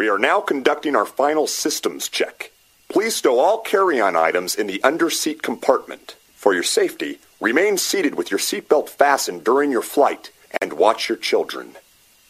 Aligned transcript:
We 0.00 0.08
are 0.08 0.18
now 0.18 0.40
conducting 0.40 0.96
our 0.96 1.04
final 1.04 1.46
systems 1.46 2.08
check. 2.08 2.52
Please 2.88 3.16
stow 3.16 3.38
all 3.38 3.58
carry-on 3.58 4.16
items 4.16 4.54
in 4.54 4.66
the 4.66 4.80
under-seat 4.82 5.42
compartment. 5.42 6.16
For 6.36 6.54
your 6.54 6.62
safety, 6.62 7.18
remain 7.38 7.76
seated 7.76 8.14
with 8.14 8.30
your 8.30 8.40
seatbelt 8.40 8.88
fastened 8.88 9.44
during 9.44 9.70
your 9.70 9.82
flight 9.82 10.30
and 10.58 10.72
watch 10.72 11.10
your 11.10 11.18
children. 11.18 11.74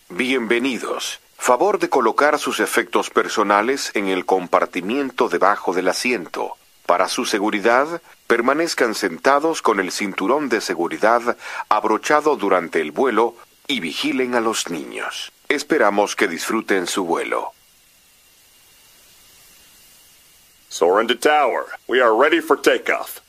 Bienvenidos. 0.08 1.20
Favor 1.38 1.78
de 1.78 1.88
colocar 1.88 2.40
sus 2.40 2.58
efectos 2.58 3.08
personales 3.08 3.92
en 3.94 4.08
el 4.08 4.26
compartimiento 4.26 5.28
debajo 5.28 5.72
del 5.72 5.86
asiento. 5.86 6.56
Para 6.86 7.06
su 7.06 7.24
seguridad, 7.24 8.02
permanezcan 8.26 8.96
sentados 8.96 9.62
con 9.62 9.78
el 9.78 9.92
cinturón 9.92 10.48
de 10.48 10.60
seguridad 10.60 11.36
abrochado 11.68 12.34
durante 12.34 12.80
el 12.80 12.90
vuelo 12.90 13.36
y 13.68 13.78
vigilen 13.78 14.34
a 14.34 14.40
los 14.40 14.70
niños. 14.70 15.30
Esperamos 15.48 16.16
que 16.16 16.26
disfruten 16.26 16.88
su 16.88 17.04
vuelo. 17.04 17.52
Soaring 20.72 21.08
to 21.08 21.16
tower. 21.16 21.66
We 21.88 22.00
are 22.00 22.14
ready 22.14 22.38
for 22.40 22.56
takeoff. 22.56 23.20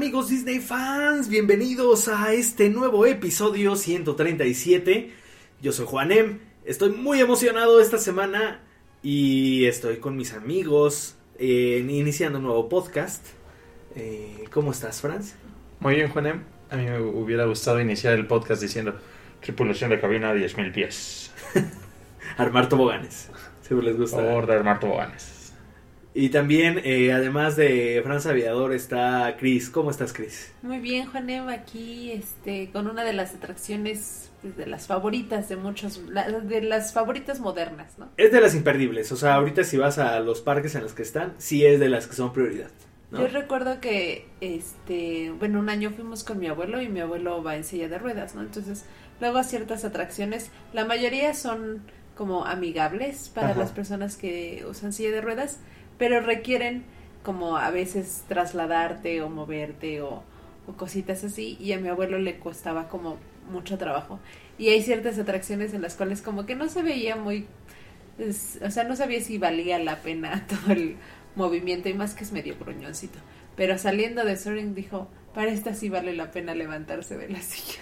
Amigos 0.00 0.30
Disney 0.30 0.60
fans, 0.60 1.28
bienvenidos 1.28 2.08
a 2.08 2.32
este 2.32 2.70
nuevo 2.70 3.04
episodio 3.04 3.76
137. 3.76 5.12
Yo 5.60 5.72
soy 5.72 5.84
Juanem, 5.84 6.38
estoy 6.64 6.88
muy 6.88 7.20
emocionado 7.20 7.82
esta 7.82 7.98
semana 7.98 8.62
y 9.02 9.66
estoy 9.66 9.98
con 9.98 10.16
mis 10.16 10.32
amigos 10.32 11.16
eh, 11.38 11.84
iniciando 11.86 12.38
un 12.38 12.46
nuevo 12.46 12.70
podcast. 12.70 13.26
Eh, 13.94 14.44
¿Cómo 14.50 14.70
estás, 14.70 15.02
Franz? 15.02 15.34
Muy 15.80 15.96
bien, 15.96 16.08
Juanem. 16.08 16.44
A 16.70 16.76
mí 16.76 16.84
me 16.86 16.98
hubiera 16.98 17.44
gustado 17.44 17.78
iniciar 17.78 18.14
el 18.14 18.26
podcast 18.26 18.62
diciendo 18.62 18.94
tripulación 19.42 19.90
de 19.90 20.00
cabina 20.00 20.30
a 20.30 20.34
10.000 20.34 20.72
pies. 20.72 21.30
Armar 22.38 22.70
toboganes. 22.70 23.28
Les 23.68 23.68
Por 23.68 23.96
gusta. 23.96 24.16
favor, 24.16 24.46
de 24.46 24.54
armar 24.54 24.80
toboganes. 24.80 25.29
Y 26.12 26.30
también, 26.30 26.80
eh, 26.84 27.12
además 27.12 27.54
de 27.56 28.00
Franz 28.02 28.26
Aviador, 28.26 28.72
está 28.72 29.36
Chris. 29.38 29.70
¿Cómo 29.70 29.90
estás, 29.92 30.12
Chris? 30.12 30.52
Muy 30.62 30.78
bien, 30.80 31.06
Juanem, 31.06 31.48
aquí 31.48 32.10
este, 32.10 32.70
con 32.72 32.88
una 32.88 33.04
de 33.04 33.12
las 33.12 33.32
atracciones 33.34 34.32
pues, 34.42 34.56
de 34.56 34.66
las 34.66 34.88
favoritas 34.88 35.48
de 35.48 35.56
muchos, 35.56 35.98
la- 36.08 36.28
de 36.28 36.62
las 36.62 36.92
favoritas 36.92 37.38
modernas, 37.38 37.96
¿no? 37.98 38.08
Es 38.16 38.32
de 38.32 38.40
las 38.40 38.54
imperdibles. 38.56 39.12
O 39.12 39.16
sea, 39.16 39.34
ahorita 39.34 39.62
si 39.62 39.76
vas 39.76 39.98
a 39.98 40.18
los 40.20 40.40
parques 40.40 40.74
en 40.74 40.82
los 40.82 40.94
que 40.94 41.02
están, 41.02 41.34
sí 41.38 41.64
es 41.64 41.78
de 41.78 41.88
las 41.88 42.08
que 42.08 42.14
son 42.16 42.32
prioridad. 42.32 42.70
¿no? 43.12 43.20
Yo 43.20 43.28
recuerdo 43.28 43.80
que, 43.80 44.26
este, 44.40 45.30
bueno, 45.38 45.60
un 45.60 45.68
año 45.68 45.90
fuimos 45.90 46.24
con 46.24 46.38
mi 46.40 46.48
abuelo 46.48 46.80
y 46.82 46.88
mi 46.88 47.00
abuelo 47.00 47.42
va 47.42 47.54
en 47.56 47.64
silla 47.64 47.88
de 47.88 47.98
ruedas, 47.98 48.34
¿no? 48.34 48.42
Entonces, 48.42 48.84
luego 49.20 49.38
a 49.38 49.44
ciertas 49.44 49.84
atracciones, 49.84 50.50
la 50.72 50.84
mayoría 50.84 51.34
son 51.34 51.82
como 52.16 52.44
amigables 52.44 53.28
para 53.34 53.50
Ajá. 53.50 53.60
las 53.60 53.70
personas 53.72 54.16
que 54.16 54.64
usan 54.68 54.92
silla 54.92 55.10
de 55.10 55.20
ruedas, 55.22 55.58
pero 56.00 56.22
requieren 56.22 56.82
como 57.22 57.58
a 57.58 57.70
veces 57.70 58.24
trasladarte 58.26 59.20
o 59.20 59.28
moverte 59.28 60.00
o, 60.00 60.24
cositas 60.78 61.24
así 61.24 61.58
y 61.60 61.72
a 61.72 61.78
mi 61.78 61.88
abuelo 61.88 62.18
le 62.18 62.38
costaba 62.38 62.88
como 62.88 63.18
mucho 63.50 63.76
trabajo. 63.76 64.18
Y 64.56 64.68
hay 64.68 64.82
ciertas 64.82 65.18
atracciones 65.18 65.74
en 65.74 65.82
las 65.82 65.96
cuales 65.96 66.22
como 66.22 66.46
que 66.46 66.54
no 66.54 66.68
se 66.68 66.82
veía 66.82 67.16
muy 67.16 67.46
o 68.64 68.70
sea, 68.70 68.84
no 68.84 68.96
sabía 68.96 69.20
si 69.20 69.36
valía 69.36 69.78
la 69.78 69.96
pena 69.96 70.46
todo 70.48 70.72
el 70.72 70.96
movimiento 71.36 71.88
y 71.88 71.94
más 71.94 72.14
que 72.14 72.24
es 72.24 72.32
medio 72.32 72.56
gruñoncito. 72.58 73.18
Pero 73.54 73.76
saliendo 73.76 74.24
de 74.24 74.36
Soaring 74.38 74.74
dijo, 74.74 75.08
para 75.34 75.50
esta 75.50 75.74
sí 75.74 75.90
vale 75.90 76.14
la 76.14 76.30
pena 76.30 76.54
levantarse 76.54 77.18
de 77.18 77.28
la 77.28 77.42
silla. 77.42 77.80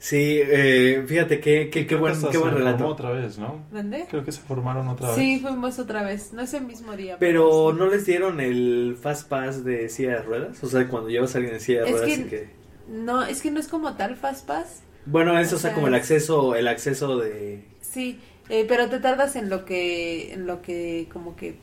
Sí, 0.00 0.38
eh, 0.40 1.02
fíjate 1.08 1.40
qué, 1.40 1.70
qué, 1.70 1.80
qué 1.80 1.86
que 1.88 1.94
buen, 1.96 2.12
hasta 2.12 2.30
qué 2.30 2.38
buen 2.38 2.52
se 2.52 2.58
relato. 2.58 2.78
formó 2.78 2.92
otra 2.92 3.10
vez, 3.10 3.36
¿no? 3.38 3.64
¿Dónde? 3.72 4.06
Creo 4.08 4.24
que 4.24 4.30
se 4.30 4.40
formaron 4.40 4.86
otra 4.88 5.12
Sí, 5.16 5.34
vez. 5.34 5.42
fuimos 5.42 5.78
otra 5.80 6.04
vez. 6.04 6.32
No 6.32 6.42
ese 6.42 6.60
mismo 6.60 6.96
día. 6.96 7.16
Pero 7.18 7.72
sí. 7.72 7.78
no 7.78 7.86
les 7.88 8.06
dieron 8.06 8.40
el 8.40 8.96
Fast 9.00 9.28
Pass 9.28 9.64
de 9.64 9.88
silla 9.88 10.10
de 10.10 10.22
ruedas. 10.22 10.62
O 10.62 10.68
sea, 10.68 10.86
cuando 10.86 11.10
llevas 11.10 11.34
a 11.34 11.38
alguien 11.38 11.54
en 11.56 11.60
silla 11.60 11.80
de 11.82 11.86
Es 11.86 11.92
ruedas. 11.92 12.08
que- 12.08 12.14
y 12.14 12.24
que- 12.24 12.50
No, 12.88 13.24
es 13.24 13.42
que 13.42 13.50
no 13.50 13.58
es 13.58 13.66
como 13.68 13.96
tal 13.96 14.14
Fast 14.16 14.46
Pass. 14.46 14.82
Bueno, 15.04 15.38
eso, 15.38 15.56
o 15.56 15.58
o 15.58 15.60
sea, 15.60 15.70
sea, 15.70 15.74
como 15.74 15.88
el 15.88 15.94
es- 15.94 16.00
acceso, 16.02 16.54
el 16.54 16.68
acceso 16.68 17.18
de. 17.18 17.64
Sí, 17.80 18.20
eh, 18.50 18.66
pero 18.68 18.88
te 18.88 19.00
tardas 19.00 19.34
en 19.36 19.50
lo 19.50 19.64
que, 19.64 20.32
en 20.32 20.46
lo 20.46 20.62
que 20.62 21.08
como 21.12 21.34
que 21.34 21.56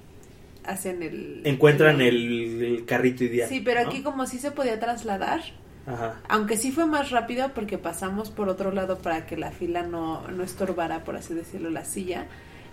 hacen 0.66 1.04
el... 1.04 1.42
Encuentran 1.46 2.02
el, 2.02 2.62
el 2.64 2.86
carrito 2.86 3.24
ideal. 3.24 3.48
Sí, 3.48 3.62
pero 3.64 3.82
¿no? 3.84 3.88
aquí 3.90 4.02
como 4.02 4.26
sí 4.26 4.40
se 4.40 4.52
podía 4.52 4.80
trasladar, 4.80 5.42
Ajá. 5.88 6.20
aunque 6.28 6.58
sí 6.58 6.72
fue 6.72 6.88
más 6.88 7.12
rápido 7.12 7.50
porque 7.54 7.78
pasamos 7.78 8.32
por 8.32 8.50
otro 8.50 8.72
lado 8.72 8.98
para 8.98 9.28
que 9.28 9.38
la 9.38 9.52
fila 9.52 9.84
no, 9.84 10.28
no 10.30 10.44
estorbara, 10.44 11.04
por 11.04 11.16
así 11.16 11.34
decirlo, 11.34 11.70
la 11.70 11.86
silla. 11.86 12.26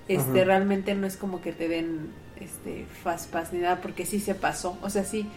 Este, 0.09 0.41
Ajá. 0.41 0.45
realmente 0.45 0.95
no 0.95 1.07
es 1.07 1.17
como 1.17 1.41
que 1.41 1.53
te 1.53 1.69
den 1.69 2.11
este 2.41 2.87
fast 3.03 3.31
pass 3.31 3.53
ni 3.53 3.61
nada 3.61 3.81
porque 3.81 4.07
sí 4.07 4.19
se 4.19 4.35
pasó, 4.35 4.79
o 4.83 4.91
sea, 4.91 5.05
sí 5.05 5.29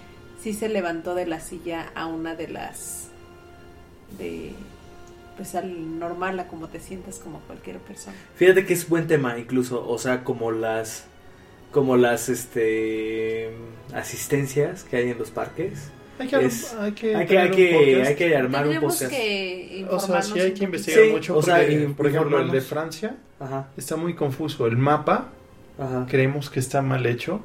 sí 0.42 0.54
se 0.54 0.70
levantó 0.70 1.16
de 1.16 1.26
la 1.26 1.40
silla 1.40 1.92
a 1.96 2.06
una 2.08 2.36
de 2.36 2.48
las 2.48 3.10
de 4.18 4.54
pues 5.36 5.56
al 5.56 6.00
normal, 6.00 6.40
a 6.40 6.48
como 6.48 6.68
te 6.70 6.80
sientas 6.80 7.20
como 7.20 7.40
cualquier 7.42 7.80
persona. 7.80 8.16
Fíjate 8.36 8.66
que 8.66 8.74
es 8.74 8.88
buen 8.88 9.08
tema, 9.08 9.38
incluso. 9.38 9.88
O 9.88 9.98
sea, 9.98 10.24
como 10.24 10.52
las. 10.52 11.06
Como 11.72 11.98
las 11.98 12.30
este 12.30 13.52
asistencias 13.94 14.84
que 14.84 14.96
hay 14.96 15.10
en 15.10 15.18
los 15.18 15.32
parques. 15.32 15.90
Hay 16.18 16.28
que, 16.28 16.46
Es- 16.46 16.74
hay 16.74 16.92
que, 16.94 17.16
Hay 17.16 17.26
que, 17.26 17.38
hay 17.40 17.52
que, 17.52 17.72
podcast. 17.74 18.10
hay 18.10 18.16
que 18.16 18.36
armar 18.38 18.68
un 18.68 18.76
podcast. 18.80 19.10
que 19.10 19.88
O 19.90 20.00
sea, 20.00 20.22
sí 20.22 20.40
hay 20.40 20.54
que 20.54 20.64
investigar 20.64 21.04
Sí, 21.06 21.12
mucho. 21.12 21.38
o 21.38 21.42
sea, 21.42 21.58
porque, 21.58 21.74
y- 21.74 21.88
por 21.88 22.08
ejemplo, 22.08 22.40
el 22.40 22.52
de. 22.52 22.62
Francia 22.62 23.18
Ajá, 23.40 23.68
está 23.76 23.96
muy 23.98 24.14
confuso. 24.16 24.66
El 24.66 24.78
mapa 24.78 25.30
ajá. 25.78 26.06
creemos 26.10 26.50
que 26.50 26.60
está 26.62 26.82
mal 26.82 27.06
hecho 27.06 27.42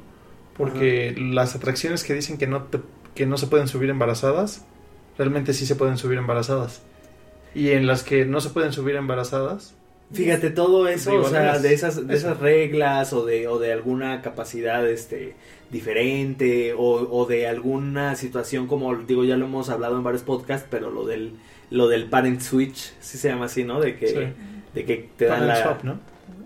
porque 0.57 1.15
las 1.17 1.55
atracciones 1.55 2.03
que 2.03 2.13
dicen 2.13 2.37
que 2.37 2.47
no 2.47 2.63
te- 2.63 2.79
que 3.15 3.25
no 3.25 3.37
se 3.37 3.47
pueden 3.47 3.67
subir 3.67 3.89
embarazadas 3.89 4.65
realmente 5.17 5.53
sí 5.53 5.65
se 5.65 5.75
pueden 5.75 5.97
subir 5.97 6.17
embarazadas 6.17 6.81
y 7.53 7.71
en 7.71 7.85
las 7.87 8.03
que 8.03 8.25
no 8.25 8.39
se 8.39 8.49
pueden 8.51 8.71
subir 8.71 8.95
embarazadas 8.95 9.75
Fíjate, 10.13 10.49
todo 10.49 10.87
eso, 10.89 11.13
o 11.15 11.29
sea, 11.29 11.57
de 11.59 11.73
esas, 11.73 12.05
de 12.05 12.15
esas 12.15 12.37
reglas 12.39 13.13
o 13.13 13.25
de, 13.25 13.47
o 13.47 13.59
de 13.59 13.71
alguna 13.71 14.21
capacidad 14.21 14.87
este, 14.89 15.35
diferente 15.69 16.73
o, 16.73 16.81
o 17.09 17.25
de 17.25 17.47
alguna 17.47 18.15
situación 18.15 18.67
como, 18.67 18.93
digo, 18.95 19.23
ya 19.23 19.37
lo 19.37 19.45
hemos 19.45 19.69
hablado 19.69 19.95
en 19.97 20.03
varios 20.03 20.23
podcasts, 20.23 20.67
pero 20.69 20.89
lo 20.91 21.05
del, 21.05 21.33
lo 21.69 21.87
del 21.87 22.09
parent 22.09 22.41
switch, 22.41 22.93
sí 22.99 23.17
se 23.17 23.29
llama 23.29 23.45
así, 23.45 23.63
¿no? 23.63 23.79
De 23.79 23.95
que, 23.97 24.07
Sí. 24.07 24.15
de 24.73 24.85
que 24.85 25.09
te 25.15 25.25
dan 25.25 25.39
Parent 25.39 25.47
la 25.57 25.63
swap, 25.63 25.83
¿no? 25.83 25.99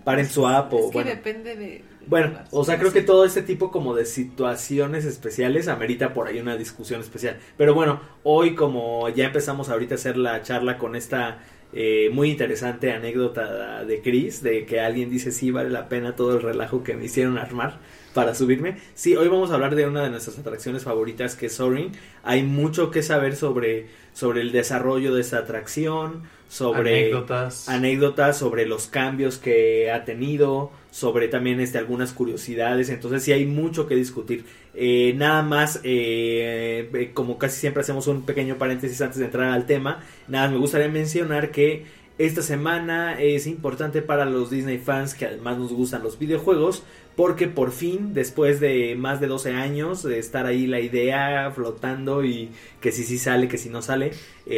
parent 0.04 0.28
swap 0.30 0.72
o 0.72 0.78
Es 0.78 0.86
que 0.86 0.92
bueno. 0.92 1.10
depende 1.10 1.56
de... 1.56 1.84
Bueno, 2.08 2.38
o 2.52 2.64
sea, 2.64 2.78
creo 2.78 2.92
que 2.92 3.02
todo 3.02 3.24
este 3.24 3.42
tipo 3.42 3.72
como 3.72 3.92
de 3.96 4.04
situaciones 4.04 5.04
especiales 5.04 5.66
amerita 5.66 6.14
por 6.14 6.28
ahí 6.28 6.38
una 6.38 6.56
discusión 6.56 7.00
especial. 7.00 7.38
Pero 7.56 7.74
bueno, 7.74 8.00
hoy 8.22 8.54
como 8.54 9.08
ya 9.08 9.24
empezamos 9.26 9.70
ahorita 9.70 9.94
a 9.94 9.98
hacer 9.98 10.16
la 10.16 10.40
charla 10.42 10.78
con 10.78 10.94
esta 10.94 11.38
eh, 11.78 12.08
muy 12.10 12.30
interesante 12.30 12.90
anécdota 12.90 13.84
de 13.84 14.00
Chris, 14.00 14.42
de 14.42 14.64
que 14.64 14.80
alguien 14.80 15.10
dice 15.10 15.30
sí 15.30 15.50
vale 15.50 15.68
la 15.68 15.90
pena 15.90 16.16
todo 16.16 16.34
el 16.34 16.40
relajo 16.40 16.82
que 16.82 16.94
me 16.94 17.04
hicieron 17.04 17.36
armar 17.36 17.80
para 18.14 18.34
subirme. 18.34 18.78
Sí, 18.94 19.14
hoy 19.14 19.28
vamos 19.28 19.50
a 19.50 19.54
hablar 19.56 19.74
de 19.74 19.86
una 19.86 20.02
de 20.02 20.08
nuestras 20.08 20.38
atracciones 20.38 20.84
favoritas 20.84 21.36
que 21.36 21.46
es 21.46 21.52
Soaring. 21.52 21.92
Hay 22.22 22.44
mucho 22.44 22.90
que 22.90 23.02
saber 23.02 23.36
sobre, 23.36 23.88
sobre 24.14 24.40
el 24.40 24.52
desarrollo 24.52 25.14
de 25.14 25.20
esta 25.20 25.36
atracción, 25.36 26.22
sobre 26.48 27.08
anécdotas 27.08 27.68
anécdotas 27.68 28.38
sobre 28.38 28.64
los 28.64 28.86
cambios 28.86 29.36
que 29.36 29.90
ha 29.90 30.06
tenido, 30.06 30.72
sobre 30.96 31.28
también 31.28 31.60
este, 31.60 31.76
algunas 31.76 32.14
curiosidades, 32.14 32.88
entonces 32.88 33.22
sí 33.22 33.30
hay 33.30 33.44
mucho 33.44 33.86
que 33.86 33.94
discutir. 33.94 34.46
Eh, 34.72 35.12
nada 35.14 35.42
más, 35.42 35.78
eh, 35.84 36.88
eh, 36.90 37.10
como 37.12 37.36
casi 37.36 37.60
siempre 37.60 37.82
hacemos 37.82 38.06
un 38.06 38.22
pequeño 38.22 38.56
paréntesis 38.56 39.02
antes 39.02 39.18
de 39.18 39.26
entrar 39.26 39.52
al 39.52 39.66
tema, 39.66 40.02
nada, 40.26 40.48
me 40.48 40.56
gustaría 40.56 40.88
mencionar 40.88 41.50
que 41.50 41.84
esta 42.16 42.40
semana 42.40 43.20
es 43.20 43.46
importante 43.46 44.00
para 44.00 44.24
los 44.24 44.48
Disney 44.48 44.78
fans 44.78 45.12
que 45.12 45.26
además 45.26 45.58
nos 45.58 45.70
gustan 45.74 46.02
los 46.02 46.18
videojuegos, 46.18 46.82
porque 47.14 47.46
por 47.46 47.72
fin, 47.72 48.14
después 48.14 48.58
de 48.58 48.94
más 48.96 49.20
de 49.20 49.26
12 49.26 49.52
años 49.52 50.02
de 50.02 50.18
estar 50.18 50.46
ahí 50.46 50.66
la 50.66 50.80
idea 50.80 51.50
flotando 51.54 52.24
y 52.24 52.48
que 52.80 52.90
si 52.90 53.04
sí 53.04 53.18
sale, 53.18 53.48
que 53.48 53.58
si 53.58 53.68
no 53.68 53.82
sale, 53.82 54.12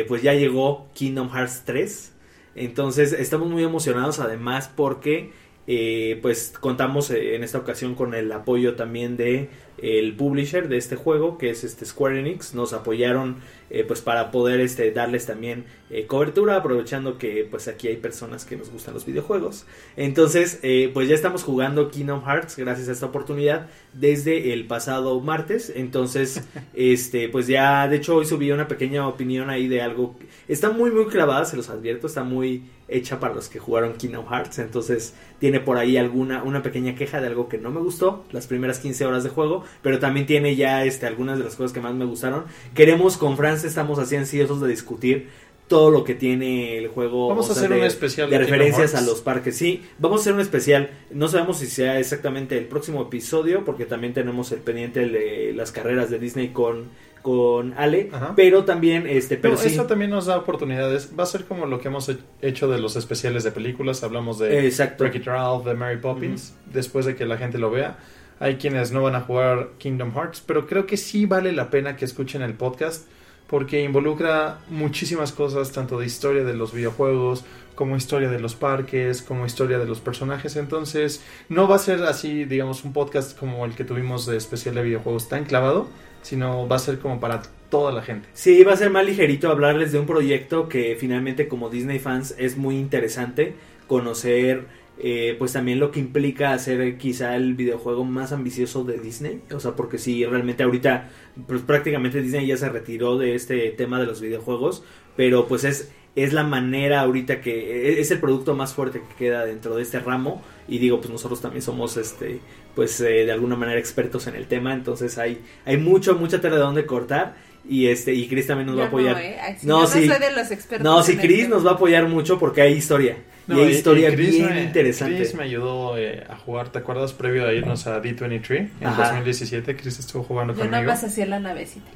pues 0.06 0.23
ya 0.23 0.35
llegó 0.35 0.87
Kingdom 0.94 1.31
Hearts 1.31 1.62
3. 1.64 2.12
Entonces 2.55 3.12
estamos 3.12 3.49
muy 3.49 3.64
emocionados 3.64 4.20
además 4.20 4.70
porque 4.75 5.32
eh, 5.70 6.19
pues 6.23 6.55
contamos 6.59 7.11
eh, 7.11 7.37
en 7.37 7.44
esta 7.44 7.59
ocasión 7.59 7.94
con 7.94 8.15
el 8.15 8.32
apoyo 8.32 8.75
también 8.75 9.19
de 9.19 9.50
el 9.76 10.17
publisher 10.17 10.69
de 10.69 10.76
este 10.76 10.97
juego 10.97 11.38
que 11.38 11.50
es 11.50 11.65
este 11.65 11.85
Square 11.85 12.20
Enix. 12.20 12.55
Nos 12.55 12.73
apoyaron 12.73 13.37
eh, 13.70 13.85
pues 13.87 14.00
para 14.00 14.31
poder 14.31 14.61
este 14.61 14.91
darles 14.93 15.26
también 15.26 15.67
eh, 15.91 16.06
cobertura 16.06 16.56
aprovechando 16.56 17.19
que 17.19 17.47
pues 17.49 17.69
aquí 17.69 17.88
hay 17.88 17.97
personas 17.97 18.44
que 18.44 18.56
nos 18.56 18.70
gustan 18.70 18.94
los 18.94 19.05
videojuegos. 19.05 19.67
Entonces 19.97 20.59
eh, 20.62 20.91
pues 20.94 21.09
ya 21.09 21.15
estamos 21.15 21.43
jugando 21.43 21.91
Kingdom 21.91 22.25
Hearts 22.25 22.56
gracias 22.56 22.88
a 22.88 22.93
esta 22.93 23.06
oportunidad 23.06 23.69
desde 23.93 24.53
el 24.53 24.67
pasado 24.67 25.21
martes. 25.21 25.73
Entonces 25.75 26.43
este 26.75 27.29
pues 27.29 27.47
ya 27.47 27.87
de 27.88 27.97
hecho 27.97 28.17
hoy 28.17 28.25
subí 28.25 28.50
una 28.50 28.69
pequeña 28.69 29.06
opinión 29.06 29.50
ahí 29.50 29.69
de 29.69 29.82
algo. 29.82 30.17
Está 30.49 30.71
muy 30.71 30.91
muy 30.91 31.06
clavada 31.06 31.44
se 31.44 31.56
los 31.56 31.69
advierto 31.69 32.06
está 32.06 32.25
muy 32.25 32.64
hecha 32.88 33.20
para 33.20 33.35
los 33.35 33.49
que 33.49 33.58
jugaron 33.58 33.94
Kingdom 33.94 34.26
Hearts. 34.26 34.58
Entonces 34.58 35.14
tiene 35.38 35.61
por 35.61 35.79
ahí 35.79 35.96
alguna 35.96 36.43
una 36.43 36.62
pequeña 36.62 36.94
queja 36.94 37.20
de 37.20 37.29
algo 37.29 37.49
que 37.49 37.58
no 37.58 37.70
me 37.70 37.81
gustó 37.81 38.25
las 38.32 38.46
primeras 38.46 38.81
15 38.81 39.06
horas 39.06 39.25
de 39.25 39.31
juego 39.31 39.64
pero 39.82 39.99
también 39.99 40.26
tiene 40.26 40.56
ya 40.56 40.85
este 40.85 41.06
algunas 41.06 41.38
de 41.38 41.44
las 41.44 41.56
cosas 41.56 41.73
que 41.73 41.81
más 41.81 41.94
me 41.94 42.05
gustaron. 42.05 42.44
Queremos 42.75 43.17
con 43.17 43.37
Franz 43.37 43.64
estamos 43.64 43.99
así 43.99 44.17
ansiosos 44.17 44.61
de 44.61 44.69
discutir 44.69 45.29
todo 45.69 45.91
lo 45.91 46.03
que 46.03 46.15
tiene 46.15 46.76
el 46.79 46.88
juego 46.88 47.29
Vamos 47.29 47.49
o 47.49 47.53
a 47.53 47.55
sea, 47.55 47.65
hacer 47.65 47.75
de, 47.75 47.81
un 47.82 47.87
especial 47.87 48.31
de 48.31 48.38
referencias 48.38 48.94
a 48.94 49.00
los 49.03 49.20
parques 49.20 49.56
sí 49.56 49.82
vamos 49.99 50.19
a 50.19 50.23
hacer 50.23 50.32
un 50.35 50.41
especial 50.41 50.91
no 51.11 51.29
sabemos 51.29 51.59
si 51.59 51.67
sea 51.67 51.99
exactamente 52.00 52.56
el 52.59 52.65
próximo 52.65 53.02
episodio 53.02 53.64
porque 53.64 53.85
también 53.85 54.12
tenemos 54.14 54.50
el 54.52 54.59
pendiente 54.61 55.07
de 55.07 55.52
las 55.54 55.71
carreras 55.71 56.11
de 56.11 56.19
Disney 56.19 56.49
con 56.49 56.87
con 57.23 57.75
Ale 57.76 58.09
Ajá. 58.12 58.33
pero 58.37 58.64
también 58.64 59.07
este 59.07 59.37
pero 59.37 59.54
No, 59.54 59.61
sí 59.61 59.69
eso 59.69 59.87
también 59.87 60.11
nos 60.11 60.26
da 60.26 60.38
oportunidades. 60.38 61.11
Va 61.19 61.25
a 61.25 61.26
ser 61.26 61.45
como 61.45 61.66
lo 61.66 61.81
que 61.81 61.88
hemos 61.88 62.09
he- 62.09 62.16
hecho 62.43 62.69
de 62.69 62.78
los 62.81 62.95
especiales 62.95 63.43
de 63.43 63.50
películas. 63.50 64.04
Hablamos 64.04 64.38
de 64.38 64.66
exacto 64.66 65.02
Wreck-It 65.04 65.26
Ralph, 65.26 65.64
de 65.66 65.75
Mary 65.75 65.99
Poppins, 65.99 66.54
después 66.73 67.07
de 67.07 67.16
que 67.16 67.26
la 67.26 67.37
gente 67.37 67.59
lo 67.59 67.71
vea. 67.73 67.99
Hay 68.38 68.54
quienes 68.54 68.93
no 68.93 69.02
van 69.02 69.16
a 69.16 69.21
jugar 69.23 69.71
Kingdom 69.78 70.14
Hearts, 70.14 70.43
pero 70.47 70.66
creo 70.69 70.87
que 70.87 70.97
sí 70.97 71.26
vale 71.26 71.52
la 71.52 71.71
pena 71.71 71.97
que 71.97 72.04
escuchen 72.04 72.40
el 72.40 72.54
podcast 72.54 73.09
porque 73.49 73.83
involucra 73.83 74.59
muchísimas 74.69 75.33
cosas, 75.33 75.73
tanto 75.73 75.99
de 75.99 76.07
historia 76.07 76.45
de 76.45 76.55
los 76.55 76.73
videojuegos, 76.73 77.45
como 77.75 77.97
historia 77.97 78.28
de 78.28 78.40
los 78.40 78.55
parques, 78.55 79.23
como 79.23 79.47
historia 79.47 79.78
de 79.78 79.87
los 79.87 80.00
personajes. 80.00 80.57
Entonces, 80.57 81.23
no 81.49 81.69
va 81.69 81.76
a 81.76 81.78
ser 81.78 82.02
así, 82.02 82.45
digamos, 82.45 82.85
un 82.85 82.93
podcast 82.93 83.38
como 83.38 83.64
el 83.64 83.75
que 83.75 83.85
tuvimos 83.85 84.26
de 84.26 84.37
especial 84.37 84.75
de 84.75 84.83
videojuegos 84.83 85.28
tan 85.28 85.45
clavado, 85.45 85.88
sino 86.23 86.69
va 86.69 86.76
a 86.76 86.81
ser 86.81 86.99
como 86.99 87.21
para 87.21 87.43
toda 87.71 87.93
la 87.93 88.02
gente. 88.02 88.28
Sí, 88.35 88.64
va 88.64 88.73
a 88.73 88.76
ser 88.76 88.90
más 88.90 89.07
ligerito 89.07 89.50
hablarles 89.50 89.93
de 89.93 89.99
un 89.99 90.07
proyecto 90.07 90.69
que 90.69 90.97
finalmente 90.99 91.49
como 91.49 91.71
Disney 91.71 91.99
fans 91.99 92.35
es 92.37 92.57
muy 92.57 92.76
interesante 92.76 93.55
conocer 93.87 94.67
eh, 95.00 95.37
pues 95.38 95.52
también 95.52 95.78
lo 95.78 95.90
que 95.90 96.00
implica 96.00 96.52
hacer 96.52 96.99
quizá 96.99 97.37
el 97.37 97.55
videojuego 97.55 98.05
más 98.05 98.33
ambicioso 98.33 98.85
de 98.85 98.99
Disney, 98.99 99.40
o 99.52 99.61
sea, 99.61 99.76
porque 99.76 99.99
si 99.99 100.25
realmente 100.25 100.62
ahorita 100.62 101.11
pues 101.47 101.62
prácticamente 101.62 102.21
Disney 102.21 102.47
ya 102.47 102.57
se 102.57 102.69
retiró 102.69 103.17
de 103.17 103.35
este 103.35 103.71
tema 103.71 104.00
de 104.00 104.07
los 104.07 104.21
videojuegos, 104.21 104.83
pero 105.17 105.47
pues 105.47 105.64
es 105.64 105.90
es 106.17 106.33
la 106.33 106.43
manera 106.43 107.02
ahorita 107.02 107.40
que 107.40 107.90
e, 107.90 108.00
es 108.00 108.11
el 108.11 108.19
producto 108.19 108.57
más 108.57 108.75
fuerte 108.75 109.00
que 109.00 109.14
queda 109.14 109.45
dentro 109.45 109.76
de 109.76 109.83
este 109.83 110.00
ramo. 110.00 110.43
Y 110.67 110.78
digo 110.78 110.99
pues 110.99 111.11
nosotros 111.11 111.40
también 111.40 111.62
somos 111.62 111.97
este 111.97 112.40
pues 112.75 113.00
eh, 113.00 113.25
de 113.25 113.33
alguna 113.33 113.57
manera 113.57 113.78
expertos 113.78 114.26
en 114.26 114.35
el 114.35 114.47
tema. 114.47 114.75
Entonces 114.75 115.17
hay 115.19 115.40
hay 115.64 115.76
mucho 115.76 116.17
mucha 116.17 116.40
tela 116.40 116.57
de 116.57 116.62
donde 116.62 116.87
cortar 116.87 117.37
y 117.69 117.87
este 117.87 118.12
y 118.15 118.29
Chris 118.29 118.47
también 118.47 118.67
nos 118.67 118.75
Yo 118.77 118.81
va 118.81 118.85
a 118.85 118.88
apoyar 118.88 119.15
No, 119.17 119.21
¿eh? 119.21 119.57
Sí, 119.61 119.67
No, 119.67 119.81
yo 119.83 119.87
sí. 119.87 120.07
no 120.07 120.15
soy 120.15 120.23
de 120.23 120.33
los 120.37 120.50
expertos. 120.50 120.85
no 120.85 121.00
el 121.05 121.19
Chris 121.19 121.49
nos 121.49 121.67
va 121.67 121.71
a 121.71 121.75
apoyar 121.75 122.07
mucho 122.09 122.38
porque 122.38 122.62
hay 122.62 122.75
historia 122.75 123.17
y 123.49 123.53
hay 123.53 123.69
y- 123.69 123.71
historia 123.71 124.11
y 124.11 124.15
Chris 124.15 124.31
bien 124.33 124.49
me- 124.55 124.62
interesante 124.62 125.17
Chris 125.17 125.35
me 125.35 125.45
ayudó 125.45 125.97
eh, 125.99 126.25
a 126.29 126.37
jugar, 126.37 126.71
¿te 126.71 126.79
acuerdas? 126.79 127.12
Previo 127.15 127.47
a 127.47 127.53
irnos 127.53 127.87
a 127.87 128.00
D23 128.03 128.69
en 128.81 128.87
Ajá. 128.87 129.05
2017, 129.12 129.77
Chris 129.77 129.99
estuvo 129.99 130.23
jugando 130.23 130.53
Yo 130.55 130.61
nada 130.65 130.71
conmigo. 130.79 130.93
más 130.93 131.05
hacía 131.05 131.27
la 131.27 131.41
navecita. 131.41 131.87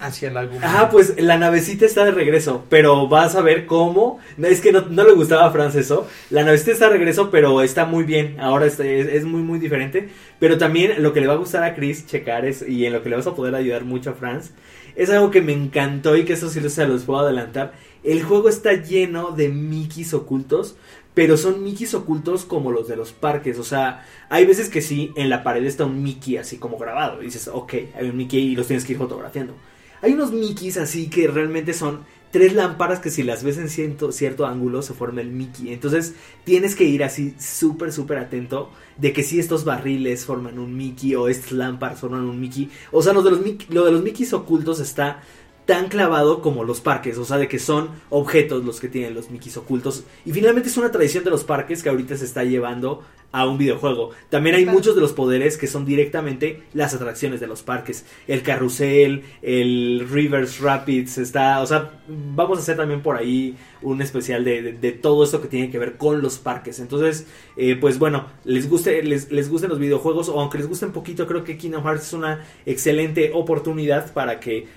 hacia 0.00 0.30
la 0.30 0.42
Laguna. 0.42 0.60
Ah, 0.80 0.88
pues 0.90 1.14
la 1.22 1.38
navecita 1.38 1.86
está 1.86 2.04
de 2.04 2.10
regreso, 2.10 2.66
pero 2.68 3.06
vas 3.08 3.36
a 3.36 3.40
ver 3.42 3.64
cómo. 3.64 4.18
No, 4.36 4.46
es 4.48 4.60
que 4.60 4.72
no, 4.72 4.82
no 4.82 5.04
le 5.04 5.12
gustaba 5.12 5.46
a 5.46 5.50
Franz 5.50 5.76
eso. 5.76 6.06
La 6.30 6.42
navecita 6.42 6.72
está 6.72 6.86
de 6.90 6.94
regreso, 6.98 7.30
pero 7.30 7.62
está 7.62 7.86
muy 7.86 8.04
bien. 8.04 8.36
Ahora 8.40 8.66
está- 8.66 8.84
es, 8.84 9.06
es 9.06 9.24
muy, 9.24 9.40
muy 9.42 9.58
diferente. 9.58 10.08
Pero 10.40 10.58
también 10.58 11.02
lo 11.02 11.12
que 11.14 11.20
le 11.20 11.26
va 11.28 11.34
a 11.34 11.36
gustar 11.36 11.62
a 11.64 11.74
Chris 11.74 12.06
checar 12.06 12.44
es, 12.44 12.68
y 12.68 12.84
en 12.84 12.92
lo 12.92 13.02
que 13.02 13.08
le 13.08 13.16
vas 13.16 13.26
a 13.26 13.34
poder 13.34 13.54
ayudar 13.54 13.84
mucho 13.84 14.10
a 14.10 14.14
Franz, 14.14 14.50
es 14.96 15.10
algo 15.10 15.30
que 15.30 15.40
me 15.40 15.52
encantó 15.52 16.16
y 16.16 16.24
que 16.24 16.34
eso 16.34 16.48
sí 16.48 16.60
se 16.68 16.86
los 16.86 17.04
puedo 17.04 17.20
adelantar. 17.20 17.74
El 18.02 18.22
juego 18.22 18.48
está 18.48 18.74
lleno 18.74 19.30
de 19.32 19.48
Mickeys 19.48 20.14
ocultos, 20.14 20.76
pero 21.14 21.36
son 21.36 21.62
Mickeys 21.62 21.94
ocultos 21.94 22.44
como 22.44 22.70
los 22.70 22.88
de 22.88 22.96
los 22.96 23.12
parques. 23.12 23.58
O 23.58 23.64
sea, 23.64 24.06
hay 24.28 24.46
veces 24.46 24.68
que 24.68 24.82
sí, 24.82 25.12
en 25.16 25.30
la 25.30 25.42
pared 25.42 25.64
está 25.64 25.84
un 25.84 26.02
Mickey 26.02 26.36
así 26.36 26.58
como 26.58 26.78
grabado. 26.78 27.22
Y 27.22 27.26
dices, 27.26 27.48
ok, 27.48 27.74
hay 27.96 28.08
un 28.08 28.16
Mickey 28.16 28.40
y 28.40 28.56
los 28.56 28.66
tienes 28.66 28.84
que 28.84 28.92
ir 28.92 28.98
fotografiando. 28.98 29.54
Hay 30.02 30.12
unos 30.12 30.32
Mickeys 30.32 30.76
así 30.76 31.08
que 31.08 31.28
realmente 31.28 31.72
son 31.72 32.04
tres 32.34 32.52
lámparas 32.52 32.98
que 32.98 33.12
si 33.12 33.22
las 33.22 33.44
ves 33.44 33.58
en 33.58 33.68
cierto, 33.68 34.10
cierto 34.10 34.44
ángulo 34.44 34.82
se 34.82 34.92
forma 34.92 35.20
el 35.20 35.30
Mickey. 35.30 35.72
Entonces 35.72 36.14
tienes 36.42 36.74
que 36.74 36.82
ir 36.82 37.04
así 37.04 37.32
súper, 37.38 37.92
súper 37.92 38.18
atento 38.18 38.72
de 38.98 39.12
que 39.12 39.22
si 39.22 39.38
estos 39.38 39.64
barriles 39.64 40.24
forman 40.24 40.58
un 40.58 40.76
Mickey 40.76 41.14
o 41.14 41.28
estas 41.28 41.52
lámparas 41.52 42.00
forman 42.00 42.24
un 42.24 42.40
Mickey. 42.40 42.72
O 42.90 43.02
sea, 43.02 43.12
lo 43.12 43.22
de 43.22 43.30
los, 43.30 43.40
lo 43.68 43.84
de 43.84 43.92
los 43.92 44.32
ocultos 44.32 44.80
está 44.80 45.22
tan 45.64 45.86
clavado 45.86 46.42
como 46.42 46.64
los 46.64 46.80
parques, 46.80 47.18
o 47.18 47.24
sea, 47.24 47.38
de 47.38 47.46
que 47.46 47.60
son 47.60 47.90
objetos 48.10 48.64
los 48.64 48.80
que 48.80 48.88
tienen 48.88 49.14
los 49.14 49.30
Mickeys 49.30 49.56
ocultos. 49.56 50.02
Y 50.26 50.32
finalmente 50.32 50.68
es 50.68 50.76
una 50.76 50.90
tradición 50.90 51.22
de 51.22 51.30
los 51.30 51.44
parques 51.44 51.84
que 51.84 51.88
ahorita 51.88 52.16
se 52.16 52.24
está 52.24 52.42
llevando 52.42 53.04
a 53.36 53.48
un 53.48 53.58
videojuego. 53.58 54.10
También 54.30 54.54
hay 54.54 54.64
muchos 54.64 54.94
de 54.94 55.00
los 55.00 55.12
poderes 55.12 55.58
que 55.58 55.66
son 55.66 55.84
directamente 55.84 56.62
las 56.72 56.94
atracciones 56.94 57.40
de 57.40 57.48
los 57.48 57.62
parques. 57.64 58.06
El 58.28 58.42
carrusel, 58.42 59.24
el 59.42 60.06
Rivers 60.08 60.60
Rapids, 60.60 61.18
está, 61.18 61.60
o 61.60 61.66
sea, 61.66 62.00
vamos 62.08 62.58
a 62.58 62.60
hacer 62.62 62.76
también 62.76 63.02
por 63.02 63.16
ahí 63.16 63.56
un 63.82 64.00
especial 64.00 64.44
de, 64.44 64.62
de- 64.62 64.72
de 64.74 64.92
todo 64.92 65.24
esto 65.24 65.42
que 65.42 65.48
tiene 65.48 65.68
que 65.68 65.80
ver 65.80 65.96
con 65.96 66.22
los 66.22 66.38
parques. 66.38 66.78
Entonces, 66.78 67.26
eh, 67.56 67.76
pues 67.80 67.98
bueno, 67.98 68.26
les 68.44 68.70
guste, 68.70 69.02
les, 69.02 69.32
les 69.32 69.50
gusten 69.50 69.68
los 69.68 69.80
videojuegos 69.80 70.28
o 70.28 70.40
aunque 70.40 70.58
les 70.58 70.68
guste 70.68 70.86
un 70.86 70.92
poquito, 70.92 71.26
creo 71.26 71.42
que 71.42 71.56
Kingdom 71.58 71.82
Hearts 71.84 72.06
es 72.06 72.12
una 72.12 72.44
excelente 72.66 73.32
oportunidad 73.34 74.12
para 74.14 74.38
que 74.38 74.68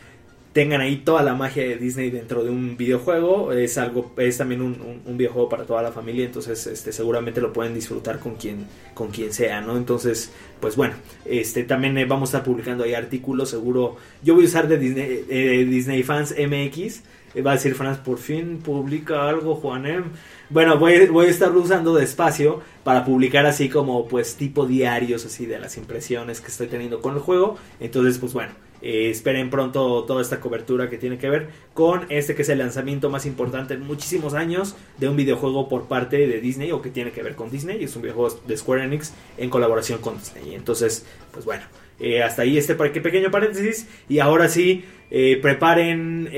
tengan 0.57 0.81
ahí 0.81 0.97
toda 1.05 1.21
la 1.21 1.35
magia 1.35 1.61
de 1.61 1.75
Disney 1.75 2.09
dentro 2.09 2.43
de 2.43 2.49
un 2.49 2.77
videojuego. 2.77 3.51
Es 3.53 3.77
algo, 3.77 4.11
es 4.17 4.39
también 4.39 4.63
un, 4.63 5.01
un- 5.05 5.15
videojuego 5.17 5.47
para 5.49 5.65
toda 5.65 5.83
la 5.83 5.91
familia, 5.91 6.25
entonces 6.25 6.65
este 6.65 6.91
seguramente 6.91 7.39
lo 7.41 7.53
pueden 7.53 7.75
disfrutar 7.75 8.17
con 8.17 8.37
quien, 8.37 8.65
con 8.95 9.09
quien 9.11 9.31
sea, 9.33 9.61
¿no? 9.61 9.77
Entonces, 9.77 10.31
pues 10.59 10.75
bueno, 10.75 10.95
este 11.25 11.61
también 11.63 11.95
eh, 11.99 12.05
vamos 12.05 12.33
a 12.33 12.37
estar 12.39 12.43
publicando 12.51 12.83
ahí 12.85 12.95
artículos, 12.95 13.51
seguro. 13.51 13.97
Yo 14.23 14.33
voy 14.33 14.45
a 14.45 14.47
usar 14.47 14.67
de 14.67 14.79
Disney, 14.79 15.25
eh, 15.29 15.63
Disney 15.69 16.01
Fans 16.01 16.33
MX. 16.35 17.03
eh, 17.35 17.41
Va 17.43 17.51
a 17.51 17.53
decir 17.53 17.75
Franz, 17.75 17.99
por 17.99 18.17
fin 18.17 18.57
publica 18.63 19.29
algo, 19.29 19.53
Juanem. 19.55 20.05
Bueno, 20.49 20.79
voy, 20.79 21.05
voy 21.07 21.27
a 21.27 21.29
estar 21.29 21.55
usando 21.55 21.93
despacio 21.93 22.61
para 22.83 23.05
publicar 23.05 23.45
así 23.45 23.69
como 23.69 24.07
pues 24.07 24.35
tipo 24.35 24.65
diarios 24.65 25.23
así 25.25 25.45
de 25.45 25.59
las 25.59 25.77
impresiones 25.77 26.41
que 26.41 26.47
estoy 26.47 26.65
teniendo 26.67 26.99
con 27.01 27.13
el 27.13 27.19
juego. 27.19 27.57
Entonces, 27.79 28.17
pues 28.17 28.33
bueno, 28.33 28.53
eh, 28.81 29.09
esperen 29.09 29.49
pronto 29.49 30.03
toda 30.03 30.21
esta 30.21 30.39
cobertura 30.39 30.89
que 30.89 30.97
tiene 30.97 31.17
que 31.17 31.29
ver 31.29 31.49
con 31.73 32.05
este 32.09 32.35
que 32.35 32.43
es 32.43 32.49
el 32.49 32.59
lanzamiento 32.59 33.09
más 33.09 33.25
importante 33.25 33.73
en 33.73 33.81
muchísimos 33.81 34.33
años 34.33 34.75
de 34.97 35.09
un 35.09 35.15
videojuego 35.15 35.67
por 35.67 35.87
parte 35.87 36.27
de 36.27 36.39
Disney 36.39 36.71
o 36.71 36.81
que 36.81 36.89
tiene 36.89 37.11
que 37.11 37.23
ver 37.23 37.35
con 37.35 37.49
Disney. 37.49 37.83
Es 37.83 37.95
un 37.95 38.03
videojuego 38.03 38.39
de 38.45 38.57
Square 38.57 38.83
Enix 38.83 39.13
en 39.37 39.49
colaboración 39.49 39.99
con 39.99 40.17
Disney. 40.17 40.55
Entonces, 40.55 41.05
pues 41.31 41.45
bueno, 41.45 41.63
eh, 41.99 42.21
hasta 42.21 42.43
ahí 42.43 42.57
este 42.57 42.75
pequeño 42.75 43.31
paréntesis. 43.31 43.87
Y 44.07 44.19
ahora 44.19 44.49
sí, 44.49 44.85
eh, 45.09 45.39
preparen 45.41 46.29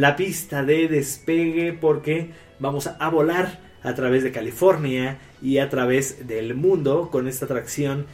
la 0.00 0.16
pista 0.16 0.62
de 0.62 0.88
despegue 0.88 1.72
porque 1.72 2.30
vamos 2.58 2.86
a 2.86 3.08
volar 3.08 3.60
a 3.82 3.94
través 3.94 4.22
de 4.22 4.32
California 4.32 5.18
y 5.42 5.58
a 5.58 5.68
través 5.68 6.26
del 6.26 6.54
mundo 6.54 7.08
con 7.10 7.28
esta 7.28 7.46
atracción 7.46 8.06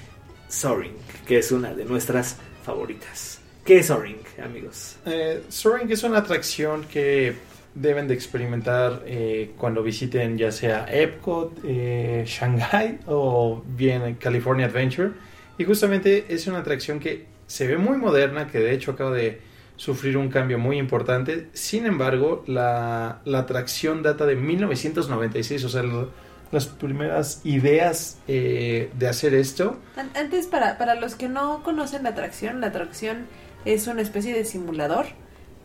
Soaring, 0.49 0.93
que 1.27 1.39
es 1.39 1.51
una 1.51 1.75
de 1.75 1.85
nuestras 1.85 2.39
favoritas. 2.67 3.41
¿Qué 3.65 3.79
es 3.79 3.87
Soaring, 3.87 4.19
amigos? 4.45 4.97
Eh, 5.07 5.43
Soaring 5.49 5.91
es 5.91 6.03
una 6.03 6.19
atracción 6.19 6.85
que 6.85 7.35
deben 7.75 8.07
de 8.09 8.15
experimentar 8.15 9.03
eh, 9.07 9.53
cuando 9.59 9.83
visiten 9.83 10.39
ya 10.39 10.51
sea 10.53 10.87
Epcot, 10.91 11.59
eh, 11.65 12.25
Shanghai 12.27 12.99
o 13.07 13.63
bien 13.67 14.15
California 14.17 14.67
Adventure. 14.67 15.11
Y 15.59 15.65
justamente 15.65 16.27
es 16.29 16.47
una 16.47 16.59
atracción 16.59 17.01
que 17.01 17.25
se 17.47 17.67
ve 17.67 17.77
muy 17.79 17.97
moderna, 17.97 18.47
que 18.47 18.59
de 18.59 18.73
hecho 18.73 18.93
acaba 18.93 19.13
de 19.13 19.41
sufrir 19.77 20.17
un 20.17 20.29
cambio 20.29 20.59
muy 20.59 20.79
importante. 20.79 21.49
Sin 21.53 21.87
embargo, 21.87 22.45
la, 22.47 23.21
la 23.25 23.39
atracción 23.41 24.03
data 24.03 24.27
de 24.27 24.37
1996, 24.37 25.65
o 25.65 25.69
sea, 25.69 25.83
lo- 25.83 26.11
las 26.53 26.67
primeras 26.67 27.41
ideas 27.45 28.19
eh, 28.29 28.91
de 28.99 29.09
hacer 29.09 29.35
esto. 29.35 29.79
An- 29.97 30.11
Antes, 30.15 30.47
para, 30.47 30.79
para 30.79 30.95
los 30.95 31.15
que 31.15 31.29
no 31.29 31.63
conocen 31.63 32.05
la 32.05 32.11
atracción, 32.11 32.61
la 32.61 32.69
atracción 32.69 33.27
es 33.65 33.87
una 33.89 34.03
especie 34.03 34.33
de 34.33 34.45
simulador 34.45 35.07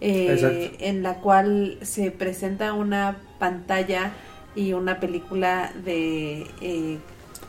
eh, 0.01 0.75
en 0.79 1.03
la 1.03 1.15
cual 1.15 1.77
se 1.83 2.09
presenta 2.11 2.73
una 2.73 3.17
pantalla 3.39 4.11
y 4.55 4.73
una 4.73 4.99
película 4.99 5.71
de 5.85 6.47
eh, 6.61 6.97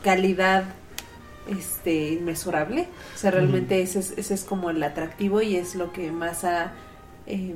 calidad 0.03 0.63
este 1.49 2.09
inmesurable. 2.11 2.87
O 3.15 3.17
sea, 3.17 3.31
realmente 3.31 3.81
ese, 3.81 3.99
es, 3.99 4.13
ese 4.17 4.33
es 4.35 4.43
como 4.43 4.69
el 4.69 4.81
atractivo 4.83 5.41
y 5.41 5.55
es 5.55 5.75
lo 5.75 5.91
que 5.91 6.11
más 6.11 6.43
ha 6.45 6.71
eh, 7.25 7.55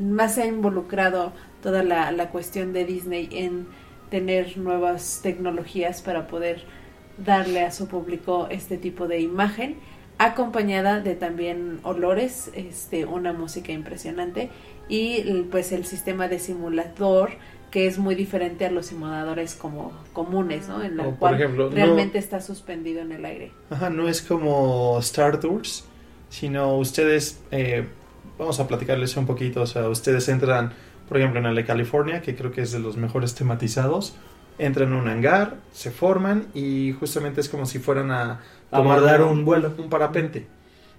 más 0.00 0.38
ha 0.38 0.46
involucrado 0.46 1.32
toda 1.62 1.82
la, 1.82 2.10
la 2.12 2.30
cuestión 2.30 2.72
de 2.72 2.84
Disney 2.84 3.28
en 3.32 3.66
tener 4.10 4.58
nuevas 4.58 5.20
tecnologías 5.22 6.02
para 6.02 6.26
poder 6.26 6.62
darle 7.18 7.60
a 7.62 7.70
su 7.70 7.86
público 7.88 8.48
este 8.50 8.76
tipo 8.78 9.06
de 9.08 9.20
imagen 9.20 9.76
acompañada 10.18 11.00
de 11.00 11.14
también 11.14 11.80
olores, 11.82 12.50
este, 12.54 13.06
una 13.06 13.32
música 13.32 13.72
impresionante 13.72 14.50
y 14.88 15.22
pues 15.50 15.72
el 15.72 15.86
sistema 15.86 16.28
de 16.28 16.38
simulador 16.38 17.30
que 17.70 17.86
es 17.86 17.98
muy 17.98 18.16
diferente 18.16 18.66
a 18.66 18.70
los 18.70 18.86
simuladores 18.86 19.54
como 19.54 19.92
comunes, 20.12 20.68
¿no? 20.68 20.82
En 20.82 20.96
la 20.96 21.06
O, 21.06 21.14
cual 21.16 21.34
ejemplo, 21.36 21.70
no- 21.70 21.74
realmente 21.74 22.18
está 22.18 22.40
suspendido 22.40 23.00
en 23.00 23.12
el 23.12 23.24
aire. 23.24 23.52
Ajá, 23.70 23.88
no 23.90 24.08
es 24.08 24.20
como 24.22 24.98
Star 24.98 25.38
Tours, 25.38 25.84
sino 26.30 26.76
ustedes, 26.76 27.40
eh, 27.52 27.86
vamos 28.38 28.58
a 28.58 28.66
platicarles 28.66 29.16
un 29.16 29.24
poquito, 29.26 29.62
o 29.62 29.66
sea, 29.66 29.88
ustedes 29.88 30.28
entran, 30.28 30.72
por 31.10 31.18
ejemplo, 31.18 31.40
en 31.40 31.46
el 31.46 31.54
de 31.56 31.64
California, 31.66 32.22
que 32.22 32.34
creo 32.34 32.50
que 32.52 32.62
es 32.62 32.72
de 32.72 32.78
los 32.78 32.96
mejores 32.96 33.34
tematizados, 33.34 34.14
entran 34.58 34.88
en 34.90 34.94
un 34.94 35.08
hangar, 35.08 35.56
se 35.72 35.90
forman 35.90 36.46
y 36.54 36.92
justamente 36.98 37.42
es 37.42 37.48
como 37.50 37.66
si 37.66 37.78
fueran 37.80 38.10
a 38.12 38.40
Abordar 38.70 39.20
un 39.22 39.44
vuelo. 39.44 39.74
un 39.76 39.90
parapente 39.90 40.46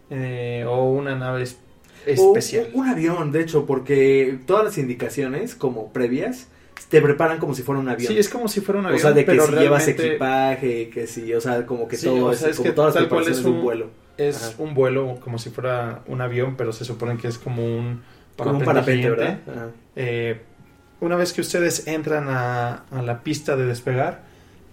eh, 0.09 0.65
o 0.67 0.83
una 0.91 1.15
nave 1.15 1.43
es- 1.43 1.57
O 2.05 2.35
especial. 2.35 2.67
un 2.73 2.87
avión, 2.89 3.31
de 3.31 3.41
hecho, 3.41 3.65
porque 3.65 4.39
todas 4.45 4.65
las 4.65 4.77
indicaciones 4.77 5.55
como 5.55 5.93
previas 5.93 6.47
te 6.89 6.99
preparan 7.01 7.37
como 7.37 7.53
si 7.53 7.61
fuera 7.61 7.79
un 7.79 7.87
avión. 7.87 8.11
Sí, 8.11 8.17
es 8.19 8.27
como 8.27 8.47
si 8.49 8.59
fuera 8.59 8.79
un 8.79 8.85
o 8.85 8.89
avión, 8.89 9.01
sea, 9.01 9.11
de 9.11 9.23
que 9.23 9.31
pero 9.31 9.45
si 9.45 9.53
llevas 9.53 9.87
equipaje, 9.87 10.89
que 10.89 11.07
si, 11.07 11.31
o 11.33 11.39
sea, 11.39 11.65
como 11.65 11.87
que 11.87 11.95
Sí, 11.95 12.07
todo 12.07 12.25
o 12.25 12.31
es, 12.33 12.39
sea, 12.39 12.49
es 12.49 12.57
como 12.57 12.69
que 12.69 12.75
todas 12.75 12.95
las 12.95 13.03
preparaciones 13.03 13.37
es 13.37 13.43
de 13.45 13.49
un 13.51 13.57
un- 13.57 13.61
vuelo. 13.63 13.89
es 14.17 14.43
Ajá. 14.43 14.55
un 14.57 14.73
vuelo 14.73 15.17
como 15.23 15.37
si 15.37 15.51
fuera 15.51 16.01
un 16.07 16.19
avión, 16.21 16.55
pero 16.57 16.73
se 16.73 16.83
supone 16.83 17.17
que 17.17 17.27
es 17.27 17.37
como 17.37 17.63
un 17.63 18.01
Como 18.43 18.59
un 18.59 18.65
parapente. 18.65 19.39
Eh, 19.95 20.41
una 20.99 21.15
vez 21.15 21.33
que 21.33 21.41
ustedes 21.41 21.87
entran 21.87 22.27
a, 22.29 22.85
a 22.91 23.01
la 23.01 23.23
pista 23.23 23.55
de 23.55 23.65
despegar, 23.65 24.23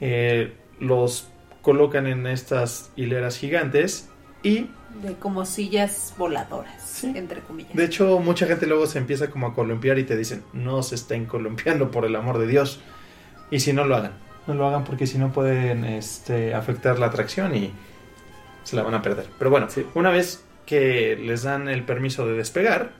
eh, 0.00 0.52
los 0.80 1.28
colocan 1.62 2.06
en 2.06 2.26
estas 2.26 2.90
hileras 2.96 3.36
gigantes 3.38 4.08
y 4.42 4.68
De 5.02 5.14
como 5.18 5.44
sillas 5.44 6.14
voladoras, 6.16 6.82
Sí. 6.82 7.12
entre 7.14 7.40
comillas. 7.40 7.74
de 7.74 7.84
hecho 7.84 8.18
mucha 8.20 8.46
gente 8.46 8.66
luego 8.66 8.86
se 8.86 8.98
empieza 8.98 9.28
como 9.30 9.48
a 9.48 9.54
columpiar 9.54 9.98
y 9.98 10.04
te 10.04 10.16
dicen 10.16 10.42
no 10.52 10.82
se 10.82 10.94
estén 10.94 11.26
columpiando 11.26 11.90
por 11.90 12.04
el 12.04 12.14
amor 12.16 12.38
de 12.38 12.46
Dios 12.46 12.80
y 13.50 13.60
si 13.60 13.72
no 13.72 13.84
lo 13.84 13.96
hagan 13.96 14.12
no 14.46 14.54
lo 14.54 14.66
hagan 14.66 14.84
porque 14.84 15.06
si 15.06 15.18
no 15.18 15.30
pueden 15.32 15.84
este, 15.84 16.54
afectar 16.54 16.98
la 16.98 17.06
atracción 17.06 17.54
y 17.56 17.72
se 18.64 18.76
la 18.76 18.82
van 18.82 18.94
a 18.94 19.02
perder 19.02 19.26
pero 19.38 19.50
bueno 19.50 19.68
Sí. 19.68 19.84
una 19.94 20.10
vez 20.10 20.44
que 20.64 21.16
les 21.20 21.42
dan 21.42 21.68
el 21.68 21.82
permiso 21.84 22.26
de 22.26 22.34
despegar 22.34 22.90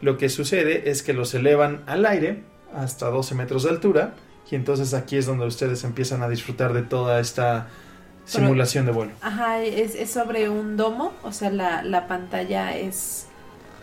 lo 0.00 0.16
que 0.18 0.28
sucede 0.28 0.90
es 0.90 1.02
que 1.02 1.12
los 1.12 1.34
elevan 1.34 1.82
al 1.86 2.06
aire 2.06 2.42
hasta 2.74 3.06
12 3.08 3.34
metros 3.34 3.64
de 3.64 3.70
altura 3.70 4.14
y 4.50 4.54
entonces 4.56 4.94
aquí 4.94 5.16
es 5.16 5.26
donde 5.26 5.46
ustedes 5.46 5.84
empiezan 5.84 6.22
a 6.22 6.28
disfrutar 6.28 6.72
de 6.72 6.82
toda 6.82 7.20
esta 7.20 7.68
Pero- 8.32 8.46
simulación 8.46 8.86
de 8.86 8.92
vuelo 8.92 9.12
Ajá, 9.20 9.62
es, 9.62 9.94
es 9.94 10.10
sobre 10.10 10.48
un 10.48 10.76
domo, 10.76 11.12
o 11.22 11.32
sea, 11.32 11.50
la, 11.50 11.82
la 11.82 12.06
pantalla 12.08 12.76
es 12.76 13.26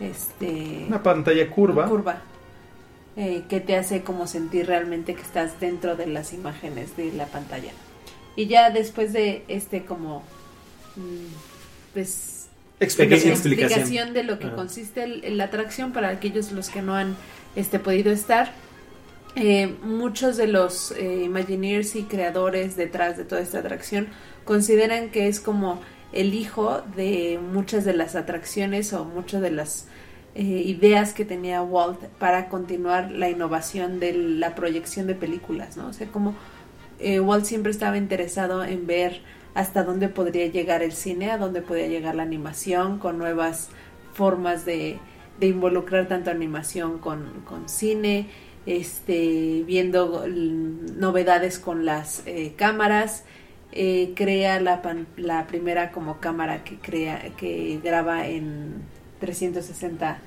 este 0.00 0.84
una 0.88 1.02
pantalla 1.02 1.50
curva 1.50 1.86
curva 1.88 2.22
eh, 3.16 3.44
que 3.48 3.60
te 3.60 3.76
hace 3.76 4.02
como 4.02 4.26
sentir 4.28 4.66
realmente 4.66 5.14
que 5.14 5.22
estás 5.22 5.58
dentro 5.58 5.96
de 5.96 6.06
las 6.06 6.32
imágenes 6.32 6.96
de 6.96 7.12
la 7.12 7.26
pantalla. 7.26 7.72
Y 8.36 8.46
ya 8.46 8.70
después 8.70 9.12
de 9.12 9.44
este 9.48 9.84
como 9.84 10.22
mm, 10.94 11.92
pues 11.94 12.37
Explicación. 12.80 14.12
De 14.14 14.22
lo 14.24 14.38
que 14.38 14.46
Ajá. 14.46 14.56
consiste 14.56 15.02
el- 15.02 15.36
la 15.36 15.44
atracción 15.44 15.92
para 15.92 16.08
aquellos 16.10 16.52
los 16.52 16.68
que 16.70 16.82
no 16.82 16.94
han 16.94 17.16
este, 17.56 17.78
podido 17.78 18.12
estar. 18.12 18.52
Eh, 19.36 19.74
muchos 19.82 20.36
de 20.36 20.46
los 20.46 20.92
eh, 20.92 21.22
Imagineers 21.24 21.94
y 21.96 22.04
creadores 22.04 22.76
detrás 22.76 23.16
de 23.16 23.24
toda 23.24 23.40
esta 23.40 23.58
atracción 23.60 24.08
consideran 24.44 25.10
que 25.10 25.28
es 25.28 25.38
como 25.40 25.80
el 26.12 26.34
hijo 26.34 26.82
de 26.96 27.38
muchas 27.52 27.84
de 27.84 27.92
las 27.92 28.16
atracciones 28.16 28.92
o 28.94 29.04
muchas 29.04 29.42
de 29.42 29.50
las 29.50 29.86
eh, 30.34 30.42
ideas 30.42 31.12
que 31.12 31.24
tenía 31.24 31.62
Walt 31.62 32.00
para 32.18 32.48
continuar 32.48 33.10
la 33.10 33.28
innovación 33.28 34.00
de 34.00 34.12
la 34.14 34.54
proyección 34.54 35.06
de 35.06 35.14
películas, 35.14 35.76
¿no? 35.76 35.88
O 35.88 35.92
sea, 35.92 36.06
como 36.08 36.34
eh, 37.00 37.20
Walt 37.20 37.44
siempre 37.44 37.70
estaba 37.70 37.96
interesado 37.96 38.64
en 38.64 38.86
ver 38.86 39.20
hasta 39.54 39.84
dónde 39.84 40.08
podría 40.08 40.46
llegar 40.46 40.82
el 40.82 40.92
cine, 40.92 41.30
a 41.30 41.38
dónde 41.38 41.62
podía 41.62 41.86
llegar 41.88 42.14
la 42.14 42.22
animación, 42.22 42.98
con 42.98 43.18
nuevas 43.18 43.70
formas 44.12 44.64
de, 44.64 44.98
de 45.40 45.46
involucrar 45.48 46.08
tanto 46.08 46.30
animación 46.30 46.98
con, 46.98 47.42
con 47.44 47.68
cine, 47.68 48.28
este, 48.66 49.64
viendo 49.66 50.24
novedades 50.28 51.58
con 51.58 51.84
las 51.84 52.22
eh, 52.26 52.52
cámaras, 52.56 53.24
eh, 53.72 54.12
crea 54.16 54.60
la, 54.60 54.82
pan- 54.82 55.06
la 55.16 55.46
primera 55.46 55.90
como 55.92 56.18
cámara 56.20 56.64
que 56.64 56.76
crea 56.78 57.20
que 57.36 57.80
graba 57.82 58.26
en 58.28 58.74
360 59.20 60.18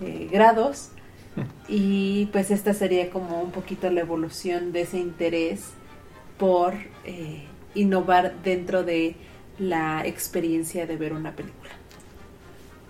eh, 0.00 0.28
grados. 0.30 0.90
Y 1.68 2.26
pues 2.32 2.50
esta 2.50 2.72
sería 2.74 3.10
como 3.10 3.42
un 3.42 3.50
poquito 3.50 3.90
la 3.90 4.00
evolución 4.00 4.72
de 4.72 4.82
ese 4.82 4.98
interés 4.98 5.74
por 6.38 6.74
eh, 7.04 7.44
innovar 7.76 8.34
dentro 8.42 8.82
de 8.82 9.14
la 9.58 10.06
experiencia 10.06 10.86
de 10.86 10.96
ver 10.96 11.12
una 11.12 11.34
película. 11.34 11.70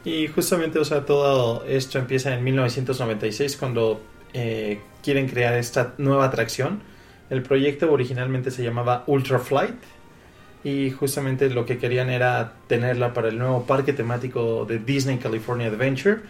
Y 0.05 0.29
justamente, 0.29 0.79
o 0.79 0.85
sea, 0.85 1.05
todo 1.05 1.65
esto 1.67 1.99
empieza 1.99 2.33
en 2.35 2.45
1996 2.45 3.57
cuando 3.57 4.01
eh, 4.33 4.81
quieren 5.03 5.29
crear 5.29 5.55
esta 5.55 5.95
nueva 5.99 6.27
atracción. 6.27 6.81
El 7.29 7.43
proyecto 7.43 7.93
originalmente 7.93 8.51
se 8.51 8.63
llamaba 8.63 9.03
Ultra 9.09 9.41
Flight 9.41 9.75
y 10.63 10.91
justamente 10.91 11.51
lo 11.51 11.67
que 11.67 11.79
querían 11.79 12.11
era 12.11 12.55
tenerla 12.69 13.13
para 13.15 13.29
el 13.29 13.39
nuevo 13.39 13.65
parque 13.67 13.93
temático 13.93 14.65
de 14.65 14.79
Disney 14.79 15.19
California 15.19 15.69
Adventure. 15.69 16.21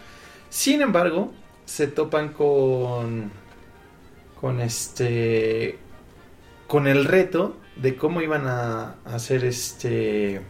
Sin 0.49 0.81
embargo, 0.81 1.33
se 1.65 1.87
topan 1.87 2.29
con 2.29 3.31
con 4.39 4.61
este 4.61 5.77
con 6.67 6.87
el 6.87 7.05
reto 7.05 7.57
de 7.81 7.95
cómo 7.95 8.21
iban 8.21 8.47
a 8.47 8.95
hacer 9.05 9.45
este 9.45 10.41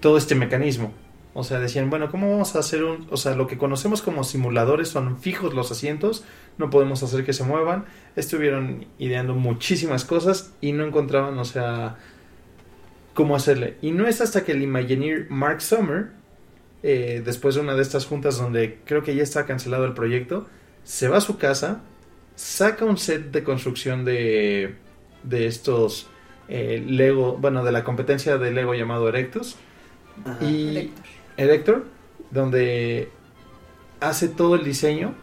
todo 0.00 0.16
este 0.16 0.34
mecanismo. 0.34 0.92
O 1.34 1.44
sea, 1.44 1.60
decían, 1.60 1.90
bueno, 1.90 2.10
¿cómo 2.10 2.30
vamos 2.30 2.56
a 2.56 2.60
hacer 2.60 2.82
un... 2.82 3.06
O 3.10 3.16
sea, 3.16 3.36
lo 3.36 3.46
que 3.46 3.58
conocemos 3.58 4.02
como 4.02 4.24
simuladores 4.24 4.88
son 4.88 5.18
fijos 5.18 5.54
los 5.54 5.70
asientos, 5.70 6.24
no 6.56 6.70
podemos 6.70 7.02
hacer 7.02 7.24
que 7.24 7.32
se 7.32 7.44
muevan. 7.44 7.84
Estuvieron 8.16 8.86
ideando 8.98 9.34
muchísimas 9.34 10.04
cosas 10.04 10.52
y 10.60 10.72
no 10.72 10.84
encontraban, 10.84 11.38
o 11.38 11.44
sea, 11.44 11.96
cómo 13.14 13.36
hacerle. 13.36 13.76
Y 13.82 13.92
no 13.92 14.08
es 14.08 14.20
hasta 14.20 14.44
que 14.44 14.52
el 14.52 14.62
Imagineer 14.62 15.26
Mark 15.30 15.60
Summer, 15.60 16.10
eh, 16.82 17.22
después 17.24 17.54
de 17.54 17.60
una 17.60 17.74
de 17.74 17.82
estas 17.82 18.06
juntas 18.06 18.38
donde 18.38 18.80
creo 18.84 19.02
que 19.02 19.14
ya 19.14 19.22
está 19.22 19.46
cancelado 19.46 19.84
el 19.84 19.94
proyecto, 19.94 20.48
se 20.82 21.08
va 21.08 21.18
a 21.18 21.20
su 21.20 21.38
casa, 21.38 21.82
saca 22.34 22.84
un 22.84 22.96
set 22.96 23.30
de 23.30 23.44
construcción 23.44 24.04
de, 24.04 24.74
de 25.22 25.46
estos 25.46 26.08
eh, 26.48 26.82
Lego, 26.86 27.36
bueno, 27.36 27.64
de 27.64 27.72
la 27.72 27.84
competencia 27.84 28.38
de 28.38 28.50
Lego 28.50 28.74
llamado 28.74 29.08
Erectus. 29.08 29.56
Ajá. 30.24 30.44
Y 30.44 30.76
Erector. 30.76 31.04
Erector, 31.36 31.84
donde 32.30 33.10
hace 34.00 34.28
todo 34.28 34.54
el 34.54 34.64
diseño 34.64 35.14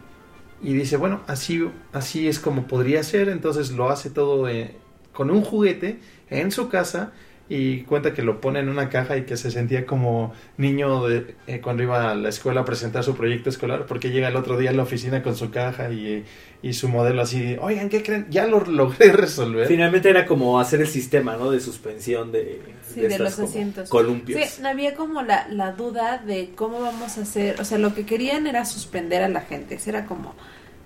y 0.61 0.73
dice, 0.73 0.97
bueno, 0.97 1.21
así, 1.27 1.67
así 1.93 2.27
es 2.27 2.39
como 2.39 2.67
podría 2.67 3.03
ser, 3.03 3.29
entonces 3.29 3.71
lo 3.71 3.89
hace 3.89 4.09
todo 4.09 4.47
eh, 4.47 4.75
con 5.13 5.29
un 5.29 5.41
juguete 5.41 5.99
en 6.29 6.51
su 6.51 6.69
casa 6.69 7.13
y 7.47 7.81
cuenta 7.83 8.13
que 8.13 8.23
lo 8.23 8.41
pone 8.41 8.59
en 8.59 8.69
una 8.69 8.89
caja 8.89 9.17
y 9.17 9.25
que 9.25 9.37
se 9.37 9.51
sentía 9.51 9.85
como 9.85 10.33
niño 10.57 11.07
de, 11.07 11.35
eh, 11.45 11.61
cuando 11.61 11.83
iba 11.83 12.09
a 12.11 12.15
la 12.15 12.29
escuela 12.29 12.61
a 12.61 12.65
presentar 12.65 13.03
su 13.03 13.15
proyecto 13.15 13.49
escolar, 13.49 13.85
porque 13.85 14.09
llega 14.09 14.29
el 14.29 14.35
otro 14.35 14.57
día 14.57 14.71
a 14.71 14.73
la 14.73 14.83
oficina 14.83 15.21
con 15.21 15.35
su 15.35 15.51
caja 15.51 15.91
y, 15.91 16.25
y 16.63 16.73
su 16.73 16.89
modelo 16.89 17.21
así, 17.21 17.55
oigan, 17.61 17.89
¿qué 17.89 18.01
creen? 18.01 18.25
Ya 18.31 18.47
lo 18.47 18.61
logré 18.65 19.11
resolver. 19.13 19.67
Finalmente 19.67 20.09
era 20.09 20.25
como 20.25 20.59
hacer 20.59 20.81
el 20.81 20.87
sistema, 20.87 21.35
¿no? 21.37 21.51
De 21.51 21.59
suspensión 21.59 22.31
de, 22.31 22.61
Sí, 22.91 23.01
de 23.01 23.07
estas 23.07 23.37
los 23.37 23.49
asientos. 23.49 23.89
columpios. 23.89 24.41
Sí, 24.49 24.65
había 24.65 24.95
como 24.95 25.21
la, 25.21 25.47
la 25.49 25.71
duda 25.73 26.17
de 26.25 26.49
cómo 26.55 26.81
vamos 26.81 27.17
a 27.17 27.21
hacer, 27.21 27.61
o 27.61 27.65
sea, 27.65 27.77
lo 27.77 27.93
que 27.93 28.05
querían 28.05 28.47
era 28.47 28.65
suspender 28.65 29.21
a 29.21 29.29
la 29.29 29.41
gente, 29.41 29.75
esa 29.75 29.91
era 29.91 30.05
como 30.05 30.33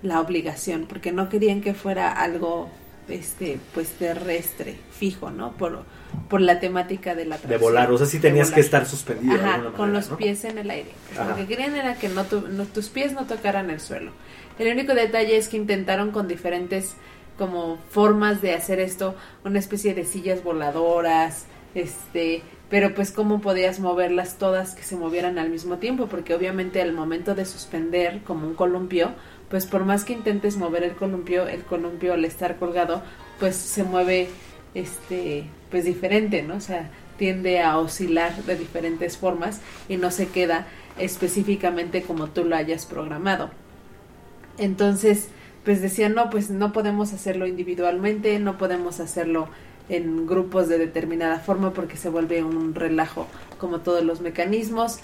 la 0.02 0.20
obligación, 0.20 0.86
porque 0.86 1.12
no 1.12 1.28
querían 1.28 1.60
que 1.60 1.72
fuera 1.74 2.10
algo, 2.12 2.68
este, 3.08 3.58
pues 3.74 3.88
terrestre, 3.90 4.76
fijo, 4.90 5.30
¿no? 5.30 5.52
Por, 5.52 5.84
por 6.28 6.40
la 6.40 6.60
temática 6.60 7.14
de 7.14 7.24
la 7.24 7.38
de 7.38 7.56
volar, 7.56 7.90
o 7.90 7.98
sea, 7.98 8.06
sí 8.06 8.18
de 8.18 8.28
tenías 8.28 8.50
que 8.50 8.60
estar 8.60 8.86
suspendido 8.86 9.34
de 9.34 9.40
Ajá, 9.40 9.54
alguna 9.54 9.70
con 9.72 9.80
manera, 9.88 9.98
los 10.00 10.10
¿no? 10.10 10.16
pies 10.16 10.44
en 10.44 10.58
el 10.58 10.70
aire. 10.70 10.90
Ajá. 11.12 11.30
Lo 11.30 11.36
que 11.36 11.46
querían 11.46 11.74
era 11.76 11.94
que 11.94 12.08
no, 12.08 12.24
tu- 12.24 12.48
no- 12.48 12.64
tus 12.66 12.88
pies 12.88 13.12
no 13.12 13.26
tocaran 13.26 13.70
el 13.70 13.80
suelo. 13.80 14.12
El 14.58 14.72
único 14.72 14.94
detalle 14.94 15.36
es 15.36 15.48
que 15.48 15.56
intentaron 15.56 16.10
con 16.10 16.28
diferentes 16.28 16.94
como 17.38 17.78
formas 17.88 18.42
de 18.42 18.52
hacer 18.54 18.80
esto, 18.80 19.14
una 19.44 19.58
especie 19.58 19.94
de 19.94 20.04
sillas 20.04 20.42
voladoras, 20.44 21.46
este, 21.74 22.42
pero 22.68 22.94
pues 22.94 23.10
cómo 23.12 23.40
podías 23.40 23.80
moverlas 23.80 24.36
todas 24.36 24.74
que 24.74 24.82
se 24.82 24.96
movieran 24.96 25.38
al 25.38 25.48
mismo 25.48 25.78
tiempo, 25.78 26.06
porque 26.06 26.34
obviamente 26.34 26.82
al 26.82 26.92
momento 26.92 27.34
de 27.34 27.46
suspender 27.46 28.20
como 28.24 28.46
un 28.46 28.54
columpio, 28.54 29.12
pues 29.50 29.66
por 29.66 29.84
más 29.84 30.04
que 30.04 30.12
intentes 30.12 30.56
mover 30.56 30.84
el 30.84 30.94
columpio, 30.94 31.48
el 31.48 31.64
columpio 31.64 32.14
al 32.14 32.24
estar 32.24 32.56
colgado, 32.56 33.02
pues 33.40 33.56
se 33.56 33.82
mueve 33.82 34.28
este 34.74 35.44
pues 35.70 35.84
diferente, 35.84 36.42
¿no? 36.42 36.54
O 36.54 36.60
sea, 36.60 36.90
tiende 37.18 37.60
a 37.60 37.76
oscilar 37.78 38.34
de 38.44 38.56
diferentes 38.56 39.18
formas 39.18 39.60
y 39.88 39.96
no 39.96 40.10
se 40.10 40.28
queda 40.28 40.66
específicamente 40.98 42.02
como 42.02 42.28
tú 42.28 42.44
lo 42.44 42.56
hayas 42.56 42.86
programado. 42.86 43.50
Entonces, 44.58 45.28
pues 45.64 45.82
decían, 45.82 46.14
no, 46.14 46.30
pues 46.30 46.50
no 46.50 46.72
podemos 46.72 47.12
hacerlo 47.12 47.46
individualmente, 47.46 48.38
no 48.38 48.56
podemos 48.56 49.00
hacerlo 49.00 49.48
en 49.88 50.26
grupos 50.26 50.68
de 50.68 50.78
determinada 50.78 51.40
forma 51.40 51.72
porque 51.72 51.96
se 51.96 52.08
vuelve 52.08 52.44
un 52.44 52.74
relajo 52.74 53.26
como 53.58 53.80
todos 53.80 54.04
los 54.04 54.20
mecanismos. 54.20 55.00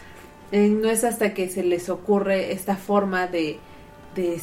Eh, 0.52 0.68
no 0.68 0.88
es 0.88 1.02
hasta 1.02 1.34
que 1.34 1.48
se 1.48 1.64
les 1.64 1.88
ocurre 1.88 2.52
esta 2.52 2.76
forma 2.76 3.26
de, 3.26 3.58
de, 4.16 4.40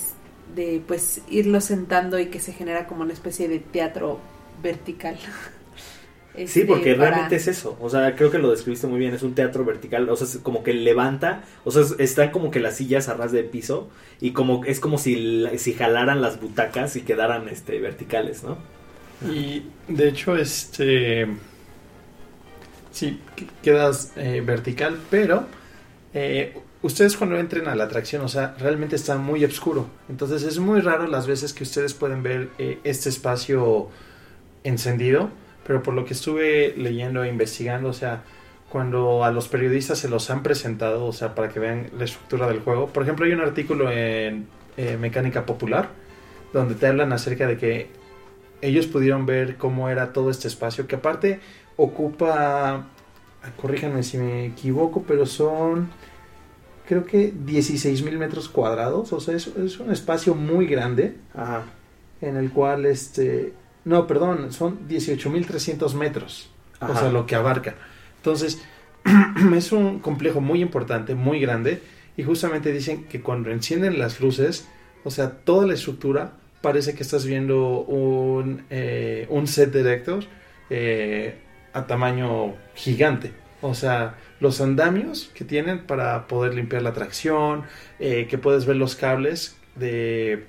de, 0.56 0.82
pues 0.88 1.22
irlo 1.30 1.60
sentando 1.62 2.18
y 2.20 2.28
que 2.28 2.40
se 2.40 2.54
genera 2.54 2.88
como 2.88 3.02
una 3.02 3.14
especie 3.14 3.48
de 3.50 3.60
teatro 3.60 4.20
vertical. 4.62 5.18
Sí, 6.36 6.42
Este, 6.42 6.66
porque 6.66 6.96
para- 6.96 7.10
realmente 7.12 7.36
es 7.36 7.48
eso. 7.48 7.78
O 7.80 7.92
sea, 7.92 8.16
creo 8.16 8.32
que 8.32 8.40
lo 8.40 8.50
describiste 8.50 8.88
muy 8.88 8.98
bien. 8.98 9.14
Es 9.14 9.22
un 9.22 9.36
teatro 9.36 9.64
vertical. 9.66 10.10
O 10.10 10.16
sea, 10.16 10.26
es 10.26 10.38
como 10.40 10.64
que 10.64 10.74
levanta. 10.74 11.44
O 11.64 11.70
sea, 11.70 11.84
es- 11.84 11.94
están 12.00 12.32
como 12.32 12.50
que 12.50 12.60
las 12.60 12.78
sillas 12.78 13.08
a 13.08 13.14
ras 13.14 13.32
de 13.32 13.44
piso. 13.44 13.88
Y 14.20 14.32
como 14.32 14.66
es 14.66 14.80
como 14.80 14.98
si, 14.98 15.46
si 15.60 15.74
jalaran 15.74 16.22
las 16.24 16.42
butacas 16.42 16.96
y 16.96 17.02
quedaran 17.02 17.50
este 17.50 17.80
verticales, 17.80 18.42
¿no? 18.44 18.58
Y 19.32 19.62
de 19.88 20.08
hecho, 20.10 20.36
este. 20.36 21.28
Sí, 22.92 23.20
qu- 23.38 23.48
quedas 23.62 24.14
eh, 24.16 24.42
vertical, 24.46 25.00
pero 25.12 25.46
eh, 26.16 26.58
ustedes 26.84 27.18
cuando 27.18 27.38
entren 27.38 27.68
a 27.68 27.76
la 27.76 27.86
atracción, 27.86 28.22
o 28.22 28.28
sea, 28.28 28.56
realmente 28.60 28.96
está 28.96 29.18
muy 29.18 29.44
oscuro. 29.44 29.88
Entonces 30.10 30.44
es 30.44 30.60
muy 30.60 30.82
raro 30.82 31.08
las 31.08 31.26
veces 31.26 31.54
que 31.54 31.64
ustedes 31.64 31.96
pueden 31.96 32.22
ver 32.22 32.50
eh, 32.60 32.78
este 32.84 33.10
espacio 33.10 33.90
encendido, 34.64 35.30
pero 35.66 35.82
por 35.82 35.96
lo 35.96 36.06
que 36.06 36.14
estuve 36.14 36.76
leyendo 36.78 37.24
e 37.24 37.30
investigando, 37.30 37.90
o 37.90 37.94
sea, 37.94 38.24
cuando 38.70 39.24
a 39.24 39.32
los 39.32 39.48
periodistas 39.48 40.00
se 40.00 40.10
los 40.10 40.30
han 40.30 40.44
presentado, 40.44 41.06
o 41.06 41.14
sea, 41.14 41.34
para 41.34 41.50
que 41.50 41.60
vean 41.60 41.90
la 41.98 42.06
estructura 42.06 42.48
del 42.48 42.60
juego. 42.60 42.88
Por 42.88 43.04
ejemplo, 43.04 43.26
hay 43.26 43.32
un 43.32 43.42
artículo 43.42 43.92
en 43.92 44.48
eh, 44.78 44.98
Mecánica 45.00 45.46
Popular 45.46 45.90
donde 46.54 46.76
te 46.76 46.88
hablan 46.88 47.12
acerca 47.12 47.48
de 47.48 47.58
que 47.58 47.88
ellos 48.62 48.88
pudieron 48.88 49.26
ver 49.26 49.58
cómo 49.58 49.90
era 49.90 50.14
todo 50.14 50.30
este 50.30 50.48
espacio, 50.48 50.88
que 50.88 50.96
aparte 50.96 51.40
ocupa, 51.76 52.86
corríjanme 53.60 54.04
si 54.04 54.18
me 54.18 54.46
equivoco, 54.46 55.04
pero 55.06 55.26
son 55.26 55.90
creo 56.88 57.06
que 57.06 57.34
16 57.34 58.04
mil 58.04 58.18
metros 58.18 58.50
cuadrados, 58.50 59.14
o 59.14 59.20
sea, 59.20 59.36
es, 59.36 59.48
es 59.48 59.80
un 59.80 59.92
espacio 59.92 60.36
muy 60.36 60.68
grande 60.68 61.16
Ajá. 61.34 61.64
en 62.22 62.36
el 62.36 62.52
cual, 62.52 62.86
este, 62.86 63.54
no, 63.86 64.08
perdón, 64.08 64.52
son 64.52 64.88
18.300 64.88 65.94
metros, 65.94 66.50
o 66.80 66.94
sea, 66.96 67.10
lo 67.10 67.26
que 67.26 67.36
abarca. 67.36 67.76
Entonces, 68.18 68.62
es 69.56 69.72
un 69.72 70.00
complejo 70.00 70.42
muy 70.42 70.62
importante, 70.62 71.16
muy 71.16 71.40
grande, 71.40 71.82
y 72.16 72.24
justamente 72.24 72.72
dicen 72.72 73.06
que 73.06 73.22
cuando 73.22 73.50
encienden 73.52 73.98
las 73.98 74.20
luces, 74.20 74.68
o 75.04 75.12
sea, 75.12 75.32
toda 75.32 75.68
la 75.68 75.74
estructura 75.74 76.34
parece 76.62 76.94
que 76.94 77.04
estás 77.04 77.26
viendo 77.26 77.82
un, 77.82 78.64
eh, 78.70 79.28
un 79.30 79.48
set 79.48 79.72
de 79.72 79.82
Erector 79.82 80.24
eh, 80.70 81.36
a 81.74 81.86
tamaño 81.88 82.54
gigante. 82.76 83.43
O 83.64 83.74
sea, 83.74 84.18
los 84.42 84.60
andamios 84.60 85.32
que 85.34 85.46
tienen 85.46 85.86
para 85.88 86.28
poder 86.28 86.54
limpiar 86.54 86.82
la 86.82 86.92
tracción, 86.92 87.64
eh, 87.98 88.28
que 88.30 88.38
puedes 88.38 88.66
ver 88.66 88.76
los 88.76 88.96
cables 88.98 89.56
de 89.76 90.48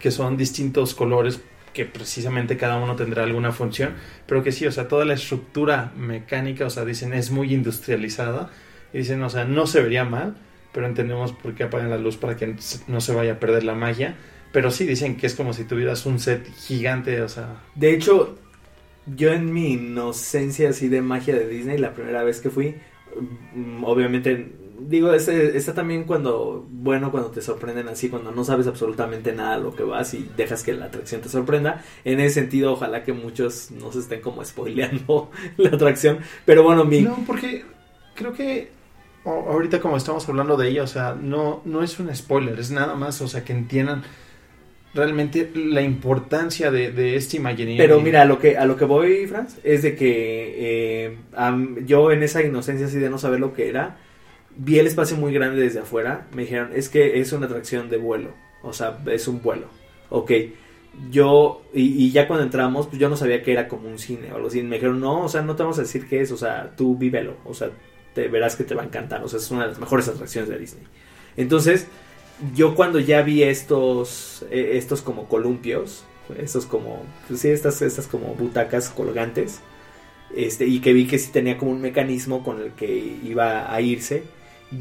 que 0.00 0.10
son 0.10 0.36
distintos 0.36 0.94
colores 0.96 1.40
que 1.72 1.84
precisamente 1.84 2.56
cada 2.56 2.78
uno 2.78 2.96
tendrá 2.96 3.22
alguna 3.22 3.52
función, 3.52 3.94
pero 4.26 4.42
que 4.42 4.50
sí, 4.50 4.66
o 4.66 4.72
sea, 4.72 4.88
toda 4.88 5.04
la 5.04 5.14
estructura 5.14 5.92
mecánica, 5.96 6.66
o 6.66 6.70
sea, 6.70 6.84
dicen 6.84 7.12
es 7.12 7.30
muy 7.30 7.54
industrializada. 7.54 8.50
Y 8.92 8.98
dicen, 8.98 9.22
o 9.22 9.30
sea, 9.30 9.44
no 9.44 9.68
se 9.68 9.80
vería 9.80 10.04
mal, 10.04 10.34
pero 10.72 10.86
entendemos 10.86 11.32
por 11.32 11.54
qué 11.54 11.62
apagan 11.62 11.88
la 11.88 11.98
luz 11.98 12.16
para 12.16 12.34
que 12.36 12.56
no 12.88 13.00
se 13.00 13.14
vaya 13.14 13.34
a 13.34 13.38
perder 13.38 13.62
la 13.62 13.76
magia, 13.76 14.16
pero 14.52 14.72
sí 14.72 14.86
dicen 14.86 15.16
que 15.16 15.28
es 15.28 15.36
como 15.36 15.52
si 15.52 15.62
tuvieras 15.62 16.04
un 16.04 16.18
set 16.18 16.52
gigante, 16.52 17.22
o 17.22 17.28
sea, 17.28 17.62
De 17.76 17.94
hecho, 17.94 18.36
yo 19.06 19.32
en 19.32 19.52
mi 19.52 19.72
inocencia 19.72 20.70
así 20.70 20.88
de 20.88 21.02
magia 21.02 21.34
de 21.34 21.48
Disney, 21.48 21.78
la 21.78 21.94
primera 21.94 22.22
vez 22.22 22.40
que 22.40 22.50
fui, 22.50 22.76
mm, 23.54 23.84
obviamente, 23.84 24.52
digo, 24.80 25.12
está 25.12 25.74
también 25.74 26.04
cuando, 26.04 26.66
bueno, 26.70 27.10
cuando 27.10 27.30
te 27.30 27.42
sorprenden 27.42 27.88
así, 27.88 28.08
cuando 28.08 28.30
no 28.32 28.44
sabes 28.44 28.66
absolutamente 28.66 29.32
nada 29.32 29.56
de 29.56 29.62
lo 29.62 29.74
que 29.74 29.82
vas 29.82 30.14
y 30.14 30.30
dejas 30.36 30.62
que 30.62 30.72
la 30.72 30.86
atracción 30.86 31.20
te 31.20 31.28
sorprenda. 31.28 31.84
En 32.04 32.20
ese 32.20 32.40
sentido, 32.40 32.72
ojalá 32.72 33.04
que 33.04 33.12
muchos 33.12 33.70
no 33.70 33.92
se 33.92 34.00
estén 34.00 34.20
como 34.20 34.44
spoileando 34.44 35.30
la 35.56 35.70
atracción. 35.70 36.18
Pero 36.44 36.62
bueno, 36.62 36.84
mi... 36.84 37.02
No, 37.02 37.16
porque 37.26 37.64
creo 38.14 38.32
que 38.32 38.70
ahorita 39.24 39.80
como 39.80 39.96
estamos 39.96 40.28
hablando 40.28 40.56
de 40.56 40.68
ella, 40.68 40.82
o 40.82 40.86
sea, 40.86 41.14
no, 41.14 41.62
no 41.64 41.82
es 41.82 41.98
un 41.98 42.14
spoiler, 42.14 42.58
es 42.58 42.70
nada 42.70 42.94
más, 42.94 43.20
o 43.20 43.28
sea, 43.28 43.44
que 43.44 43.52
entiendan 43.52 44.02
realmente 44.94 45.50
la 45.54 45.82
importancia 45.82 46.70
de, 46.70 46.90
de 46.92 47.16
este 47.16 47.36
Imagineering. 47.36 47.78
Pero 47.78 48.00
mira, 48.00 48.22
a 48.22 48.24
lo 48.24 48.38
que, 48.38 48.56
a 48.56 48.64
lo 48.64 48.76
que 48.76 48.84
voy, 48.84 49.26
Franz, 49.26 49.58
es 49.62 49.82
de 49.82 49.94
que 49.94 50.54
eh, 50.58 51.16
yo 51.86 52.10
en 52.10 52.22
esa 52.22 52.42
inocencia 52.42 52.86
así 52.86 52.98
de 52.98 53.10
no 53.10 53.18
saber 53.18 53.40
lo 53.40 53.52
que 53.52 53.68
era, 53.68 53.98
vi 54.56 54.78
el 54.78 54.86
espacio 54.86 55.16
muy 55.16 55.32
grande 55.32 55.62
desde 55.62 55.80
afuera, 55.80 56.26
me 56.34 56.42
dijeron, 56.42 56.70
es 56.74 56.88
que 56.88 57.20
es 57.20 57.32
una 57.32 57.46
atracción 57.46 57.88
de 57.88 57.98
vuelo, 57.98 58.34
o 58.62 58.72
sea, 58.72 58.98
es 59.06 59.28
un 59.28 59.42
vuelo, 59.42 59.68
ok. 60.08 60.32
Yo, 61.10 61.62
y, 61.72 62.04
y 62.04 62.10
ya 62.10 62.26
cuando 62.26 62.44
entramos, 62.44 62.88
pues 62.88 62.98
yo 62.98 63.08
no 63.08 63.16
sabía 63.16 63.44
que 63.44 63.52
era 63.52 63.68
como 63.68 63.88
un 63.88 63.98
cine 63.98 64.32
o 64.32 64.36
algo 64.36 64.48
así, 64.48 64.60
me 64.62 64.76
dijeron, 64.76 64.98
no, 64.98 65.22
o 65.22 65.28
sea, 65.28 65.40
no 65.40 65.54
te 65.54 65.62
vamos 65.62 65.78
a 65.78 65.82
decir 65.82 66.08
qué 66.08 66.20
es, 66.20 66.32
o 66.32 66.36
sea, 66.36 66.74
tú 66.76 66.98
vívelo, 66.98 67.36
o 67.44 67.54
sea, 67.54 67.70
te 68.12 68.26
verás 68.26 68.56
que 68.56 68.64
te 68.64 68.74
va 68.74 68.82
a 68.82 68.86
encantar, 68.86 69.22
o 69.22 69.28
sea, 69.28 69.38
es 69.38 69.48
una 69.52 69.62
de 69.62 69.68
las 69.68 69.78
mejores 69.78 70.08
atracciones 70.08 70.50
de 70.50 70.58
Disney. 70.58 70.82
Entonces, 71.36 71.86
yo 72.54 72.74
cuando 72.74 72.98
ya 73.00 73.22
vi 73.22 73.42
estos, 73.42 74.44
eh, 74.50 74.72
estos 74.74 75.02
como 75.02 75.28
columpios, 75.28 76.04
estos 76.38 76.66
como, 76.66 77.02
pues 77.28 77.40
sí, 77.40 77.48
estas, 77.48 77.82
estas 77.82 78.06
como 78.06 78.34
butacas 78.34 78.88
colgantes, 78.88 79.60
este, 80.34 80.66
y 80.66 80.80
que 80.80 80.92
vi 80.92 81.06
que 81.06 81.18
sí 81.18 81.32
tenía 81.32 81.58
como 81.58 81.72
un 81.72 81.80
mecanismo 81.80 82.44
con 82.44 82.60
el 82.60 82.72
que 82.72 83.18
iba 83.24 83.72
a 83.72 83.80
irse, 83.80 84.22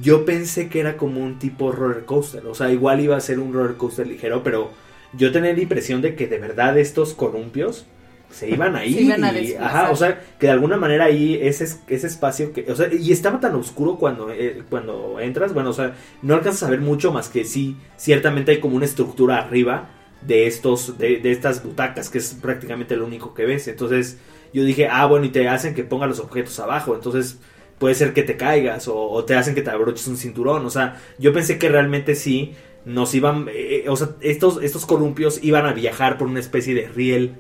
yo 0.02 0.26
pensé 0.26 0.70
que 0.70 0.80
era 0.80 0.98
como 0.98 1.22
un 1.22 1.40
tipo 1.40 1.72
roller 1.72 2.06
coaster, 2.06 2.46
o 2.46 2.54
sea, 2.54 2.72
igual 2.72 3.00
iba 3.00 3.18
a 3.18 3.22
ser 3.22 3.40
un 3.40 3.54
roller 3.54 3.78
coaster 3.78 4.08
ligero, 4.08 4.44
pero 4.44 4.70
yo 5.14 5.32
tenía 5.32 5.54
la 5.54 5.62
impresión 5.62 6.02
de 6.02 6.16
que 6.16 6.28
de 6.28 6.38
verdad 6.38 6.78
estos 6.78 7.14
columpios 7.14 7.86
se 8.32 8.50
iban 8.50 8.76
a 8.76 8.86
ir. 8.86 8.96
Se 8.96 9.02
iban 9.02 9.24
a 9.24 9.40
y- 9.40 9.54
ajá, 9.56 9.92
o 9.92 9.96
sea, 9.96 10.20
que 10.40 10.48
de 10.48 10.54
alguna 10.54 10.78
manera 10.78 11.06
ahí 11.06 11.40
ese, 11.42 11.66
ese 11.88 12.08
espacio 12.08 12.54
que, 12.54 12.72
o 12.72 12.76
sea, 12.76 12.88
y 12.94 13.12
estaba 13.12 13.40
tan 13.40 13.56
oscuro 13.56 13.96
cuando, 13.98 14.32
eh, 14.32 14.64
cuando 14.70 15.20
entras, 15.20 15.54
bueno, 15.54 15.72
o 15.72 15.74
sea, 15.74 15.96
no 16.22 16.36
alcanzas 16.36 16.64
a 16.64 16.70
ver 16.72 16.82
mucho 16.82 17.12
más 17.12 17.30
que 17.30 17.44
sí, 17.46 17.76
ciertamente 17.98 18.52
hay 18.52 18.60
como 18.60 18.76
una 18.76 18.86
estructura 18.86 19.40
arriba 19.40 19.90
de 20.22 20.48
estos, 20.48 20.98
de, 20.98 21.18
de 21.18 21.32
estas 21.32 21.64
butacas, 21.64 22.10
que 22.10 22.18
es 22.20 22.34
prácticamente 22.42 22.96
lo 22.96 23.06
único 23.06 23.34
que 23.34 23.46
ves. 23.46 23.68
Entonces, 23.68 24.18
yo 24.54 24.64
dije, 24.64 24.88
ah, 24.90 25.06
bueno, 25.06 25.26
y 25.26 25.30
te 25.30 25.48
hacen 25.48 25.74
que 25.74 25.84
pongas 25.84 26.10
los 26.10 26.20
objetos 26.20 26.60
abajo, 26.60 26.94
entonces 26.96 27.40
puede 27.78 27.96
ser 27.96 28.14
que 28.14 28.24
te 28.24 28.36
caigas 28.38 28.88
o, 28.90 28.96
o 29.10 29.24
te 29.26 29.36
hacen 29.36 29.56
que 29.56 29.62
te 29.62 29.70
abroches 29.70 30.08
un 30.08 30.18
cinturón, 30.18 30.66
o 30.66 30.70
sea, 30.70 31.02
yo 31.18 31.32
pensé 31.34 31.58
que 31.58 31.70
realmente 31.70 32.16
sí 32.16 32.54
nos 32.86 33.14
iban, 33.16 33.48
eh, 33.52 33.86
o 33.88 33.96
sea, 33.96 34.10
estos, 34.22 34.62
estos 34.64 34.86
columpios 34.86 35.40
iban 35.44 35.66
a 35.66 35.74
viajar 35.74 36.18
por 36.18 36.28
una 36.28 36.40
especie 36.40 36.74
de 36.74 36.88
riel 36.88 37.36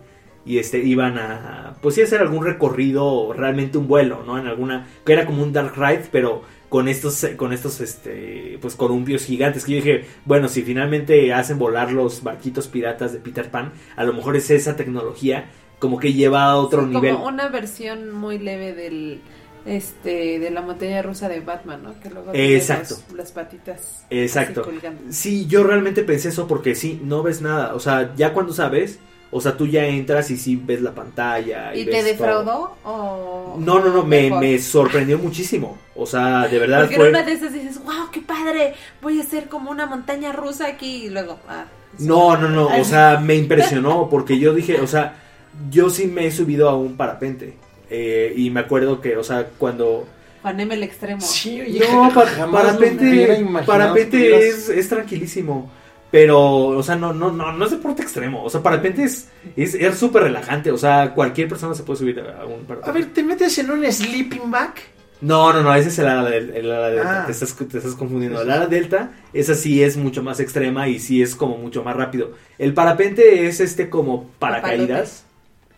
y 0.49 0.57
este 0.57 0.79
iban 0.79 1.19
a 1.19 1.75
pues 1.79 1.93
sí 1.93 2.01
hacer 2.01 2.21
algún 2.21 2.43
recorrido 2.43 3.33
realmente 3.33 3.77
un 3.77 3.87
vuelo 3.87 4.23
no 4.25 4.39
en 4.39 4.47
alguna 4.47 4.87
que 5.05 5.13
era 5.13 5.27
como 5.27 5.43
un 5.43 5.53
dark 5.53 5.73
ride 5.77 6.05
pero 6.11 6.41
con 6.69 6.87
estos 6.87 7.23
con 7.37 7.53
estos 7.53 7.79
este 7.81 8.57
pues 8.59 8.75
columpios 8.75 9.25
gigantes 9.25 9.63
que 9.63 9.73
yo 9.73 9.77
dije 9.77 10.05
bueno 10.25 10.47
si 10.47 10.63
finalmente 10.63 11.31
hacen 11.33 11.59
volar 11.59 11.91
los 11.91 12.23
barquitos 12.23 12.67
piratas 12.67 13.13
de 13.13 13.19
Peter 13.19 13.51
Pan 13.51 13.73
a 13.95 14.03
lo 14.03 14.13
mejor 14.13 14.35
es 14.35 14.49
esa 14.49 14.75
tecnología 14.75 15.51
como 15.77 15.99
que 15.99 16.13
lleva 16.13 16.45
a 16.45 16.57
otro 16.57 16.81
Sí, 16.81 16.95
nivel 16.95 17.13
Como 17.13 17.27
una 17.27 17.47
versión 17.49 18.11
muy 18.11 18.39
leve 18.39 18.73
del 18.73 19.21
este 19.67 20.39
de 20.39 20.49
la 20.49 20.61
montaña 20.61 21.01
rusa 21.01 21.29
de 21.29 21.41
Batman, 21.41 21.83
¿no? 21.83 21.99
Que 21.99 22.09
luego 22.09 22.31
Exacto. 22.33 22.95
los- 23.07 23.17
las 23.17 23.31
patitas. 23.33 24.05
Exacto. 24.09 24.67
Sí, 25.09 25.45
yo 25.47 25.63
realmente 25.63 26.01
pensé 26.03 26.29
eso 26.29 26.47
porque 26.47 26.75
sí, 26.75 26.99
no 27.03 27.21
ves 27.23 27.41
nada. 27.41 27.75
O 27.75 27.79
sea, 27.79 28.13
ya 28.15 28.33
cuando 28.33 28.53
sabes, 28.53 28.99
o 29.31 29.39
sea, 29.41 29.55
tú 29.55 29.67
ya 29.67 29.85
entras 29.85 30.31
y 30.31 30.37
sí 30.37 30.55
ves 30.55 30.81
la 30.81 30.93
pantalla. 30.95 31.73
Y, 31.75 31.81
¿Y 31.81 31.85
ves 31.85 31.95
te 31.97 32.03
defraudó 32.03 32.77
o 32.83 33.55
No, 33.59 33.79
no, 33.79 33.89
no, 33.89 34.03
me, 34.03 34.57
sorprendió 34.59 35.19
muchísimo. 35.19 35.77
O 35.95 36.05
sea, 36.05 36.47
de 36.47 36.57
verdad 36.59 36.81
Porque 36.81 36.95
fue... 36.95 37.05
en 37.09 37.15
una 37.15 37.23
de 37.23 37.33
esas 37.33 37.53
dices, 37.53 37.83
wow, 37.83 38.09
qué 38.11 38.21
padre, 38.21 38.73
voy 39.01 39.19
a 39.19 39.23
hacer 39.23 39.47
como 39.49 39.69
una 39.71 39.85
montaña 39.85 40.31
rusa 40.31 40.67
aquí 40.67 41.05
y 41.05 41.09
luego, 41.09 41.39
ah. 41.47 41.65
No, 41.99 42.37
no, 42.37 42.49
no, 42.49 42.67
o 42.67 42.83
sea, 42.83 43.19
me 43.23 43.35
impresionó 43.35 44.09
porque 44.09 44.39
yo 44.39 44.53
dije, 44.53 44.79
o 44.81 44.87
sea, 44.87 45.15
yo 45.69 45.89
sí 45.89 46.07
me 46.07 46.27
he 46.27 46.31
subido 46.31 46.69
a 46.69 46.75
un 46.75 46.95
parapente. 46.97 47.57
eh, 47.89 48.33
y 48.35 48.49
me 48.49 48.61
acuerdo 48.61 49.01
que, 49.01 49.17
o 49.17 49.23
sea, 49.23 49.47
cuando... 49.57 50.07
M 50.43 50.73
el 50.73 50.83
extremo. 50.83 51.21
Sí, 51.21 51.59
oye, 51.61 51.79
No, 51.91 52.11
pa- 52.13 52.25
parapente, 52.51 53.45
parapente 53.65 54.47
es, 54.47 54.69
es 54.69 54.87
tranquilísimo. 54.87 55.69
Pero, 56.11 56.39
o 56.69 56.81
sea, 56.83 56.95
no, 56.95 57.13
no, 57.13 57.31
no, 57.31 57.51
no 57.51 57.65
es 57.65 57.71
deporte 57.71 58.01
extremo. 58.01 58.43
O 58.43 58.49
sea, 58.49 58.63
parapente 58.63 59.03
es 59.03 59.27
es 59.55 59.75
es 59.75 59.95
súper 59.97 60.23
relajante. 60.23 60.71
O 60.71 60.77
sea, 60.77 61.13
cualquier 61.13 61.47
persona 61.47 61.75
se 61.75 61.83
puede 61.83 61.99
subir 61.99 62.19
a 62.19 62.45
un 62.45 62.63
parapente. 62.65 62.89
A 62.89 62.93
ver, 62.93 63.13
¿te 63.13 63.23
metes 63.23 63.57
en 63.59 63.69
un 63.69 63.85
sleeping 63.91 64.49
bag? 64.49 64.73
No, 65.21 65.51
no, 65.51 65.61
no, 65.61 65.75
ese 65.75 65.89
es 65.89 65.99
el 65.99 66.07
ala, 66.07 66.29
del, 66.29 66.49
el 66.51 66.71
ala 66.71 66.89
delta. 66.89 67.21
Ah. 67.21 67.25
Te, 67.25 67.33
estás, 67.33 67.53
te 67.55 67.77
estás 67.77 67.93
confundiendo. 67.93 68.41
El 68.41 68.49
ala 68.49 68.67
delta, 68.67 69.11
esa 69.33 69.53
sí 69.53 69.83
es 69.83 69.97
mucho 69.97 70.23
más 70.23 70.39
extrema 70.39 70.87
y 70.87 70.97
sí 70.99 71.21
es 71.21 71.35
como 71.35 71.57
mucho 71.57 71.83
más 71.83 71.95
rápido. 71.95 72.31
El 72.57 72.73
parapente 72.73 73.45
es 73.47 73.59
este 73.59 73.89
como 73.89 74.29
paracaídas. 74.39 75.25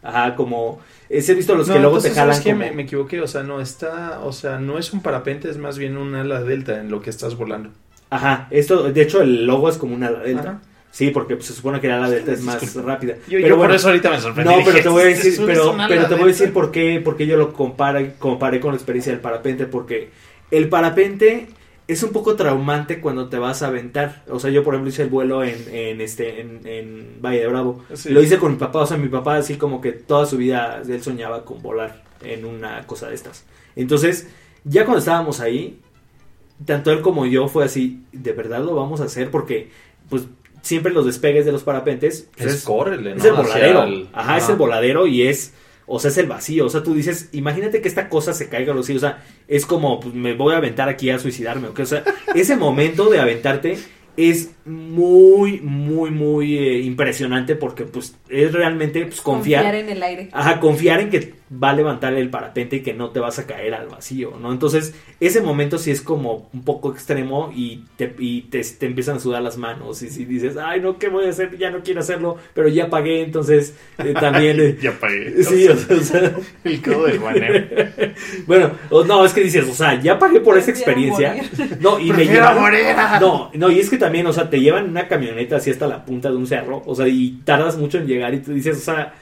Ajá, 0.04 0.36
como. 0.36 0.80
Ese 1.10 1.34
he 1.34 1.36
visto 1.36 1.56
los 1.56 1.67
no, 1.67 1.74
que 1.74 1.80
luego 1.80 2.00
te 2.00 2.12
jalan. 2.12 2.41
como- 2.41 2.56
Me, 2.56 2.72
me 2.72 2.84
equivoqué, 2.84 3.20
o 3.20 3.28
sea, 3.28 3.44
no 3.44 3.60
está, 3.60 4.22
o 4.24 4.32
sea, 4.32 4.60
no 4.60 4.78
es 4.78 4.94
un 4.94 5.02
parapente, 5.02 5.50
es 5.50 5.58
más 5.58 5.78
bien 5.78 5.98
un 5.98 6.15
ala 6.15 6.41
delta 6.41 6.80
en 6.80 6.89
lo 6.89 7.02
que 7.02 7.10
estás 7.10 7.36
volando. 7.36 7.72
Ajá, 8.12 8.47
esto, 8.52 8.84
de 8.91 9.02
hecho, 9.02 9.21
el 9.21 9.45
logo 9.47 9.67
es 9.69 9.78
como 9.78 9.95
un 9.95 10.04
ala 10.04 10.19
delta. 10.19 10.41
Ajá. 10.50 10.62
Sí, 10.91 11.10
porque 11.10 11.36
pues, 11.38 11.47
se 11.47 11.54
supone 11.54 11.80
que 11.80 11.88
el 11.88 11.93
ala 11.93 12.10
delta 12.10 12.34
es 12.34 12.41
más 12.41 12.60
Disculpa. 12.60 12.89
rápida. 12.91 13.15
Yo, 13.15 13.38
pero 13.38 13.39
yo 13.47 13.56
bueno, 13.56 13.69
por 13.69 13.76
eso 13.78 13.88
ahorita 13.88 14.10
me 14.12 14.19
sorprendí. 14.19 14.54
No, 14.54 14.60
pero 14.65 14.82
te 14.84 14.89
voy 14.89 15.04
a 15.04 15.08
"Este 15.10 15.30
decir, 15.30 15.45
pero, 15.45 15.76
pero 15.88 16.08
te 16.08 16.13
voy 16.15 16.24
a 16.24 16.28
decir 16.28 16.47
delta". 16.47 16.54
por 16.54 16.71
qué, 16.71 17.02
por 17.04 17.15
qué 17.15 17.26
yo 17.26 17.38
lo 17.38 17.54
compara, 17.54 18.13
comparé 18.19 18.60
con 18.60 18.71
la 18.71 18.76
experiencia 18.78 19.12
del 19.13 19.21
parapente, 19.21 19.65
porque 19.65 20.10
el 20.52 20.67
parapente 20.67 21.47
es 21.88 22.04
un 22.04 22.12
poco 22.12 22.36
traumante 22.36 23.00
cuando 23.00 23.30
te 23.30 23.38
vas 23.39 23.63
a 23.63 23.67
aventar. 23.67 24.24
O 24.30 24.39
sea, 24.41 24.52
yo 24.52 24.63
por 24.65 24.74
ejemplo 24.74 24.89
hice 24.89 25.04
el 25.04 25.10
vuelo 25.10 25.45
en, 25.45 25.56
en 25.74 26.02
este, 26.02 26.41
en, 26.41 26.60
en 26.65 27.21
Valle 27.21 27.39
de 27.39 27.47
Bravo. 27.47 27.86
Sí. 27.93 28.10
Lo 28.10 28.21
hice 28.21 28.38
con 28.38 28.52
mi 28.52 28.58
papá, 28.58 28.80
o 28.80 28.86
sea, 28.86 28.97
mi 28.97 29.08
papá 29.08 29.38
así 29.38 29.56
como 29.56 29.80
que 29.80 29.93
toda 29.93 30.26
su 30.26 30.36
vida 30.36 30.82
él 30.86 31.02
soñaba 31.02 31.45
con 31.45 31.62
volar 31.62 32.04
en 32.21 32.43
una 32.43 32.86
cosa 32.86 33.08
de 33.08 33.15
estas. 33.15 33.45
Entonces, 33.78 34.28
ya 34.65 34.84
cuando 34.84 35.00
estábamos 35.00 35.39
ahí, 35.39 35.80
tanto 36.65 36.91
él 36.91 37.02
como 37.02 37.26
yo 37.26 37.47
fue 37.47 37.65
así, 37.65 38.02
de 38.12 38.34
verdad 38.34 38.63
lo 38.63 38.76
vamos 38.76 39.02
a 39.02 39.06
hacer 39.06 39.30
porque, 39.32 39.69
pues, 40.10 40.24
siempre 40.62 40.91
los 40.93 41.06
despegues 41.06 41.45
de 41.45 41.52
los 41.52 41.63
parapentes 41.63 42.30
pues, 42.38 42.54
Es 42.56 42.63
córrele, 42.63 43.15
¿no? 43.15 43.17
es 43.17 43.26
el 43.26 43.34
voladero. 43.34 43.84
el- 43.84 44.10
Ajá, 44.13 44.38
es 44.38 44.47
el 44.50 44.56
voladero 44.56 45.08
y 45.08 45.24
es. 45.24 45.54
O 45.88 46.00
sea, 46.00 46.10
es 46.12 46.17
el 46.17 46.28
vacío. 46.28 46.67
O 46.67 46.69
sea, 46.69 46.84
tú 46.84 46.93
dices, 46.93 47.30
imagínate 47.34 47.82
que 47.82 47.88
esta 47.88 48.08
cosa 48.08 48.34
se 48.34 48.47
caiga 48.47 48.74
así. 48.80 48.95
O 48.95 49.00
sea, 49.00 49.24
es 49.47 49.65
como, 49.65 50.00
pues 50.00 50.13
me 50.13 50.34
voy 50.36 50.54
a 50.54 50.58
aventar 50.58 50.88
aquí 50.88 51.10
a 51.10 51.19
suicidarme. 51.19 51.67
¿ok? 51.69 51.80
O 51.80 51.86
sea, 51.86 52.04
ese 52.36 52.56
momento 52.56 53.10
de 53.10 53.19
aventarte 53.19 53.78
es 54.15 54.52
muy, 54.65 55.60
muy, 55.62 56.12
muy 56.12 56.58
eh, 56.58 56.80
impresionante 56.80 57.56
porque, 57.56 57.84
pues, 57.86 58.15
es 58.30 58.54
realmente 58.54 59.06
pues, 59.06 59.19
confiar. 59.19 59.63
Confiar 59.63 59.84
en 59.84 59.89
el 59.89 60.04
aire. 60.04 60.30
Ajá, 60.32 60.60
confiar 60.60 61.00
en 61.02 61.10
que 61.10 61.34
va 61.52 61.72
a 61.72 61.74
levantar 61.74 62.14
el 62.14 62.30
parapente 62.30 62.78
y 62.78 62.82
que 62.82 62.94
no 62.94 63.10
te 63.10 63.20
vas 63.20 63.38
a 63.40 63.46
caer 63.46 63.74
al 63.74 63.88
vacío, 63.88 64.34
¿no? 64.42 64.52
Entonces, 64.52 64.94
ese 65.20 65.42
momento 65.42 65.78
sí 65.78 65.92
es 65.92 66.02
como 66.02 66.50
un 66.54 66.64
poco 66.64 66.92
extremo 66.92 67.52
y 67.54 67.84
te, 67.98 68.16
y 68.20 68.44
te, 68.44 68.62
te 68.62 68.86
empiezan 68.86 69.18
a 69.18 69.20
sudar 69.20 69.42
las 69.42 69.58
manos 69.58 70.02
y 70.02 70.10
si 70.10 70.24
dices, 70.26 70.56
ay, 70.58 70.80
no, 70.80 70.98
¿qué 70.98 71.10
voy 71.10 71.26
a 71.26 71.30
hacer? 71.30 71.58
Ya 71.58 71.70
no 71.70 71.82
quiero 71.84 72.00
hacerlo, 72.00 72.38
pero 72.54 72.70
ya 72.70 72.90
pagué, 72.90 73.22
entonces 73.22 73.76
eh, 73.98 74.14
también... 74.20 74.60
eh, 74.60 74.78
Ya 74.82 74.98
pagué. 74.98 75.44
Sí, 75.44 75.68
o 75.68 75.76
sea, 75.76 75.98
o 75.98 76.00
sea, 76.02 76.36
El 76.64 76.82
codo 76.82 77.06
de 77.08 77.18
Juanem. 77.18 77.68
bueno, 78.48 78.72
o- 78.90 79.04
no, 79.04 79.26
es 79.26 79.34
que 79.34 79.42
dices, 79.42 79.68
o 79.70 79.74
sea, 79.74 80.00
ya 80.02 80.18
pagué 80.18 80.40
por 80.40 80.58
esa 80.58 80.72
experiencia. 80.72 81.36
No, 81.80 82.00
y 82.00 82.12
me 82.14 82.26
morir. 82.56 82.86
No, 83.20 83.52
no, 83.54 83.70
y 83.70 83.80
es 83.80 83.90
que 83.90 83.98
también, 83.98 84.26
o 84.28 84.34
sea, 84.34 84.50
te 84.50 84.60
llevan 84.60 84.90
una 84.90 85.08
camioneta 85.08 85.58
así 85.58 85.70
hasta 85.70 85.88
la 85.88 86.06
punta 86.06 86.30
de 86.30 86.38
un 86.38 86.48
cerro, 86.48 86.82
o 86.86 86.96
sea, 86.96 87.08
y 87.08 87.42
tardas 87.44 87.78
mucho 87.78 87.98
en 87.98 88.08
llegar 88.08 88.34
y 88.34 88.40
tú 88.40 88.54
dices, 88.54 88.78
o 88.78 88.82
sea, 88.82 89.14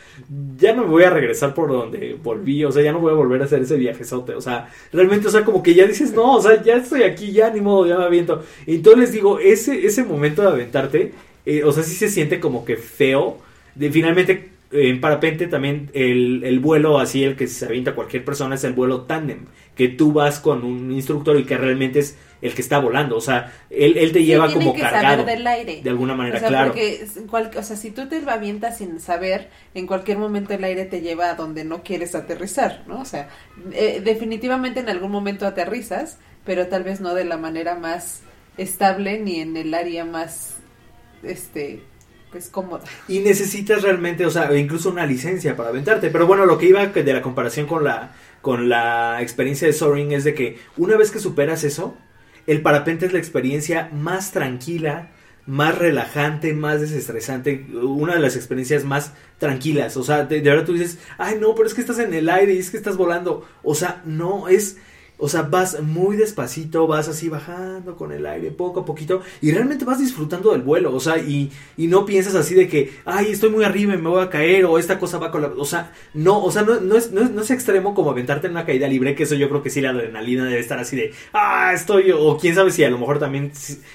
ya 0.58 0.74
no 0.74 0.86
voy 0.86 1.04
a 1.04 1.10
regresar 1.10 1.54
por 1.54 1.70
donde 1.70 2.18
volví, 2.22 2.64
o 2.64 2.72
sea, 2.72 2.84
ya 2.84 2.92
no 2.92 3.00
voy 3.00 3.12
a 3.12 3.16
volver 3.16 3.42
a 3.42 3.46
hacer 3.46 3.62
ese 3.62 3.78
viajezote, 3.78 4.34
o 4.34 4.42
sea, 4.42 4.70
realmente, 4.92 5.28
o 5.28 5.32
sea, 5.32 5.46
como 5.46 5.64
que 5.64 5.74
ya 5.74 5.86
dices, 5.86 6.14
no, 6.14 6.36
o 6.36 6.42
sea, 6.42 6.62
ya 6.62 6.76
estoy 6.76 7.04
aquí, 7.04 7.32
ya 7.32 7.50
ni 7.50 7.62
modo, 7.62 7.88
ya 7.88 7.98
me 7.98 8.06
aviento. 8.06 8.44
Y 8.66 8.76
entonces 8.76 9.00
les 9.02 9.12
digo, 9.14 9.40
ese, 9.40 9.86
ese 9.86 10.04
momento 10.04 10.42
de 10.42 10.48
aventarte, 10.50 11.12
eh, 11.46 11.64
o 11.64 11.72
sea, 11.72 11.84
sí 11.84 11.96
se 11.96 12.10
siente 12.10 12.40
como 12.40 12.66
que 12.66 12.76
feo, 12.78 13.38
de 13.76 13.92
finalmente 13.92 14.50
en 14.72 15.02
parapente 15.02 15.48
también 15.48 15.90
el, 15.94 16.44
el, 16.44 16.60
vuelo 16.60 17.00
así 17.00 17.24
el 17.24 17.36
que 17.36 17.48
se 17.48 17.66
avienta 17.66 17.96
cualquier 17.96 18.24
persona 18.24 18.56
es 18.56 18.64
el 18.64 18.74
vuelo 18.74 19.02
tándem 19.02 19.46
que 19.76 19.88
tú 19.88 20.14
vas 20.14 20.40
con 20.40 20.64
un 20.64 20.92
instructor 20.92 21.40
y 21.40 21.44
que 21.44 21.58
realmente 21.58 22.00
es 22.00 22.18
el 22.42 22.54
que 22.54 22.62
está 22.62 22.78
volando 22.78 23.18
o 23.18 23.22
sea 23.22 23.52
él, 23.72 23.98
él 23.98 24.12
te 24.12 24.24
lleva 24.24 24.52
como 24.52 24.76
cargado 24.76 25.26
del 25.26 25.46
aire. 25.48 25.82
de 25.82 25.90
alguna 25.90 26.14
manera 26.14 26.38
o 26.38 26.40
sea, 26.40 26.50
claro 26.50 26.74
porque 27.32 27.58
o 27.58 27.64
sea 27.64 27.76
si 27.76 27.90
tú 27.90 28.08
te 28.08 28.22
avientas 28.30 28.78
sin 28.78 29.00
saber 29.00 29.50
en 29.74 29.88
cualquier 29.88 30.20
momento 30.20 30.54
el 30.54 30.64
aire 30.64 30.86
te 30.86 31.02
lleva 31.02 31.32
a 31.32 31.36
donde 31.36 31.64
no 31.64 31.82
quieres 31.82 32.14
aterrizar 32.14 32.84
no 32.88 33.02
o 33.02 33.06
sea 33.06 33.30
eh, 33.72 34.02
definitivamente 34.04 34.82
en 34.82 34.90
algún 34.90 35.12
momento 35.12 35.48
aterrizas 35.48 36.20
pero 36.46 36.68
tal 36.68 36.84
vez 36.84 37.02
no 37.02 37.16
de 37.16 37.26
la 37.26 37.38
manera 37.38 37.74
más 37.74 38.22
estable 38.58 39.20
ni 39.20 39.40
en 39.40 39.58
el 39.58 39.74
área 39.74 40.06
más 40.06 40.58
este 41.24 41.82
pues 42.32 42.50
cómoda. 42.50 42.84
Y 43.08 43.20
necesitas 43.20 43.82
realmente, 43.82 44.26
o 44.26 44.32
sea, 44.32 44.56
incluso 44.56 44.90
una 44.90 45.06
licencia 45.06 45.56
para 45.56 45.70
aventarte. 45.70 46.10
Pero 46.10 46.28
bueno, 46.28 46.46
lo 46.46 46.58
que 46.58 46.68
iba 46.68 46.86
de 46.86 47.14
la 47.14 47.22
comparación 47.22 47.66
con 47.66 47.84
la, 47.84 48.12
con 48.42 48.70
la 48.70 49.22
experiencia 49.22 49.68
de 49.68 49.74
Soaring 49.74 50.12
es 50.12 50.24
de 50.24 50.34
que 50.34 50.60
una 50.78 50.98
vez 50.98 51.12
que 51.12 51.20
superas 51.20 51.64
eso, 51.64 51.98
el 52.48 52.62
parapente 52.62 53.06
es 53.06 53.14
la 53.14 53.20
experiencia 53.20 53.90
más 53.94 54.32
tranquila, 54.32 55.12
más 55.46 55.78
relajante, 55.78 56.54
más 56.54 56.82
desestresante, 56.82 57.66
una 57.74 58.14
de 58.14 58.20
las 58.20 58.36
experiencias 58.36 58.84
más 58.84 59.14
tranquilas. 59.40 59.98
O 59.98 60.04
sea, 60.04 60.26
de, 60.26 60.42
de 60.42 60.62
tú 60.62 60.74
dices, 60.74 61.00
ay 61.18 61.38
no, 61.40 61.56
pero 61.56 61.68
es 61.68 61.74
que 61.74 61.82
estás 61.82 62.00
en 62.00 62.14
el 62.14 62.30
aire 62.30 62.54
y 62.54 62.60
es 62.60 62.70
que 62.70 62.78
estás 62.78 62.98
volando. 62.98 63.48
O 63.64 63.74
sea, 63.74 64.02
no, 64.06 64.48
es 64.48 64.78
o 65.20 65.28
sea, 65.28 65.44
vas 65.44 65.82
muy 65.82 66.16
despacito, 66.16 66.88
vas 66.88 67.10
así 67.10 67.30
bajando 67.30 67.96
con 67.96 68.12
el 68.12 68.26
aire 68.26 68.52
poco 68.52 68.80
a 68.80 68.86
poquito 68.86 69.22
y 69.42 69.52
realmente 69.52 69.86
vas 69.86 70.00
disfrutando 70.00 70.54
del 70.54 70.62
vuelo, 70.62 70.96
o 70.96 71.00
sea, 71.00 71.18
y, 71.18 71.52
y 71.78 71.88
no 71.88 72.06
piensas 72.06 72.36
así 72.36 72.56
de 72.56 72.68
que, 72.68 72.92
ay, 73.06 73.28
estoy 73.32 73.50
muy 73.50 73.66
arriba 73.66 73.94
y 73.94 73.98
me 73.98 74.10
voy 74.10 74.24
a 74.24 74.30
caer 74.30 74.66
o 74.66 74.80
esta 74.80 74.98
cosa 74.98 75.18
va 75.18 75.30
con 75.30 75.42
la... 75.42 75.50
O 75.50 75.66
sea, 75.66 75.92
no, 76.14 76.42
o 76.42 76.52
sea, 76.52 76.62
no, 76.62 76.80
no, 76.80 76.96
es, 76.96 77.12
no, 77.12 77.22
es, 77.22 77.32
no 77.32 77.42
es 77.42 77.52
extremo 77.52 77.94
como 77.94 78.12
aventarte 78.12 78.48
en 78.48 78.52
una 78.52 78.66
caída 78.66 78.88
libre, 78.88 79.14
que 79.14 79.24
eso 79.24 79.36
yo 79.36 79.50
creo 79.50 79.62
que 79.62 79.70
sí 79.70 79.82
la 79.82 79.90
adrenalina 79.90 80.46
debe 80.46 80.60
estar 80.60 80.80
así 80.80 80.96
de, 80.96 81.14
ah, 81.34 81.72
estoy, 81.74 82.12
o 82.12 82.38
quién 82.38 82.56
sabe 82.56 82.72
si 82.72 82.84
a 82.84 82.90
lo 82.90 82.98
mejor 82.98 83.20
también 83.20 83.52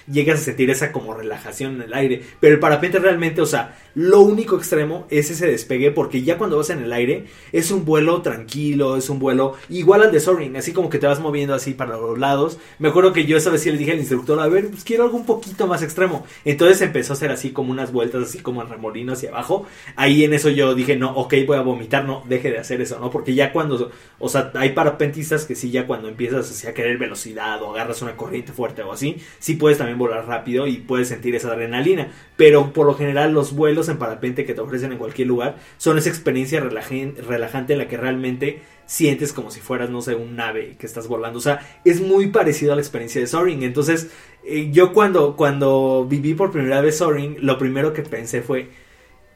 llegas 0.06 0.40
a 0.40 0.44
sentir 0.44 0.68
esa 0.70 0.92
como 0.92 1.14
relajación 1.14 1.76
en 1.76 1.82
el 1.82 1.94
aire, 1.94 2.22
pero 2.40 2.54
el 2.54 2.60
parapente 2.60 2.98
realmente, 2.98 3.40
o 3.40 3.46
sea, 3.46 3.76
lo 3.94 4.20
único 4.20 4.57
extremo 4.57 5.07
es 5.09 5.30
ese 5.30 5.46
despegue 5.46 5.92
porque 5.92 6.22
ya 6.22 6.37
cuando 6.37 6.57
vas 6.57 6.70
en 6.70 6.83
el 6.83 6.92
aire 6.92 7.26
es 7.52 7.70
un 7.70 7.85
vuelo 7.85 8.22
tranquilo, 8.22 8.96
es 8.96 9.09
un 9.09 9.20
vuelo 9.20 9.54
igual 9.68 10.02
al 10.02 10.11
de 10.11 10.18
Soaring, 10.18 10.57
así 10.57 10.72
como 10.72 10.90
que 10.90 10.98
te 10.98 11.07
vas 11.07 11.20
moviendo 11.20 11.54
así 11.54 11.74
para 11.74 11.96
los 11.96 12.18
lados. 12.18 12.59
Me 12.78 12.88
acuerdo 12.88 13.12
que 13.12 13.24
yo 13.24 13.37
esa 13.37 13.50
vez 13.50 13.62
sí 13.62 13.70
le 13.70 13.78
dije 13.78 13.92
al 13.92 13.98
instructor, 13.98 14.40
a 14.40 14.48
ver, 14.48 14.68
pues 14.68 14.83
quiero 14.83 15.04
algo 15.04 15.16
un 15.16 15.26
poquito 15.26 15.66
más 15.66 15.83
extremo. 15.83 16.26
Entonces 16.44 16.83
empezó 16.83 17.12
a 17.12 17.16
hacer 17.16 17.30
así 17.30 17.50
como 17.50 17.70
unas 17.70 17.92
vueltas 17.92 18.24
así 18.24 18.38
como 18.40 18.62
en 18.62 18.68
remolino 18.68 19.12
hacia 19.12 19.30
abajo. 19.30 19.66
Ahí 19.94 20.24
en 20.24 20.35
eso 20.35 20.48
yo 20.50 20.74
dije, 20.74 20.96
no, 20.96 21.14
ok, 21.14 21.35
voy 21.46 21.57
a 21.57 21.62
vomitar, 21.62 22.04
no, 22.04 22.24
deje 22.28 22.50
de 22.50 22.59
hacer 22.59 22.80
eso, 22.80 22.98
¿no? 22.98 23.11
Porque 23.11 23.35
ya 23.35 23.52
cuando, 23.52 23.90
o 24.18 24.28
sea, 24.28 24.50
hay 24.54 24.70
parapentistas 24.70 25.44
que 25.44 25.54
sí, 25.54 25.70
ya 25.70 25.87
cuando 25.87 26.09
empiezas 26.09 26.50
así 26.50 26.66
a 26.66 26.74
querer 26.74 26.98
velocidad 26.98 27.62
o 27.62 27.70
agarras 27.70 28.02
una 28.02 28.16
corriente 28.16 28.52
fuerte 28.52 28.83
o 28.83 28.92
así, 28.92 29.18
sí 29.38 29.54
puedes 29.54 29.78
también 29.78 29.98
volar 29.98 30.26
rápido 30.26 30.66
y 30.66 30.78
puedes 30.78 31.09
sentir 31.09 31.35
esa 31.37 31.52
adrenalina. 31.52 32.09
Pero 32.37 32.72
por 32.72 32.87
lo 32.87 32.94
general 32.94 33.33
los 33.33 33.54
vuelos 33.54 33.84
en 33.88 33.99
parapente 33.99 34.44
que 34.44 34.55
te 34.55 34.61
ofrecen 34.61 34.92
en 34.92 34.99
cualquier 34.99 35.29
lugar 35.29 35.57
son 35.77 35.99
esa 35.99 36.09
experiencia 36.09 36.61
relajante 36.61 37.73
en 37.73 37.79
la 37.79 37.88
que 37.88 37.97
realmente 37.97 38.62
sientes 38.87 39.33
como 39.33 39.51
si 39.51 39.61
fueras, 39.61 39.90
no 39.90 40.03
sé, 40.03 40.14
un 40.14 40.37
nave 40.37 40.77
que 40.79 40.87
estás 40.87 41.09
volando. 41.09 41.38
O 41.38 41.42
sea, 41.42 41.61
es 41.85 42.01
muy 42.01 42.29
parecido 42.29 42.73
a 42.73 42.77
la 42.77 42.83
experiencia 42.83 43.20
de 43.20 43.27
Soaring. 43.27 43.62
Entonces, 43.62 44.11
eh, 44.44 44.70
yo 44.73 44.92
cuando, 44.92 45.37
cuando 45.37 46.07
viví 46.09 46.35
por 46.35 46.53
primera 46.53 46.81
vez 46.81 46.99
Soaring, 46.99 47.38
lo 47.40 47.59
primero 47.59 47.92
que 47.92 48.03
pensé 48.03 48.42
fue, 48.42 48.70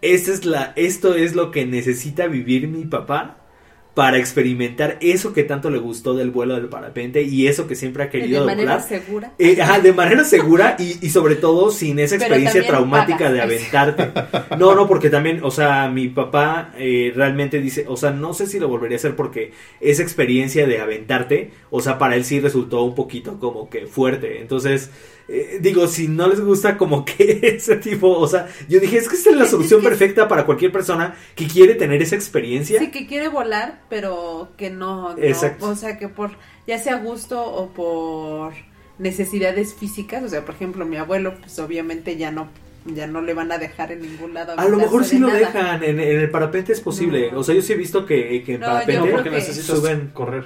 esta 0.03 0.33
es 0.33 0.45
la, 0.45 0.73
esto 0.77 1.15
es 1.15 1.35
lo 1.35 1.51
que 1.51 1.67
necesita 1.67 2.27
vivir 2.27 2.69
mi 2.69 2.85
papá 2.85 3.48
para 3.95 4.19
experimentar 4.19 4.97
eso 5.01 5.33
que 5.33 5.43
tanto 5.43 5.71
le 5.71 5.79
gustó 5.79 6.15
del 6.15 6.31
vuelo 6.31 6.55
del 6.55 6.69
parapente 6.69 7.23
y 7.23 7.49
eso 7.49 7.67
que 7.67 7.75
siempre 7.75 8.05
ha 8.05 8.11
querido 8.11 8.43
de 8.43 8.47
manera 8.47 8.77
volar. 8.77 8.89
segura 8.89 9.33
Eh, 9.39 9.61
ajá, 9.61 9.81
de 9.81 9.93
manera 9.93 10.23
segura 10.23 10.77
y, 10.79 11.05
y 11.05 11.11
sobre 11.11 11.35
todo 11.35 11.71
sin 11.73 11.99
esa 11.99 12.15
experiencia 12.15 12.65
traumática 12.65 13.33
de 13.33 13.41
aventarte. 13.41 14.13
No, 14.57 14.75
no, 14.75 14.87
porque 14.87 15.11
también, 15.11 15.41
o 15.43 15.51
sea, 15.51 15.89
mi 15.89 16.09
papá 16.09 16.73
eh, 16.79 17.13
realmente 17.15 17.61
dice, 17.61 17.87
o 17.89 17.97
sea, 17.97 18.11
no 18.11 18.35
sé 18.35 18.47
si 18.47 18.61
lo 18.61 18.69
volvería 18.69 18.97
a 18.97 19.01
hacer 19.01 19.17
porque 19.17 19.53
esa 19.81 20.03
experiencia 20.03 20.67
de 20.67 20.81
aventarte, 20.81 21.51
o 21.71 21.81
sea, 21.81 21.99
para 21.99 22.15
él 22.15 22.25
sí 22.25 22.39
resultó 22.41 22.83
un 22.85 22.95
poquito 22.95 23.41
como 23.41 23.69
que 23.69 23.87
fuerte. 23.87 24.41
Entonces, 24.41 24.91
eh, 25.29 25.59
digo, 25.61 25.87
si 25.89 26.09
no 26.09 26.27
les 26.27 26.41
gusta 26.41 26.77
como 26.79 27.05
que 27.05 27.39
ese 27.57 27.77
tipo, 27.77 28.09
o 28.11 28.27
sea, 28.27 28.49
yo 28.69 28.81
dije, 28.81 28.99
es 28.99 29.09
que 29.09 29.17
esta 29.17 29.31
es 29.31 29.37
la 29.37 29.45
Es- 29.45 29.51
solución 29.51 29.81
es 29.81 29.85
que- 29.85 29.89
perfecta 29.91 30.27
para 30.29 30.45
cualquier 30.47 30.73
persona 30.73 31.15
que 31.35 31.47
quiere 31.47 31.75
tener 31.75 32.01
esa 32.03 32.15
experiencia. 32.17 32.79
Sí, 32.81 32.91
que 32.91 33.07
quiere 33.07 33.29
volar, 33.29 33.83
pero 33.91 34.49
que 34.57 34.71
no, 34.71 35.15
no, 35.15 35.23
Exacto. 35.23 35.67
o 35.67 35.77
sea, 35.77 35.99
que 35.99 36.09
por, 36.09 36.31
ya 36.67 36.79
sea 36.79 36.97
gusto 36.97 37.41
o 37.45 37.69
por 37.73 38.55
necesidades 38.99 39.75
físicas, 39.75 40.23
o 40.25 40.29
sea, 40.29 40.45
por 40.45 40.55
ejemplo, 40.55 40.85
mi 40.85 40.97
abuelo, 40.97 41.35
pues 41.41 41.59
obviamente 41.59 42.17
ya 42.17 42.31
no, 42.31 42.49
ya 42.87 43.07
no 43.07 43.21
le 43.21 43.35
van 43.35 43.53
a 43.53 43.59
dejar 43.59 43.93
en 43.93 44.01
ningún 44.03 44.35
lado. 44.35 44.55
A 44.57 44.65
lo 44.69 44.77
mejor 44.77 45.05
sí 45.05 45.19
lo 45.19 45.29
nada. 45.29 45.39
dejan, 45.39 45.85
en, 45.85 46.01
en 46.01 46.19
el 46.21 46.31
parapente 46.31 46.73
es 46.73 46.81
posible. 46.81 47.31
No. 47.31 47.41
O 47.41 47.45
sea, 47.45 47.55
yo 47.55 47.63
sí 47.63 47.73
he 47.75 47.77
visto 47.77 48.05
que, 48.07 48.43
que 48.45 48.55
en 48.55 48.61
No, 48.61 48.67
parapente 48.67 49.11
porque 49.11 49.41
suben 49.43 50.11
correr. 50.15 50.45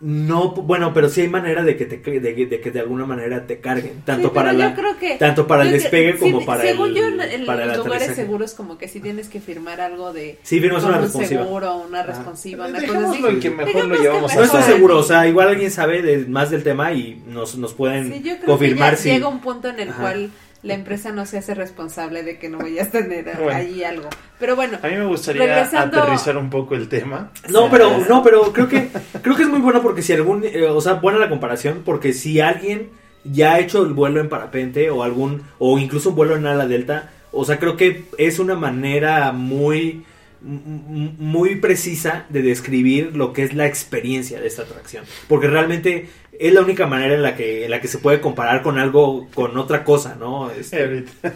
No, 0.00 0.52
bueno, 0.52 0.94
pero 0.94 1.08
sí 1.08 1.22
hay 1.22 1.28
manera 1.28 1.64
de 1.64 1.76
que 1.76 1.84
te 1.84 1.96
de, 1.98 2.34
que- 2.34 2.46
de 2.46 2.60
que 2.60 2.70
de 2.70 2.78
alguna 2.78 3.04
manera 3.04 3.46
te 3.48 3.58
carguen, 3.58 4.02
tanto 4.04 4.28
Sí, 4.28 4.34
para 4.34 4.52
la 4.52 4.72
creo 4.72 4.96
que- 4.96 5.16
tanto 5.16 5.48
para 5.48 5.62
el 5.64 5.70
que- 5.70 5.74
despegue 5.74 6.16
como 6.18 6.44
para 6.46 6.62
según 6.62 6.90
el 6.90 6.94
yo, 6.94 7.06
en, 7.08 7.44
para 7.46 7.66
los 7.66 7.78
lugares 7.78 8.14
seguros 8.14 8.54
como 8.54 8.78
que 8.78 8.86
sí 8.86 9.00
tienes 9.00 9.28
que 9.28 9.40
firmar 9.40 9.80
algo 9.80 10.12
de 10.12 10.38
Sí, 10.44 10.60
firmas 10.60 10.84
una 10.84 10.98
un 10.98 11.02
responsiva. 11.02 11.42
seguro, 11.42 11.76
una 11.78 12.02
responsiva, 12.04 12.66
una 12.68 12.78
cosa 12.80 13.10
así. 13.10 13.40
Que 13.40 13.50
mejor 13.50 13.66
Digamos 13.66 13.88
lo 13.88 13.96
que 13.96 14.02
llevamos 14.02 14.32
a 14.32 14.34
No 14.36 14.42
estoy 14.44 14.62
seguro, 14.62 14.98
o 14.98 15.02
sea, 15.02 15.26
igual 15.26 15.48
alguien 15.48 15.70
sabe 15.72 16.00
de, 16.02 16.18
más 16.26 16.50
del 16.50 16.62
tema 16.62 16.92
y 16.92 17.20
nos, 17.26 17.56
nos 17.56 17.74
pueden 17.74 18.12
Sí, 18.12 18.22
yo 18.22 18.36
creo 18.36 18.46
confirmar 18.46 18.90
que 18.90 18.96
ya 18.96 19.02
si 19.02 19.10
llega 19.10 19.26
un 19.26 19.40
punto 19.40 19.68
en 19.68 19.80
el 19.80 19.88
Ajá. 19.88 20.00
cual 20.00 20.30
la 20.62 20.74
empresa 20.74 21.12
no 21.12 21.24
se 21.24 21.38
hace 21.38 21.54
responsable 21.54 22.22
de 22.24 22.38
que 22.38 22.48
no 22.48 22.58
vayas 22.58 22.88
a 22.88 22.90
tener 22.90 23.24
Bueno. 23.42 23.56
allí 23.56 23.84
algo. 23.84 24.08
Pero 24.40 24.56
bueno, 24.56 24.78
A 24.82 24.88
mí 24.88 24.96
me 24.96 25.04
gustaría 25.06 25.42
Regresando- 25.42 26.00
aterrizar 26.00 26.36
un 26.36 26.50
poco 26.50 26.74
el 26.74 26.88
tema. 26.88 27.30
No, 27.48 27.70
pero 27.70 27.98
no, 28.08 28.22
pero 28.22 28.52
creo 28.52 28.68
que 28.68 28.88
creo 29.22 29.36
que 29.36 29.42
es 29.42 29.48
muy 29.48 29.60
bueno 29.60 29.82
porque 29.82 30.02
si 30.02 30.12
algún, 30.12 30.44
eh, 30.44 30.64
o 30.66 30.80
sea, 30.80 30.94
buena 30.94 31.18
la 31.18 31.28
comparación 31.28 31.82
porque 31.84 32.12
si 32.12 32.40
alguien 32.40 32.90
ya 33.24 33.54
ha 33.54 33.58
hecho 33.60 33.82
el 33.84 33.92
vuelo 33.92 34.20
en 34.20 34.28
parapente 34.28 34.90
o 34.90 35.02
algún 35.02 35.42
o 35.58 35.78
incluso 35.78 36.10
un 36.10 36.14
vuelo 36.16 36.36
en 36.36 36.46
ala 36.46 36.66
delta, 36.66 37.10
o 37.32 37.44
sea, 37.44 37.58
creo 37.58 37.76
que 37.76 38.04
es 38.16 38.38
una 38.38 38.54
manera 38.54 39.32
muy 39.32 40.04
muy 40.40 41.56
precisa 41.56 42.24
de 42.28 42.42
describir 42.42 43.16
lo 43.16 43.32
que 43.32 43.42
es 43.42 43.54
la 43.54 43.66
experiencia 43.66 44.40
de 44.40 44.46
esta 44.46 44.62
atracción, 44.62 45.04
porque 45.28 45.48
realmente 45.48 46.08
es 46.38 46.52
la 46.54 46.60
única 46.60 46.86
manera 46.86 47.14
en 47.14 47.22
la 47.22 47.34
que 47.36 47.64
en 47.64 47.70
la 47.70 47.80
que 47.80 47.88
se 47.88 47.98
puede 47.98 48.20
comparar 48.20 48.62
con 48.62 48.78
algo 48.78 49.28
con 49.34 49.56
otra 49.58 49.84
cosa, 49.84 50.14
¿no? 50.14 50.50
Este, 50.50 50.80
Eh, 50.80 50.84
ahorita- 50.84 51.34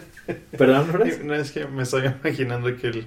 Perdón, 0.58 0.86
Flores? 0.86 1.24
No 1.24 1.34
es 1.34 1.50
que 1.50 1.66
me 1.66 1.82
estoy 1.82 2.04
imaginando 2.06 2.74
que, 2.76 2.86
el, 2.88 3.06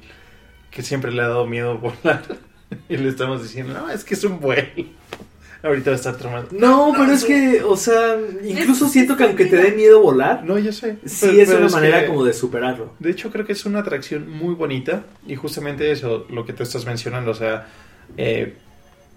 que 0.69 0.81
siempre 0.84 1.12
le 1.12 1.21
ha 1.21 1.27
dado 1.29 1.45
miedo 1.47 1.77
volar. 1.77 2.23
Y 2.89 2.97
le 2.97 3.10
estamos 3.10 3.43
diciendo, 3.43 3.73
no, 3.75 3.89
es 3.91 4.03
que 4.03 4.15
es 4.15 4.23
un 4.23 4.39
vuelo. 4.39 4.67
Ahorita 5.63 5.91
va 5.91 5.95
a 5.95 5.97
estar 5.99 6.15
tramando. 6.17 6.49
No, 6.51 6.93
pero 6.97 7.12
es 7.12 7.23
que, 7.23 7.62
o 7.63 7.77
sea, 7.77 8.17
incluso 8.43 8.88
siento 8.89 9.15
que 9.15 9.23
aunque 9.23 9.45
te 9.45 9.55
dé 9.55 9.71
miedo 9.71 10.01
volar, 10.01 10.43
No, 10.43 10.58
yo 10.60 10.71
sé. 10.73 10.97
Sí, 11.05 11.27
Pero- 11.27 11.41
es 11.41 11.47
pero 11.49 11.60
una 11.65 11.69
manera 11.69 12.01
que- 12.01 12.08
como 12.08 12.23
de 12.25 12.34
superarlo. 12.34 12.93
De 12.99 13.12
hecho, 13.12 13.31
creo 13.31 13.45
que 13.45 13.53
es 13.53 13.65
una 13.65 13.79
atracción 13.79 14.29
muy 14.29 14.53
bonita. 14.55 15.05
Y 15.27 15.36
justamente 15.36 15.91
eso, 15.91 16.25
lo 16.29 16.43
que 16.45 16.53
te 16.53 16.63
estás 16.63 16.86
mencionando. 16.86 17.31
O 17.31 17.36
sea, 17.36 17.67
eh, 18.17 18.55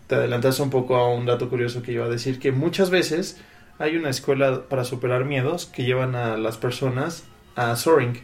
te 0.08 0.16
adelantas 0.16 0.58
un 0.58 0.70
poco 0.70 0.96
a 0.96 1.14
un 1.14 1.26
dato 1.26 1.48
curioso 1.48 1.82
que 1.82 1.92
iba 1.92 2.06
a 2.06 2.08
decir: 2.08 2.40
que 2.40 2.50
muchas 2.50 2.90
veces 2.90 3.38
hay 3.78 3.96
una 3.96 4.10
escuela 4.10 4.68
para 4.68 4.84
superar 4.84 5.24
miedos 5.24 5.66
que 5.66 5.84
llevan 5.84 6.16
a 6.16 6.36
las 6.36 6.56
personas 6.58 7.22
a 7.54 7.76
soaring. 7.76 8.20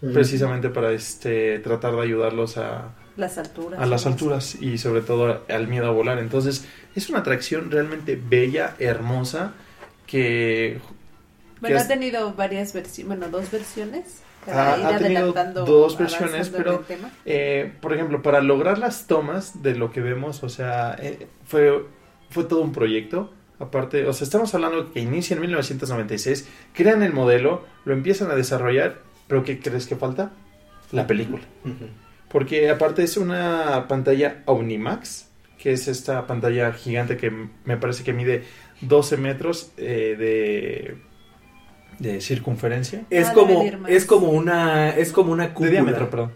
Precisamente 0.00 0.68
para 0.68 0.92
este 0.92 1.58
tratar 1.58 1.96
de 1.96 2.02
ayudarlos 2.02 2.58
a, 2.58 2.94
las 3.16 3.38
alturas. 3.38 3.80
a 3.80 3.86
las 3.86 4.06
alturas 4.06 4.54
y 4.60 4.78
sobre 4.78 5.00
todo 5.00 5.42
al 5.48 5.68
miedo 5.68 5.86
a 5.86 5.90
volar. 5.90 6.18
Entonces, 6.18 6.66
es 6.94 7.08
una 7.08 7.20
atracción 7.20 7.70
realmente 7.70 8.16
bella, 8.22 8.76
hermosa, 8.78 9.54
que 10.06 10.80
Bueno, 11.60 11.76
que 11.76 11.82
ha 11.82 11.88
tenido 11.88 12.34
varias 12.34 12.72
versiones, 12.72 13.18
bueno, 13.18 13.30
dos 13.30 13.50
versiones. 13.50 14.22
Ha- 14.52 14.98
tenido 14.98 15.32
dos 15.64 15.98
versiones, 15.98 16.48
pero-. 16.50 16.84
Eh, 17.24 17.72
por 17.80 17.92
ejemplo, 17.94 18.22
para 18.22 18.40
lograr 18.40 18.78
las 18.78 19.06
tomas 19.06 19.62
de 19.62 19.74
lo 19.74 19.90
que 19.92 20.00
vemos, 20.00 20.42
o 20.42 20.48
sea, 20.48 20.96
eh, 21.00 21.26
fue, 21.44 21.84
fue 22.30 22.44
todo 22.44 22.60
un 22.60 22.72
proyecto. 22.72 23.32
Aparte, 23.58 24.06
o 24.06 24.12
sea, 24.12 24.24
estamos 24.24 24.54
hablando 24.54 24.92
que 24.92 25.00
inicia 25.00 25.34
en 25.34 25.40
1996, 25.40 26.46
crean 26.74 27.02
el 27.02 27.12
modelo, 27.12 27.64
lo 27.86 27.94
empiezan 27.94 28.30
a 28.30 28.34
desarrollar, 28.34 28.98
pero 29.28 29.44
¿qué 29.44 29.58
crees 29.58 29.86
que 29.86 29.96
falta? 29.96 30.30
La 30.92 31.06
película. 31.06 31.42
Porque 32.28 32.68
aparte 32.68 33.02
es 33.02 33.16
una 33.16 33.86
pantalla 33.88 34.42
Omnimax, 34.44 35.28
que 35.58 35.72
es 35.72 35.88
esta 35.88 36.26
pantalla 36.26 36.72
gigante 36.72 37.16
que 37.16 37.32
me 37.64 37.76
parece 37.78 38.04
que 38.04 38.12
mide 38.12 38.44
12 38.82 39.16
metros 39.16 39.72
eh, 39.78 40.16
de, 40.18 40.96
de 41.98 42.20
circunferencia. 42.20 43.04
Es 43.10 43.28
Ah, 43.28 43.32
como, 43.32 43.62
es 43.88 44.04
como 44.04 44.30
una, 44.30 44.90
es 44.90 45.12
como 45.12 45.32
una 45.32 45.44
De 45.48 45.52
cúpula. 45.52 45.70
diámetro, 45.70 46.10
perdón. 46.10 46.32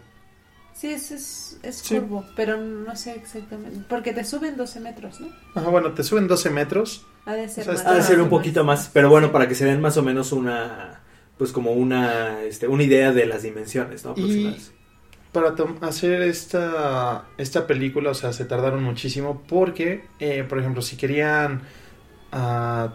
Sí, 0.75 0.89
es, 0.89 1.11
es, 1.11 1.59
es 1.63 1.77
Sí. 1.77 1.97
curvo, 1.99 2.25
pero 2.37 2.57
no 2.57 2.97
sé 2.97 3.13
exactamente. 3.15 3.81
Porque 3.89 4.13
te 4.15 4.25
suben 4.25 4.57
12 4.57 4.81
metros, 4.81 5.21
¿no? 5.21 5.29
Ajá, 5.55 5.69
bueno, 5.69 5.93
te 5.93 6.03
suben 6.03 6.27
12 6.27 6.49
metros. 6.51 7.07
Ha 7.27 7.35
de 7.35 7.49
ser 7.49 7.63
O 7.69 7.75
sea, 7.77 7.85
más. 7.85 7.87
Ha 7.87 7.95
de 7.97 8.03
ser 8.03 8.17
un 8.17 8.23
más. 8.23 8.31
poquito 8.31 8.65
más, 8.65 8.91
pero 8.93 9.11
bueno, 9.11 9.31
para 9.31 9.47
que 9.47 9.55
se 9.55 9.67
den 9.67 9.81
más 9.83 9.97
o 9.99 10.03
menos 10.03 10.33
una, 10.33 11.01
pues 11.37 11.53
como 11.53 11.73
una, 11.73 12.41
este, 12.43 12.67
una 12.67 12.83
idea 12.83 13.13
de 13.13 13.27
las 13.27 13.43
dimensiones, 13.43 14.05
¿no? 14.07 14.15
Y 14.17 14.23
Aproximadas. 14.23 14.73
para 15.33 15.55
hacer 15.87 16.23
esta, 16.23 17.27
esta 17.37 17.67
película, 17.67 18.11
o 18.11 18.15
sea, 18.15 18.33
se 18.33 18.47
tardaron 18.47 18.83
muchísimo 18.83 19.43
porque, 19.47 20.07
eh, 20.19 20.45
por 20.49 20.59
ejemplo, 20.61 20.81
si 20.81 20.97
querían 20.97 21.61
ah, 22.33 22.95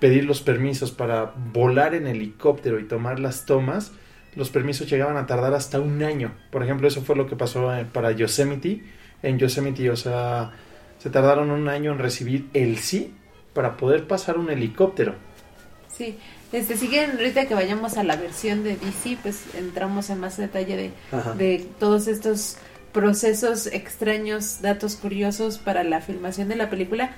pedir 0.00 0.24
los 0.24 0.40
permisos 0.40 0.90
para 0.92 1.32
volar 1.52 1.94
en 1.94 2.06
helicóptero 2.06 2.78
y 2.78 2.84
tomar 2.84 3.18
las 3.18 3.46
tomas, 3.46 3.92
los 4.36 4.50
permisos 4.50 4.88
llegaban 4.88 5.16
a 5.16 5.26
tardar 5.26 5.54
hasta 5.54 5.80
un 5.80 6.02
año. 6.02 6.32
Por 6.50 6.62
ejemplo, 6.62 6.86
eso 6.86 7.02
fue 7.02 7.16
lo 7.16 7.26
que 7.26 7.36
pasó 7.36 7.74
eh, 7.74 7.84
para 7.84 8.12
Yosemite. 8.12 8.82
En 9.22 9.38
Yosemite, 9.38 9.90
o 9.90 9.96
sea, 9.96 10.52
se 10.98 11.10
tardaron 11.10 11.50
un 11.50 11.68
año 11.68 11.92
en 11.92 11.98
recibir 11.98 12.48
el 12.54 12.78
sí 12.78 13.14
para 13.52 13.76
poder 13.76 14.06
pasar 14.06 14.38
un 14.38 14.50
helicóptero. 14.50 15.14
Sí. 15.96 16.16
Este, 16.52 16.76
si 16.76 16.88
quieren, 16.88 17.16
ahorita 17.16 17.46
que 17.46 17.54
vayamos 17.54 17.98
a 17.98 18.04
la 18.04 18.16
versión 18.16 18.62
de 18.62 18.76
DC, 18.76 19.18
pues 19.22 19.42
entramos 19.54 20.08
en 20.08 20.20
más 20.20 20.36
detalle 20.36 20.76
de, 20.76 20.92
de 21.36 21.66
todos 21.78 22.06
estos 22.06 22.56
procesos 22.92 23.66
extraños, 23.66 24.62
datos 24.62 24.96
curiosos 24.96 25.58
para 25.58 25.84
la 25.84 26.00
filmación 26.00 26.48
de 26.48 26.56
la 26.56 26.70
película. 26.70 27.16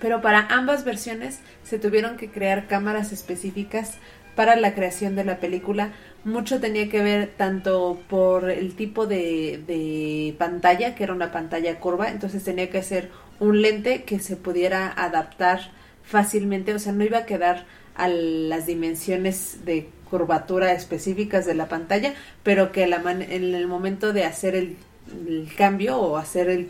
Pero 0.00 0.20
para 0.20 0.46
ambas 0.50 0.84
versiones 0.84 1.40
se 1.62 1.78
tuvieron 1.78 2.16
que 2.16 2.30
crear 2.30 2.66
cámaras 2.66 3.12
específicas 3.12 3.94
para 4.34 4.56
la 4.56 4.74
creación 4.74 5.16
de 5.16 5.24
la 5.24 5.38
película. 5.38 5.92
Mucho 6.24 6.60
tenía 6.60 6.88
que 6.88 7.02
ver 7.02 7.32
tanto 7.36 7.98
por 8.08 8.50
el 8.50 8.74
tipo 8.76 9.06
de, 9.06 9.62
de 9.66 10.34
pantalla, 10.38 10.94
que 10.94 11.04
era 11.04 11.14
una 11.14 11.32
pantalla 11.32 11.80
curva, 11.80 12.10
entonces 12.10 12.44
tenía 12.44 12.70
que 12.70 12.82
ser 12.82 13.10
un 13.40 13.62
lente 13.62 14.04
que 14.04 14.18
se 14.18 14.36
pudiera 14.36 14.92
adaptar 14.96 15.70
fácilmente, 16.02 16.74
o 16.74 16.78
sea, 16.78 16.92
no 16.92 17.04
iba 17.04 17.18
a 17.18 17.26
quedar 17.26 17.64
a 17.94 18.08
las 18.08 18.66
dimensiones 18.66 19.64
de 19.64 19.88
curvatura 20.10 20.72
específicas 20.72 21.46
de 21.46 21.54
la 21.54 21.68
pantalla, 21.68 22.14
pero 22.42 22.70
que 22.70 22.84
en 22.84 23.54
el 23.54 23.66
momento 23.66 24.12
de 24.12 24.24
hacer 24.24 24.54
el, 24.54 24.76
el 25.26 25.50
cambio 25.56 25.96
o 25.98 26.16
hacer 26.16 26.48
el 26.48 26.68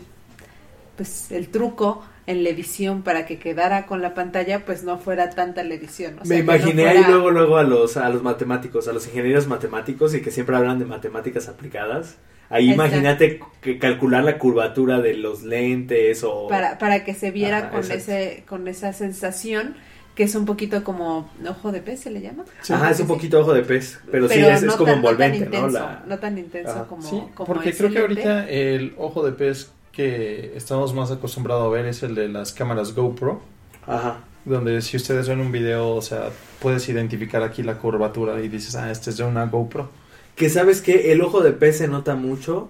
pues 0.95 1.31
el 1.31 1.49
truco 1.49 2.03
en 2.27 2.43
la 2.43 2.49
edición 2.49 3.01
para 3.03 3.25
que 3.25 3.39
quedara 3.39 3.85
con 3.87 4.01
la 4.01 4.13
pantalla, 4.13 4.65
pues 4.65 4.83
no 4.83 4.97
fuera 4.99 5.29
tanta 5.31 5.63
la 5.63 5.73
edición. 5.73 6.19
o 6.19 6.25
sea, 6.25 6.37
Me 6.37 6.41
que 6.41 6.43
no 6.43 6.55
imaginé 6.55 6.87
ahí 6.87 7.03
luego, 7.07 7.31
luego 7.31 7.57
a 7.57 7.63
los, 7.63 7.97
a 7.97 8.07
los 8.09 8.21
matemáticos, 8.21 8.87
a 8.87 8.93
los 8.93 9.07
ingenieros 9.07 9.47
matemáticos 9.47 10.13
y 10.13 10.21
que 10.21 10.29
siempre 10.29 10.55
hablan 10.57 10.77
de 10.77 10.85
matemáticas 10.85 11.47
aplicadas. 11.47 12.17
Ahí 12.49 12.69
Exacto. 12.69 12.85
imagínate 12.95 13.39
que 13.61 13.79
calcular 13.79 14.23
la 14.23 14.37
curvatura 14.37 14.99
de 15.01 15.15
los 15.15 15.43
lentes 15.43 16.23
o... 16.23 16.47
para, 16.47 16.77
para 16.77 17.03
que 17.03 17.13
se 17.13 17.31
viera 17.31 17.57
Ajá, 17.57 17.69
con 17.71 17.79
exacto. 17.79 18.03
ese 18.11 18.43
con 18.47 18.67
esa 18.69 18.93
sensación 18.93 19.75
que 20.15 20.23
es 20.23 20.33
un 20.33 20.45
poquito 20.45 20.83
como 20.83 21.29
ojo 21.47 21.71
de 21.71 21.81
pez 21.81 21.99
se 21.99 22.09
le 22.09 22.21
llama 22.21 22.43
Ajá, 22.69 22.89
es 22.91 22.99
un 23.01 23.05
Sí. 23.07 23.13
poquito 23.13 23.39
ojo 23.41 23.53
de 23.53 23.61
pez, 23.63 23.99
pero, 24.11 24.27
sí, 24.29 24.39
es, 24.39 24.61
como 24.61 24.65
tan- 24.65 24.77
no 24.77 24.85
tan 24.85 24.95
envolvente, 24.95 25.39
¿no? 25.39 25.45
intenso, 25.45 25.69
La- 25.79 26.03
no 26.07 26.19
tan 26.19 26.37
intenso 26.37 26.71
Ajá. 26.71 26.83
como, 26.87 27.01
Sí, 27.03 27.21
como 27.35 27.47
porque 27.53 27.73
creo 27.73 27.89
que 27.89 27.99
lente. 28.07 28.23
ahorita 28.27 28.49
el 28.49 28.93
ojo 28.97 29.23
de 29.25 29.31
pez 29.33 29.71
que 29.97 30.53
estamos 30.55 30.93
más 30.93 31.09
acostumbrados 31.11 31.65
a 31.65 31.69
ver 31.69 31.87
es 31.87 32.03
el 32.03 32.13
de 32.15 32.29
las 32.29 32.53
cámaras 32.53 32.93
GoPro, 32.95 33.41
Ajá. 33.87 34.19
donde 34.45 34.81
si 34.83 34.95
ustedes 34.95 35.27
ven 35.27 35.39
un 35.41 35.51
video, 35.51 35.89
o 35.89 36.01
sea, 36.03 36.29
puedes 36.61 36.87
identificar 36.87 37.41
aquí 37.41 37.63
la 37.63 37.79
curvatura 37.79 38.39
y 38.41 38.47
dices, 38.47 38.75
ah, 38.75 38.91
este 38.91 39.09
es 39.09 39.17
de 39.17 39.23
una 39.23 39.47
GoPro. 39.47 39.89
Que 40.35 40.49
sabes 40.51 40.81
que 40.83 41.11
el 41.11 41.21
ojo 41.21 41.41
de 41.41 41.51
pez 41.51 41.79
se 41.79 41.87
nota 41.87 42.15
mucho 42.15 42.69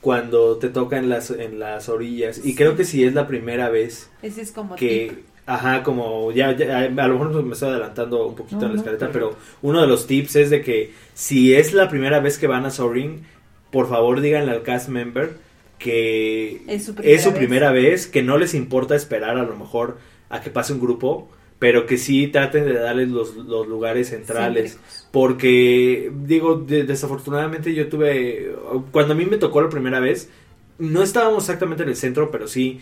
cuando 0.00 0.56
te 0.56 0.70
toca 0.70 0.96
en 0.98 1.08
las, 1.10 1.30
en 1.30 1.58
las 1.58 1.88
orillas. 1.90 2.40
Y 2.42 2.54
creo 2.54 2.76
que 2.76 2.84
si 2.84 3.04
es 3.04 3.12
la 3.14 3.26
primera 3.26 3.68
vez 3.68 4.10
ese 4.22 4.40
es 4.42 4.50
como 4.52 4.74
tip. 4.76 4.80
que... 5.12 5.34
Ajá, 5.46 5.82
como 5.82 6.32
ya, 6.32 6.56
ya- 6.56 6.78
a 6.78 6.88
lo 7.08 7.18
mejor 7.18 7.42
me 7.44 7.52
estoy 7.52 7.68
adelantando 7.68 8.28
un 8.28 8.34
poquito 8.34 8.60
No, 8.60 8.62
en 8.62 8.68
la 8.68 8.74
no, 8.76 8.80
escaleta, 8.80 9.06
perfecto. 9.12 9.36
pero 9.36 9.58
uno 9.60 9.82
de 9.82 9.86
los 9.86 10.06
tips 10.06 10.36
es 10.36 10.48
de 10.48 10.62
que 10.62 10.94
si 11.12 11.54
es 11.54 11.74
la 11.74 11.90
primera 11.90 12.18
vez 12.20 12.38
que 12.38 12.46
van 12.46 12.64
a 12.64 12.70
Soaring, 12.70 13.26
por 13.70 13.86
favor 13.90 14.22
díganle 14.22 14.52
al 14.52 14.62
cast 14.62 14.88
member 14.88 15.36
que 15.78 16.62
Es 16.66 16.84
su 16.86 16.94
primera 16.94 17.14
es 17.16 17.22
su 17.22 17.30
vez. 17.30 17.38
primera 17.38 17.72
vez, 17.72 18.06
que 18.06 18.22
no 18.22 18.38
les 18.38 18.54
importa 18.54 18.94
esperar 18.96 19.36
a 19.38 19.42
lo 19.44 19.56
mejor 19.56 19.98
a 20.30 20.40
que 20.40 20.50
pase 20.50 20.72
un 20.72 20.80
grupo, 20.80 21.28
pero 21.58 21.86
que 21.86 21.96
sí 21.98 22.28
traten 22.28 22.64
de 22.66 22.74
darles 22.74 23.08
los, 23.08 23.36
los 23.36 23.66
lugares 23.68 24.08
centrales. 24.10 24.72
Céntricos. 24.72 25.08
Porque, 25.12 26.10
digo, 26.24 26.56
de- 26.56 26.84
desafortunadamente 26.84 27.74
yo 27.74 27.88
tuve, 27.88 28.52
cuando 28.90 29.14
a 29.14 29.16
mí 29.16 29.24
me 29.26 29.36
tocó 29.38 29.62
la 29.62 29.68
primera 29.68 30.00
vez, 30.00 30.30
no 30.78 31.02
estábamos 31.02 31.44
exactamente 31.44 31.84
en 31.84 31.90
el 31.90 31.96
centro, 31.96 32.30
pero 32.30 32.48
sí 32.48 32.80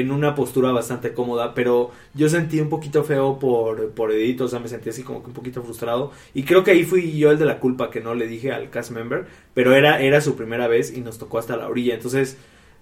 en 0.00 0.10
una 0.10 0.34
postura 0.34 0.72
bastante 0.72 1.12
cómoda, 1.12 1.54
pero 1.54 1.90
yo 2.14 2.28
sentí 2.28 2.60
un 2.60 2.68
poquito 2.68 3.04
feo 3.04 3.38
por, 3.38 3.90
por 3.90 4.12
Edith, 4.12 4.40
o 4.42 4.48
sea, 4.48 4.58
me 4.58 4.68
sentí 4.68 4.88
así 4.90 5.02
como 5.02 5.22
que 5.22 5.28
un 5.28 5.34
poquito 5.34 5.62
frustrado. 5.62 6.10
Y 6.34 6.44
creo 6.44 6.64
que 6.64 6.72
ahí 6.72 6.84
fui 6.84 7.16
yo 7.16 7.30
el 7.30 7.38
de 7.38 7.44
la 7.44 7.60
culpa 7.60 7.90
que 7.90 8.00
no 8.00 8.14
le 8.14 8.26
dije 8.26 8.52
al 8.52 8.70
cast 8.70 8.90
member, 8.90 9.26
pero 9.54 9.74
era, 9.74 10.00
era 10.00 10.20
su 10.20 10.36
primera 10.36 10.68
vez 10.68 10.96
y 10.96 11.00
nos 11.00 11.18
tocó 11.18 11.38
hasta 11.38 11.56
la 11.56 11.68
orilla. 11.68 11.94
Entonces, 11.94 12.36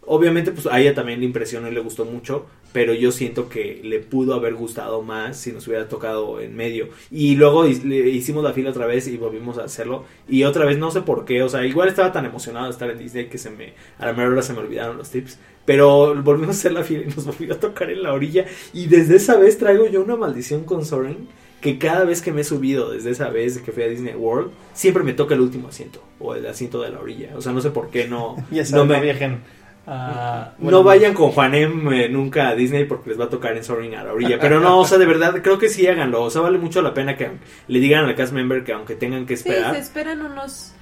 obviamente, 0.07 0.53
pues 0.53 0.67
a 0.67 0.81
ella 0.81 0.95
también 0.95 1.21
le 1.21 1.27
impresionó 1.27 1.69
y 1.69 1.73
le 1.73 1.81
gustó 1.81 2.05
mucho, 2.05 2.47
pero 2.73 2.95
yo 2.95 3.13
siento 3.13 3.49
que 3.49 3.81
le 3.85 4.01
pudo 4.01 4.35
haber 4.35 4.55
gustado 4.55 5.03
más 5.03 5.37
si 5.37 5.53
nos 5.53 5.67
hubiera 5.69 5.89
tocado 5.89 6.41
en 6.41 6.57
medio. 6.57 6.89
Y 7.11 7.37
luego 7.37 7.67
hicimos 7.67 8.43
la 8.43 8.53
fila 8.53 8.71
otra 8.71 8.87
vez 8.87 9.07
y 9.09 9.17
volvimos 9.17 9.59
a 9.59 9.65
hacerlo. 9.65 10.05
Y 10.29 10.45
otra 10.45 10.65
vez 10.65 10.79
no 10.79 10.91
sé 10.91 11.03
por 11.03 11.25
qué, 11.25 11.43
o 11.43 11.49
sea, 11.49 11.65
igual 11.67 11.89
estaba 11.89 12.13
tan 12.13 12.25
emocionado 12.25 12.67
de 12.67 12.73
estar 12.73 12.91
en 12.91 12.99
Disney 12.99 13.27
que 13.27 13.39
se 13.39 13.51
me, 13.51 13.75
a 13.99 14.07
la 14.07 14.13
mera 14.13 14.31
hora 14.31 14.43
se 14.43 14.53
me 14.53 14.61
olvidaron 14.61 14.97
los 14.97 15.11
tips. 15.11 15.39
Pero 15.65 16.21
volvimos 16.23 16.57
a 16.57 16.59
hacer 16.59 16.73
la 16.73 16.83
fila 16.83 17.03
y 17.03 17.15
nos 17.15 17.25
volvió 17.25 17.55
a 17.55 17.61
tocar 17.61 17.91
en 17.91 18.03
la 18.03 18.13
orilla. 18.13 18.47
Y 18.73 18.87
desde 18.87 19.17
esa 19.17 19.37
vez 19.37 19.59
traigo 19.59 19.87
yo 19.87 20.03
una 20.03 20.17
maldición 20.17 20.65
con 20.65 20.85
Soren. 20.85 21.29
Que 21.61 21.79
cada 21.79 22.03
vez 22.05 22.21
que 22.23 22.33
me 22.33 22.41
he 22.41 22.45
subido 22.45 22.91
desde 22.91 23.11
esa 23.11 23.29
vez 23.29 23.59
que 23.59 23.71
fui 23.71 23.85
a 23.85 23.87
Disney 23.87 24.17
World, 24.17 24.51
siempre 24.75 25.05
me 25.05 25.13
toca 25.13 25.35
el 25.35 25.41
último 25.41 25.69
asiento. 25.69 26.03
O 26.19 26.35
el 26.35 26.45
asiento 26.45 26.83
de 26.83 26.91
la 26.91 26.99
orilla. 26.99 27.37
O 27.37 27.41
sea, 27.41 27.53
no 27.53 27.61
sé 27.61 27.71
por 27.71 27.89
qué 27.91 28.09
no. 28.09 28.35
Ya 28.51 28.63
no 28.63 28.69
saben, 28.69 28.89
no, 28.89 29.01
me, 29.01 29.41
viajen. 29.87 30.19
a- 30.19 30.53
no 30.59 30.83
vayan 30.83 31.15
con 31.15 31.31
Juanem 31.33 31.93
eh, 31.93 32.09
nunca 32.09 32.49
a 32.49 32.55
Disney 32.55 32.85
porque 32.85 33.11
les 33.11 33.21
va 33.21 33.25
a 33.25 33.31
tocar 33.31 33.57
en 33.57 33.65
Soaring 33.65 33.95
a 33.97 34.05
la 34.05 34.13
orilla. 34.13 34.39
Pero 34.41 34.61
no, 34.61 34.79
o 34.81 34.85
sea, 34.85 34.99
de 34.99 35.07
verdad, 35.07 35.41
creo 35.43 35.59
que 35.59 35.69
sí 35.69 35.87
háganlo. 35.87 36.23
O 36.23 36.31
sea, 36.31 36.41
vale 36.43 36.59
mucho 36.59 36.83
la 36.83 36.95
pena 36.95 37.17
que 37.17 37.31
le 37.69 37.81
digan 37.81 38.05
al 38.05 38.15
cast 38.15 38.33
member 38.33 38.65
que 38.65 38.73
aunque 38.73 38.95
tengan 38.95 39.27
que 39.27 39.37
Sí, 39.37 39.49
esperar. 39.49 39.75
se 39.75 39.81
esperan 39.81 40.23
unos 40.23 40.73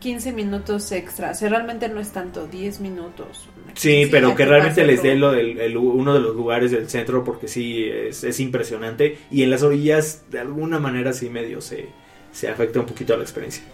15 0.00 0.32
minutos 0.32 0.92
extra. 0.92 1.30
O 1.30 1.34
sea, 1.34 1.48
realmente 1.48 1.88
no 1.88 2.00
es 2.00 2.10
tanto, 2.12 2.46
10 2.46 2.80
minutos. 2.80 3.48
Sí, 3.74 4.08
pero 4.10 4.34
que 4.34 4.46
realmente 4.46 4.86
les 4.86 5.02
dé 5.02 5.16
lo 5.16 5.32
del- 5.32 5.58
el- 5.60 5.76
uno 5.76 6.14
de 6.14 6.20
los 6.20 6.34
lugares 6.34 6.70
del 6.70 6.88
centro 6.88 7.24
porque 7.24 7.48
sí 7.48 7.84
es, 7.84 8.24
es 8.24 8.40
impresionante. 8.40 9.18
Y 9.30 9.42
en 9.42 9.50
las 9.50 9.62
orillas, 9.62 10.24
de 10.30 10.40
alguna 10.40 10.78
manera, 10.78 11.12
sí 11.12 11.28
medio 11.28 11.60
se, 11.60 11.88
se 12.32 12.48
afecta 12.48 12.80
un 12.80 12.86
poquito 12.86 13.12
a 13.12 13.16
la 13.18 13.22
experiencia. 13.24 13.64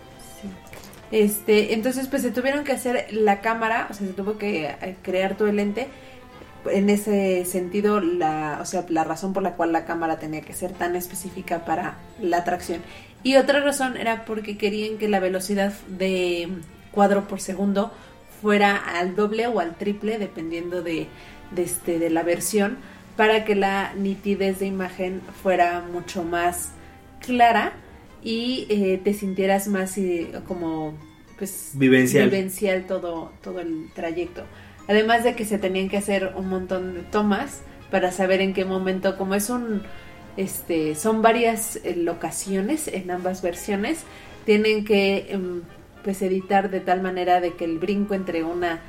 Este, 1.13 1.75
entonces 1.75 2.09
pues 2.09 2.23
se 2.23 2.31
tuvieron 2.31 2.65
que 2.65 2.73
hacer 2.73 3.07
la 3.13 3.43
cámara, 3.43 3.87
o 3.91 3.95
sea, 3.95 4.07
se 4.07 4.15
tuvo 4.15 4.39
que 4.39 4.65
eh, 4.65 4.97
crear 5.03 5.37
todo 5.37 5.49
el 5.49 5.57
lente. 5.57 5.89
En 6.71 6.89
ese 6.89 7.45
sentido, 7.45 8.01
la, 8.01 8.59
o 8.63 8.65
sea, 8.65 8.87
la 8.89 9.05
razón 9.05 9.33
por 9.33 9.43
la 9.43 9.55
cual 9.55 9.73
la 9.73 9.85
cámara 9.85 10.19
tenía 10.19 10.41
que 10.41 10.55
ser 10.55 10.73
tan 10.73 10.97
específica 10.97 11.65
para 11.65 11.99
la 12.21 12.39
atracción. 12.39 12.81
Y 13.23 13.37
otra 13.37 13.61
razón 13.61 13.97
era 13.97 14.25
porque 14.25 14.57
querían 14.57 14.97
que 14.97 15.09
la 15.09 15.21
velocidad 15.21 15.73
de 15.89 16.49
cuadro 16.93 17.29
por 17.29 17.41
segundo 17.41 17.93
fuera 18.41 18.77
al 18.77 19.15
doble 19.15 19.47
o 19.49 19.61
al 19.61 19.75
triple, 19.75 20.19
dependiendo 20.19 20.83
de, 20.83 21.09
de, 21.51 21.63
este, 21.63 21.99
de 21.99 22.11
la 22.11 22.23
versión, 22.23 22.79
para 23.17 23.45
que 23.45 23.55
la 23.55 23.93
nitidez 23.95 24.61
de 24.61 24.67
imagen 24.67 25.21
fuera 25.43 25.81
mucho 25.81 26.23
más 26.23 26.71
clara 27.21 27.73
y 28.23 28.67
eh, 28.69 29.01
te 29.03 29.15
sintieras 29.15 29.69
más 29.69 29.97
eh, 29.99 30.31
como 30.47 30.95
pues 31.39 31.73
Vivencial. 31.75 32.31
vivencial 32.31 32.87
todo, 32.87 33.33
todo 33.43 33.61
el 33.61 33.91
trayecto. 33.95 34.45
Además 34.89 35.25
de 35.25 35.35
que 35.35 35.45
se 35.45 35.59
tenían 35.59 35.89
que 35.89 35.97
hacer 35.97 36.33
un 36.37 36.49
montón 36.49 36.95
de 36.95 37.01
tomas 37.03 37.63
para 37.91 38.13
saber 38.13 38.41
en 38.41 38.55
qué 38.55 38.65
momento, 38.65 39.17
como 39.17 39.35
es 39.35 39.51
un, 39.51 39.83
este, 40.37 40.95
son 40.95 41.23
varias 41.23 41.77
eh, 41.85 41.95
locaciones 41.97 42.89
en 42.89 43.11
ambas 43.11 43.43
versiones, 43.43 44.05
tienen 44.45 44.85
que 44.85 45.27
em, 45.31 45.63
pues 46.03 46.23
editar 46.23 46.71
de 46.71 46.81
tal 46.81 47.03
manera 47.03 47.41
de 47.41 47.55
que 47.55 47.65
el 47.65 47.79
brinco 47.79 48.15
entre 48.15 48.45
una 48.45 48.81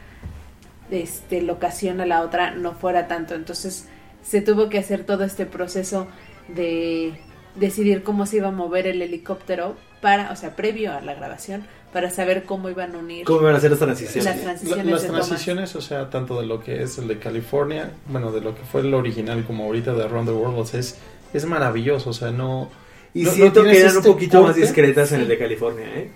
este, 0.91 1.41
locación 1.41 2.01
a 2.01 2.05
la 2.05 2.22
otra 2.22 2.51
no 2.51 2.74
fuera 2.74 3.07
tanto. 3.07 3.36
Entonces 3.36 3.88
se 4.24 4.41
tuvo 4.41 4.70
que 4.70 4.80
hacer 4.80 5.03
todo 5.03 5.24
este 5.24 5.45
proceso 5.45 6.07
de 6.47 7.14
decidir 7.56 8.04
cómo 8.04 8.26
se 8.26 8.38
iba 8.38 8.47
a 8.47 8.51
mover 8.51 8.88
el 8.88 9.01
helicóptero 9.01 9.76
para, 10.01 10.32
o 10.32 10.36
sea, 10.36 10.56
previo 10.56 10.91
a 10.93 11.01
la 11.01 11.14
grabación, 11.14 11.66
para 11.93 12.10
saber 12.10 12.43
cómo 12.43 12.70
iban 12.70 12.95
a 12.95 12.97
unir. 12.97 13.26
¿Cómo 13.26 13.41
iban 13.41 13.54
a 13.54 13.58
hacer 13.58 13.70
las 13.72 13.80
transiciones? 13.80 14.26
Las 14.26 14.38
La- 14.38 14.43
transiciones 14.43 14.86
las 14.88 15.04
transiciones, 15.06 15.76
o 15.76 15.82
sea, 15.82 16.10
tanto 16.10 16.39
de 16.41 16.47
lo 16.47 16.60
que 16.64 16.82
es 16.82 16.97
el 16.97 17.08
de 17.08 17.20
California, 17.20 17.91
bueno, 18.08 18.32
de 18.32 18.41
lo 18.41 18.56
que 18.56 18.64
fue 18.64 18.82
el 18.82 18.93
original 18.93 19.43
como 19.45 19.66
ahorita 19.66 19.93
de 19.93 20.04
Around 20.04 20.28
the 20.30 20.34
World, 20.34 20.60
o 20.60 20.66
sea, 20.66 20.80
es, 20.80 20.97
es 21.34 21.45
maravilloso, 21.45 22.10
o 22.10 22.14
sea, 22.14 22.32
no... 22.32 22.70
Y 23.14 23.24
no- 23.24 23.30
no 23.30 23.36
siento 23.36 23.62
que 23.64 23.70
tienes 23.70 23.82
eran 23.84 23.91
un 23.93 23.97
este 23.99 24.10
poquito 24.12 24.38
más 24.41 24.45
corte. 24.47 24.62
discretas 24.62 25.12
en 25.12 25.22
el 25.22 25.28
de 25.28 25.38
California, 25.38 25.86
¿eh? 25.95 26.12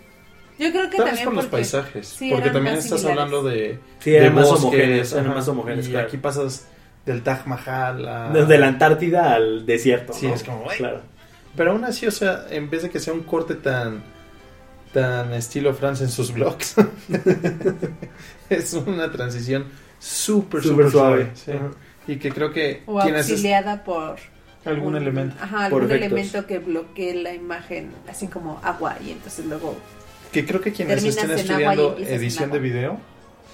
Yo 0.58 0.72
creo 0.72 0.90
que 0.90 0.98
Tal 0.98 1.06
también 1.06 1.26
por 1.26 1.34
los 1.36 1.46
porque- 1.46 1.58
paisajes, 1.58 2.08
sí, 2.08 2.32
porque 2.32 2.50
también 2.50 2.76
más 2.78 2.84
estás 2.86 3.02
similares. 3.02 3.24
hablando 3.34 3.48
de, 3.50 3.80
Sí, 4.00 4.10
de 4.10 4.18
eran 4.18 4.34
más 4.34 4.46
bosques, 4.46 4.64
homogéneos, 4.64 5.14
eran 5.14 5.28
más 5.30 5.48
homogéneos, 5.48 5.88
y 5.88 5.92
claro. 5.92 6.08
aquí 6.08 6.18
pasas 6.18 6.66
del 7.06 7.22
Taj 7.22 7.46
Mahal 7.46 8.08
a... 8.10 8.30
Desde 8.32 8.58
la 8.58 8.68
Antártida 8.70 9.36
al 9.36 9.68
desierto, 9.68 10.14
Sí, 10.14 10.26
¿no? 10.28 10.34
es 10.34 10.44
como. 10.44 10.66
Claro. 10.76 11.02
Pero 11.58 11.72
aún 11.72 11.84
así, 11.84 12.06
o 12.08 12.12
sea, 12.12 12.46
en 12.50 12.70
vez 12.70 12.84
de 12.84 12.90
que 12.90 13.00
sea 13.00 13.14
un 13.14 13.24
corte 13.24 13.56
tan 13.56 14.04
tan 14.94 15.34
estilo 15.34 15.74
France 15.74 16.04
en 16.04 16.10
sus 16.10 16.32
blogs, 16.34 16.76
es 18.50 18.74
una 18.74 19.12
transición 19.12 19.66
súper, 20.00 20.64
Súper 20.64 20.90
suave. 20.92 20.92
suave. 20.92 21.32
sí. 21.36 21.52
Ajá. 21.52 21.72
Y 22.08 22.16
que 22.18 22.32
creo 22.32 22.54
que 22.54 22.84
O 22.86 23.02
auxiliada 23.02 23.84
por 23.84 24.16
algún 24.64 24.96
un- 24.96 25.02
elemento. 25.02 25.36
Ajá, 25.42 25.66
algún 25.66 25.92
elemento 25.92 26.46
que 26.48 26.60
bloquee 26.60 27.16
la 27.22 27.34
imagen, 27.34 27.92
así 28.10 28.28
como 28.28 28.60
agua, 28.64 28.96
y 29.06 29.12
entonces 29.12 29.46
luego. 29.46 29.76
Que 30.32 30.46
creo 30.46 30.62
que 30.62 30.72
quienes 30.72 31.04
estén 31.04 31.32
estudiando 31.32 31.98
edición 31.98 32.50
de 32.52 32.60
video 32.60 32.98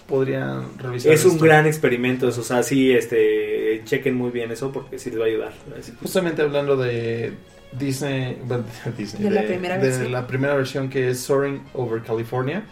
podrían 0.07 0.77
revisar 0.77 1.13
Es 1.13 1.25
un 1.25 1.31
esto. 1.33 1.43
gran 1.45 1.65
experimento, 1.65 2.27
eso, 2.29 2.41
o 2.41 2.43
sea, 2.43 2.61
sí, 2.61 2.91
este, 2.91 3.81
chequen 3.85 4.15
muy 4.15 4.29
bien 4.31 4.51
eso 4.51 4.71
porque 4.71 4.99
sí 4.99 5.09
les 5.09 5.19
va 5.19 5.23
a 5.23 5.27
ayudar. 5.27 5.53
Justamente 6.01 6.41
hablando 6.43 6.77
de 6.77 7.33
Disney, 7.77 8.37
bueno, 8.45 8.63
Disney, 8.97 9.23
De 9.23 9.29
la 9.31 9.43
primera 9.43 9.77
de 9.77 9.87
versión. 9.87 10.11
la 10.11 10.27
primera 10.27 10.55
versión 10.55 10.89
que 10.89 11.09
es 11.09 11.19
Soaring 11.21 11.61
over 11.73 12.01
California. 12.03 12.63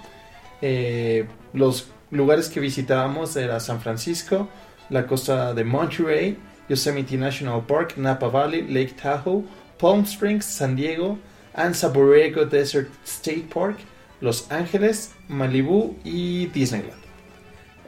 eh, 0.61 1.25
los 1.53 1.89
lugares 2.11 2.49
que 2.49 2.59
visitábamos 2.59 3.35
era 3.35 3.59
San 3.59 3.81
Francisco, 3.81 4.49
la 4.89 5.07
costa 5.07 5.53
de 5.53 5.63
Monterey, 5.63 6.37
Yosemite 6.69 7.17
National 7.17 7.65
Park, 7.65 7.93
Napa 7.97 8.27
Valley, 8.27 8.63
Lake 8.67 8.93
Tahoe, 9.01 9.43
Palm 9.77 10.01
Springs, 10.03 10.45
San 10.45 10.75
Diego, 10.75 11.17
Anza 11.53 11.89
Borrego 11.89 12.45
Desert 12.45 12.89
State 13.05 13.45
Park, 13.53 13.77
Los 14.21 14.49
Ángeles, 14.51 15.11
Malibu 15.27 15.95
y 16.03 16.45
Disneyland. 16.47 16.99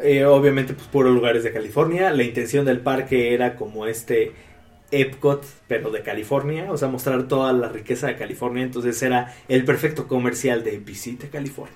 Eh, 0.01 0.26
obviamente, 0.26 0.74
pues 0.74 0.88
puros 0.88 1.14
lugares 1.14 1.43
de 1.43 1.53
California. 1.53 2.11
La 2.11 2.24
intención 2.24 2.66
del 2.66 2.80
parque 2.80 3.34
era 3.34 3.55
como 3.55 3.86
este 3.86 4.34
Epcot, 5.01 5.43
pero 5.67 5.89
de 5.89 6.01
California, 6.01 6.71
o 6.71 6.77
sea, 6.77 6.87
mostrar 6.87 7.27
toda 7.27 7.51
la 7.51 7.69
riqueza 7.69 8.07
de 8.07 8.15
California. 8.15 8.63
Entonces 8.63 9.01
era 9.01 9.33
el 9.47 9.65
perfecto 9.65 10.07
comercial 10.07 10.63
de 10.63 10.77
visita 10.77 11.27
California. 11.27 11.73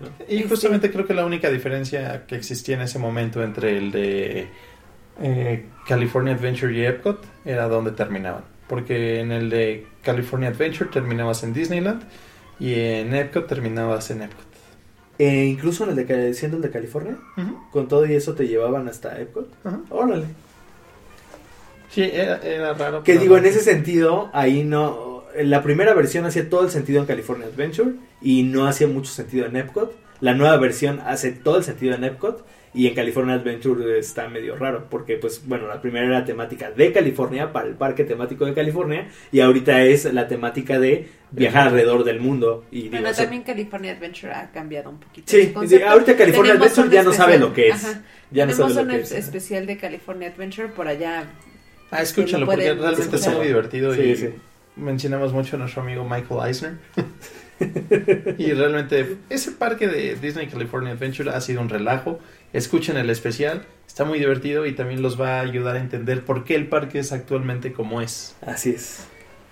¿no? 0.00 0.08
Y 0.28 0.42
justamente 0.42 0.90
creo 0.90 1.06
que 1.06 1.14
la 1.14 1.24
única 1.24 1.50
diferencia 1.50 2.26
que 2.26 2.36
existía 2.36 2.76
en 2.76 2.82
ese 2.82 2.98
momento 2.98 3.42
entre 3.42 3.78
el 3.78 3.90
de 3.90 4.48
eh, 5.20 5.66
California 5.86 6.34
Adventure 6.34 6.72
y 6.72 6.84
Epcot 6.84 7.24
era 7.44 7.68
donde 7.68 7.92
terminaban. 7.92 8.44
Porque 8.68 9.20
en 9.20 9.32
el 9.32 9.48
de 9.48 9.86
California 10.02 10.50
Adventure 10.50 10.90
terminabas 10.90 11.42
en 11.42 11.54
Disneyland 11.54 12.02
y 12.60 12.74
en 12.74 13.14
Epcot 13.14 13.46
terminabas 13.46 14.10
en 14.10 14.22
Epcot. 14.22 14.46
Eh, 15.18 15.46
incluso 15.46 15.84
en 15.84 15.98
el 15.98 16.06
de, 16.06 16.34
siendo 16.34 16.58
el 16.58 16.62
de 16.62 16.70
California, 16.70 17.16
con 17.72 17.88
todo 17.88 18.06
y 18.06 18.12
eso 18.12 18.34
te 18.34 18.46
llevaban 18.46 18.86
hasta 18.88 19.18
Epcot. 19.18 19.48
Órale. 19.90 20.26
Sí, 21.90 22.02
era, 22.12 22.38
era 22.42 22.74
raro. 22.74 23.02
Que 23.02 23.18
digo, 23.18 23.34
no. 23.34 23.38
en 23.42 23.46
ese 23.46 23.60
sentido, 23.60 24.30
ahí 24.32 24.64
no. 24.64 25.24
La 25.36 25.62
primera 25.62 25.94
versión 25.94 26.24
hacía 26.24 26.48
todo 26.48 26.64
el 26.64 26.70
sentido 26.70 27.00
en 27.00 27.06
California 27.06 27.46
Adventure 27.46 27.92
y 28.20 28.42
no 28.42 28.66
hacía 28.66 28.86
mucho 28.88 29.10
sentido 29.10 29.46
en 29.46 29.56
Epcot. 29.56 29.94
La 30.20 30.34
nueva 30.34 30.56
versión 30.56 31.00
hace 31.06 31.30
todo 31.30 31.58
el 31.58 31.64
sentido 31.64 31.94
en 31.94 32.02
Epcot 32.04 32.44
y 32.74 32.86
en 32.88 32.94
California 32.94 33.34
Adventure 33.34 33.98
está 33.98 34.28
medio 34.28 34.56
raro 34.56 34.86
porque, 34.90 35.16
pues, 35.16 35.46
bueno, 35.46 35.68
la 35.68 35.80
primera 35.80 36.06
era 36.06 36.24
temática 36.24 36.70
de 36.70 36.92
California 36.92 37.52
para 37.52 37.68
el 37.68 37.74
parque 37.74 38.04
temático 38.04 38.44
de 38.44 38.52
California 38.52 39.08
y 39.30 39.40
ahorita 39.40 39.82
es 39.84 40.12
la 40.12 40.26
temática 40.28 40.78
de 40.80 41.08
viajar 41.30 41.68
alrededor 41.68 42.04
del 42.04 42.20
mundo. 42.20 42.64
Y 42.70 42.88
Bueno, 42.88 43.12
también 43.12 43.42
California 43.42 43.92
Adventure 43.92 44.32
ha 44.32 44.50
cambiado 44.50 44.90
un 44.90 44.98
poquito. 44.98 45.30
Sí, 45.30 45.52
ahorita 45.86 46.16
California 46.16 46.54
Tenemos 46.54 46.78
Adventure 46.78 46.94
ya 46.96 47.02
no 47.04 47.12
sabe 47.12 47.38
lo 47.38 47.52
que 47.54 47.68
es. 47.68 47.84
Ajá. 47.84 48.02
ya 48.30 48.44
no 48.46 48.52
Tenemos 48.52 48.74
sabe 48.74 48.86
lo 48.86 48.92
un 48.94 48.98
que 48.98 49.04
es. 49.04 49.12
especial 49.12 49.66
de 49.66 49.76
California 49.78 50.28
Adventure 50.28 50.68
por 50.68 50.88
allá. 50.88 51.24
Ah, 51.90 52.02
escúchalo, 52.02 52.40
lo 52.40 52.46
porque 52.46 52.64
realmente 52.74 53.02
está 53.02 53.16
escuchar. 53.16 53.36
muy 53.36 53.46
divertido 53.46 53.94
Sí, 53.94 54.00
y 54.02 54.16
sí. 54.16 54.28
mencionamos 54.76 55.32
mucho 55.32 55.56
a 55.56 55.58
nuestro 55.58 55.82
amigo 55.82 56.04
Michael 56.04 56.40
Eisner. 56.46 56.74
y 58.38 58.52
realmente 58.52 59.16
ese 59.30 59.52
parque 59.52 59.88
de 59.88 60.14
Disney 60.16 60.46
California 60.46 60.92
Adventure 60.92 61.30
ha 61.30 61.40
sido 61.40 61.60
un 61.60 61.68
relajo. 61.68 62.20
Escuchen 62.52 62.96
el 62.96 63.10
especial, 63.10 63.64
está 63.86 64.04
muy 64.04 64.18
divertido 64.18 64.64
y 64.66 64.74
también 64.74 65.02
los 65.02 65.20
va 65.20 65.38
a 65.38 65.40
ayudar 65.40 65.76
a 65.76 65.80
entender 65.80 66.24
por 66.24 66.44
qué 66.44 66.54
el 66.54 66.68
parque 66.68 67.00
es 67.00 67.12
actualmente 67.12 67.72
como 67.72 68.00
es. 68.00 68.36
Así 68.46 68.70
es. 68.70 69.00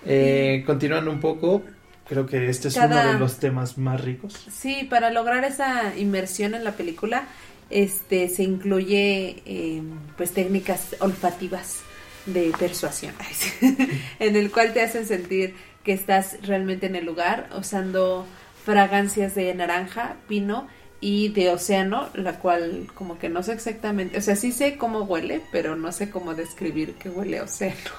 Eh, 0.05 0.63
continuando 0.65 1.11
un 1.11 1.19
poco, 1.19 1.63
creo 2.07 2.25
que 2.25 2.49
este 2.49 2.69
es 2.69 2.75
Cada- 2.75 3.01
uno 3.03 3.13
de 3.13 3.19
los 3.19 3.39
temas 3.39 3.77
más 3.77 3.99
ricos. 4.01 4.47
Sí, 4.51 4.87
para 4.89 5.11
lograr 5.11 5.43
esa 5.43 5.93
inmersión 5.97 6.55
en 6.55 6.63
la 6.63 6.71
película, 6.71 7.27
este 7.69 8.29
se 8.29 8.43
incluye 8.43 9.41
eh, 9.45 9.81
pues 10.15 10.31
técnicas 10.31 10.95
olfativas 10.99 11.81
de 12.27 12.53
persuasión, 12.59 13.15
en 14.19 14.35
el 14.35 14.51
cual 14.51 14.73
te 14.73 14.81
hacen 14.83 15.07
sentir 15.07 15.55
que 15.83 15.93
estás 15.93 16.37
realmente 16.43 16.87
en 16.87 16.95
el 16.95 17.05
lugar 17.05 17.49
usando 17.57 18.27
fragancias 18.63 19.35
de 19.35 19.53
naranja, 19.55 20.17
pino 20.27 20.67
y 20.99 21.29
de 21.29 21.51
océano, 21.51 22.09
la 22.15 22.39
cual 22.39 22.89
como 22.95 23.19
que 23.19 23.29
no 23.29 23.43
sé 23.43 23.53
exactamente, 23.53 24.17
o 24.17 24.21
sea, 24.21 24.35
sí 24.35 24.51
sé 24.51 24.77
cómo 24.77 25.01
huele, 25.03 25.47
pero 25.51 25.75
no 25.75 25.91
sé 25.93 26.09
cómo 26.11 26.35
describir 26.35 26.95
que 26.97 27.09
huele 27.09 27.39
a 27.39 27.43
océano. 27.45 27.91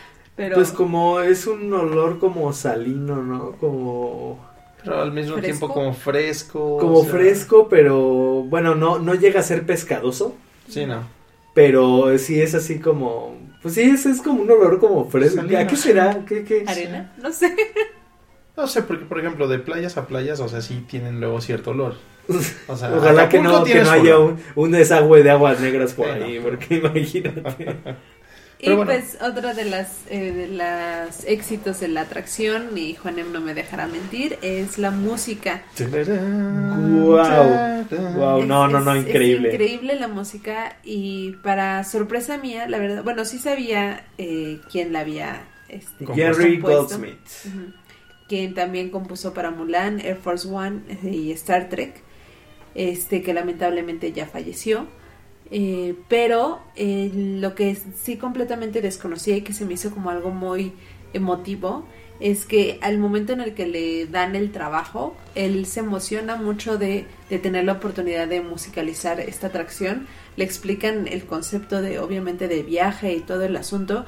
Pero 0.36 0.58
Pues 0.58 0.72
como 0.72 1.20
es 1.20 1.46
un 1.46 1.72
olor 1.72 2.18
como 2.18 2.52
salino, 2.52 3.22
¿no? 3.22 3.56
Como... 3.58 4.50
Pero 4.82 5.00
al 5.00 5.12
mismo 5.12 5.38
¿Fresco? 5.38 5.42
tiempo 5.42 5.72
como 5.72 5.94
fresco. 5.94 6.60
Como 6.76 7.02
o 7.02 7.04
sea, 7.04 7.12
fresco, 7.12 7.68
pero 7.68 8.44
bueno, 8.44 8.74
no, 8.74 8.98
no 8.98 9.14
llega 9.14 9.40
a 9.40 9.42
ser 9.44 9.64
pescadoso, 9.66 10.42
Sí, 10.66 10.86
no. 10.86 11.08
pero 11.52 12.16
sí 12.18 12.40
es 12.40 12.54
así 12.54 12.80
como, 12.80 13.51
pues 13.62 13.74
sí, 13.74 13.82
es, 13.82 14.06
es 14.06 14.20
como 14.20 14.42
un 14.42 14.50
olor 14.50 14.78
como 14.80 15.08
fresco. 15.08 15.40
¿A 15.56 15.66
qué 15.66 15.76
será? 15.76 16.24
¿Qué, 16.26 16.44
qué? 16.44 16.64
arena, 16.66 17.12
no 17.22 17.32
sé. 17.32 17.54
No 18.54 18.66
sé, 18.66 18.82
porque 18.82 19.06
por 19.06 19.18
ejemplo, 19.18 19.48
de 19.48 19.58
playas 19.58 19.96
a 19.96 20.06
playas, 20.06 20.38
o 20.40 20.46
sea, 20.46 20.60
sí 20.60 20.84
tienen 20.86 21.20
luego 21.20 21.40
cierto 21.40 21.70
olor. 21.70 21.94
O 22.68 22.76
sea, 22.76 22.94
Ojalá 22.94 23.26
que 23.30 23.40
no, 23.40 23.64
que 23.64 23.82
no 23.82 23.90
haya 23.90 24.18
un, 24.18 24.36
un 24.54 24.70
desagüe 24.72 25.22
de 25.22 25.30
aguas 25.30 25.58
negras 25.60 25.94
por 25.94 26.04
Sí, 26.06 26.12
ahí, 26.12 26.36
no. 26.38 26.42
porque 26.44 26.74
imagínate. 26.84 27.96
Y 28.64 28.68
bueno. 28.70 28.84
pues 28.92 29.18
otra 29.20 29.54
de 29.54 29.64
las 29.64 30.02
eh, 30.08 30.30
de 30.32 30.46
las 30.48 31.24
éxitos 31.26 31.80
de 31.80 31.88
la 31.88 32.02
atracción, 32.02 32.78
y 32.78 32.94
Juanem 32.94 33.32
no 33.32 33.40
me 33.40 33.54
dejará 33.54 33.88
mentir, 33.88 34.38
es 34.40 34.78
la 34.78 34.92
música. 34.92 35.62
Guau. 35.76 37.84
Guau, 38.14 38.40
Es- 38.40 38.46
no, 38.46 38.68
no, 38.68 38.80
no, 38.80 38.94
es 38.94 39.06
increíble. 39.06 39.50
increíble 39.52 39.94
la 39.98 40.08
música 40.08 40.76
y 40.84 41.32
para 41.42 41.82
sorpresa 41.84 42.38
mía, 42.38 42.68
la 42.68 42.78
verdad, 42.78 43.02
bueno, 43.04 43.24
sí 43.24 43.38
sabía 43.38 44.04
eh, 44.18 44.60
quién 44.70 44.92
la 44.92 45.00
había 45.00 45.42
este, 45.68 46.06
Jerry 46.14 46.60
compuesto. 46.60 46.98
Goldsmith. 46.98 47.18
Quien 48.28 48.54
también 48.54 48.90
compuso 48.90 49.34
para 49.34 49.50
Mulan, 49.50 50.00
Air 50.00 50.16
Force 50.16 50.48
One 50.48 50.82
eh, 50.88 51.08
y 51.10 51.32
Star 51.32 51.68
Trek, 51.68 52.02
este 52.74 53.22
que 53.22 53.34
lamentablemente 53.34 54.12
ya 54.12 54.26
falleció. 54.26 54.86
Eh, 55.54 55.96
pero 56.08 56.60
eh, 56.76 57.10
lo 57.14 57.54
que 57.54 57.76
sí 58.02 58.16
completamente 58.16 58.80
desconocía 58.80 59.36
y 59.36 59.42
que 59.42 59.52
se 59.52 59.66
me 59.66 59.74
hizo 59.74 59.90
como 59.90 60.08
algo 60.08 60.30
muy 60.30 60.72
emotivo 61.12 61.84
es 62.20 62.46
que 62.46 62.78
al 62.80 62.96
momento 62.98 63.34
en 63.34 63.42
el 63.42 63.52
que 63.52 63.66
le 63.66 64.06
dan 64.06 64.34
el 64.34 64.50
trabajo, 64.50 65.14
él 65.34 65.66
se 65.66 65.80
emociona 65.80 66.36
mucho 66.36 66.78
de, 66.78 67.04
de 67.28 67.38
tener 67.38 67.64
la 67.64 67.72
oportunidad 67.72 68.28
de 68.28 68.40
musicalizar 68.40 69.20
esta 69.20 69.48
atracción. 69.48 70.06
Le 70.36 70.44
explican 70.44 71.06
el 71.06 71.24
concepto 71.24 71.82
de, 71.82 71.98
obviamente, 71.98 72.48
de 72.48 72.62
viaje 72.62 73.12
y 73.12 73.20
todo 73.20 73.42
el 73.42 73.56
asunto. 73.56 74.06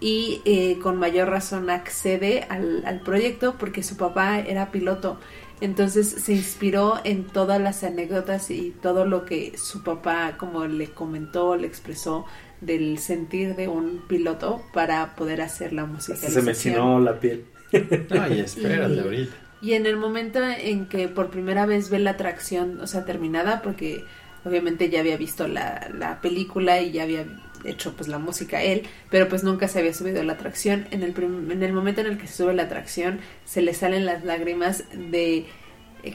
Y 0.00 0.42
eh, 0.44 0.78
con 0.82 0.96
mayor 0.96 1.28
razón 1.28 1.68
accede 1.68 2.46
al, 2.48 2.84
al 2.86 3.00
proyecto 3.00 3.56
porque 3.58 3.82
su 3.82 3.96
papá 3.96 4.38
era 4.38 4.70
piloto. 4.70 5.18
Entonces 5.60 6.08
se 6.08 6.34
inspiró 6.34 7.00
en 7.04 7.24
todas 7.24 7.60
las 7.60 7.82
anécdotas 7.82 8.50
y 8.50 8.74
todo 8.82 9.06
lo 9.06 9.24
que 9.24 9.56
su 9.56 9.82
papá 9.82 10.36
como 10.36 10.66
le 10.66 10.90
comentó, 10.90 11.56
le 11.56 11.66
expresó 11.66 12.26
del 12.60 12.98
sentir 12.98 13.56
de 13.56 13.68
un 13.68 14.02
piloto 14.06 14.62
para 14.72 15.14
poder 15.16 15.40
hacer 15.40 15.72
la 15.72 15.86
musicalización. 15.86 16.54
se 16.54 16.70
me 16.70 17.00
la 17.00 17.18
piel. 17.20 17.44
Ay, 18.10 18.40
espérate 18.40 18.94
Y- 18.94 19.00
ahorita. 19.00 19.34
Y 19.62 19.72
en 19.72 19.86
el 19.86 19.96
momento 19.96 20.38
en 20.44 20.86
que 20.86 21.08
por 21.08 21.30
primera 21.30 21.64
vez 21.64 21.88
ve 21.88 21.98
la 21.98 22.10
atracción, 22.10 22.78
o 22.80 22.86
sea, 22.86 23.04
terminada, 23.06 23.62
porque 23.62 24.04
obviamente 24.46 24.88
ya 24.88 25.00
había 25.00 25.16
visto 25.16 25.48
la, 25.48 25.90
la 25.92 26.20
película 26.20 26.80
y 26.80 26.92
ya 26.92 27.02
había 27.02 27.26
hecho 27.64 27.94
pues 27.96 28.08
la 28.08 28.18
música 28.18 28.62
él, 28.62 28.82
pero 29.10 29.28
pues 29.28 29.42
nunca 29.42 29.68
se 29.68 29.78
había 29.78 29.92
subido 29.92 30.20
a 30.20 30.24
la 30.24 30.34
atracción. 30.34 30.86
En 30.90 31.02
el, 31.02 31.14
en 31.16 31.62
el 31.62 31.72
momento 31.72 32.00
en 32.00 32.06
el 32.06 32.18
que 32.18 32.26
se 32.26 32.34
sube 32.34 32.54
la 32.54 32.64
atracción, 32.64 33.20
se 33.44 33.62
le 33.62 33.74
salen 33.74 34.06
las 34.06 34.24
lágrimas 34.24 34.84
de 34.92 35.46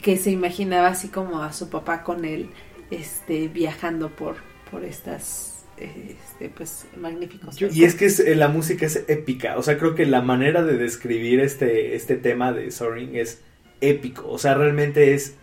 que 0.02 0.18
se 0.18 0.32
imaginaba 0.32 0.88
así 0.88 1.10
como 1.10 1.44
a 1.44 1.52
su 1.52 1.70
papá 1.70 2.04
con 2.04 2.24
él 2.24 2.50
este 2.92 3.48
viajando 3.48 4.10
por 4.10 4.38
por 4.70 4.86
estas 4.86 5.66
este, 5.78 6.50
pues 6.50 6.86
magníficos 6.96 7.60
y 7.62 7.84
es 7.84 7.96
que 7.96 8.06
es, 8.06 8.20
eh, 8.20 8.36
la 8.36 8.48
música 8.48 8.86
es 8.86 9.04
épica 9.08 9.58
o 9.58 9.64
sea 9.64 9.78
creo 9.78 9.96
que 9.96 10.06
la 10.06 10.22
manera 10.22 10.64
de 10.64 10.78
describir 10.78 11.40
este 11.40 11.96
este 11.96 12.16
tema 12.16 12.54
de 12.54 12.72
Soaring 12.72 13.16
es 13.16 13.42
épico 13.82 14.30
o 14.30 14.38
sea 14.38 14.54
realmente 14.54 15.14
es 15.14 15.36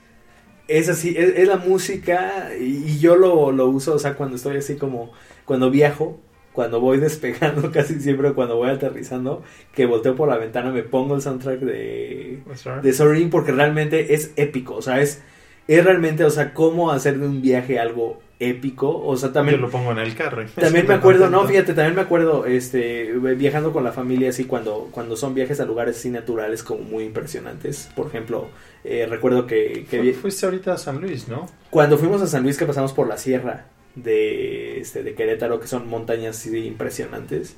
es 0.68 0.88
así 0.88 1.14
es, 1.16 1.48
la 1.48 1.56
música 1.56 2.50
y, 2.58 2.84
y 2.86 2.98
yo 2.98 3.16
lo, 3.16 3.50
lo 3.52 3.66
uso 3.68 3.94
o 3.94 3.98
sea 3.98 4.14
cuando 4.14 4.36
estoy 4.36 4.58
así 4.58 4.76
como 4.76 5.12
cuando 5.44 5.70
viajo 5.70 6.20
cuando 6.58 6.80
voy 6.80 6.98
despegando, 7.08 7.70
casi 7.70 8.00
siempre 8.00 8.32
cuando 8.32 8.56
voy 8.56 8.70
aterrizando, 8.70 9.44
que 9.72 9.86
volteo 9.86 10.16
por 10.16 10.28
la 10.28 10.38
ventana, 10.38 10.72
me 10.72 10.82
pongo 10.82 11.14
el 11.14 11.22
soundtrack 11.22 11.60
de, 11.60 12.40
de 12.82 12.92
Soaring 12.92 13.30
porque 13.30 13.52
realmente 13.52 14.12
es 14.12 14.32
épico, 14.34 14.74
o 14.74 14.82
sea, 14.82 15.00
es, 15.00 15.22
es 15.68 15.84
realmente, 15.84 16.24
o 16.24 16.30
sea, 16.30 16.54
cómo 16.54 16.90
hacer 16.90 17.20
de 17.20 17.28
un 17.28 17.42
viaje 17.42 17.78
algo 17.78 18.20
épico, 18.40 19.04
o 19.04 19.16
sea, 19.16 19.32
también... 19.32 19.56
Yo 19.56 19.62
lo 19.62 19.70
pongo 19.70 19.92
en 19.92 19.98
el 19.98 20.14
carro. 20.14 20.44
También 20.54 20.86
me 20.86 20.94
acuerdo, 20.94 21.28
no, 21.28 21.46
fíjate, 21.46 21.74
también 21.74 21.96
me 21.96 22.02
acuerdo, 22.02 22.46
este, 22.46 23.12
viajando 23.36 23.72
con 23.72 23.82
la 23.82 23.92
familia, 23.92 24.30
así, 24.30 24.44
cuando, 24.44 24.88
cuando 24.92 25.16
son 25.16 25.34
viajes 25.34 25.60
a 25.60 25.64
lugares 25.64 25.96
así 25.96 26.10
naturales 26.10 26.62
como 26.62 26.82
muy 26.82 27.04
impresionantes, 27.04 27.90
por 27.96 28.06
ejemplo, 28.06 28.48
eh, 28.84 29.06
recuerdo 29.08 29.46
que... 29.46 29.86
que 29.90 30.12
Fuiste 30.12 30.46
ahorita 30.46 30.74
a 30.74 30.78
San 30.78 31.00
Luis, 31.00 31.28
¿no? 31.28 31.46
Cuando 31.70 31.98
fuimos 31.98 32.22
a 32.22 32.26
San 32.26 32.42
Luis 32.42 32.56
que 32.56 32.66
pasamos 32.66 32.92
por 32.92 33.08
la 33.08 33.16
sierra, 33.16 33.66
de, 34.02 34.80
este, 34.80 35.02
de 35.02 35.14
Querétaro, 35.14 35.60
que 35.60 35.66
son 35.66 35.88
montañas 35.88 36.46
impresionantes. 36.46 37.56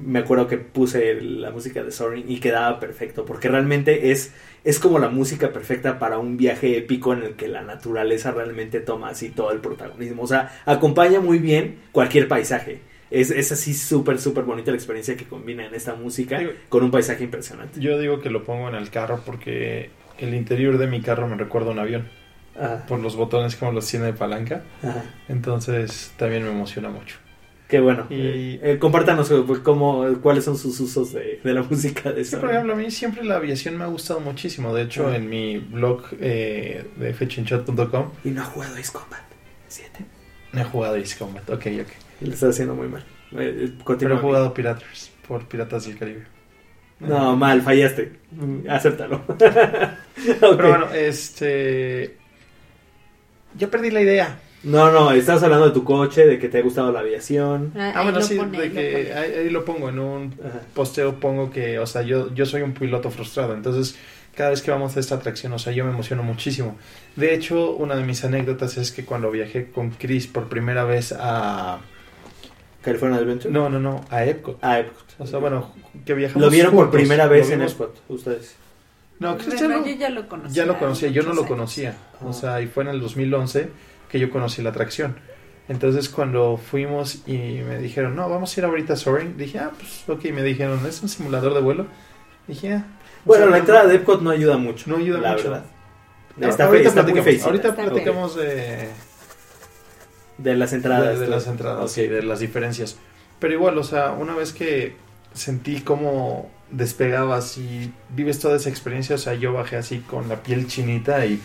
Me 0.00 0.20
acuerdo 0.20 0.46
que 0.46 0.56
puse 0.58 1.20
la 1.20 1.50
música 1.50 1.82
de 1.82 1.90
Soaring 1.90 2.30
y 2.30 2.40
quedaba 2.40 2.80
perfecto, 2.80 3.24
porque 3.24 3.48
realmente 3.48 4.10
es, 4.10 4.32
es 4.64 4.78
como 4.78 4.98
la 4.98 5.08
música 5.08 5.52
perfecta 5.52 5.98
para 5.98 6.18
un 6.18 6.36
viaje 6.36 6.76
épico 6.78 7.12
en 7.12 7.22
el 7.22 7.34
que 7.34 7.48
la 7.48 7.62
naturaleza 7.62 8.30
realmente 8.30 8.80
toma 8.80 9.10
así 9.10 9.28
todo 9.28 9.52
el 9.52 9.60
protagonismo. 9.60 10.22
O 10.22 10.26
sea, 10.26 10.60
acompaña 10.64 11.20
muy 11.20 11.38
bien 11.38 11.76
cualquier 11.92 12.28
paisaje. 12.28 12.80
Es, 13.10 13.30
es 13.30 13.52
así 13.52 13.74
súper, 13.74 14.20
súper 14.20 14.44
bonita 14.44 14.70
la 14.70 14.76
experiencia 14.76 15.16
que 15.16 15.24
combina 15.24 15.66
en 15.66 15.74
esta 15.74 15.94
música 15.94 16.40
con 16.68 16.84
un 16.84 16.90
paisaje 16.90 17.24
impresionante. 17.24 17.80
Yo 17.80 17.98
digo 17.98 18.20
que 18.20 18.30
lo 18.30 18.44
pongo 18.44 18.68
en 18.68 18.76
el 18.76 18.90
carro 18.90 19.20
porque 19.26 19.90
el 20.18 20.34
interior 20.34 20.78
de 20.78 20.86
mi 20.86 21.00
carro 21.00 21.26
me 21.26 21.36
recuerda 21.36 21.70
a 21.70 21.72
un 21.72 21.78
avión 21.80 22.08
por 22.86 23.00
los 23.00 23.16
botones 23.16 23.56
como 23.56 23.72
los 23.72 23.86
tiene 23.86 24.06
de 24.06 24.12
palanca. 24.12 24.62
Entonces 25.28 26.12
también 26.16 26.44
me 26.44 26.50
emociona 26.50 26.88
mucho. 26.88 27.16
Qué 27.70 27.78
bueno. 27.78 28.06
Y 28.10 28.58
eh, 28.62 28.78
compártanos 28.80 29.30
eh, 29.30 29.44
cómo, 29.62 30.04
cuáles 30.20 30.44
son 30.44 30.58
sus 30.58 30.80
usos 30.80 31.12
de, 31.12 31.38
la 31.44 31.62
música 31.70 32.10
de 32.10 32.22
eso. 32.22 32.40
por 32.40 32.50
ejemplo, 32.50 32.72
a 32.72 32.76
mí 32.76 32.90
siempre 32.90 33.24
la 33.24 33.36
aviación 33.36 33.78
me 33.78 33.84
ha 33.84 33.86
gustado 33.86 34.18
muchísimo. 34.18 34.74
De 34.74 34.82
hecho, 34.82 35.14
en 35.14 35.30
mi 35.30 35.58
blog 35.58 36.02
eh, 36.20 36.84
de 36.96 37.14
fetchinshot.com. 37.14 38.10
Y 38.24 38.30
no 38.30 38.42
ha 38.42 38.44
jugado 38.44 38.74
Ace 38.74 38.92
Combat 38.92 39.22
7. 39.68 40.04
No 40.52 40.60
he 40.60 40.64
jugado 40.64 40.96
Ace 40.96 41.16
Combat, 41.16 41.48
ok, 41.48 41.66
ok. 41.82 41.88
Le 42.22 42.34
está 42.34 42.48
haciendo 42.48 42.74
muy 42.74 42.88
mal. 42.88 43.04
Pero 43.30 44.14
he 44.16 44.18
jugado 44.18 44.52
Piratas 44.52 45.12
por 45.28 45.46
Piratas 45.46 45.86
del 45.86 45.96
Caribe. 45.96 46.24
No, 46.98 47.36
mal, 47.36 47.62
fallaste. 47.62 48.18
Acéptalo. 48.68 49.22
Pero 49.38 50.68
bueno, 50.68 50.92
este. 50.92 52.16
Ya 53.56 53.68
perdí 53.68 53.92
la 53.92 54.02
idea. 54.02 54.40
No, 54.62 54.90
no, 54.90 55.10
estás 55.12 55.42
hablando 55.42 55.66
de 55.66 55.72
tu 55.72 55.84
coche, 55.84 56.26
de 56.26 56.38
que 56.38 56.48
te 56.48 56.58
ha 56.58 56.62
gustado 56.62 56.92
la 56.92 57.00
aviación. 57.00 57.72
Ah, 57.76 57.92
ah 57.94 58.02
bueno, 58.02 58.20
sí, 58.20 58.36
de 58.36 58.70
que 58.70 59.12
ahí, 59.14 59.48
lo 59.48 59.64
pongo 59.64 59.88
en 59.88 59.98
un 59.98 60.34
posteo, 60.74 61.18
pongo 61.18 61.50
que, 61.50 61.78
o 61.78 61.86
sea, 61.86 62.02
yo, 62.02 62.32
yo 62.34 62.44
soy 62.44 62.62
un 62.62 62.74
piloto 62.74 63.10
frustrado, 63.10 63.54
entonces 63.54 63.96
cada 64.34 64.50
vez 64.50 64.62
que 64.62 64.70
vamos 64.70 64.96
a 64.96 65.00
esta 65.00 65.16
atracción, 65.16 65.52
o 65.52 65.58
sea, 65.58 65.72
yo 65.72 65.84
me 65.84 65.90
emociono 65.90 66.22
muchísimo. 66.22 66.76
De 67.16 67.34
hecho, 67.34 67.72
una 67.72 67.96
de 67.96 68.04
mis 68.04 68.24
anécdotas 68.24 68.76
es 68.76 68.92
que 68.92 69.04
cuando 69.04 69.30
viajé 69.30 69.70
con 69.70 69.90
Chris 69.90 70.26
por 70.26 70.48
primera 70.48 70.84
vez 70.84 71.14
a... 71.18 71.80
¿California 72.82 73.18
Adventure? 73.18 73.52
No, 73.52 73.68
no, 73.68 73.78
no, 73.78 74.04
a 74.08 74.24
Epcot. 74.24 74.62
A 74.62 74.80
Epcot. 74.80 75.04
O 75.18 75.26
sea, 75.26 75.38
bueno, 75.38 75.74
que 76.04 76.14
viajamos 76.14 76.42
Lo 76.42 76.50
vieron 76.50 76.74
por 76.74 76.90
primera 76.90 77.26
vez 77.26 77.50
en 77.50 77.62
Epcot, 77.62 78.00
ustedes. 78.08 78.56
No, 79.18 79.36
Cristiano 79.36 79.84
yo 79.84 79.94
ya 79.94 80.08
lo 80.08 80.26
conocía. 80.26 80.54
Ya 80.54 80.66
lo 80.66 80.78
conocía, 80.78 81.08
yo 81.10 81.22
no 81.22 81.34
lo 81.34 81.46
conocía. 81.46 81.94
O 82.24 82.32
sea, 82.32 82.62
y 82.62 82.66
fue 82.66 82.84
en 82.84 82.90
el 82.90 83.00
2011 83.00 83.68
que 84.10 84.18
yo 84.18 84.30
conocí 84.30 84.62
la 84.62 84.70
atracción. 84.70 85.16
Entonces 85.68 86.08
cuando 86.08 86.56
fuimos 86.56 87.22
y 87.26 87.62
me 87.66 87.78
dijeron, 87.78 88.16
no, 88.16 88.28
vamos 88.28 88.56
a 88.56 88.60
ir 88.60 88.66
ahorita 88.66 88.94
a 88.94 88.96
Soaring, 88.96 89.36
dije, 89.36 89.58
ah, 89.60 89.70
pues 89.76 90.04
ok, 90.08 90.24
me 90.32 90.42
dijeron, 90.42 90.84
¿es 90.86 91.00
un 91.02 91.08
simulador 91.08 91.54
de 91.54 91.60
vuelo? 91.60 91.86
Dije, 92.48 92.74
ah. 92.74 92.84
Bueno, 93.24 93.46
la 93.46 93.58
entrada 93.58 93.86
de 93.86 93.96
Epcot 93.96 94.22
no 94.22 94.30
ayuda 94.30 94.56
mucho. 94.56 94.90
No 94.90 94.96
ayuda 94.96 95.20
la 95.20 95.32
mucho. 95.32 95.44
Verdad. 95.44 95.64
está, 96.40 96.64
ahorita 96.66 97.02
muy 97.02 97.22
fácil. 97.22 97.42
Ahorita 97.44 97.76
platicamos 97.76 98.36
de... 98.36 98.88
De 100.38 100.56
las 100.56 100.72
entradas. 100.72 101.20
De, 101.20 101.26
las 101.26 101.46
entradas, 101.46 101.92
sí, 101.92 102.06
de 102.06 102.22
las 102.22 102.40
diferencias. 102.40 102.96
Pero 103.38 103.54
igual, 103.54 103.76
o 103.76 103.84
sea, 103.84 104.12
una 104.12 104.34
vez 104.34 104.52
que 104.52 104.96
sentí 105.34 105.80
como 105.80 106.50
despegabas 106.70 107.58
y 107.58 107.92
vives 108.08 108.38
toda 108.38 108.56
esa 108.56 108.70
experiencia, 108.70 109.16
o 109.16 109.18
sea, 109.18 109.34
yo 109.34 109.52
bajé 109.52 109.76
así 109.76 109.98
con 109.98 110.28
la 110.28 110.42
piel 110.42 110.66
chinita 110.66 111.26
y 111.26 111.40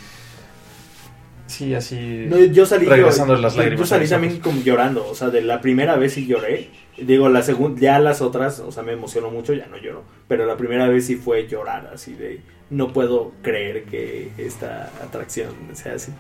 sí, 1.48 1.74
así 1.74 2.30
yo 2.52 2.66
salí 2.66 2.86
regresando 2.86 3.36
las 3.36 3.56
lágrimas. 3.56 3.80
Yo 3.80 3.86
salí 3.86 4.08
también 4.08 4.40
como 4.40 4.62
llorando, 4.62 5.08
o 5.08 5.16
sea, 5.16 5.30
de 5.30 5.42
la 5.42 5.62
primera 5.62 5.96
vez 5.96 6.14
sí 6.14 6.26
lloré. 6.26 6.70
Digo, 6.98 7.28
la 7.30 7.42
segunda, 7.42 7.82
ya 7.82 8.00
las 8.00 8.22
otras, 8.22 8.60
o 8.60 8.72
sea, 8.72 8.84
me 8.84 8.94
emocionó 8.94 9.30
mucho, 9.30 9.54
ya 9.54 9.68
no 9.68 9.78
lloro, 9.78 10.04
pero 10.28 10.46
la 10.46 10.56
primera 10.56 10.88
vez 10.88 11.06
sí 11.06 11.16
fue 11.16 11.48
llorar, 11.48 11.92
así 11.94 12.14
de 12.14 12.40
no 12.70 12.94
puedo 12.94 13.34
creer 13.42 13.84
que 13.84 14.32
esta 14.38 14.92
atracción 15.04 15.50
sea 15.74 15.96
así. 15.96 16.12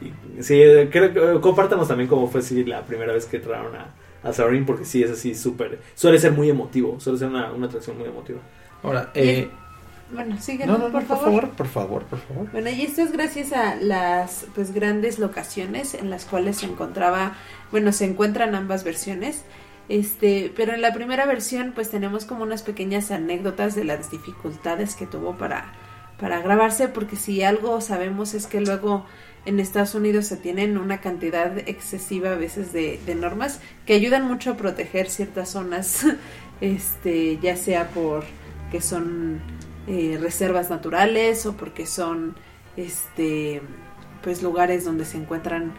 Y, 0.00 0.42
sí, 0.42 0.60
creo 0.90 1.12
que 1.12 1.40
compártanos 1.40 1.88
también 1.88 2.08
cómo 2.08 2.28
fue 2.28 2.42
si 2.42 2.64
la 2.64 2.84
primera 2.84 3.12
vez 3.12 3.26
que 3.26 3.38
entraron 3.38 3.74
a 3.74 3.94
a 4.22 4.32
Saurin 4.32 4.66
porque 4.66 4.84
sí 4.84 5.02
es 5.02 5.10
así 5.10 5.34
súper... 5.34 5.78
Suele 5.94 6.18
ser 6.18 6.32
muy 6.32 6.50
emotivo, 6.50 6.98
suele 7.00 7.18
ser 7.18 7.28
una, 7.28 7.52
una 7.52 7.66
atracción 7.66 7.98
muy 7.98 8.08
emotiva. 8.08 8.40
Ahora, 8.82 9.10
eh... 9.14 9.48
Bueno, 10.12 10.40
síguenos, 10.40 10.78
por, 10.90 11.04
favor. 11.04 11.50
Por 11.50 11.66
favor, 11.66 12.04
por 12.04 12.18
favor, 12.18 12.50
Bueno, 12.50 12.70
y 12.70 12.82
esto 12.82 13.02
es 13.02 13.12
gracias 13.12 13.52
a 13.52 13.76
las 13.76 14.46
pues 14.54 14.72
grandes 14.72 15.18
locaciones 15.18 15.94
en 15.94 16.10
las 16.10 16.24
cuales 16.24 16.58
se 16.58 16.66
encontraba, 16.66 17.34
bueno, 17.70 17.92
se 17.92 18.06
encuentran 18.06 18.54
ambas 18.54 18.84
versiones. 18.84 19.44
Este, 19.88 20.52
pero 20.54 20.74
en 20.74 20.82
la 20.82 20.92
primera 20.92 21.24
versión 21.24 21.72
pues 21.74 21.90
tenemos 21.90 22.26
como 22.26 22.42
unas 22.42 22.62
pequeñas 22.62 23.10
anécdotas 23.10 23.74
de 23.74 23.84
las 23.84 24.10
dificultades 24.10 24.94
que 24.94 25.06
tuvo 25.06 25.38
para 25.38 25.72
para 26.18 26.40
grabarse 26.40 26.88
porque 26.88 27.16
si 27.16 27.42
algo 27.42 27.80
sabemos 27.80 28.34
es 28.34 28.46
que 28.46 28.60
luego 28.60 29.06
en 29.46 29.60
Estados 29.60 29.94
Unidos 29.94 30.26
se 30.26 30.36
tienen 30.36 30.76
una 30.76 31.00
cantidad 31.00 31.56
excesiva 31.66 32.32
a 32.32 32.34
veces 32.34 32.72
de, 32.72 33.00
normas 33.14 33.60
que 33.86 33.94
ayudan 33.94 34.26
mucho 34.26 34.50
a 34.50 34.56
proteger 34.56 35.08
ciertas 35.08 35.50
zonas, 35.50 36.04
este, 36.60 37.38
ya 37.38 37.56
sea 37.56 37.88
por 37.88 38.24
que 38.70 38.82
son 38.82 39.40
eh, 39.88 40.18
reservas 40.20 40.70
naturales 40.70 41.46
o 41.46 41.54
porque 41.54 41.86
son 41.86 42.36
este, 42.76 43.62
pues 44.22 44.42
lugares 44.42 44.84
donde 44.84 45.04
se 45.04 45.16
encuentran 45.16 45.72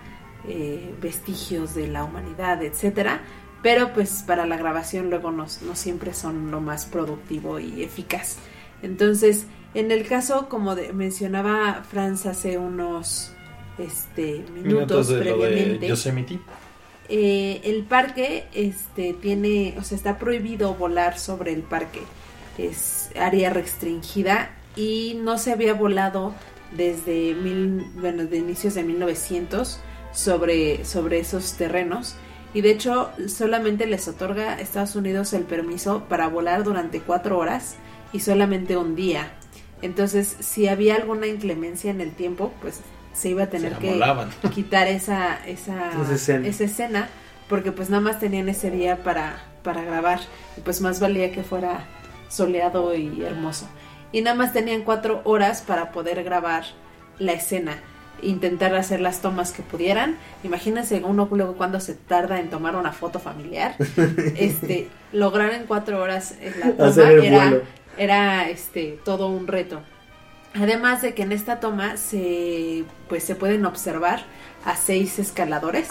eh, 0.47 0.93
vestigios 1.01 1.75
de 1.75 1.87
la 1.87 2.03
humanidad, 2.03 2.63
etcétera. 2.63 3.21
Pero 3.61 3.93
pues 3.93 4.23
para 4.25 4.45
la 4.45 4.57
grabación 4.57 5.09
luego 5.09 5.31
no, 5.31 5.45
no 5.65 5.75
siempre 5.75 6.13
son 6.13 6.49
lo 6.49 6.59
más 6.61 6.85
productivo 6.85 7.59
y 7.59 7.83
eficaz. 7.83 8.37
Entonces, 8.81 9.45
en 9.73 9.91
el 9.91 10.07
caso, 10.07 10.49
como 10.49 10.75
mencionaba 10.93 11.83
Franz 11.89 12.25
hace 12.25 12.57
unos 12.57 13.33
este, 13.77 14.43
minutos, 14.53 15.11
previamente. 15.11 15.87
Yosemite. 15.87 16.39
Eh, 17.09 17.61
el 17.63 17.83
parque 17.83 18.45
este, 18.53 19.13
tiene, 19.13 19.75
o 19.77 19.83
sea, 19.83 19.95
está 19.97 20.17
prohibido 20.17 20.73
volar 20.75 21.19
sobre 21.19 21.53
el 21.53 21.61
parque. 21.61 22.01
Es 22.67 23.09
área 23.19 23.49
restringida 23.49 24.51
y 24.75 25.17
no 25.21 25.37
se 25.37 25.51
había 25.51 25.73
volado 25.73 26.33
desde 26.75 27.33
mil, 27.33 27.85
bueno, 27.95 28.25
de 28.25 28.37
inicios 28.37 28.73
de 28.75 28.83
1900 28.83 29.79
sobre, 30.11 30.85
sobre 30.85 31.19
esos 31.19 31.53
terrenos. 31.53 32.15
Y 32.53 32.61
de 32.61 32.71
hecho, 32.71 33.11
solamente 33.27 33.85
les 33.85 34.07
otorga 34.07 34.53
a 34.53 34.59
Estados 34.59 34.95
Unidos 34.95 35.33
el 35.33 35.43
permiso 35.43 36.05
para 36.09 36.27
volar 36.27 36.63
durante 36.63 36.99
cuatro 36.99 37.37
horas 37.37 37.75
y 38.11 38.21
solamente 38.21 38.75
un 38.75 38.95
día. 38.95 39.31
Entonces, 39.81 40.35
si 40.39 40.67
había 40.67 40.95
alguna 40.95 41.27
inclemencia 41.27 41.91
en 41.91 42.01
el 42.01 42.11
tiempo, 42.11 42.51
pues 42.61 42.81
se 43.13 43.29
iba 43.29 43.43
a 43.43 43.49
tener 43.49 43.73
que 43.75 43.99
quitar 44.53 44.87
esa, 44.87 45.45
esa, 45.45 45.91
esa, 46.13 46.63
escena. 46.63 47.09
porque 47.47 47.71
pues 47.71 47.89
nada 47.89 48.01
más 48.01 48.19
tenían 48.19 48.49
ese 48.49 48.71
día 48.71 49.03
para, 49.03 49.43
para 49.63 49.83
grabar 49.83 50.19
y 50.57 50.61
pues 50.61 50.81
más 50.81 50.99
valía 50.99 51.31
que 51.31 51.43
fuera 51.43 51.85
soleado 52.29 52.95
y 52.95 53.23
hermoso. 53.23 53.67
Y 54.11 54.21
nada 54.21 54.35
más 54.35 54.53
tenían 54.53 54.83
cuatro 54.83 55.21
horas 55.25 55.61
para 55.61 55.91
poder 55.91 56.23
grabar 56.23 56.63
la 57.19 57.33
escena, 57.33 57.77
intentar 58.21 58.73
hacer 58.75 59.01
las 59.01 59.21
tomas 59.21 59.51
que 59.51 59.61
pudieran. 59.61 60.17
Imagínense 60.43 61.01
uno 61.03 61.27
luego 61.31 61.55
cuando 61.55 61.79
se 61.79 61.93
tarda 61.95 62.39
en 62.39 62.49
tomar 62.49 62.75
una 62.75 62.91
foto 62.91 63.19
familiar, 63.19 63.75
este, 64.37 64.87
lograr 65.11 65.53
en 65.53 65.65
cuatro 65.65 66.01
horas 66.01 66.35
la 66.59 66.71
toma 66.71 67.11
era, 67.11 67.61
era 67.97 68.49
este 68.49 68.99
todo 69.03 69.27
un 69.27 69.47
reto. 69.47 69.81
Además 70.55 71.03
de 71.03 71.13
que 71.13 71.23
en 71.23 71.31
esta 71.31 71.59
toma 71.59 71.97
se 71.97 72.83
pues 73.07 73.23
se 73.23 73.35
pueden 73.35 73.65
observar 73.65 74.23
a 74.65 74.75
seis 74.75 75.19
escaladores 75.19 75.89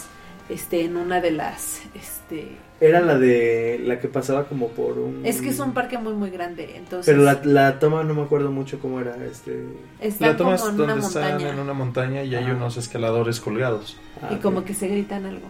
este 0.49 0.83
en 0.83 0.97
una 0.97 1.21
de 1.21 1.31
las 1.31 1.81
este 1.95 2.57
Era 2.81 3.01
la 3.01 3.17
de 3.17 3.81
la 3.83 3.99
que 3.99 4.07
pasaba 4.07 4.45
como 4.45 4.69
por 4.69 4.97
un... 4.97 5.25
es 5.25 5.41
que 5.41 5.49
es 5.49 5.59
un 5.59 5.73
parque 5.73 5.97
muy 5.97 6.13
muy 6.13 6.29
grande, 6.29 6.77
entonces 6.77 7.11
Pero 7.13 7.23
la, 7.25 7.41
la 7.43 7.77
toma 7.77 8.03
no 8.05 8.13
me 8.13 8.21
acuerdo 8.21 8.51
mucho 8.51 8.79
cómo 8.79 9.01
era. 9.01 9.17
este 9.25 9.65
están 9.99 10.29
La 10.29 10.37
toma 10.37 10.55
como 10.55 10.55
es 10.55 10.61
en 10.75 10.81
una 10.81 10.93
donde 10.93 11.07
están 11.07 11.23
montaña 11.31 11.49
en 11.49 11.59
una 11.59 11.73
montaña 11.73 12.23
y 12.23 12.35
hay 12.35 12.43
Ajá. 12.45 12.53
unos 12.53 12.77
escaladores 12.77 13.41
colgados. 13.41 13.97
ah, 14.21 14.29
y 14.31 14.35
ok. 14.35 14.41
como 14.41 14.63
que 14.63 14.73
se 14.73 14.87
gritan 14.87 15.25
algo. 15.25 15.47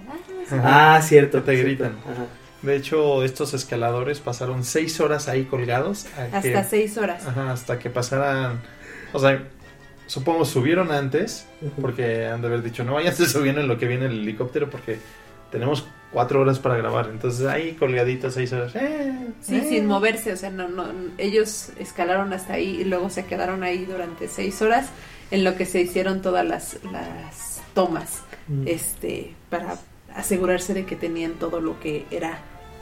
Ah. 0.51 0.95
Ah, 0.97 1.01
cierto. 1.03 1.43
Te 1.43 1.51
cierto. 1.51 1.67
gritan. 1.67 1.91
Ajá. 2.11 2.25
De 2.63 2.75
hecho, 2.75 3.23
estos 3.23 3.53
escaladores 3.53 4.19
pasaron 4.19 4.63
seis 4.63 4.99
horas 4.99 5.27
ahí 5.29 5.43
colgados. 5.45 6.07
a 6.17 6.41
que- 6.41 6.55
Hasta 6.55 6.63
seis 6.69 6.97
horas. 6.97 7.25
Ajá, 7.27 7.51
hasta 7.51 7.77
que 7.77 7.89
pasaran. 7.91 8.59
O 9.13 9.19
sea, 9.19 9.43
supongo 10.07 10.45
subieron 10.45 10.91
antes, 10.91 11.45
porque 11.79 12.25
han 12.25 12.41
de 12.41 12.47
haber 12.47 12.63
dicho, 12.63 12.83
no 12.83 12.95
vayan 12.95 13.15
subiendo 13.15 13.61
en 13.61 13.67
lo 13.67 13.77
que 13.77 13.85
viene 13.85 14.07
el 14.07 14.13
helicóptero, 14.21 14.69
porque 14.69 14.97
tenemos 15.51 15.85
cuatro 16.11 16.41
horas 16.41 16.59
para 16.59 16.75
grabar. 16.77 17.09
Entonces 17.11 17.45
ahí 17.47 17.73
colgaditos 17.73 18.33
seis 18.33 18.51
horas. 18.53 18.75
Eh, 18.75 19.13
Sí, 19.41 19.55
eh. 19.57 19.65
sin 19.69 19.85
moverse, 19.85 20.33
o 20.33 20.37
sea, 20.37 20.49
no, 20.49 20.67
no, 20.67 20.85
ellos 21.17 21.69
escalaron 21.79 22.33
hasta 22.33 22.53
ahí 22.53 22.81
y 22.81 22.83
luego 22.83 23.09
se 23.09 23.25
quedaron 23.25 23.63
ahí 23.63 23.85
durante 23.85 24.27
seis 24.27 24.61
horas 24.61 24.89
en 25.31 25.43
lo 25.43 25.55
que 25.55 25.65
se 25.65 25.81
hicieron 25.81 26.21
todas 26.21 26.45
las, 26.45 26.77
las 26.91 27.61
tomas, 27.73 28.23
Mm. 28.47 28.67
este, 28.67 29.35
para 29.51 29.75
asegurarse 30.15 30.73
de 30.73 30.83
que 30.85 30.95
tenían 30.95 31.33
todo 31.33 31.61
lo 31.61 31.79
que 31.79 32.05
era 32.09 32.39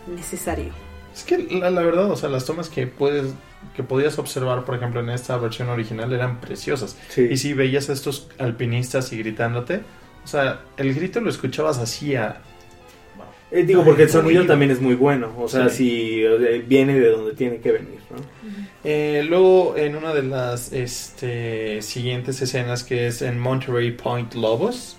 necesario. 0.07 0.71
Es 1.13 1.23
que 1.23 1.37
la, 1.39 1.69
la 1.69 1.81
verdad, 1.81 2.09
o 2.09 2.15
sea, 2.15 2.29
las 2.29 2.45
tomas 2.45 2.69
que 2.69 2.87
puedes 2.87 3.33
que 3.75 3.83
podías 3.83 4.17
observar, 4.19 4.63
por 4.63 4.75
ejemplo, 4.75 5.01
en 5.01 5.09
esta 5.09 5.35
versión 5.37 5.67
original 5.69 6.13
eran 6.13 6.39
preciosas. 6.39 6.95
Sí. 7.09 7.27
Y 7.29 7.37
si 7.37 7.53
veías 7.53 7.89
a 7.89 7.93
estos 7.93 8.29
alpinistas 8.37 9.11
y 9.11 9.17
gritándote, 9.17 9.81
o 10.23 10.27
sea, 10.27 10.61
el 10.77 10.93
grito 10.93 11.19
lo 11.19 11.29
escuchabas 11.29 11.79
así 11.79 12.15
a... 12.15 12.41
Eh, 13.51 13.63
digo, 13.63 13.83
porque 13.85 14.03
el 14.03 14.09
sonido 14.09 14.45
también 14.45 14.71
es 14.71 14.81
muy 14.81 14.95
bueno. 14.95 15.33
O 15.37 15.47
sea, 15.47 15.69
Sí. 15.69 15.77
si 15.77 16.59
viene 16.67 16.99
de 16.99 17.09
donde 17.09 17.33
tiene 17.33 17.57
que 17.59 17.71
venir, 17.71 17.99
¿no? 18.09 18.17
Eh, 18.83 19.25
luego, 19.27 19.75
en 19.77 19.95
una 19.95 20.13
de 20.13 20.23
las 20.23 20.71
este, 20.73 21.81
siguientes 21.81 22.41
escenas, 22.41 22.83
que 22.83 23.07
es 23.07 23.21
en 23.21 23.39
Monterey 23.39 23.91
Point 23.91 24.33
Lobos, 24.35 24.97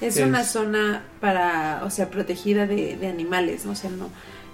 Es, 0.00 0.16
Es- 0.16 0.26
una 0.26 0.42
zona 0.44 1.04
para, 1.20 1.82
o 1.84 1.90
sea, 1.90 2.10
protegida 2.10 2.66
de, 2.66 2.96
de 2.96 3.06
animales, 3.06 3.64
¿no? 3.64 3.72
O 3.72 3.76
sea, 3.76 3.88
no. 3.90 4.10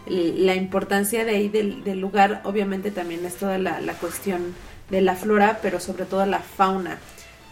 La 0.07 0.55
importancia 0.55 1.25
de 1.25 1.31
ahí 1.33 1.49
del, 1.49 1.85
del 1.85 2.01
lugar, 2.01 2.43
obviamente 2.45 2.91
también 2.91 3.25
es 3.25 3.37
toda 3.37 3.57
la, 3.59 3.81
la 3.81 3.95
cuestión 3.95 4.55
de 4.91 5.01
la 5.01 5.15
flora, 5.17 5.59
pero 5.63 5.81
sobre 5.81 6.05
todo 6.05 6.25
la 6.27 6.41
fauna, 6.41 6.99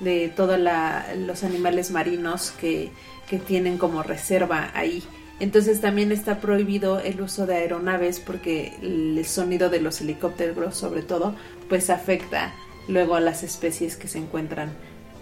de 0.00 0.28
todos 0.34 0.58
los 1.26 1.42
animales 1.42 1.90
marinos 1.90 2.52
que, 2.60 2.90
que 3.28 3.38
tienen 3.38 3.78
como 3.78 4.02
reserva 4.02 4.70
ahí. 4.74 5.02
Entonces 5.38 5.80
también 5.80 6.12
está 6.12 6.40
prohibido 6.40 7.00
el 7.00 7.20
uso 7.20 7.46
de 7.46 7.56
aeronaves 7.56 8.20
porque 8.20 8.72
el 8.80 9.24
sonido 9.26 9.68
de 9.68 9.80
los 9.80 10.00
helicópteros, 10.00 10.76
sobre 10.76 11.02
todo, 11.02 11.34
pues 11.68 11.90
afecta 11.90 12.54
luego 12.88 13.16
a 13.16 13.20
las 13.20 13.42
especies 13.42 13.96
que 13.96 14.08
se 14.08 14.18
encuentran 14.18 14.70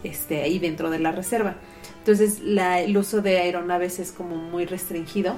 este, 0.05 0.43
ahí 0.43 0.59
dentro 0.59 0.91
de 0.91 1.01
la 1.01 1.11
reserva. 1.11 1.57
Entonces 1.99 2.41
la, 2.41 2.81
el 2.81 2.97
uso 2.97 3.23
de 3.23 3.39
aeronaves 3.39 3.99
es 3.99 4.13
como 4.13 4.37
muy 4.37 4.67
restringido. 4.67 5.37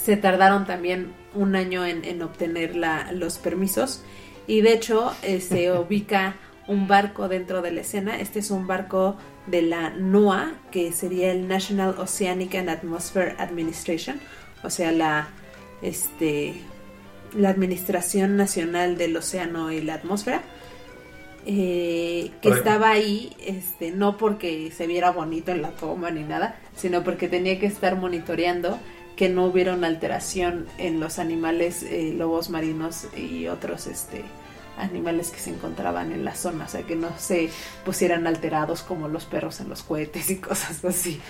Se 0.00 0.16
tardaron 0.16 0.66
también 0.66 1.12
un 1.34 1.56
año 1.56 1.84
en, 1.84 2.04
en 2.04 2.22
obtener 2.22 2.76
la, 2.76 3.10
los 3.12 3.38
permisos 3.38 4.02
y 4.46 4.60
de 4.60 4.74
hecho 4.74 5.12
eh, 5.22 5.40
se 5.40 5.72
ubica 5.78 6.36
un 6.68 6.86
barco 6.86 7.28
dentro 7.28 7.62
de 7.62 7.72
la 7.72 7.80
escena. 7.80 8.20
Este 8.20 8.38
es 8.38 8.50
un 8.50 8.66
barco 8.66 9.16
de 9.46 9.62
la 9.62 9.90
NOAA, 9.90 10.52
que 10.70 10.92
sería 10.92 11.32
el 11.32 11.48
National 11.48 11.96
Oceanic 11.98 12.54
and 12.54 12.68
Atmosphere 12.68 13.34
Administration, 13.38 14.20
o 14.62 14.70
sea, 14.70 14.92
la, 14.92 15.28
este, 15.82 16.54
la 17.34 17.50
Administración 17.50 18.36
Nacional 18.36 18.96
del 18.96 19.16
Océano 19.16 19.72
y 19.72 19.80
la 19.80 19.94
Atmósfera. 19.94 20.42
eh, 21.44 22.30
que 22.40 22.50
estaba 22.50 22.90
ahí, 22.90 23.32
este, 23.44 23.90
no 23.90 24.16
porque 24.16 24.70
se 24.70 24.86
viera 24.86 25.10
bonito 25.10 25.50
en 25.50 25.62
la 25.62 25.70
toma 25.70 26.10
ni 26.12 26.22
nada, 26.22 26.54
sino 26.76 27.02
porque 27.02 27.28
tenía 27.28 27.58
que 27.58 27.66
estar 27.66 27.96
monitoreando 27.96 28.78
que 29.16 29.28
no 29.28 29.46
hubiera 29.46 29.74
una 29.74 29.88
alteración 29.88 30.66
en 30.78 31.00
los 31.00 31.18
animales, 31.18 31.82
eh, 31.82 32.14
lobos 32.16 32.48
marinos 32.48 33.08
y 33.16 33.48
otros, 33.48 33.86
este, 33.88 34.22
animales 34.78 35.30
que 35.30 35.38
se 35.38 35.50
encontraban 35.50 36.12
en 36.12 36.24
la 36.24 36.34
zona, 36.34 36.64
o 36.64 36.68
sea, 36.68 36.82
que 36.82 36.96
no 36.96 37.08
se 37.18 37.50
pusieran 37.84 38.26
alterados 38.26 38.82
como 38.82 39.08
los 39.08 39.24
perros 39.26 39.60
en 39.60 39.68
los 39.68 39.82
cohetes 39.82 40.30
y 40.30 40.36
cosas 40.36 40.84
así. 40.84 41.20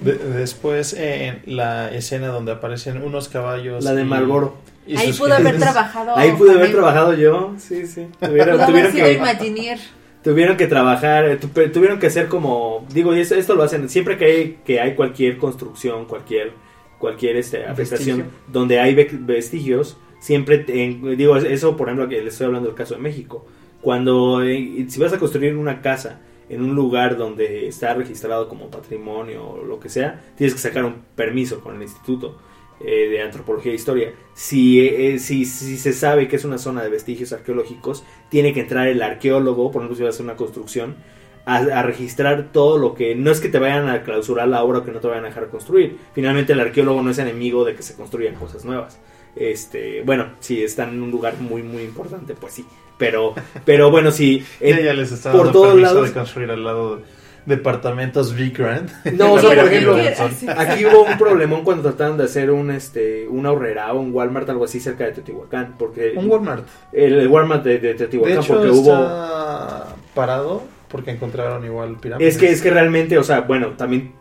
de- 0.00 0.14
después 0.14 0.94
en 0.94 1.42
la 1.46 1.90
escena 1.92 2.28
donde 2.28 2.52
aparecen 2.52 3.02
unos 3.02 3.28
caballos... 3.28 3.84
La 3.84 3.94
de 3.94 4.02
y- 4.02 4.04
Marlboro. 4.04 4.56
y 4.86 4.96
Ahí 4.96 5.12
pudo 5.12 5.34
haber 5.34 5.58
trabajado. 5.58 6.16
Ahí 6.16 6.32
pude 6.32 6.52
haber 6.52 6.72
trabajado 6.72 7.14
yo. 7.14 7.54
Sí, 7.58 7.86
sí. 7.86 8.06
Tuvieron, 8.20 8.54
Pudo 8.56 8.64
haber 8.64 8.66
tuvieron 8.66 8.92
sido 8.92 9.06
que, 9.06 9.12
Imagineer. 9.14 9.78
tuvieron 10.24 10.56
que 10.56 10.66
trabajar, 10.66 11.24
eh, 11.28 11.36
tu- 11.36 11.48
tuvieron 11.48 11.98
que 11.98 12.06
hacer 12.08 12.28
como, 12.28 12.86
digo, 12.92 13.14
y 13.14 13.20
eso- 13.20 13.34
esto 13.34 13.54
lo 13.54 13.62
hacen 13.64 13.88
siempre 13.88 14.16
que 14.16 14.24
hay, 14.24 14.58
que 14.64 14.80
hay 14.80 14.94
cualquier 14.94 15.36
construcción, 15.38 16.06
cualquier, 16.06 16.52
cualquier 16.98 17.36
este, 17.36 17.64
afectación 17.66 18.18
Vestigio. 18.18 18.40
donde 18.48 18.80
hay 18.80 18.94
ve- 18.94 19.08
vestigios, 19.12 19.96
siempre, 20.22 20.64
en- 20.68 21.16
digo, 21.16 21.36
eso 21.36 21.76
por 21.76 21.88
ejemplo 21.88 22.08
que 22.08 22.22
les 22.22 22.32
estoy 22.34 22.46
hablando 22.46 22.68
del 22.68 22.76
caso 22.76 22.94
de 22.94 23.00
México, 23.00 23.44
cuando, 23.80 24.42
eh, 24.42 24.86
si 24.88 25.00
vas 25.00 25.12
a 25.12 25.18
construir 25.18 25.56
una 25.56 25.82
casa 25.82 26.20
en 26.48 26.62
un 26.62 26.74
lugar 26.74 27.16
donde 27.16 27.66
está 27.66 27.94
registrado 27.94 28.48
como 28.48 28.70
patrimonio 28.70 29.44
o 29.48 29.64
lo 29.64 29.80
que 29.80 29.88
sea, 29.88 30.22
tienes 30.36 30.54
que 30.54 30.60
sacar 30.60 30.84
un 30.84 30.96
permiso 31.16 31.60
con 31.60 31.76
el 31.76 31.82
instituto 31.82 32.38
eh, 32.84 33.08
de 33.08 33.22
antropología 33.22 33.72
e 33.72 33.74
historia. 33.74 34.12
Si, 34.34 34.86
eh, 34.86 35.18
si, 35.18 35.44
si 35.44 35.76
se 35.78 35.92
sabe 35.92 36.28
que 36.28 36.36
es 36.36 36.44
una 36.44 36.58
zona 36.58 36.82
de 36.82 36.90
vestigios 36.90 37.32
arqueológicos, 37.32 38.04
tiene 38.28 38.52
que 38.52 38.60
entrar 38.60 38.86
el 38.88 39.02
arqueólogo, 39.02 39.70
por 39.70 39.82
ejemplo, 39.82 39.96
si 39.96 40.02
vas 40.02 40.14
a 40.14 40.16
hacer 40.16 40.24
una 40.26 40.36
construcción, 40.36 40.96
a, 41.44 41.56
a 41.56 41.82
registrar 41.82 42.50
todo 42.52 42.78
lo 42.78 42.94
que... 42.94 43.14
No 43.16 43.30
es 43.32 43.40
que 43.40 43.48
te 43.48 43.58
vayan 43.58 43.88
a 43.88 44.02
clausurar 44.04 44.46
la 44.48 44.62
obra 44.62 44.78
o 44.80 44.84
que 44.84 44.92
no 44.92 45.00
te 45.00 45.08
vayan 45.08 45.24
a 45.24 45.28
dejar 45.28 45.48
construir. 45.48 45.96
Finalmente 46.14 46.52
el 46.52 46.60
arqueólogo 46.60 47.02
no 47.02 47.10
es 47.10 47.18
enemigo 47.18 47.64
de 47.64 47.74
que 47.74 47.82
se 47.82 47.94
construyan 47.96 48.34
cosas 48.36 48.64
nuevas. 48.64 49.00
Este, 49.36 50.02
bueno, 50.02 50.26
si 50.40 50.62
están 50.62 50.90
en 50.90 51.02
un 51.02 51.10
lugar 51.10 51.34
muy, 51.40 51.62
muy 51.62 51.82
importante, 51.82 52.34
pues 52.34 52.52
sí. 52.54 52.66
Pero, 52.98 53.34
pero 53.64 53.90
bueno, 53.90 54.10
si... 54.10 54.44
Eh, 54.60 54.82
ya 54.84 54.92
les 54.94 55.10
está 55.12 55.32
por 55.32 55.50
todos 55.52 55.78
lados- 55.80 56.08
de 56.08 56.12
construir 56.12 56.50
al 56.50 56.62
lado 56.64 57.00
departamentos 57.46 58.34
Big 58.34 58.56
Grand. 58.56 58.88
No, 59.16 59.32
o 59.34 59.38
sea, 59.40 59.50
por 59.56 59.72
ejemplo. 59.72 59.96
Aquí 60.56 60.84
hubo 60.86 61.02
un 61.04 61.18
problemón 61.18 61.64
cuando 61.64 61.82
trataron 61.82 62.16
de 62.16 62.24
hacer 62.24 62.50
un 62.52 62.70
este 62.70 63.26
una 63.28 63.50
horrera 63.50 63.92
o 63.92 64.00
un 64.00 64.12
Walmart 64.14 64.48
algo 64.50 64.64
así 64.64 64.78
cerca 64.78 65.04
de 65.06 65.12
Teotihuacán 65.12 65.74
porque 65.76 66.12
Un 66.16 66.30
Walmart. 66.30 66.64
el, 66.92 67.14
el 67.18 67.26
Walmart 67.28 67.64
de, 67.64 67.78
de 67.78 67.88
De 67.88 67.94
Teotihuacán 67.94 68.38
hecho, 68.38 68.54
porque 68.54 68.70
hubo 68.70 68.92
está 68.92 69.96
parado 70.14 70.62
porque 70.88 71.10
encontraron 71.10 71.64
igual 71.64 71.96
pirámides. 71.96 72.34
es 72.34 72.40
que 72.40 72.50
es 72.50 72.62
que 72.62 72.70
realmente 72.70 73.18
o 73.18 73.24
sea 73.24 73.40
bueno 73.40 73.70
también 73.70 74.12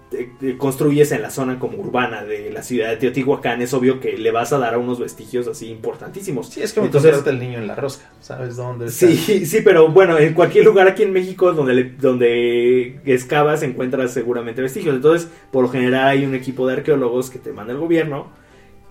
eh, 0.42 0.56
construyes 0.58 1.12
en 1.12 1.22
la 1.22 1.30
zona 1.30 1.60
como 1.60 1.78
urbana 1.78 2.24
de 2.24 2.50
la 2.52 2.64
ciudad 2.64 2.90
de 2.90 2.98
Teotihuacán 2.98 3.62
es 3.62 3.74
obvio 3.74 4.00
que 4.00 4.18
le 4.18 4.32
vas 4.32 4.54
a 4.54 4.58
dar 4.58 4.74
a 4.74 4.78
unos 4.78 5.00
vestigios 5.00 5.48
así 5.48 5.70
importantísimos 5.70 6.50
Sí, 6.50 6.62
es 6.62 6.74
como 6.74 6.86
entonces 6.88 7.24
el 7.26 7.40
niño 7.40 7.58
en 7.60 7.68
la 7.68 7.76
rosca. 7.76 8.10
¿Sabes 8.22 8.56
dónde 8.56 8.88
está? 8.88 9.08
Sí, 9.08 9.46
sí, 9.46 9.62
pero 9.64 9.90
bueno, 9.90 10.18
en 10.20 10.34
cualquier 10.34 10.66
lugar 10.66 10.88
aquí 10.88 11.04
en 11.04 11.14
México 11.14 11.54
donde, 11.54 11.74
le- 11.74 11.92
donde 12.00 13.00
excavas 13.06 13.64
encuentras 13.64 14.14
seguramente 14.14 14.62
vestigios. 14.62 14.96
Entonces, 14.96 15.30
por 15.52 15.64
lo 15.64 15.70
general 15.70 16.08
hay 16.08 16.26
un 16.26 16.36
equipo 16.36 16.68
de 16.68 16.74
arqueólogos 16.74 17.30
que 17.30 17.40
te 17.40 17.52
manda 17.54 17.74
el 17.74 17.80
gobierno 17.80 18.28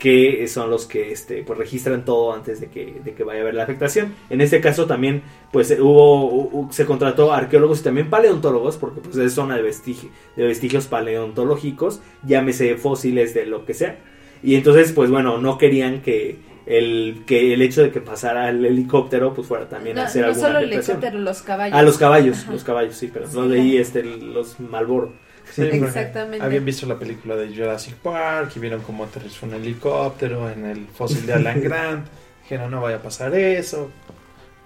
que 0.01 0.49
son 0.49 0.69
los 0.71 0.87
que 0.87 1.13
este, 1.13 1.45
pues 1.45 1.57
registran 1.59 2.05
todo 2.05 2.33
antes 2.33 2.61
de 2.61 2.67
que, 2.69 3.01
de 3.05 3.13
que 3.15 3.23
vaya 3.23 3.39
a 3.39 3.43
haber 3.43 3.55
la 3.55 3.63
afectación. 3.63 4.15
En 4.31 4.41
este 4.41 4.61
caso 4.61 4.87
también 4.87 5.23
pues 5.53 5.71
hubo 5.79 6.51
hu- 6.51 6.73
se 6.73 6.87
contrató 6.87 7.33
arqueólogos 7.33 7.81
y 7.81 7.85
también 7.85 8.11
paleontólogos 8.11 8.77
porque 8.79 9.01
pues 9.01 9.17
es 9.19 9.33
zona 9.35 9.57
de, 9.57 9.63
vestigi- 9.63 10.11
de 10.37 10.45
vestigios 10.47 10.87
paleontológicos, 10.89 12.01
llámese 12.27 12.77
fósiles 12.77 13.35
de 13.35 13.47
lo 13.47 13.65
que 13.65 13.75
sea. 13.75 13.99
Y 14.43 14.55
entonces 14.57 14.93
pues 14.93 15.11
bueno, 15.11 15.39
no 15.39 15.59
querían 15.59 16.01
que 16.03 16.39
el 16.67 17.23
que 17.27 17.53
el 17.55 17.63
hecho 17.63 17.83
de 17.83 17.91
que 17.91 18.01
pasara 18.01 18.49
el 18.49 18.65
helicóptero 18.65 19.35
pues 19.35 19.47
fuera 19.49 19.69
también 19.69 19.99
a 19.99 20.03
No, 20.03 20.07
hacer 20.07 20.23
no 20.23 20.29
alguna 20.29 20.47
solo 20.49 20.59
el 20.61 20.73
helicóptero, 20.73 21.19
los 21.19 21.43
caballos. 21.43 21.77
Ah, 21.79 21.83
los 21.83 21.99
caballos, 21.99 22.39
Ajá. 22.43 22.53
los 22.53 22.65
caballos, 22.65 22.95
sí, 22.97 23.11
pero 23.13 23.27
Sí, 23.29 23.37
no 23.37 23.47
leí 23.47 23.71
claro. 23.73 23.83
este 23.83 24.03
los 24.05 24.61
Malboro. 24.61 25.13
Sí, 25.53 25.63
Exactamente. 25.63 26.45
Habían 26.45 26.65
visto 26.65 26.87
la 26.87 26.99
película 26.99 27.37
de 27.37 27.55
Jurassic 27.55 27.95
Park 27.97 28.53
y 28.57 28.61
vieron 28.61 28.83
cómo 28.83 29.05
aterrizó 29.05 29.47
un 29.47 29.55
helicóptero 29.55 30.51
en 30.51 30.65
el 30.67 30.87
fósil 30.89 31.27
de 31.27 31.35
Alan 31.35 31.61
Grant. 31.63 32.07
Dijeron, 32.43 32.71
no 32.71 32.81
vaya 32.81 32.97
a 32.97 33.03
pasar 33.03 33.35
eso. 33.35 33.91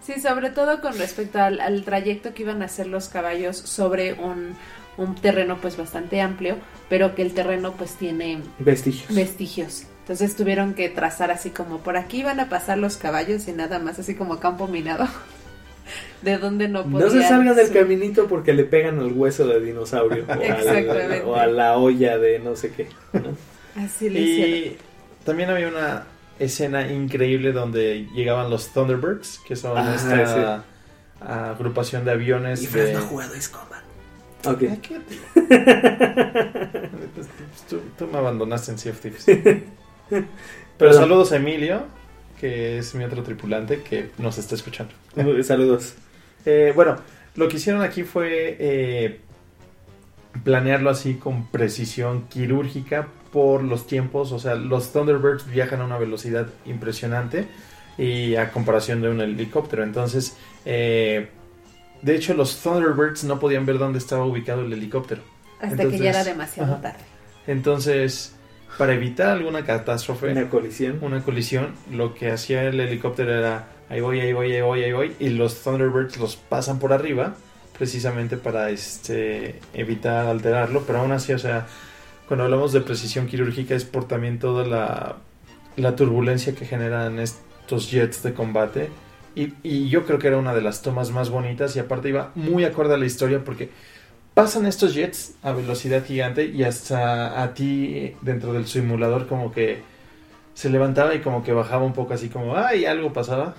Sí, 0.01 0.21
sobre 0.21 0.51
todo 0.51 0.81
con 0.81 0.99
respecto 0.99 1.41
al, 1.41 1.61
al 1.61 1.85
trayecto 1.85 2.35
que 2.35 2.43
iban 2.43 2.61
a 2.63 2.67
hacer 2.67 2.87
los 2.87 3.09
caballos 3.09 3.57
sobre 3.57 4.13
un, 4.13 4.57
un 4.99 5.15
terreno 5.15 5.59
pues 5.61 5.77
bastante 5.77 6.21
amplio, 6.21 6.59
pero 6.89 7.15
que 7.15 7.23
el 7.23 7.33
terreno 7.33 7.73
pues 7.73 7.95
tiene 7.97 8.43
Vestigios. 8.59 9.15
vestigios. 9.15 9.85
Entonces 10.01 10.37
tuvieron 10.37 10.75
que 10.75 10.91
trazar 10.91 11.31
así 11.31 11.49
como 11.51 11.79
por 11.79 11.97
aquí 11.97 12.21
iban 12.21 12.39
a 12.39 12.51
pasar 12.51 12.77
los 12.77 12.99
caballos 12.99 13.49
y 13.49 13.53
nada 13.53 13.79
más, 13.79 13.99
así 13.99 14.15
como 14.15 14.39
campo 14.41 14.67
minado. 14.69 15.09
De 16.23 16.39
dónde 16.39 16.69
no 16.69 16.83
podían. 16.85 17.01
No 17.01 17.11
se 17.11 17.23
salgan 17.23 17.57
del 17.57 17.71
caminito 17.73 18.27
porque 18.27 18.53
le 18.53 18.65
pegan 18.65 18.99
al 18.99 19.13
hueso 19.13 19.47
de 19.47 19.61
dinosaurio 19.61 20.25
o, 20.29 20.33
al- 20.33 20.43
Exactamente. 20.43 21.23
o 21.23 21.37
a 21.37 21.47
la 21.47 21.77
olla 21.77 22.19
de 22.19 22.39
no 22.39 22.57
sé 22.57 22.71
qué. 22.73 22.89
¿no? 23.13 23.37
Así 23.83 24.09
le 24.11 24.21
hicieron. 24.21 24.55
Y 24.75 24.77
también 25.25 25.51
había 25.51 25.69
una 25.69 26.05
escena 26.39 26.91
increíble 26.91 27.53
donde 27.53 28.07
llegaban 28.15 28.51
los 28.51 28.73
Thunderbirds, 28.73 29.41
que 29.47 29.57
son 29.57 29.77
Ah, 29.79 29.95
esta 29.97 30.65
agrupación 31.51 32.05
de 32.05 32.11
aviones 32.13 32.63
Y 32.63 32.67
Fred 32.67 32.87
de... 32.87 32.93
no 32.95 32.99
ha 32.99 33.03
jugado 33.03 33.35
Ace 33.35 33.51
Combat. 33.51 33.83
Ok. 34.47 34.63
Ay, 34.71 34.79
¿qué 34.83 35.01
te- 35.01 35.15
tú, 37.71 37.81
tú 37.99 38.07
me 38.09 38.19
abandonaste 38.19 38.73
en 38.73 38.79
Sea 38.79 38.93
of 38.93 39.01
Thieves. 39.01 39.25
Pero 40.09 40.25
Perdón. 40.77 40.95
saludos 41.03 41.33
a 41.33 41.37
Emilio, 41.37 41.85
que 42.45 42.77
es 42.77 42.95
mi 42.95 43.05
otro 43.05 43.23
tripulante 43.23 43.81
que 43.83 44.11
nos 44.19 44.37
está 44.37 44.55
escuchando. 44.55 44.93
Saludos. 45.43 45.95
Eh, 46.45 46.75
bueno, 46.77 46.97
lo 47.37 47.49
que 47.49 47.57
hicieron 47.57 47.81
aquí 47.81 48.03
fue 48.03 48.59
eh, 48.61 49.21
planearlo 50.43 50.91
así 50.91 51.15
con 51.15 51.47
precisión 51.47 52.29
quirúrgica 52.29 53.09
por 53.33 53.65
los 53.65 53.87
tiempos. 53.87 54.31
O 54.31 54.39
sea, 54.39 54.57
los 54.57 54.93
Thunderbirds 54.93 55.51
viajan 55.51 55.81
a 55.81 55.87
una 55.87 55.97
velocidad 55.97 56.49
impresionante 56.67 57.47
y 57.97 58.35
a 58.37 58.51
comparación 58.51 59.01
de 59.01 59.09
un 59.09 59.23
helicóptero. 59.23 59.83
Entonces, 59.83 60.37
eh, 60.67 61.31
de 62.03 62.15
hecho, 62.15 62.35
los 62.35 62.61
Thunderbirds 62.63 63.25
no 63.25 63.41
podían 63.41 63.65
ver 63.65 63.79
dónde 63.79 63.99
estaba 63.99 64.27
ubicado 64.27 64.67
el 64.67 64.73
helicóptero. 64.75 65.23
Hasta 65.63 65.77
que 65.77 65.83
entonces- 65.85 66.01
ya 66.03 66.11
era 66.11 66.25
demasiado 66.25 66.75
ajá. 66.75 66.83
tarde. 66.83 67.05
Entonces, 67.47 68.34
para 68.77 68.95
evitar 68.95 69.29
alguna 69.29 69.65
catástrofe, 69.65 70.33
Una 70.33 70.49
colisión. 70.49 70.99
una 71.01 71.23
colisión, 71.23 71.75
lo 71.91 72.15
que 72.15 72.31
hacía 72.31 72.65
el 72.65 72.81
helicóptero 72.81 73.33
era 73.33 73.69
ahí 73.89 74.01
voy, 74.01 74.21
ahí 74.21 74.33
voy, 74.33 74.53
ahí 74.53 74.63
voy, 74.63 74.83
ahí 74.83 74.93
voy, 74.93 75.17
y 75.19 75.31
los 75.31 75.63
Thunderbirds 75.63 76.19
los 76.19 76.37
pasan 76.37 76.79
por 76.79 76.93
arriba, 76.93 77.35
precisamente 77.79 78.37
para 78.37 78.71
este 78.71 79.61
evitar 79.73 80.27
alterarlo, 80.27 80.85
pero 80.87 81.01
aún 81.01 81.13
así, 81.13 81.33
o 81.33 81.39
sea, 81.39 81.67
cuando 82.27 82.45
hablamos 82.45 82.73
de 82.73 82.81
precisión 82.81 83.27
quirúrgica 83.27 83.75
es 83.75 83.85
por 83.85 84.09
también 84.09 84.39
toda 84.39 84.65
la, 84.67 85.17
la 85.77 85.97
turbulencia 85.97 86.55
que 86.55 86.65
generan 86.67 87.19
estos 87.19 87.91
jets 87.91 88.23
de 88.23 88.35
combate. 88.35 88.91
Y, 89.35 89.53
y 89.65 89.89
yo 89.89 90.07
creo 90.07 90.19
que 90.19 90.29
era 90.29 90.39
una 90.39 90.55
de 90.55 90.63
las 90.63 90.81
tomas 90.83 91.11
más 91.11 91.29
bonitas 91.31 91.75
y 91.77 91.81
aparte 91.81 92.09
iba 92.09 92.31
muy 92.37 92.65
acorde 92.65 92.95
a 92.95 92.99
la 92.99 93.07
historia 93.07 93.43
porque 93.45 93.71
pasan 94.35 94.67
estos 94.67 94.95
jets 94.95 95.35
a 95.43 95.53
velocidad 95.53 96.05
gigante 96.05 96.45
y 96.47 96.65
hasta 96.65 97.43
a 97.43 97.55
ti 97.55 98.15
dentro 98.21 98.53
del 98.53 98.67
simulador 98.67 99.27
como 99.27 99.53
que 99.53 99.83
se 100.55 100.69
levantaba 100.71 101.15
y 101.15 101.21
como 101.21 101.43
que 101.43 101.53
bajaba 101.53 101.85
un 101.85 101.93
poco 101.93 102.15
así 102.15 102.29
como, 102.29 102.57
ay, 102.57 102.85
algo 102.85 103.13
pasaba, 103.13 103.55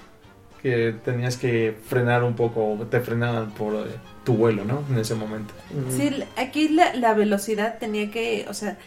que 0.61 0.95
tenías 1.03 1.38
que 1.38 1.76
frenar 1.88 2.23
un 2.23 2.36
poco, 2.36 2.88
te 2.89 2.99
frenaban 3.01 3.51
por 3.51 3.76
eh, 3.76 3.91
tu 4.23 4.36
vuelo, 4.36 4.63
¿no? 4.65 4.84
En 4.89 4.97
ese 4.97 5.13
momento. 5.13 5.53
Sí, 5.89 6.23
aquí 6.38 6.69
la, 6.69 6.93
la 6.95 7.13
velocidad 7.13 7.78
tenía 7.80 8.09
que, 8.11 8.45
o 8.49 8.53
sea, 8.53 8.78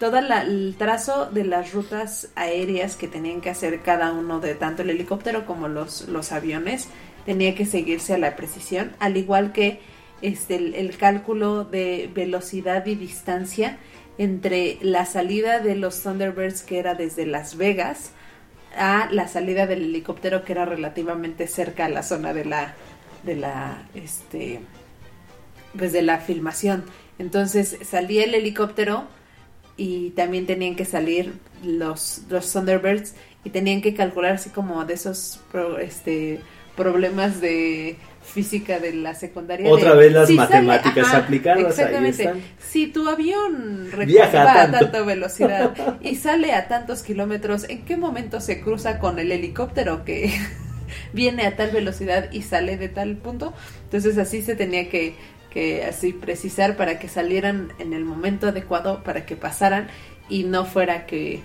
todo 0.00 0.18
el 0.18 0.74
trazo 0.78 1.26
de 1.26 1.44
las 1.44 1.72
rutas 1.72 2.28
aéreas 2.34 2.96
que 2.96 3.08
tenían 3.08 3.40
que 3.40 3.50
hacer 3.50 3.80
cada 3.80 4.12
uno 4.12 4.40
de 4.40 4.54
tanto 4.54 4.82
el 4.82 4.90
helicóptero 4.90 5.44
como 5.44 5.68
los, 5.68 6.08
los 6.08 6.32
aviones 6.32 6.88
tenía 7.26 7.54
que 7.54 7.66
seguirse 7.66 8.14
a 8.14 8.18
la 8.18 8.36
precisión, 8.36 8.92
al 9.00 9.16
igual 9.16 9.52
que 9.52 9.80
este 10.22 10.56
el, 10.80 10.96
cálculo 10.96 11.64
de 11.64 12.10
velocidad 12.12 12.84
y 12.86 12.94
distancia 12.94 13.78
entre 14.18 14.78
la 14.82 15.06
salida 15.06 15.60
de 15.60 15.76
los 15.76 16.02
Thunderbirds 16.02 16.62
que 16.62 16.78
era 16.78 16.94
desde 16.94 17.24
Las 17.26 17.56
Vegas 17.56 18.10
a 18.76 19.08
la 19.10 19.28
salida 19.28 19.66
del 19.66 19.84
helicóptero 19.84 20.44
que 20.44 20.52
era 20.52 20.64
relativamente 20.64 21.46
cerca 21.46 21.86
a 21.86 21.88
la 21.88 22.02
zona 22.02 22.32
de 22.32 22.44
la 22.44 22.74
de 23.22 23.36
la 23.36 23.88
este 23.94 24.60
pues 25.76 25.92
la 26.02 26.18
filmación. 26.18 26.84
Entonces 27.18 27.76
salía 27.82 28.24
el 28.24 28.34
helicóptero 28.34 29.04
y 29.76 30.10
también 30.10 30.46
tenían 30.46 30.74
que 30.74 30.84
salir 30.84 31.34
los, 31.62 32.22
los 32.28 32.52
Thunderbirds 32.52 33.14
y 33.44 33.50
tenían 33.50 33.80
que 33.80 33.94
calcular 33.94 34.32
así 34.32 34.50
como 34.50 34.84
de 34.84 34.94
esos 34.94 35.40
pro- 35.52 35.78
este 35.78 36.40
problemas 36.76 37.40
de 37.40 37.96
física 38.32 38.78
de 38.78 38.92
la 38.94 39.14
secundaria. 39.14 39.70
Otra 39.70 39.92
de- 39.92 39.96
vez 39.98 40.12
las 40.12 40.28
si 40.28 40.36
sale- 40.36 40.48
matemáticas 40.62 41.06
ajá, 41.08 41.16
aplicadas, 41.18 41.58
ahí 41.58 41.66
Exactamente. 41.70 42.22
están. 42.22 42.40
Si 42.60 42.86
tu 42.88 43.08
avión 43.08 43.88
Viaja 44.06 44.42
a 44.42 44.54
tanto. 44.70 44.78
tanta 44.80 45.02
velocidad 45.02 45.74
y 46.02 46.16
sale 46.16 46.52
a 46.52 46.68
tantos 46.68 47.02
kilómetros, 47.02 47.68
¿en 47.68 47.84
qué 47.84 47.96
momento 47.96 48.40
se 48.40 48.60
cruza 48.60 48.98
con 48.98 49.18
el 49.18 49.32
helicóptero 49.32 50.04
que 50.04 50.32
viene 51.12 51.46
a 51.46 51.56
tal 51.56 51.70
velocidad 51.70 52.30
y 52.32 52.42
sale 52.42 52.76
de 52.76 52.88
tal 52.88 53.16
punto? 53.16 53.54
Entonces 53.84 54.18
así 54.18 54.42
se 54.42 54.54
tenía 54.56 54.88
que, 54.90 55.14
que 55.50 55.84
así 55.84 56.12
precisar 56.12 56.76
para 56.76 56.98
que 56.98 57.08
salieran 57.08 57.72
en 57.78 57.92
el 57.94 58.04
momento 58.04 58.48
adecuado, 58.48 59.02
para 59.02 59.24
que 59.26 59.34
pasaran 59.36 59.88
y 60.28 60.44
no 60.44 60.64
fuera 60.66 61.06
que 61.06 61.40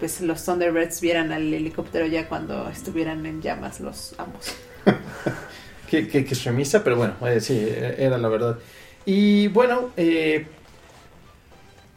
pues 0.00 0.20
los 0.20 0.44
Thunderbirds 0.44 1.00
vieran 1.00 1.30
al 1.30 1.52
helicóptero 1.54 2.06
ya 2.06 2.26
cuando 2.28 2.68
estuvieran 2.70 3.24
en 3.26 3.40
llamas 3.42 3.78
los 3.80 4.14
ambos. 4.18 4.54
Que, 5.92 6.08
que, 6.08 6.24
que 6.24 6.32
extremista, 6.32 6.82
pero 6.82 6.96
bueno, 6.96 7.14
eh, 7.26 7.38
sí, 7.38 7.52
eh, 7.60 7.96
era 7.98 8.16
la 8.16 8.28
verdad. 8.30 8.58
Y 9.04 9.48
bueno, 9.48 9.90
eh, 9.98 10.46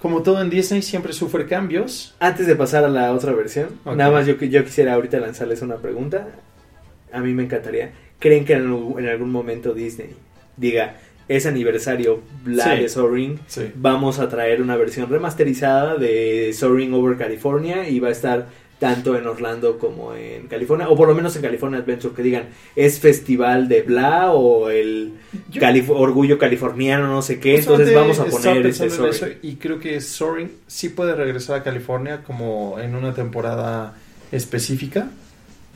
como 0.01 0.21
todo 0.21 0.41
en 0.41 0.49
Disney, 0.49 0.81
siempre 0.81 1.13
sufre 1.13 1.45
cambios. 1.47 2.13
Antes 2.19 2.45
de 2.45 2.55
pasar 2.57 2.83
a 2.83 2.89
la 2.89 3.13
otra 3.13 3.31
versión, 3.31 3.69
nada 3.85 4.11
más 4.11 4.27
yo, 4.27 4.35
yo 4.35 4.65
quisiera 4.65 4.93
ahorita 4.95 5.17
lanzarles 5.19 5.61
una 5.61 5.77
pregunta. 5.77 6.27
A 7.13 7.21
mí 7.21 7.33
me 7.33 7.43
encantaría. 7.43 7.91
¿Creen 8.19 8.43
que 8.43 8.53
en, 8.53 8.63
algún- 8.65 8.99
en 8.99 9.07
algún 9.07 9.31
momento 9.31 9.73
Disney 9.73 10.09
diga, 10.57 10.97
es 11.29 11.45
aniversario 11.45 12.19
la 12.45 12.65
Sí. 12.75 12.81
de 12.81 12.89
Soaring, 12.89 13.39
Sí. 13.47 13.71
vamos 13.75 14.19
a 14.19 14.27
traer 14.27 14.61
una 14.61 14.75
versión 14.75 15.09
remasterizada 15.09 15.95
de 15.95 16.51
Soaring 16.53 16.93
Over 16.93 17.17
California 17.17 17.87
y 17.87 17.99
va 17.99 18.09
a 18.09 18.11
estar 18.11 18.47
tanto 18.79 19.17
en 19.17 19.25
Orlando 19.25 19.77
como 19.77 20.13
en 20.13 20.47
California, 20.47 20.89
o 20.89 20.95
por 20.97 21.07
lo 21.07 21.15
menos 21.15 21.35
en 21.35 21.41
California 21.41 21.79
Adventure, 21.79 22.13
que 22.13 22.21
digan, 22.23 22.49
es 22.75 22.99
festival 22.99 23.67
de 23.69 23.83
bla 23.83 24.31
o 24.33 24.69
el 24.69 25.13
Yo- 25.49 25.61
Calif- 25.61 25.89
orgullo 25.89 26.37
californiano, 26.37 27.07
no 27.07 27.21
sé 27.21 27.39
qué, 27.39 27.55
entonces 27.55 27.95
vamos 27.95 28.19
a 28.19 28.25
poner 28.25 28.65
este 28.67 28.83
en 28.85 29.05
eso 29.05 29.25
y 29.41 29.55
creo 29.55 29.79
que 29.79 30.01
Soaring 30.01 30.51
sí 30.67 30.89
puede 30.89 31.15
regresar 31.15 31.59
a 31.59 31.63
California 31.63 32.23
como 32.23 32.77
en 32.79 32.95
una 32.95 33.13
temporada 33.13 33.95
específica. 34.31 35.09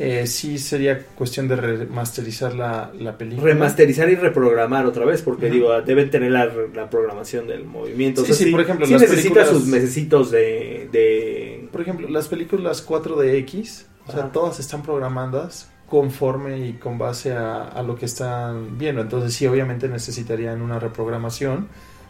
Eh, 0.01 0.27
sí 0.27 0.57
sería 0.59 0.97
cuestión 1.07 1.49
de 1.49 1.57
remasterizar 1.57 2.55
la, 2.55 2.89
la 2.97 3.17
película. 3.17 3.51
remasterizar 3.51 4.09
y 4.09 4.15
reprogramar 4.15 4.85
otra 4.85 5.03
vez, 5.05 5.21
porque 5.21 5.49
digo, 5.49 5.79
deben 5.81 6.09
tener 6.09 6.31
la, 6.31 6.49
la 6.73 6.89
programación 6.89 7.47
del 7.47 7.65
movimiento. 7.65 8.23
Sí, 8.23 8.31
o 8.31 8.33
sea, 8.33 8.45
sí, 8.45 8.51
por 8.51 8.61
ejemplo, 8.61 8.85
sí 8.85 8.93
las 8.93 9.01
necesita 9.01 9.33
películas- 9.41 9.49
sus 9.49 9.65
mesecitos 9.67 10.31
de, 10.31 10.87
de... 10.91 11.67
Por 11.71 11.81
ejemplo, 11.81 12.07
las 12.09 12.29
películas 12.29 12.87
4DX, 12.87 13.83
o 14.07 14.11
sea, 14.13 14.31
todas 14.31 14.59
están 14.61 14.83
programadas 14.83 15.69
conforme 15.89 16.65
y 16.67 16.73
con 16.73 16.97
base 16.97 17.33
a, 17.33 17.63
a 17.63 17.83
lo 17.83 17.95
que 17.97 18.05
están 18.05 18.77
viendo. 18.77 19.01
Entonces 19.01 19.33
sí, 19.33 19.47
obviamente 19.47 19.89
necesitarían 19.89 20.61
una 20.61 20.79
reprogramación. 20.79 21.67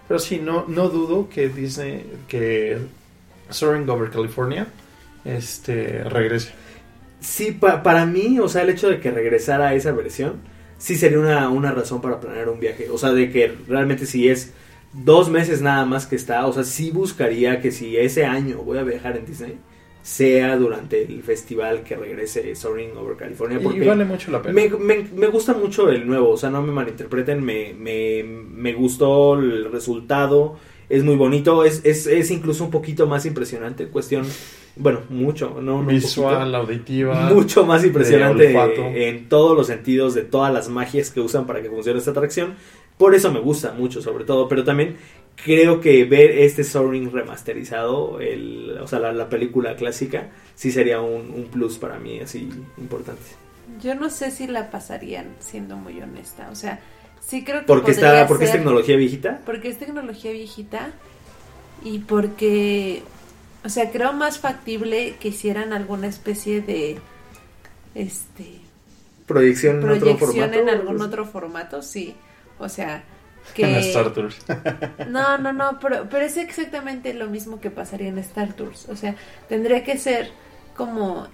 Pero 0.07 0.19
sí, 0.19 0.39
no, 0.43 0.65
no 0.67 0.89
dudo 0.89 1.27
que 1.27 1.49
Disney, 1.49 2.05
que 2.27 2.77
Soaring 3.49 3.89
Over 3.89 4.11
California, 4.11 4.67
este, 5.25 6.03
regrese. 6.03 6.51
Sí, 7.19 7.51
pa- 7.51 7.83
para 7.83 8.05
mí, 8.05 8.39
o 8.39 8.47
sea, 8.47 8.61
el 8.63 8.69
hecho 8.69 8.89
de 8.89 8.99
que 8.99 9.11
regresara 9.11 9.69
a 9.69 9.73
esa 9.75 9.91
versión, 9.91 10.41
sí 10.77 10.95
sería 10.95 11.19
una, 11.19 11.49
una 11.49 11.71
razón 11.71 12.01
para 12.01 12.19
planear 12.19 12.49
un 12.49 12.59
viaje. 12.59 12.89
O 12.89 12.97
sea, 12.97 13.11
de 13.11 13.29
que 13.31 13.53
realmente 13.67 14.05
si 14.05 14.29
es 14.29 14.53
dos 14.93 15.29
meses 15.29 15.61
nada 15.61 15.85
más 15.85 16.07
que 16.07 16.15
está, 16.15 16.45
o 16.47 16.53
sea, 16.53 16.63
sí 16.63 16.91
buscaría 16.91 17.61
que 17.61 17.71
si 17.71 17.97
ese 17.97 18.25
año 18.25 18.59
voy 18.63 18.77
a 18.77 18.83
viajar 18.83 19.17
en 19.17 19.25
Disney, 19.25 19.57
sea 20.01 20.55
durante 20.55 21.03
el 21.03 21.21
festival 21.23 21.83
que 21.83 21.95
regrese 21.97 22.55
Soaring 22.55 22.95
Over 22.97 23.17
California. 23.17 23.59
Porque 23.61 23.83
Y 23.83 23.87
vale 23.87 24.05
mucho 24.05 24.31
la 24.31 24.41
pena. 24.41 24.53
Me, 24.55 24.69
me- 24.69 25.03
me 25.13 25.27
gusta 25.27 25.53
mucho 25.53 25.89
el 25.89 26.07
nuevo, 26.07 26.29
o 26.31 26.37
sea, 26.37 26.49
no 26.49 26.61
me 26.61 26.71
malinterpreten, 26.71 27.43
me, 27.43 27.73
me, 27.77 28.23
me 28.23 28.73
gustó 28.73 29.35
el 29.35 29.69
resultado, 29.71 30.57
es 30.87 31.03
muy 31.03 31.15
bonito, 31.17 31.65
es, 31.65 31.81
es, 31.83 32.07
es 32.07 32.31
incluso 32.31 32.63
un 32.63 32.71
poquito 32.71 33.07
más 33.07 33.25
impresionante, 33.25 33.87
cuestión, 33.89 34.25
bueno, 34.79 35.01
mucho, 35.09 35.59
no, 35.61 35.83
Visual, 35.83 36.39
poquito, 36.39 36.57
auditiva. 36.57 37.29
mucho 37.29 37.65
más 37.65 37.85
impresionante 37.85 38.53
en 39.07 39.29
todos 39.29 39.55
los 39.55 39.67
sentidos 39.67 40.15
de 40.15 40.23
todas 40.23 40.51
las 40.51 40.69
magias 40.69 41.11
que 41.11 41.19
usan 41.19 41.45
para 41.45 41.61
que 41.61 41.69
funcione 41.69 41.99
esta 41.99 42.11
atracción, 42.11 42.55
por 42.97 43.13
eso 43.13 43.31
me 43.31 43.39
gusta 43.39 43.73
mucho 43.73 44.01
sobre 44.01 44.23
todo, 44.25 44.47
pero 44.47 44.63
también 44.63 44.97
creo 45.43 45.79
que 45.79 46.05
ver 46.05 46.31
este 46.31 46.63
Soaring 46.63 47.11
remasterizado, 47.11 48.19
el, 48.19 48.77
o 48.81 48.87
sea, 48.87 48.99
la, 48.99 49.11
la 49.11 49.29
película 49.29 49.75
clásica, 49.75 50.29
sí 50.55 50.71
sería 50.71 51.01
un, 51.01 51.29
un 51.31 51.45
plus 51.51 51.77
para 51.77 51.99
mí 51.99 52.19
así 52.19 52.49
importante. 52.77 53.21
Yo 53.81 53.95
no 53.95 54.09
sé 54.09 54.31
si 54.31 54.47
la 54.47 54.71
pasarían, 54.71 55.35
siendo 55.39 55.77
muy 55.77 56.01
honesta. 56.01 56.49
O 56.51 56.55
sea, 56.55 56.79
sí 57.21 57.43
creo 57.43 57.61
que 57.61 57.67
Porque 57.67 57.91
está, 57.91 58.27
porque 58.27 58.45
es 58.45 58.51
tecnología 58.51 58.95
viejita. 58.95 59.41
Porque 59.45 59.69
es 59.69 59.77
tecnología 59.77 60.31
viejita 60.31 60.91
y 61.83 61.99
porque, 61.99 63.03
o 63.63 63.69
sea, 63.69 63.91
creo 63.91 64.13
más 64.13 64.39
factible 64.39 65.15
que 65.19 65.29
hicieran 65.29 65.73
alguna 65.73 66.07
especie 66.07 66.61
de, 66.61 66.99
este, 67.95 68.61
proyección, 69.25 69.77
en 69.77 69.89
otro 69.89 70.17
proyección 70.17 70.49
formato. 70.49 70.59
en 70.59 70.69
algún 70.69 71.01
otro 71.01 71.25
formato, 71.25 71.81
sí. 71.81 72.15
O 72.57 72.69
sea, 72.69 73.03
que... 73.53 73.63
En 73.63 73.75
Star 73.75 74.13
Tours. 74.13 74.37
No, 75.07 75.37
no, 75.37 75.53
no, 75.53 75.79
pero, 75.79 76.07
pero 76.09 76.25
es 76.25 76.37
exactamente 76.37 77.13
lo 77.13 77.27
mismo 77.27 77.59
que 77.59 77.69
pasaría 77.69 78.09
en 78.09 78.17
Star 78.19 78.53
Tours. 78.53 78.87
O 78.89 78.95
sea, 78.95 79.15
tendría 79.47 79.83
que 79.83 79.97
ser 79.97 80.31
como 80.75 81.27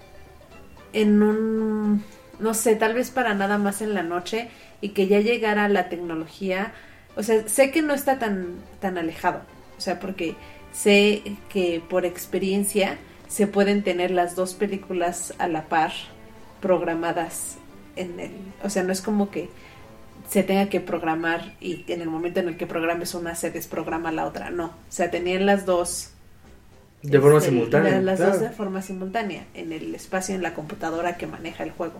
en 0.93 1.21
un, 1.21 2.03
no 2.39 2.53
sé, 2.53 2.75
tal 2.75 2.93
vez 2.93 3.11
para 3.11 3.33
nada 3.33 3.57
más 3.57 3.81
en 3.81 3.93
la 3.93 4.03
noche 4.03 4.49
y 4.81 4.89
que 4.89 5.07
ya 5.07 5.19
llegara 5.19 5.69
la 5.69 5.89
tecnología. 5.89 6.73
O 7.15 7.23
sea, 7.23 7.47
sé 7.47 7.71
que 7.71 7.81
no 7.81 7.93
está 7.93 8.17
tan, 8.17 8.55
tan 8.79 8.97
alejado. 8.97 9.41
O 9.77 9.81
sea, 9.81 9.99
porque 9.99 10.35
sé 10.75 11.23
que 11.49 11.81
por 11.89 12.05
experiencia 12.05 12.97
se 13.27 13.47
pueden 13.47 13.81
tener 13.83 14.11
las 14.11 14.35
dos 14.35 14.53
películas 14.53 15.33
a 15.39 15.47
la 15.47 15.63
par 15.65 15.91
programadas 16.61 17.57
en 17.95 18.19
el, 18.19 18.31
o 18.63 18.69
sea, 18.69 18.83
no 18.83 18.91
es 18.91 19.01
como 19.01 19.29
que 19.31 19.49
se 20.29 20.43
tenga 20.43 20.69
que 20.69 20.79
programar 20.79 21.53
y 21.61 21.85
en 21.87 22.01
el 22.01 22.09
momento 22.09 22.39
en 22.39 22.47
el 22.47 22.57
que 22.57 22.65
programes 22.67 23.13
una 23.13 23.35
se 23.35 23.51
desprograma 23.51 24.11
la 24.11 24.25
otra, 24.25 24.49
no, 24.49 24.65
o 24.65 24.73
sea, 24.89 25.11
tenían 25.11 25.45
las 25.45 25.65
dos 25.65 26.09
De 27.03 27.19
forma 27.19 27.37
este, 27.37 27.51
simultánea. 27.51 27.91
la- 27.91 28.01
las 28.01 28.17
claro. 28.17 28.31
dos 28.33 28.41
de 28.41 28.49
forma 28.49 28.81
simultánea 28.81 29.45
en 29.53 29.71
el 29.71 29.93
espacio 29.93 30.33
en 30.35 30.41
la 30.41 30.53
computadora 30.53 31.17
que 31.17 31.27
maneja 31.27 31.63
el 31.63 31.71
juego. 31.71 31.99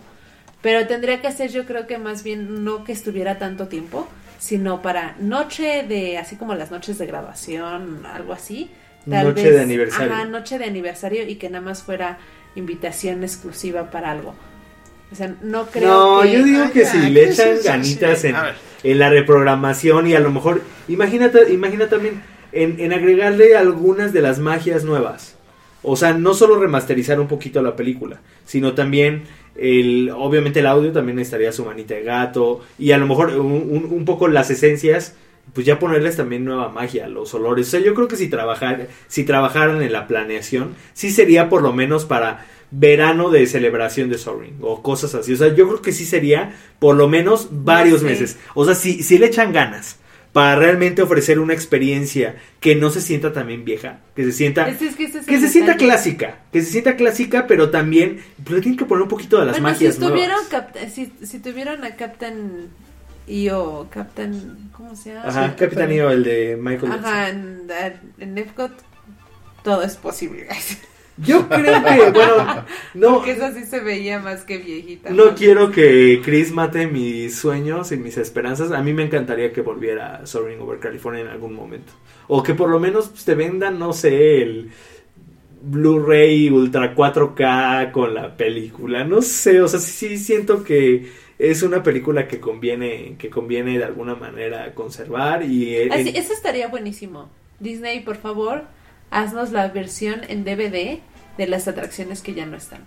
Pero 0.62 0.88
tendría 0.88 1.22
que 1.22 1.32
ser 1.32 1.52
yo 1.52 1.66
creo 1.66 1.86
que 1.86 2.00
más 2.00 2.24
bien 2.24 2.64
no 2.64 2.84
que 2.84 2.92
estuviera 2.92 3.38
tanto 3.38 3.68
tiempo, 3.68 4.08
sino 4.38 4.82
para 4.82 5.16
noche 5.20 5.84
de, 5.88 6.18
así 6.18 6.36
como 6.36 6.56
las 6.56 6.72
noches 6.72 6.98
de 6.98 7.06
graduación, 7.06 8.06
algo 8.06 8.34
así. 8.34 8.72
Noche 9.06 9.52
de 9.52 9.62
aniversario. 9.62 10.14
Ajá, 10.14 10.26
noche 10.26 10.58
de 10.58 10.66
aniversario 10.66 11.28
y 11.28 11.36
que 11.36 11.50
nada 11.50 11.64
más 11.64 11.84
fuera 11.84 12.18
invitación 12.56 13.24
exclusiva 13.24 13.92
para 13.92 14.12
algo. 14.12 14.34
O 15.12 15.16
sea, 15.16 15.36
no 15.42 15.68
creo 15.68 16.18
No, 16.18 16.22
que... 16.24 16.32
yo 16.32 16.44
digo 16.44 16.72
que 16.72 16.86
si 16.86 16.98
le 17.10 17.26
¿qué 17.26 17.30
es 17.30 17.40
echan 17.40 17.58
ganitas 17.64 18.24
en, 18.24 18.36
en 18.84 19.00
la 19.00 19.10
reprogramación 19.10 20.08
y 20.08 20.16
a 20.16 20.20
lo 20.20 20.32
mejor, 20.32 20.62
imagínate, 20.88 21.54
imagina 21.54 21.88
también 21.88 22.24
en, 22.52 22.80
en 22.80 22.92
agregarle 22.94 23.56
algunas 23.56 24.14
de 24.14 24.22
las 24.22 24.40
magias 24.40 24.84
nuevas. 24.84 25.36
O 25.84 25.96
sea, 25.96 26.14
no 26.14 26.34
solo 26.34 26.60
remasterizar 26.60 27.20
un 27.20 27.28
poquito 27.28 27.62
la 27.62 27.76
película, 27.76 28.20
sino 28.44 28.74
también 28.74 29.24
el, 29.56 30.12
obviamente 30.16 30.60
el 30.60 30.68
audio 30.68 30.92
también 30.92 31.20
estaría 31.20 31.52
su 31.52 31.66
manita 31.66 31.94
de 31.96 32.04
gato 32.04 32.62
y 32.78 32.92
a 32.92 32.98
lo 32.98 33.08
mejor 33.08 33.30
un, 33.40 33.52
un- 33.70 33.88
un 33.92 34.06
poco 34.06 34.28
las 34.28 34.50
esencias, 34.52 35.16
pues 35.54 35.66
ya 35.66 35.80
ponerles 35.80 36.18
también 36.18 36.44
nueva 36.46 36.70
magia, 36.70 37.08
los 37.08 37.34
olores. 37.34 37.68
O 37.68 37.72
sea, 37.72 37.80
yo 37.80 37.94
creo 37.94 38.08
que 38.08 38.16
si 38.18 38.28
trabajar, 38.28 38.88
si 39.08 39.24
trabajaran 39.24 39.82
en 39.82 39.92
la 39.94 40.08
planeación, 40.08 40.76
sí 40.94 41.12
sería 41.12 41.50
por 41.50 41.62
lo 41.62 41.72
menos 41.74 42.06
para 42.06 42.46
verano 42.72 43.30
de 43.30 43.46
celebración 43.46 44.10
de 44.10 44.18
Soaring 44.18 44.58
o 44.62 44.82
cosas 44.82 45.16
así. 45.16 45.34
O 45.34 45.38
sea, 45.38 45.54
yo 45.54 45.68
creo 45.68 45.82
que 45.82 45.92
sí 45.94 46.06
sería 46.06 46.56
por 46.80 46.96
lo 46.96 47.08
menos 47.08 47.48
varios 47.52 48.02
meses. 48.04 48.38
O 48.56 48.66
sea, 48.66 48.76
si, 48.76 49.04
si 49.04 49.18
le 49.18 49.28
echan 49.28 49.54
ganas 49.54 50.00
para 50.36 50.58
realmente 50.58 51.02
ofrecer 51.02 51.40
una 51.40 51.54
experiencia 51.54 52.36
que 52.60 52.76
no 52.76 52.90
se 52.90 53.00
sienta 53.00 53.32
también 53.32 53.64
vieja, 53.64 54.00
que 54.18 54.26
se 54.26 54.34
sienta 54.34 54.68
Es- 54.68 54.82
es 54.82 54.96
que 54.98 55.40
se 55.40 55.48
sienta 55.48 55.78
clásica, 55.78 56.40
que 56.52 56.62
se 56.62 56.72
sienta 56.72 56.98
clásica, 56.98 57.48
pero 57.48 57.70
también 57.70 58.20
le 58.50 58.60
tienen 58.60 58.78
que 58.78 58.84
poner 58.84 59.04
un 59.04 59.08
poquito 59.08 59.40
de 59.40 59.46
las 59.46 59.62
bueno, 59.62 59.70
magias 59.70 59.96
si 59.96 60.02
tuvieron, 60.02 60.40
si, 60.94 61.14
si 61.26 61.40
tuvieron 61.40 61.86
a 61.86 61.96
Captain 61.96 62.68
EO, 63.30 63.88
Captain, 63.90 64.72
¿cómo 64.74 64.94
se 64.98 65.14
llama? 65.14 65.30
Ajá, 65.30 65.56
Capitán 65.56 65.90
EO, 65.94 66.10
el 66.12 66.26
de 66.26 66.58
Michael 66.60 66.92
Ajá, 66.92 67.28
Jackson. 67.30 67.72
en, 68.18 68.30
en 68.30 68.38
Epcot 68.38 68.74
todo 69.64 69.84
es 69.84 69.96
posible. 69.96 70.48
Yo 71.18 71.48
creo 71.48 71.82
que, 71.84 72.12
bueno, 72.12 72.66
no, 72.94 73.14
Porque 73.16 73.32
esa 73.32 73.54
sí 73.54 73.64
se 73.64 73.80
veía 73.80 74.20
más 74.20 74.44
que 74.44 74.58
viejita. 74.58 75.12
no 75.12 75.34
quiero 75.36 75.72
que 75.72 76.22
Chris 76.24 76.52
mate 76.52 76.88
mis 76.88 77.36
sueños 77.36 77.92
y 77.94 77.98
mis 77.98 78.18
esperanzas. 78.18 78.72
A 78.72 78.82
mí 78.84 78.92
me 78.94 79.04
encantaría 79.04 79.54
que 79.54 79.62
volviera 79.62 80.26
Soaring 80.26 80.60
Over 80.60 80.80
California 80.80 81.22
en 81.22 81.28
algún 81.28 81.54
momento. 81.54 81.94
O 82.28 82.44
que 82.44 82.54
por 82.54 82.70
lo 82.70 82.80
menos 82.80 83.08
pues, 83.08 83.24
te 83.24 83.34
vendan, 83.36 83.80
no 83.80 83.94
sé, 83.94 84.42
el 84.42 84.72
Blu-ray 85.62 86.50
Ultra 86.50 86.94
4K 86.96 87.92
con 87.92 88.14
la 88.14 88.36
película. 88.36 89.04
No 89.04 89.22
sé, 89.22 89.62
o 89.62 89.68
sea, 89.68 89.80
sí, 89.80 90.10
sí 90.10 90.18
siento 90.18 90.64
que 90.64 91.10
es 91.40 91.64
una 91.64 91.82
película 91.84 92.28
que 92.28 92.40
conviene, 92.40 93.16
que 93.18 93.30
conviene 93.30 93.78
de 93.78 93.84
alguna 93.84 94.16
manera 94.16 94.74
conservar 94.74 95.44
y 95.44 95.76
eh, 95.76 95.90
Así, 95.92 96.10
en- 96.10 96.16
eso 96.18 96.34
estaría 96.34 96.68
buenísimo. 96.68 97.30
Disney, 97.60 98.02
por 98.02 98.18
favor, 98.18 98.64
haznos 99.16 99.52
la 99.52 99.68
versión 99.70 100.22
en 100.28 100.44
DVD 100.44 101.00
de 101.38 101.48
las 101.48 101.68
atracciones 101.68 102.22
que 102.22 102.34
ya 102.34 102.46
no 102.46 102.58
están. 102.58 102.82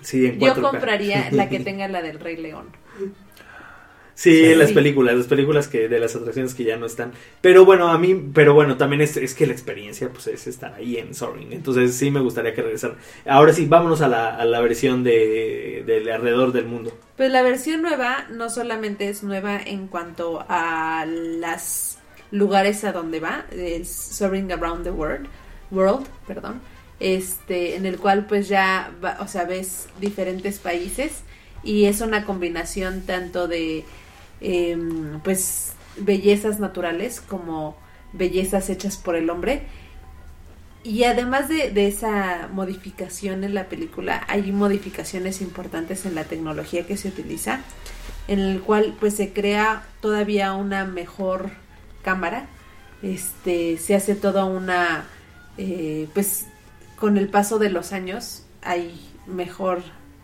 sí, 0.00 0.26
en 0.26 0.40
Yo 0.40 0.54
4K. 0.54 0.60
compraría 0.60 1.30
la 1.32 1.48
que 1.48 1.60
tenga 1.68 1.88
la 1.88 2.02
del 2.02 2.18
Rey 2.20 2.36
León. 2.36 2.66
Sí, 4.14 4.32
Sí. 4.46 4.54
las 4.54 4.72
películas, 4.72 5.14
las 5.14 5.26
películas 5.26 5.68
que 5.68 5.88
de 5.88 5.98
las 5.98 6.16
atracciones 6.16 6.54
que 6.54 6.64
ya 6.64 6.78
no 6.78 6.86
están. 6.86 7.12
Pero 7.42 7.66
bueno, 7.66 7.88
a 7.88 7.98
mí, 7.98 8.14
pero 8.32 8.54
bueno, 8.54 8.78
también 8.78 9.02
es, 9.02 9.18
es 9.18 9.34
que 9.34 9.46
la 9.46 9.52
experiencia 9.52 10.08
pues 10.08 10.26
es 10.28 10.46
estar 10.46 10.72
ahí 10.72 10.96
en 10.96 11.14
Soaring. 11.14 11.52
Entonces 11.52 11.94
sí 11.94 12.10
me 12.10 12.20
gustaría 12.20 12.54
que 12.54 12.62
regresaran. 12.62 12.96
Ahora 13.26 13.52
sí, 13.52 13.66
vámonos 13.66 14.00
a 14.00 14.08
la, 14.08 14.34
a 14.34 14.44
la 14.46 14.60
versión 14.60 15.04
de, 15.04 15.82
de 15.86 16.10
alrededor 16.12 16.52
del 16.52 16.64
mundo. 16.64 16.96
Pues 17.18 17.30
la 17.30 17.42
versión 17.42 17.82
nueva 17.82 18.24
no 18.30 18.48
solamente 18.48 19.10
es 19.10 19.22
nueva 19.22 19.60
en 19.62 19.86
cuanto 19.86 20.42
a 20.48 21.04
las 21.06 21.98
lugares 22.30 22.84
a 22.84 22.92
donde 22.92 23.20
va, 23.20 23.44
es 23.52 23.90
Soaring 23.90 24.50
Around 24.50 24.84
the 24.84 24.90
World, 24.92 25.26
World, 25.70 26.06
perdón, 26.26 26.60
este, 27.00 27.76
en 27.76 27.86
el 27.86 27.98
cual 27.98 28.26
pues 28.26 28.48
ya, 28.48 28.90
va- 29.04 29.18
o 29.20 29.28
sea, 29.28 29.44
ves 29.44 29.88
diferentes 30.00 30.58
países 30.58 31.22
y 31.62 31.84
es 31.86 32.00
una 32.00 32.24
combinación 32.24 33.02
tanto 33.02 33.48
de, 33.48 33.84
em, 34.40 35.20
pues, 35.20 35.72
bellezas 35.98 36.60
naturales 36.60 37.20
como 37.20 37.76
bellezas 38.12 38.70
hechas 38.70 38.96
por 38.96 39.16
el 39.16 39.30
hombre. 39.30 39.62
Y 40.84 41.02
además 41.04 41.48
de, 41.48 41.70
de 41.70 41.88
esa 41.88 42.48
modificación 42.52 43.42
en 43.42 43.54
la 43.54 43.64
película, 43.68 44.24
hay 44.28 44.52
modificaciones 44.52 45.40
importantes 45.42 46.06
en 46.06 46.14
la 46.14 46.24
tecnología 46.24 46.86
que 46.86 46.96
se 46.96 47.08
utiliza, 47.08 47.60
en 48.28 48.38
el 48.38 48.60
cual 48.60 48.94
pues 49.00 49.14
se 49.16 49.32
crea 49.32 49.84
todavía 50.00 50.52
una 50.52 50.84
mejor 50.84 51.50
cámara, 52.04 52.46
este, 53.02 53.78
se 53.78 53.96
hace 53.96 54.14
toda 54.14 54.44
una, 54.44 55.06
eh, 55.58 56.08
pues 56.14 56.46
con 56.98 57.16
el 57.18 57.28
paso 57.28 57.58
de 57.58 57.70
los 57.70 57.92
años 57.92 58.44
hay 58.62 58.98
mejor 59.26 59.82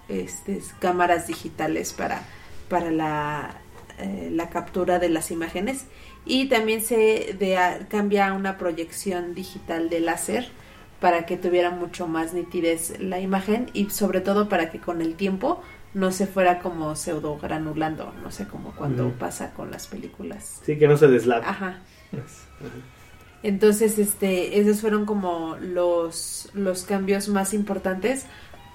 este, 0.08 0.60
cámaras 0.80 1.26
digitales 1.26 1.92
para, 1.92 2.22
para 2.68 2.90
la, 2.90 3.54
eh, 3.98 4.30
la 4.32 4.48
captura 4.50 4.98
de 4.98 5.08
las 5.08 5.30
imágenes 5.30 5.84
y 6.24 6.48
también 6.48 6.82
se 6.82 7.36
de- 7.38 7.56
a- 7.56 7.86
cambia 7.88 8.28
a 8.28 8.32
una 8.32 8.58
proyección 8.58 9.34
digital 9.34 9.90
de 9.90 10.00
láser 10.00 10.48
para 11.00 11.26
que 11.26 11.36
tuviera 11.36 11.70
mucho 11.70 12.06
más 12.06 12.32
nitidez 12.32 13.00
la 13.00 13.18
imagen 13.20 13.70
y 13.72 13.90
sobre 13.90 14.20
todo 14.20 14.48
para 14.48 14.70
que 14.70 14.78
con 14.78 15.02
el 15.02 15.14
tiempo 15.16 15.62
no 15.94 16.10
se 16.12 16.26
fuera 16.26 16.60
como 16.60 16.94
pseudo 16.96 17.36
granulando, 17.38 18.14
no 18.22 18.30
sé, 18.30 18.46
como 18.46 18.70
cuando 18.72 19.10
pasa 19.12 19.52
con 19.52 19.70
las 19.70 19.88
películas. 19.88 20.60
Sí, 20.64 20.78
que 20.78 20.88
no 20.88 20.96
se 20.96 21.08
deslava. 21.08 21.46
Ajá. 21.48 21.80
Entonces, 23.42 23.98
este, 23.98 24.60
esos 24.60 24.80
fueron 24.80 25.04
como 25.06 25.56
los, 25.60 26.48
los 26.54 26.84
cambios 26.84 27.28
más 27.28 27.54
importantes. 27.54 28.26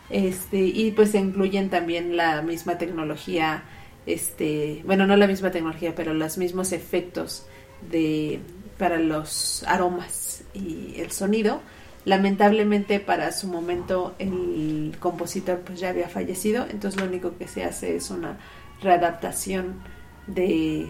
Este, 0.10 0.60
y 0.60 0.92
pues 0.92 1.12
se 1.12 1.20
incluyen 1.20 1.70
también 1.70 2.16
la 2.18 2.42
misma 2.42 2.78
tecnología, 2.78 3.64
este, 4.06 4.82
bueno, 4.86 5.06
no 5.06 5.18
la 5.18 5.28
misma 5.28 5.52
tecnología, 5.52 5.96
pero 5.96 6.14
los 6.14 6.38
mismos 6.38 6.72
efectos 6.72 7.46
de 7.92 8.40
para 8.78 9.00
los 9.00 9.64
aromas 9.68 10.44
y 10.54 10.96
el 11.02 11.12
sonido. 11.12 11.62
Lamentablemente 12.06 13.00
para 13.02 13.32
su 13.34 13.48
momento 13.48 14.16
el 14.20 14.96
compositor 15.00 15.60
pues 15.60 15.80
ya 15.80 15.90
había 15.90 16.08
fallecido, 16.10 16.66
entonces 16.70 17.02
lo 17.02 17.08
único 17.08 17.38
que 17.38 17.48
se 17.50 17.64
hace 17.66 17.98
es 17.98 18.10
una 18.12 18.38
readaptación 18.82 19.82
de 20.28 20.88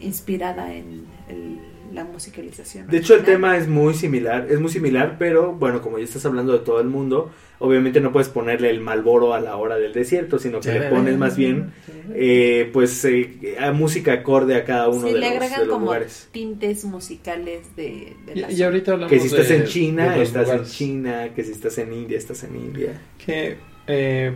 inspirada 0.00 0.74
en 0.74 1.06
el- 1.28 1.60
la 1.92 2.04
musicalización. 2.04 2.86
De 2.86 2.98
hecho, 2.98 3.14
el 3.14 3.24
tema 3.24 3.56
es 3.56 3.66
muy 3.68 3.94
similar, 3.94 4.46
es 4.50 4.60
muy 4.60 4.70
similar, 4.70 5.16
pero 5.18 5.52
bueno, 5.52 5.82
como 5.82 5.98
ya 5.98 6.04
estás 6.04 6.24
hablando 6.26 6.52
de 6.52 6.60
todo 6.60 6.80
el 6.80 6.86
mundo, 6.88 7.30
obviamente 7.58 8.00
no 8.00 8.12
puedes 8.12 8.28
ponerle 8.28 8.70
el 8.70 8.80
malboro 8.80 9.34
a 9.34 9.40
la 9.40 9.56
hora 9.56 9.76
del 9.76 9.92
desierto, 9.92 10.38
sino 10.38 10.60
que 10.60 10.72
le 10.72 10.82
pones 10.88 11.18
más 11.18 11.36
bien, 11.36 11.72
eh, 12.14 12.70
pues, 12.72 13.04
eh, 13.04 13.56
a 13.58 13.72
música 13.72 14.12
acorde 14.12 14.54
a 14.54 14.64
cada 14.64 14.88
uno 14.88 15.06
Sí, 15.08 15.12
de, 15.14 15.18
le 15.20 15.26
los, 15.26 15.36
agregan 15.36 15.60
de 15.60 15.66
los 15.66 15.72
como 15.74 15.86
lugares. 15.86 16.28
tintes 16.32 16.84
musicales 16.84 17.74
de, 17.76 18.14
de 18.26 18.36
la 18.36 18.50
Y, 18.50 18.52
y 18.52 18.56
zona. 18.56 18.66
ahorita 18.66 18.92
hablamos 18.92 19.12
Que 19.12 19.20
si 19.20 19.26
estás 19.26 19.48
de- 19.48 19.56
en 19.56 19.64
China, 19.64 20.16
estás 20.16 20.48
en. 20.48 20.64
China, 20.64 21.28
que 21.34 21.44
si 21.44 21.52
estás 21.52 21.76
en 21.78 21.92
India, 21.92 22.16
estás 22.18 22.44
en 22.44 22.56
India. 22.56 23.00
Que, 23.24 23.56
eh, 23.86 24.32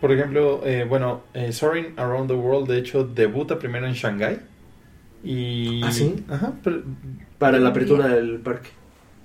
por 0.00 0.10
ejemplo, 0.12 0.62
eh, 0.64 0.84
bueno, 0.88 1.22
eh, 1.34 1.52
Soaring 1.52 1.94
Around 1.96 2.28
the 2.28 2.34
World, 2.34 2.68
de 2.68 2.78
hecho, 2.78 3.04
debuta 3.04 3.58
primero 3.58 3.86
en 3.86 3.92
Shanghái. 3.94 4.38
Y... 5.24 5.80
¿Ah, 5.82 5.90
sí? 5.92 6.14
Ajá, 6.28 6.52
pero, 6.62 6.82
Para 7.38 7.58
la 7.58 7.70
apertura 7.70 8.08
del 8.08 8.38
parque. 8.40 8.68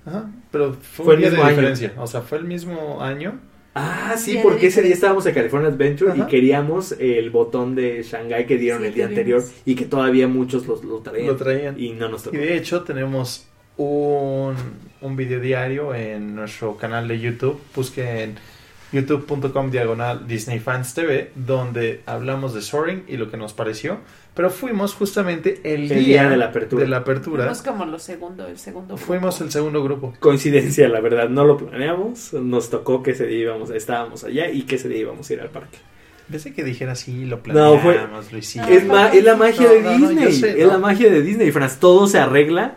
ajá, 0.06 0.30
pero 0.52 0.74
fue, 0.74 1.06
Fue 1.06 1.16
un 1.16 1.24
el 1.24 1.30
día 1.30 1.30
de 1.30 1.36
mismo 1.36 1.44
año. 1.46 1.56
diferencia. 1.58 1.94
O 1.98 2.08
sea, 2.08 2.22
fue 2.22 2.38
el 2.38 2.46
mismo 2.46 3.02
año. 3.02 3.40
Ah, 3.76 4.16
sí, 4.18 4.40
porque 4.42 4.68
ese 4.68 4.82
día 4.82 4.94
estábamos 4.94 5.26
en 5.26 5.34
California 5.36 5.70
Adventure 5.70 6.18
y 6.18 6.22
queríamos 6.24 6.94
el 7.00 7.30
botón 7.30 7.76
de 7.76 8.02
Shanghai 8.04 8.46
que 8.48 8.58
dieron 8.58 8.82
Sí, 8.82 8.88
el 8.88 8.94
día 8.94 9.06
anterior 9.06 9.44
y 9.64 9.76
que 9.76 9.86
todavía 9.86 10.28
muchos 10.28 10.66
los, 10.68 10.84
lo 10.84 10.98
traían. 11.00 11.28
Lo 11.28 11.36
traían. 11.36 11.80
Y 11.80 11.92
no 11.92 12.10
nos 12.10 12.24
tocó. 12.24 12.36
Y 12.36 12.40
de 12.40 12.58
hecho 12.58 12.82
tenemos 12.82 13.48
un, 13.78 14.56
un 15.02 15.16
video 15.16 15.40
diario 15.40 15.94
en 15.94 16.36
nuestro 16.36 16.76
canal 16.78 17.08
de 17.08 17.20
YouTube. 17.20 17.60
Busquen 17.76 18.36
youtube.com 18.92 19.72
diagonal 19.72 20.28
Disney 20.28 20.60
Fans 20.60 20.94
TV, 20.94 21.32
donde 21.36 22.02
hablamos 22.06 22.54
de 22.54 22.62
Soaring 22.62 23.04
y 23.08 23.18
lo 23.18 23.30
que 23.30 23.38
nos 23.38 23.54
pareció. 23.54 24.00
Pero 24.34 24.50
fuimos 24.52 24.94
justamente 24.94 25.60
el, 25.64 25.92
El 25.92 26.06
día 26.06 26.30
de 26.30 26.38
la 26.38 26.46
apertura. 26.46 26.84
de 26.84 26.90
la 26.90 26.98
apertura. 26.98 27.44
Fuimos 27.44 27.62
como 27.62 27.86
lo 27.86 28.00
segundo, 28.00 28.48
el 28.48 28.58
segundo. 28.58 28.90
grupo. 28.96 29.06
Fuimos 29.06 29.42
el 29.42 29.52
segundo 29.52 29.84
grupo. 29.84 30.14
Coincidencia, 30.20 30.88
la 30.88 31.02
verdad, 31.02 31.28
no 31.30 31.44
lo 31.46 31.58
planeamos. 31.58 32.34
Nos 32.34 32.70
tocó 32.70 33.04
que 33.04 33.12
ese 33.12 33.26
día 33.26 33.40
íbamos, 33.40 33.70
estábamos 33.72 34.24
allá 34.24 34.50
y 34.50 34.62
que 34.64 34.76
ese 34.76 34.88
día 34.88 35.00
íbamos 35.00 35.30
a 35.30 35.34
ir 35.34 35.42
al 35.42 35.50
parque. 35.50 35.78
Desde 36.30 36.54
que 36.54 36.64
dijera 36.64 36.92
así, 36.92 37.26
lo 37.26 37.38
No, 37.38 37.42
planeamos, 37.44 37.82
fue- 37.82 38.32
lo 38.32 38.38
hicimos. 38.38 38.70
Es, 38.70 38.86
ma- 38.86 39.10
es 39.10 39.24
la 39.24 39.36
magia 39.36 39.64
No, 39.68 39.74
de 39.74 39.82
no, 39.82 39.98
no, 39.98 40.08
Disney. 40.10 40.34
sé, 40.34 40.62
es 40.62 40.68
no. 40.68 40.74
la 40.74 40.78
magia 40.78 41.10
de 41.12 41.22
Disney, 41.24 41.52
Franz. 41.52 41.78
Todo 41.80 42.08
se 42.08 42.20
arregla 42.20 42.76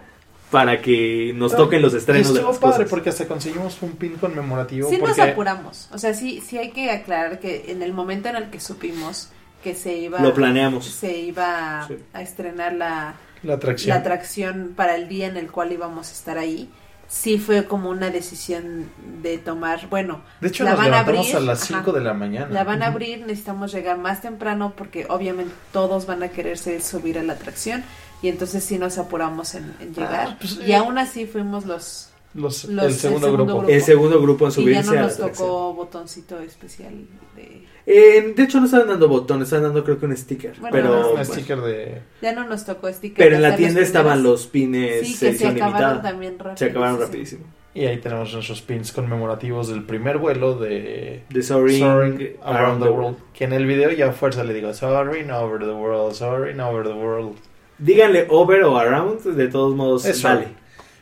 para 0.53 0.81
que 0.81 1.33
nos 1.35 1.57
toquen 1.57 1.83
los 1.83 1.93
estrenos 1.95 2.31
Y 2.31 2.35
de 2.35 2.39
estuvo 2.39 2.53
las 2.53 2.61
padre 2.61 2.77
cosas. 2.77 2.91
porque 2.91 3.09
hasta 3.11 3.27
conseguimos 3.27 3.79
un 3.83 3.93
pin 3.97 4.13
conmemorativo. 4.17 4.89
Sí 4.89 4.99
nos 4.99 5.09
porque 5.09 5.23
apuramos. 5.23 5.89
O 5.93 5.99
sea, 5.99 6.15
sí, 6.15 6.41
sí 6.47 6.59
hay 6.59 6.71
que 6.71 6.91
aclarar 6.93 7.41
que 7.41 7.65
en 7.73 7.83
el 7.83 7.93
momento 7.93 8.29
en 8.29 8.37
el 8.37 8.51
que 8.51 8.61
supimos 8.61 9.31
que 9.65 9.75
se 9.75 9.97
iba, 9.97 10.21
Lo 10.21 10.35
planeamos. 10.35 10.85
se 10.87 11.19
iba 11.19 11.87
Sí. 11.89 11.97
a 12.13 12.23
estrenar 12.23 12.75
la, 12.75 13.15
la 13.43 13.55
atracción. 13.55 13.89
la 13.95 14.01
atracción 14.01 14.73
para 14.77 14.95
el 14.97 15.09
día 15.09 15.27
en 15.27 15.37
el 15.37 15.51
cual 15.51 15.73
íbamos 15.73 16.09
a 16.11 16.13
estar 16.13 16.37
ahí, 16.37 16.69
sí 17.09 17.39
fue 17.39 17.65
como 17.67 17.89
una 17.91 18.11
decisión 18.11 18.91
de 19.23 19.39
tomar, 19.39 19.89
bueno, 19.89 20.23
de 20.41 20.49
hecho, 20.49 20.65
la 20.65 20.71
nos 20.71 20.79
van 20.81 20.95
a 20.95 20.99
abrir, 21.01 21.37
a 21.37 21.41
las 21.41 21.63
ajá. 21.71 21.79
5 21.81 21.93
de 21.93 22.01
la 22.01 22.15
mañana. 22.15 22.49
la 22.51 22.65
van 22.65 22.83
a 22.83 22.87
abrir, 22.87 23.21
necesitamos 23.21 23.73
llegar 23.73 23.99
más 23.99 24.21
temprano 24.23 24.73
porque 24.77 25.07
obviamente 25.09 25.53
todos 25.73 26.07
van 26.07 26.23
a 26.23 26.29
quererse 26.29 26.81
subir 26.81 27.19
a 27.19 27.23
la 27.23 27.35
atracción 27.35 27.85
y 28.23 28.29
entonces 28.29 28.63
sí 28.65 28.79
nos 28.79 28.97
apuramos 28.99 29.55
en, 29.55 29.75
en 29.81 29.95
llegar. 29.95 30.29
Ah, 30.31 30.37
pues, 30.41 30.59
y 30.67 30.73
eh. 30.73 30.77
aún 30.77 30.97
así 30.99 31.27
fuimos 31.27 31.67
los... 31.67 32.09
Los- 32.35 32.65
los- 32.65 32.85
el 32.87 32.91
el 32.91 32.95
segundo 32.97 33.27
segundo 33.27 33.45
grupo. 33.45 33.59
grupo. 33.59 33.73
El 33.73 33.83
segundo 33.83 34.23
grupo 34.23 34.45
en 34.47 34.51
Y 34.51 34.55
ya 34.55 34.83
subirse 34.83 34.95
no 34.97 35.03
nos 35.03 35.17
tocó 35.19 35.75
botoncito 35.75 36.41
especial 36.41 36.95
de... 37.37 37.67
Eh, 37.85 38.33
de 38.37 38.43
hecho, 38.45 38.61
no 38.61 38.67
estaban 38.67 38.87
dando 38.89 39.09
botones, 39.09 39.45
estaban 39.49 39.65
dando 39.65 39.83
creo 39.85 39.99
que 39.99 40.07
un 40.07 40.17
sticker. 40.17 40.55
Bueno, 40.61 40.71
pero, 40.73 41.15
un 41.15 41.25
sticker 41.25 41.61
de. 41.61 42.01
Ya 42.23 42.33
no 42.33 42.45
nos 42.47 42.65
tocó 42.65 42.89
sticker. 42.93 43.17
pero 43.19 43.35
en 43.37 43.43
la 43.43 43.57
tienda 43.57 43.81
los 43.81 43.89
estaban 43.89 44.23
los 44.23 44.47
pines 44.47 45.01
Sí, 45.09 45.19
que 45.19 45.35
se 45.35 45.49
acabaron 45.49 45.73
limitada. 45.73 46.03
también 46.03 46.39
rápido. 46.39 46.57
Se 46.59 46.65
acabaron 46.67 46.95
sí, 46.95 47.01
sí. 47.01 47.07
rapidísimo. 47.07 47.45
Y 47.75 47.87
ahí 47.87 47.99
tenemos 47.99 48.33
nuestros 48.33 48.63
pins 48.63 48.93
conmemorativos 48.93 49.67
del 49.69 49.83
primer 49.83 50.19
vuelo 50.19 50.57
de 50.59 51.25
The 51.33 51.43
Soaring, 51.43 51.79
Soaring 51.81 52.37
Around 52.45 52.83
the 52.85 52.89
World. 52.89 53.17
Que 53.35 53.45
en 53.45 53.53
el 53.53 53.67
video 53.67 53.91
ya 53.91 54.11
a 54.11 54.13
fuerza 54.13 54.45
le 54.45 54.55
digo 54.55 54.73
Soaring 54.73 55.31
over 55.33 55.59
the 55.59 55.73
world, 55.73 56.15
Soaring 56.15 56.61
over 56.61 56.87
the 56.87 56.95
world. 56.95 57.35
Díganle 57.83 58.27
over 58.29 58.63
o 58.65 58.79
around, 58.79 59.23
de 59.23 59.49
todos 59.49 59.75
modos, 59.75 60.05
Es 60.05 60.23
vale. 60.23 60.49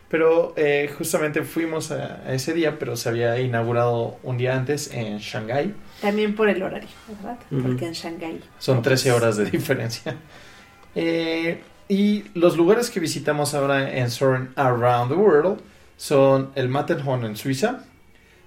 Pero 0.08 0.54
eh, 0.56 0.90
justamente 0.96 1.42
fuimos 1.42 1.92
a, 1.92 2.22
a 2.26 2.34
ese 2.34 2.52
día, 2.52 2.78
pero 2.78 2.96
se 2.96 3.08
había 3.10 3.38
inaugurado 3.38 4.18
un 4.22 4.38
día 4.38 4.56
antes 4.56 4.92
en 4.92 5.18
Shanghái. 5.18 5.74
También 6.00 6.34
por 6.34 6.48
el 6.48 6.62
horario, 6.62 6.88
¿verdad? 7.06 7.38
Ujú. 7.50 7.62
Porque 7.62 7.86
en 7.86 7.92
Shanghái. 7.92 8.40
Son 8.58 8.82
13 8.82 9.12
horas 9.12 9.36
de 9.36 9.44
diferencia. 9.50 10.16
Eh, 10.94 11.60
y 11.88 12.24
los 12.34 12.56
lugares 12.56 12.88
que 12.90 12.98
visitamos 12.98 13.54
ahora 13.54 13.96
en 13.96 14.10
Soaring 14.10 14.50
Around 14.56 15.10
the 15.10 15.16
World 15.16 15.60
son 15.96 16.50
el 16.54 16.68
Matterhorn 16.68 17.24
en 17.24 17.36
Suiza, 17.36 17.84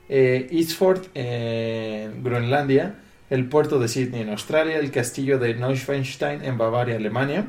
eh, 0.09 0.47
Eastford 0.51 1.05
en 1.13 2.23
Groenlandia, 2.23 2.95
el 3.29 3.47
puerto 3.47 3.79
de 3.79 3.87
Sydney 3.87 4.21
en 4.21 4.29
Australia, 4.29 4.77
el 4.77 4.91
castillo 4.91 5.39
de 5.39 5.53
Neuschwanstein 5.53 6.43
en 6.43 6.57
Bavaria, 6.57 6.95
Alemania, 6.95 7.45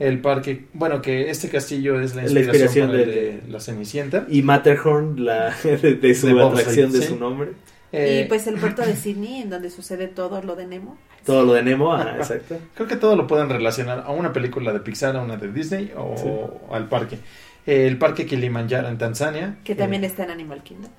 el 0.00 0.20
parque, 0.20 0.64
bueno, 0.72 1.00
que 1.00 1.30
este 1.30 1.48
castillo 1.48 2.00
es 2.00 2.16
la 2.16 2.22
La 2.24 2.40
inspiración, 2.40 2.90
de- 2.90 3.06
de 3.06 3.42
la 3.48 3.60
Cenicienta. 3.60 4.26
Y 4.28 4.42
Matterhorn, 4.42 5.24
la, 5.24 5.54
de, 5.62 5.76
de 5.94 6.14
su 6.16 6.26
De 6.34 6.42
atracción, 6.42 6.90
de 6.90 7.02
sí. 7.02 7.06
su 7.08 7.16
nombre. 7.16 7.52
Eh, 7.92 8.22
y 8.24 8.28
pues 8.28 8.46
el 8.48 8.54
puerto 8.56 8.82
de 8.82 8.94
Sydney, 8.96 9.42
en 9.42 9.50
donde 9.50 9.68
sucede 9.70 10.06
todo 10.08 10.42
lo 10.42 10.56
de 10.56 10.66
Nemo. 10.66 10.96
Todo 11.24 11.44
lo 11.44 11.52
de 11.54 11.62
Nemo, 11.62 11.92
ah, 11.92 12.14
exacto. 12.18 12.56
Creo 12.74 12.88
que 12.88 12.96
todo 12.96 13.14
lo 13.16 13.26
pueden 13.26 13.48
relacionar 13.48 14.04
a 14.06 14.10
una 14.10 14.32
película 14.32 14.72
de 14.72 14.80
Pixar, 14.80 15.16
a 15.16 15.22
una 15.22 15.36
de 15.36 15.52
Disney 15.52 15.92
o 15.96 16.14
Sí. 16.16 16.28
al 16.74 16.88
parque. 16.88 17.18
Eh, 17.66 17.86
el 17.86 17.98
parque 17.98 18.26
Kilimanjaro 18.26 18.88
en 18.88 18.96
Tanzania. 18.98 19.58
Que 19.64 19.74
también 19.74 20.02
eh, 20.04 20.06
está 20.06 20.24
en 20.24 20.30
Animal 20.30 20.62
Kingdom. 20.62 20.90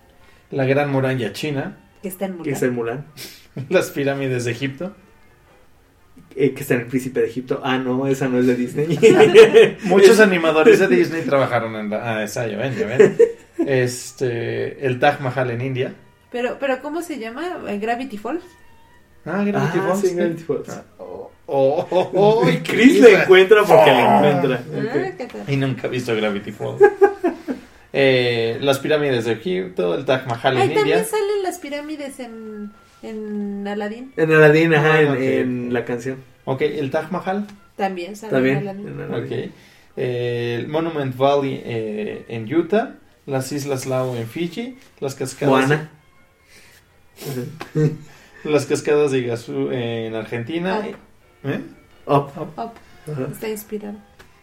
La 0.52 0.66
Gran 0.66 0.92
Muralla 0.92 1.32
China. 1.34 1.78
Que 2.02 2.10
está 2.10 2.26
en 2.26 2.34
Que 2.34 2.38
Mulan. 2.40 2.54
es 2.56 2.62
el 2.62 2.72
Mulan. 2.72 3.06
Las 3.70 3.90
pirámides 3.92 4.46
de 4.46 4.52
Egipto. 4.52 4.94
Eh, 6.36 6.54
que 6.54 6.62
está 6.62 6.76
en 6.76 6.82
el 6.82 6.88
Príncipe 6.88 7.20
de 7.20 7.28
Egipto. 7.28 7.62
Ah, 7.64 7.78
no, 7.78 8.08
esa 8.08 8.28
no 8.30 8.40
es 8.40 8.48
de 8.48 8.56
Disney. 8.56 8.98
Muchos 9.84 10.20
animadores 10.20 10.80
de 10.80 10.88
Disney 10.88 11.22
trabajaron 11.26 11.76
en 11.76 11.90
la... 11.90 12.18
Ah, 12.18 12.24
esa, 12.24 12.48
ya 12.48 12.58
ven, 12.58 12.76
ya 12.76 12.86
ven. 12.88 13.18
Este, 13.66 14.86
el 14.86 15.00
Taj 15.00 15.20
Mahal 15.20 15.52
en 15.52 15.62
India. 15.62 15.94
Pero, 16.32 16.58
pero 16.60 16.82
¿cómo 16.82 17.02
se 17.02 17.20
llama? 17.20 17.60
Eh, 17.68 17.78
Gravity 17.80 18.18
Falls. 18.18 18.44
Ah, 19.26 19.44
Gravity 19.46 19.80
Ah, 19.80 19.86
Falls. 19.90 20.02
sí, 20.02 20.16
Gravity 20.16 20.44
Falls. 20.44 20.70
Ah, 20.70 20.84
Oh, 21.00 21.32
oh, 21.48 21.88
oh, 21.92 22.12
oh, 22.46 22.50
y 22.50 22.58
Chris 22.60 23.02
le 23.02 23.24
encuentra 23.24 23.64
porque 23.66 23.92
le 23.92 23.98
Ah. 24.02 24.18
encuentra. 24.30 24.64
Ah, 24.66 24.78
Ok. 24.78 25.18
¿qué 25.18 25.28
tal? 25.28 25.54
Y 25.54 25.58
nunca 25.58 25.88
he 25.88 25.90
visto 25.90 26.16
Gravity 26.16 26.52
Falls. 26.54 26.82
Eh, 27.94 28.58
las 28.62 28.80
pirámides 28.80 29.26
de 29.26 29.34
Egipto, 29.34 29.94
el 29.96 30.06
Taj 30.06 30.26
Mahal 30.28 30.56
Ay, 30.56 30.70
en 30.70 30.74
también 30.76 31.00
India. 31.00 31.12
salen 31.12 31.44
las 31.44 31.60
pirámides 31.60 32.20
en, 32.22 32.72
en 33.04 33.68
Aladdin. 33.68 34.14
En 34.18 34.32
Aladdin, 34.32 34.74
ajá, 34.74 34.94
Ah, 34.94 35.02
en, 35.02 35.10
ok. 35.12 35.18
en 35.20 35.74
la 35.74 35.86
canción. 35.86 36.18
Ok, 36.46 36.62
el 36.62 36.92
Taj 36.92 37.12
Mahal. 37.12 37.48
También 37.76 38.16
salen 38.16 38.36
Está 38.36 38.44
bien. 38.44 38.58
en 38.58 38.68
Aladdin. 38.68 38.88
En 38.88 39.02
Aladdin. 39.02 39.26
Ok. 39.50 39.52
Eh, 39.98 40.56
el 40.60 40.68
Monument 40.68 41.16
Valley 41.18 41.62
eh, 41.66 42.26
en 42.30 42.54
Utah, 42.54 42.96
las 43.26 43.52
Islas 43.52 43.86
Lau 43.86 44.16
en 44.16 44.28
Fiji, 44.28 44.78
las 45.00 45.16
cascadas, 45.16 45.50
Moana. 45.68 45.90
las 48.44 48.66
cascadas 48.66 49.12
de 49.12 49.20
Iguazú 49.20 49.70
en 49.72 50.16
Argentina 50.16 50.80
Up. 50.80 50.96
¿eh? 51.50 51.60
Up. 52.08 52.32
Up. 52.58 52.72
Ajá. 53.12 53.28
Está 53.32 53.50
inspirado. 53.50 53.98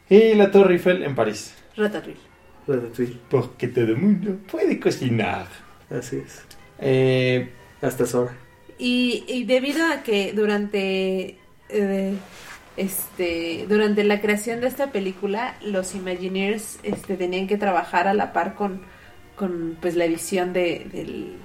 y 0.09 0.35
la 0.35 0.51
Torre 0.51 0.75
Eiffel 0.75 1.03
en 1.03 1.15
París. 1.15 1.55
Ratatouille. 1.77 2.19
Ratatouille. 2.67 3.17
Porque 3.31 3.69
todo 3.69 3.85
el 3.87 3.97
mundo 3.97 4.37
puede 4.51 4.79
cocinar. 4.79 5.47
Así 5.91 6.17
es. 6.17 6.43
Eh, 6.81 7.51
Hasta 7.81 8.05
Sora. 8.07 8.33
Y, 8.79 9.25
y 9.27 9.45
debido 9.45 9.85
a 9.87 10.03
que 10.03 10.33
durante 10.33 11.37
eh, 11.69 12.15
este 12.77 13.67
durante 13.69 14.05
la 14.05 14.21
creación 14.21 14.61
de 14.61 14.69
esta 14.69 14.93
película 14.93 15.57
los 15.63 15.95
Imagineers 15.95 16.79
este, 16.85 17.17
tenían 17.17 17.49
que 17.49 17.57
trabajar 17.59 18.07
a 18.07 18.15
la 18.15 18.33
par 18.33 18.55
con, 18.55 18.83
con 19.37 19.77
pues 19.81 19.97
la 19.97 20.05
edición 20.05 20.53
de, 20.53 20.87
del- 20.93 21.37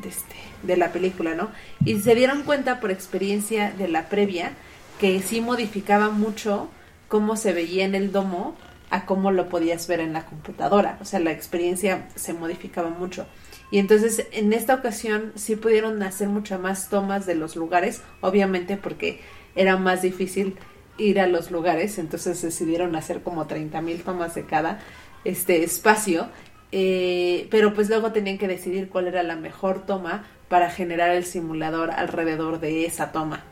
de, 0.00 0.08
este, 0.08 0.36
de 0.62 0.76
la 0.76 0.92
película, 0.92 1.34
¿no? 1.34 1.50
Y 1.84 1.98
se 2.00 2.14
dieron 2.14 2.42
cuenta 2.44 2.78
por 2.80 2.90
experiencia 2.90 3.72
de 3.72 3.88
la 3.88 4.08
previa 4.08 4.52
que 5.00 5.20
sí 5.22 5.40
modificaba 5.40 6.10
mucho 6.10 6.68
cómo 7.08 7.36
se 7.36 7.52
veía 7.52 7.84
en 7.84 7.94
el 7.94 8.12
domo 8.12 8.56
a 8.90 9.06
cómo 9.06 9.32
lo 9.32 9.48
podías 9.48 9.88
ver 9.88 10.00
en 10.00 10.12
la 10.12 10.24
computadora. 10.26 10.98
O 11.00 11.04
sea, 11.04 11.18
la 11.18 11.32
experiencia 11.32 12.08
se 12.14 12.32
modificaba 12.32 12.90
mucho. 12.90 13.26
Y 13.70 13.78
entonces 13.78 14.26
en 14.32 14.52
esta 14.52 14.74
ocasión 14.74 15.32
sí 15.34 15.56
pudieron 15.56 16.02
hacer 16.02 16.28
muchas 16.28 16.60
más 16.60 16.88
tomas 16.88 17.26
de 17.26 17.34
los 17.34 17.56
lugares, 17.56 18.02
obviamente 18.20 18.76
porque 18.76 19.20
era 19.54 19.76
más 19.76 20.02
difícil 20.02 20.56
ir 20.98 21.20
a 21.20 21.26
los 21.26 21.50
lugares, 21.50 21.98
entonces 21.98 22.40
decidieron 22.40 22.94
hacer 22.96 23.22
como 23.22 23.46
30 23.46 23.80
mil 23.82 24.02
tomas 24.02 24.34
de 24.34 24.44
cada 24.44 24.80
este 25.24 25.64
espacio, 25.64 26.28
eh, 26.72 27.48
pero 27.50 27.74
pues 27.74 27.88
luego 27.88 28.12
tenían 28.12 28.38
que 28.38 28.48
decidir 28.48 28.88
cuál 28.88 29.08
era 29.08 29.22
la 29.22 29.36
mejor 29.36 29.84
toma 29.84 30.24
para 30.48 30.70
generar 30.70 31.10
el 31.10 31.24
simulador 31.24 31.90
alrededor 31.90 32.60
de 32.60 32.86
esa 32.86 33.12
toma. 33.12 33.44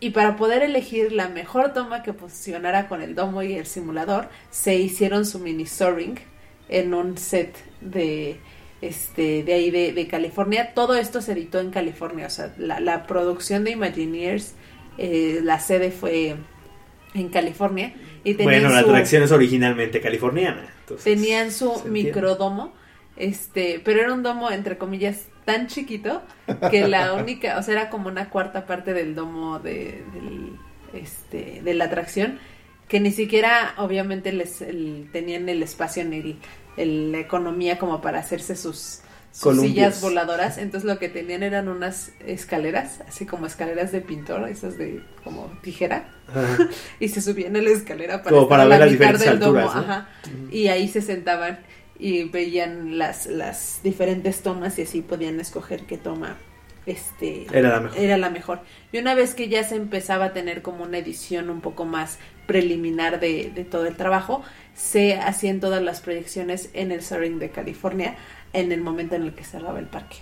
Y 0.00 0.10
para 0.10 0.36
poder 0.36 0.62
elegir 0.62 1.12
la 1.12 1.28
mejor 1.28 1.74
toma 1.74 2.02
que 2.02 2.14
posicionara 2.14 2.88
con 2.88 3.02
el 3.02 3.14
domo 3.14 3.42
y 3.42 3.52
el 3.52 3.66
simulador, 3.66 4.30
se 4.48 4.76
hicieron 4.76 5.26
su 5.26 5.38
mini 5.38 5.66
soaring 5.66 6.18
en 6.70 6.94
un 6.94 7.18
set 7.18 7.54
de 7.82 8.40
este 8.80 9.42
de 9.42 9.52
ahí 9.52 9.70
de, 9.70 9.92
de 9.92 10.06
California. 10.06 10.72
Todo 10.74 10.94
esto 10.94 11.20
se 11.20 11.32
editó 11.32 11.60
en 11.60 11.70
California, 11.70 12.26
o 12.26 12.30
sea, 12.30 12.54
la, 12.58 12.80
la 12.80 13.06
producción 13.06 13.64
de 13.64 13.72
Imagineers, 13.72 14.54
eh, 14.98 15.40
la 15.42 15.60
sede 15.60 15.90
fue 15.90 16.36
en 17.14 17.28
California 17.28 17.92
y 18.24 18.34
tenían 18.34 18.60
Bueno, 18.62 18.74
la 18.74 18.82
su- 18.82 18.88
atracción 18.90 19.22
es 19.22 19.32
originalmente 19.32 20.00
californiana. 20.00 20.72
entonces, 20.80 21.04
tenían 21.04 21.50
su 21.52 21.82
microdomo, 21.86 22.72
este, 23.16 23.80
pero 23.84 24.00
era 24.00 24.12
un 24.14 24.22
domo 24.22 24.50
entre 24.50 24.78
comillas 24.78 25.26
tan 25.44 25.66
chiquito 25.66 26.22
que 26.70 26.86
la 26.86 27.12
única, 27.14 27.58
o 27.58 27.62
sea, 27.62 27.72
era 27.74 27.90
como 27.90 28.08
una 28.08 28.30
cuarta 28.30 28.66
parte 28.66 28.94
del 28.94 29.14
domo 29.14 29.58
de, 29.58 30.02
del, 30.14 30.52
este, 30.94 31.60
de 31.62 31.74
la 31.74 31.86
atracción, 31.86 32.38
que 32.88 33.00
ni 33.00 33.10
siquiera 33.12 33.74
obviamente 33.78 34.32
les 34.32 34.62
el- 34.62 35.08
tenían 35.12 35.48
el 35.48 35.62
espacio 35.62 36.04
ni 36.04 36.16
el- 36.18 36.36
el- 36.82 37.12
la 37.12 37.18
economía 37.18 37.78
como 37.78 38.00
para 38.00 38.18
hacerse 38.20 38.56
sus 38.56 39.00
sus 39.32 39.60
sillas 39.60 40.00
voladoras. 40.00 40.58
Entonces 40.58 40.84
lo 40.90 40.98
que 40.98 41.08
tenían 41.08 41.44
eran 41.44 41.68
unas 41.68 42.10
escaleras, 42.26 43.00
así 43.06 43.26
como 43.26 43.46
escaleras 43.46 43.92
de 43.92 44.00
pintor, 44.00 44.48
esas 44.48 44.76
de 44.76 45.02
como 45.22 45.46
tijera. 45.62 46.08
Ajá. 46.28 46.68
Y 46.98 47.08
se 47.08 47.20
subían 47.22 47.54
a 47.56 47.62
la 47.62 47.70
escalera 47.70 48.22
para 48.24 48.34
Como 48.34 48.48
ver 48.48 48.66
la 48.66 48.78
las 48.80 48.90
diferentes 48.90 49.24
del 49.24 49.38
domo. 49.38 49.58
alturas, 49.60 49.76
¿no? 49.86 49.92
Ajá. 49.92 50.08
Y 50.50 50.66
ahí 50.66 50.88
se 50.88 51.00
sentaban 51.00 51.60
y 51.96 52.24
veían 52.24 52.98
las, 52.98 53.26
las 53.26 53.80
diferentes 53.84 54.40
tomas 54.40 54.76
y 54.78 54.82
así 54.82 55.00
podían 55.02 55.38
escoger 55.38 55.82
qué 55.84 55.96
toma 55.96 56.36
este 56.90 57.46
Era 57.52 57.70
la 57.70 57.80
mejor. 57.80 57.98
era 57.98 58.16
la 58.18 58.30
mejor. 58.30 58.60
Y 58.92 58.98
una 58.98 59.14
vez 59.14 59.34
que 59.34 59.48
ya 59.48 59.64
se 59.64 59.76
empezaba 59.76 60.26
a 60.26 60.32
tener 60.32 60.62
como 60.62 60.84
una 60.84 60.98
edición 60.98 61.50
un 61.50 61.60
poco 61.60 61.84
más 61.84 62.18
preliminar 62.46 63.20
de, 63.20 63.50
de 63.54 63.64
todo 63.64 63.86
el 63.86 63.96
trabajo, 63.96 64.42
se 64.74 65.14
hacían 65.16 65.60
todas 65.60 65.82
las 65.82 66.00
proyecciones 66.00 66.70
en 66.72 66.92
el 66.92 67.02
Soaring 67.02 67.38
de 67.38 67.50
California 67.50 68.16
en 68.52 68.72
el 68.72 68.80
momento 68.80 69.14
en 69.14 69.22
el 69.22 69.34
que 69.34 69.44
cerraba 69.44 69.78
el 69.78 69.86
parque. 69.86 70.16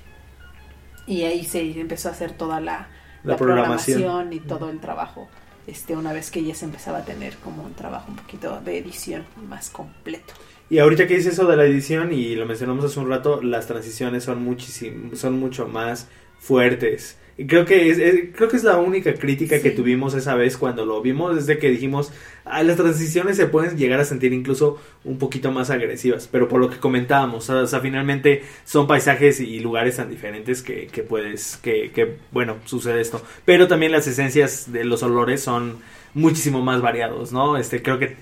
Y 1.07 1.23
ahí 1.23 1.45
se 1.45 1.61
empezó 1.81 2.09
a 2.09 2.13
hacer 2.13 2.33
toda 2.33 2.61
la, 2.61 2.89
La 3.25 3.33
la 3.33 3.37
programación. 3.37 3.99
programación 4.03 4.33
y 4.35 4.41
todo 4.41 4.69
el 4.71 4.81
trabajo. 4.81 5.29
Este, 5.67 5.97
una 5.97 6.13
vez 6.13 6.31
que 6.31 6.43
ya 6.45 6.55
se 6.55 6.65
empezaba 6.65 6.99
a 6.99 7.05
tener 7.05 7.37
como 7.37 7.63
un 7.63 7.75
trabajo 7.75 8.11
un 8.11 8.17
poquito 8.17 8.61
de 8.61 8.79
edición 8.79 9.25
más 9.49 9.71
completo. 9.71 10.35
Y 10.71 10.79
ahorita 10.79 11.07
que 11.07 11.17
dice 11.17 11.31
eso 11.31 11.47
de 11.47 11.57
la 11.57 11.65
edición, 11.65 12.13
y 12.13 12.35
lo 12.37 12.45
mencionamos 12.45 12.85
hace 12.85 13.01
un 13.01 13.09
rato, 13.09 13.41
las 13.43 13.67
transiciones 13.67 14.25
son 14.25 14.43
muchísimo, 14.43 15.15
son 15.17 15.39
mucho 15.39 15.67
más 15.67 16.09
fuertes. 16.39 17.17
Y 17.37 17.47
creo 17.47 17.65
que 17.65 17.89
es, 17.91 17.99
es- 17.99 18.35
creo 18.35 18.49
que 18.49 18.57
es 18.57 18.65
la 18.65 18.79
única 18.79 19.15
crítica 19.15 19.61
que 19.61 19.71
tuvimos 19.71 20.15
esa 20.15 20.35
vez 20.35 20.57
cuando 20.57 20.85
lo 20.85 21.01
vimos, 21.01 21.37
desde 21.37 21.59
que 21.59 21.71
dijimos, 21.71 22.11
ah, 22.45 22.65
las 22.65 22.77
transiciones 22.77 23.37
se 23.37 23.47
pueden 23.47 23.77
llegar 23.79 24.01
a 24.01 24.05
sentir 24.05 24.33
incluso 24.33 24.81
un 25.05 25.19
poquito 25.19 25.53
más 25.53 25.71
agresivas, 25.71 26.29
pero 26.31 26.49
por 26.49 26.61
lo 26.61 26.69
que 26.69 26.79
comentábamos, 26.79 27.49
o 27.49 27.67
sea, 27.67 27.81
finalmente 27.81 28.43
son 28.65 28.89
paisajes 28.89 29.39
y 29.39 29.61
lugares 29.61 29.97
tan 29.97 30.11
diferentes 30.11 30.63
que, 30.63 30.89
que 30.89 31.03
puedes, 31.05 31.59
que, 31.59 31.93
que, 31.93 32.17
bueno, 32.33 32.57
sucede 32.65 33.01
esto. 33.01 33.23
Pero 33.45 33.69
también 33.69 33.93
las 33.93 34.09
esencias 34.09 34.73
de 34.73 34.85
los 34.85 35.05
olores 35.05 35.41
son 35.41 35.79
muchísimo 36.15 36.61
más 36.63 36.81
variados, 36.81 37.33
¿no? 37.33 37.57
Este, 37.57 37.83
creo 37.83 37.99
que 38.01 38.17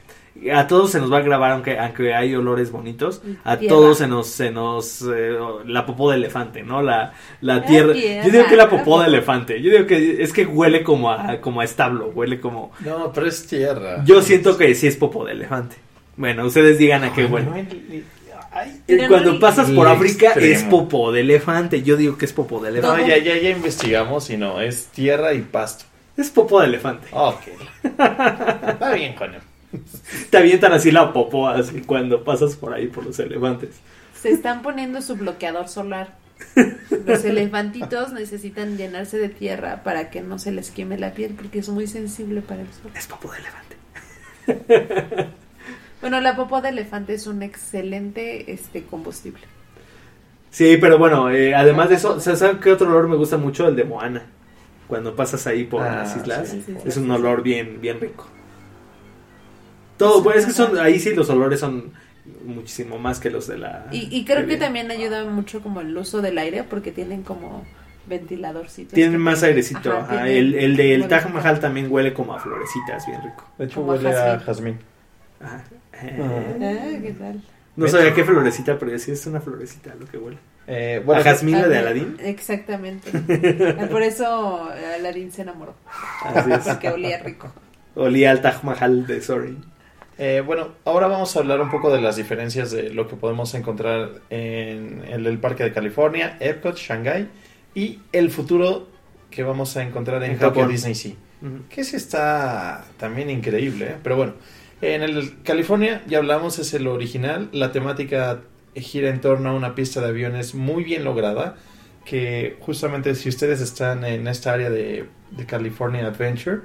a 0.53 0.67
todos 0.67 0.91
se 0.93 1.01
nos 1.01 1.13
va 1.13 1.19
a 1.19 1.23
grabar 1.23 1.53
aunque 1.53 1.79
aunque 1.79 2.15
hay 2.15 2.35
olores 2.35 2.71
bonitos. 2.71 3.23
A 3.45 3.57
Tierra. 3.57 3.75
todos 3.75 3.99
se 3.99 4.07
nos 4.07 4.27
se 4.29 4.51
nos 4.51 5.03
eh, 5.03 5.37
la 5.67 5.85
popó 5.87 6.11
de 6.11 6.17
elefante 6.17 6.63
no 6.63 6.83
la 6.83 7.15
la 7.41 7.65
tierra 7.65 7.93
tierra, 7.95 8.25
yo 8.27 8.33
digo 8.33 8.45
que 8.47 8.57
la 8.57 8.69
popó 8.71 9.01
de 9.01 9.09
elefante. 9.09 9.61
Yo 9.63 9.71
digo 9.73 9.87
que 9.87 10.23
es 10.23 10.33
que 10.33 10.45
huele 10.47 10.83
como 10.85 11.11
a 11.11 11.41
como 11.41 11.61
a 11.61 11.65
establo 11.65 12.09
huele 12.15 12.41
como 12.41 12.73
No, 12.81 13.13
pero 13.13 13.27
es 13.27 13.47
tierra. 13.47 14.03
yo 14.05 14.23
siento 14.23 14.57
que 14.57 14.75
sí 14.75 14.87
es 14.87 14.97
popó 14.97 15.25
de 15.25 15.33
elefante. 15.33 15.77
Bueno 16.17 16.47
ustedes 16.47 16.79
digan 16.79 17.03
a 17.05 17.13
qué 17.13 17.25
huele. 17.27 17.47
no, 17.47 17.57
el- 17.57 18.05
ay, 18.53 18.81
Eh, 18.89 19.05
cuando 19.09 19.35
no- 19.35 19.41
pasas 19.41 19.71
por 19.71 19.87
África 19.89 20.33
es 20.33 20.63
popó 20.65 21.13
de 21.13 21.21
elefante. 21.21 21.83
Yo 21.83 21.97
digo 21.97 22.17
que 22.17 22.25
es 22.27 22.33
popó 22.33 22.61
de 22.61 22.71
No, 22.71 22.79
elefante. 22.79 23.09
ya, 23.09 23.19
ya, 23.19 23.37
ya 23.41 23.51
investigamos 23.51 24.31
y 24.31 24.37
no, 24.37 24.61
es 24.61 24.87
tierra 24.87 25.35
y 25.35 25.43
pasto. 25.43 25.85
es 26.17 26.31
popó 26.31 26.61
de 26.61 26.67
elefante. 26.69 27.09
Ok. 27.13 27.41
Está 27.85 28.93
bien, 28.95 29.15
Juan. 29.17 29.33
te 30.31 30.39
avientan 30.39 30.73
así 30.73 30.91
la 30.91 31.13
popó 31.13 31.49
así 31.49 31.83
cuando 31.83 32.25
pasas 32.25 32.57
por 32.57 32.73
ahí 32.75 32.89
por 32.89 33.05
los 33.05 33.19
elefantes 33.19 33.81
Se 34.13 34.31
están 34.31 34.63
poniendo 34.63 35.01
su 35.03 35.17
bloqueador 35.17 35.69
solar. 35.69 36.19
Los 37.05 37.25
elefantitos 37.25 38.13
necesitan 38.13 38.77
llenarse 38.77 39.19
de 39.19 39.29
tierra 39.29 39.83
para 39.85 40.11
que 40.11 40.23
no 40.23 40.39
se 40.39 40.53
les 40.53 40.71
queme 40.71 40.99
la 40.99 41.15
piel 41.15 41.35
porque 41.35 41.61
es 41.61 41.69
muy 41.69 41.87
sensible 41.87 42.43
para 42.43 42.63
el 42.63 42.73
sol. 42.73 42.93
es 42.95 43.07
popó 43.07 43.31
de 43.33 43.39
elefante 43.39 43.77
Bueno, 46.01 46.21
la 46.21 46.37
popó 46.37 46.61
de 46.63 46.71
elefante 46.71 47.15
es 47.15 47.27
un 47.27 47.43
excelente 47.43 48.53
este 48.53 48.87
combustible. 48.87 49.49
Sí, 50.51 50.79
pero 50.81 50.99
bueno, 50.99 51.31
eh, 51.31 51.55
además 51.55 51.89
de 51.91 51.97
eso, 51.97 52.19
¿sabes 52.21 52.59
qué 52.63 52.73
otro 52.73 52.89
olor 52.89 53.09
me 53.09 53.17
gusta 53.17 53.37
mucho? 53.37 53.69
El 53.69 53.77
de 53.77 53.85
Moana. 53.85 54.33
Cuando 54.87 55.15
pasas 55.17 55.47
ahí 55.47 55.65
por 55.65 55.89
Ah, 55.89 55.95
las 55.95 56.17
islas, 56.17 56.49
sí, 56.51 56.63
sí, 56.63 56.79
es 56.85 56.97
sí, 56.97 56.99
un 56.99 57.11
sí, 57.11 57.13
olor 57.13 57.43
bien, 57.43 57.81
bien 57.81 58.01
rico. 58.01 58.36
Todo, 59.97 60.23
pues 60.23 60.37
es 60.39 60.47
que 60.47 60.53
son, 60.53 60.79
ahí 60.79 60.99
sí 61.01 61.15
los 61.15 61.29
olores 61.31 61.61
son 61.61 61.93
muchísimo 62.45 62.99
más 62.99 63.21
que 63.21 63.31
los 63.31 63.47
de 63.47 63.59
la... 63.59 63.87
Y, 63.93 64.09
y 64.15 64.25
creo 64.25 64.47
que 64.47 64.57
también 64.57 64.91
ayuda 64.91 65.25
mucho 65.25 65.61
como 65.63 65.81
el 65.81 65.97
uso 65.97 66.21
del 66.23 66.39
aire 66.39 66.65
porque 66.65 66.93
tienen 66.93 67.23
como 67.23 67.65
ventiladorcitos. 68.07 68.93
Tienen 68.95 69.21
más 69.21 69.41
tienen- 69.41 69.51
airecito. 69.57 69.93
ajá, 69.93 70.01
ajá. 70.03 70.25
tienen 70.25 70.37
El, 70.37 70.55
el 70.55 70.77
del 70.77 70.99
como 71.01 71.09
Taj 71.09 71.25
de- 71.27 71.33
Mahal 71.33 71.61
también 71.61 71.87
huele 71.91 72.13
como 72.13 72.35
a 72.35 72.39
florecitas, 72.41 73.07
bien 73.07 73.23
rico. 73.23 73.45
De 73.59 73.65
hecho, 73.67 73.81
Como 73.81 73.93
huele 73.93 74.09
a 74.11 74.39
jazmín. 74.41 74.47
jazmín. 74.47 74.79
Ajá. 75.41 75.65
Ah, 75.93 76.99
¿qué 77.03 77.15
tal? 77.19 77.43
No 77.77 77.89
sabía 77.89 78.15
qué 78.15 78.25
florecita, 78.25 78.79
pero 78.79 78.99
sí 78.99 79.11
es 79.13 79.27
una 79.27 79.41
florecita 79.41 79.95
lo 79.99 80.07
que 80.07 80.17
huele. 80.19 80.39
Eh, 80.67 81.03
bueno, 81.05 81.21
¿A 81.21 81.25
jazmín 81.25 81.61
la 81.61 81.69
de 81.69 81.77
Ah, 81.77 81.81
Aladín? 81.81 82.17
Exactamente. 82.21 83.11
Ah, 83.81 83.87
Por 83.91 84.03
eso 84.03 84.69
Aladín 84.97 85.31
se 85.31 85.43
enamoró. 85.43 85.75
Así 86.25 86.51
es. 86.53 86.59
Porque 86.61 86.89
olía 86.89 87.19
rico. 87.23 87.53
Olía 87.95 88.31
al 88.31 88.41
Taj 88.41 88.63
Mahal 88.65 89.07
de 89.07 89.21
Sorry. 89.21 89.57
Eh, 90.19 90.43
bueno, 90.45 90.69
ahora 90.85 91.09
vamos 91.09 91.37
a 91.37 91.41
hablar 91.41 91.61
un 91.61 91.71
poco 91.71 91.93
de 91.93 92.01
las 92.01 92.17
diferencias 92.17 92.71
de 92.71 92.91
lo 92.91 93.07
que 93.07 93.17
podemos 93.17 93.55
encontrar 93.55 94.23
en 94.31 95.05
el, 95.09 95.27
el 95.27 95.39
Parque 95.39 95.65
de 95.65 95.73
California, 95.73 96.39
Epcot, 96.41 96.77
Shanghai 96.77 97.29
y 97.75 98.01
el 98.13 98.31
futuro 98.31 98.89
que 99.31 99.43
vamos 99.43 99.77
a 99.77 99.83
encontrar 99.83 100.23
en, 100.23 100.33
En 100.33 100.39
Tokyo 100.39 100.63
Japón. 100.63 100.73
Disney 100.73 100.95
Sea. 100.95 101.13
Que 101.69 101.85
sí 101.85 101.97
está 101.97 102.87
también 102.97 103.29
increíble, 103.29 103.87
¿eh? 103.87 103.97
pero 104.03 104.17
bueno. 104.17 104.35
En 104.83 105.03
el 105.03 105.43
California, 105.43 106.03
ya 106.07 106.19
hablamos, 106.19 106.59
es 106.59 106.75
el 106.75 106.87
original. 106.87 107.49
La 107.53 107.73
temática 107.73 108.41
gira 108.75 109.09
en 109.09 109.21
torno 109.23 109.51
a 109.51 109.55
una 109.55 109.75
pista 109.75 110.01
de 110.01 110.09
aviones 110.09 110.55
muy 110.55 110.85
bien 110.85 111.05
lograda. 111.05 111.57
Que 112.05 112.57
justamente 112.61 113.15
si 113.15 113.29
ustedes 113.29 113.61
están 113.61 114.05
en 114.05 114.29
esta 114.29 114.53
área 114.53 114.71
de, 114.71 115.07
de 115.31 115.47
California 115.47 116.07
Adventure, 116.07 116.61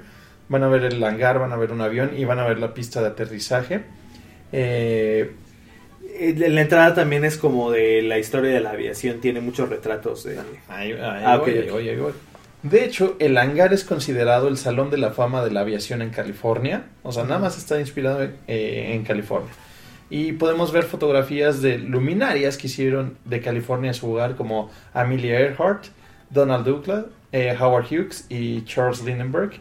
van 0.52 0.62
a 0.62 0.68
ver 0.68 0.84
el 0.84 1.02
hangar, 1.02 1.40
van 1.40 1.50
a 1.52 1.56
ver 1.56 1.72
un 1.72 1.80
avión 1.80 2.12
y 2.16 2.24
van 2.24 2.38
a 2.38 2.46
ver 2.46 2.58
la 2.60 2.72
pista 2.74 3.00
de 3.00 3.08
aterrizaje. 3.08 3.80
Eh, 4.52 5.32
La 6.36 6.60
entrada 6.60 6.94
también 6.94 7.24
es 7.24 7.36
como 7.38 7.70
de 7.70 8.02
la 8.02 8.18
historia 8.18 8.50
de 8.52 8.60
la 8.60 8.70
aviación, 8.70 9.20
tiene 9.20 9.40
muchos 9.40 9.68
retratos 9.68 10.22
de... 10.24 10.38
ahí- 10.68 10.92
ahí 10.92 11.22
Ah, 11.24 11.38
voy, 11.38 11.50
ok, 11.58 11.74
ahí 11.76 11.88
ok. 11.96 12.00
voy. 12.02 12.12
De 12.62 12.84
hecho, 12.84 13.16
el 13.18 13.36
hangar 13.38 13.72
es 13.72 13.82
considerado 13.82 14.46
el 14.46 14.56
salón 14.56 14.90
de 14.90 14.98
la 14.98 15.10
fama 15.10 15.42
de 15.44 15.50
la 15.50 15.60
aviación 15.62 16.00
en 16.00 16.10
California. 16.10 16.84
O 17.02 17.10
sea, 17.10 17.24
nada 17.24 17.40
más 17.40 17.58
está 17.58 17.80
inspirado 17.80 18.22
en, 18.22 18.36
eh, 18.46 18.92
en 18.94 19.02
California. 19.02 19.50
Y 20.10 20.32
podemos 20.34 20.70
ver 20.70 20.84
fotografías 20.84 21.60
de 21.62 21.78
luminarias 21.78 22.56
que 22.58 22.66
hicieron 22.68 23.16
de 23.24 23.40
California 23.40 23.92
su 23.94 24.12
hogar, 24.12 24.36
como 24.36 24.70
Amelia 24.94 25.40
Earhart, 25.40 25.86
Donald 26.30 26.64
Douglas, 26.64 27.06
eh, 27.32 27.56
Howard 27.58 27.86
Hughes 27.90 28.26
y 28.28 28.62
Charles 28.64 29.02
Lindbergh. 29.02 29.54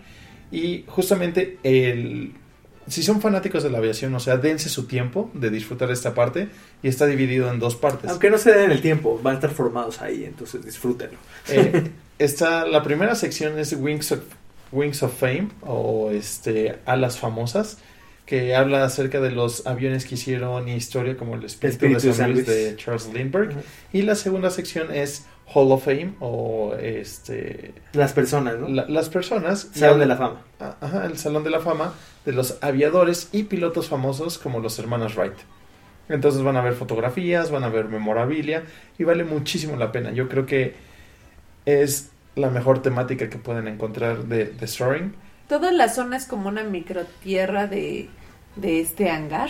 Y 0.52 0.84
justamente 0.88 1.58
el, 1.64 2.34
si 2.88 3.04
son 3.04 3.22
fanáticos 3.22 3.64
de 3.64 3.70
la 3.70 3.78
aviación, 3.78 4.14
o 4.16 4.20
sea, 4.20 4.38
dense 4.38 4.70
su 4.70 4.86
tiempo 4.86 5.32
de 5.34 5.50
disfrutar 5.50 5.92
esta 5.92 6.14
parte 6.14 6.50
y 6.84 6.88
está 6.88 7.06
dividido 7.06 7.52
en 7.52 7.60
dos 7.60 7.76
partes. 7.76 8.10
Aunque 8.10 8.30
no 8.30 8.38
se 8.38 8.52
den 8.52 8.72
el 8.72 8.82
tiempo, 8.82 9.20
van 9.22 9.34
a 9.34 9.36
estar 9.36 9.52
formados 9.52 10.02
ahí, 10.02 10.26
entonces 10.26 10.64
disfrútenlo. 10.66 11.18
Eh, 11.50 11.92
está, 12.20 12.66
la 12.68 12.84
primera 12.84 13.16
sección 13.16 13.58
es 13.58 13.74
Wings 13.74 14.12
of, 14.12 14.20
Wings 14.72 15.04
of 15.04 15.18
Fame 15.18 15.50
o 15.62 16.12
este 16.12 16.80
Alas 16.86 17.18
Famosas 17.18 17.78
que 18.26 18.56
habla 18.56 18.86
acerca 18.86 19.20
de 19.20 19.32
los 19.32 19.68
aviones 19.68 20.06
que 20.06 20.16
hicieron 20.16 20.70
historia 20.70 21.18
como 21.18 21.36
el 21.36 21.44
Espíritu, 21.44 21.86
Espíritu 21.86 22.08
de 22.08 22.14
San 22.14 22.32
Luis 22.32 22.46
de 22.46 22.76
Charles 22.78 23.10
Lindbergh 23.14 23.52
y 23.92 24.04
la 24.04 24.16
segunda 24.16 24.50
sección 24.50 24.94
es 24.94 25.26
Hall 25.54 25.72
of 25.72 25.84
Fame 25.86 26.14
o 26.20 26.74
este 26.80 27.74
Las 27.94 28.14
personas, 28.14 28.58
¿no? 28.58 28.68
la- 28.68 28.86
las 28.88 29.10
personas 29.10 29.70
Salón 29.74 30.00
de 30.00 30.06
la 30.06 30.16
fama. 30.18 30.42
Ah, 30.60 30.78
Ajá, 30.82 31.06
el 31.06 31.18
Salón 31.18 31.44
de 31.44 31.50
la 31.50 31.60
Fama 31.60 31.94
de 32.26 32.32
los 32.34 32.58
aviadores 32.62 33.30
y 33.32 33.44
pilotos 33.44 33.88
famosos 33.90 34.38
como 34.38 34.60
los 34.60 34.78
hermanos 34.80 35.16
Wright. 35.16 35.34
Entonces 36.10 36.42
van 36.44 36.58
a 36.58 36.62
ver 36.62 36.74
fotografías, 36.74 37.52
van 37.52 37.64
a 37.64 37.70
ver 37.70 37.86
memorabilia 37.86 38.64
y 39.00 39.04
vale 39.04 39.24
muchísimo 39.24 39.76
la 39.78 39.92
pena. 39.92 40.12
Yo 40.12 40.28
creo 40.30 40.46
que 40.46 40.76
es 41.66 42.10
la 42.36 42.50
mejor 42.50 42.82
temática 42.82 43.30
que 43.30 43.38
pueden 43.38 43.68
encontrar 43.68 44.26
de, 44.26 44.46
de 44.46 44.68
Soaring. 44.68 45.14
Toda 45.48 45.72
la 45.72 45.90
zona 45.90 46.18
es 46.18 46.26
como 46.26 46.48
una 46.50 46.64
microtierra 46.64 47.68
de, 47.68 48.10
de 48.56 48.80
este 48.82 49.10
hangar, 49.10 49.50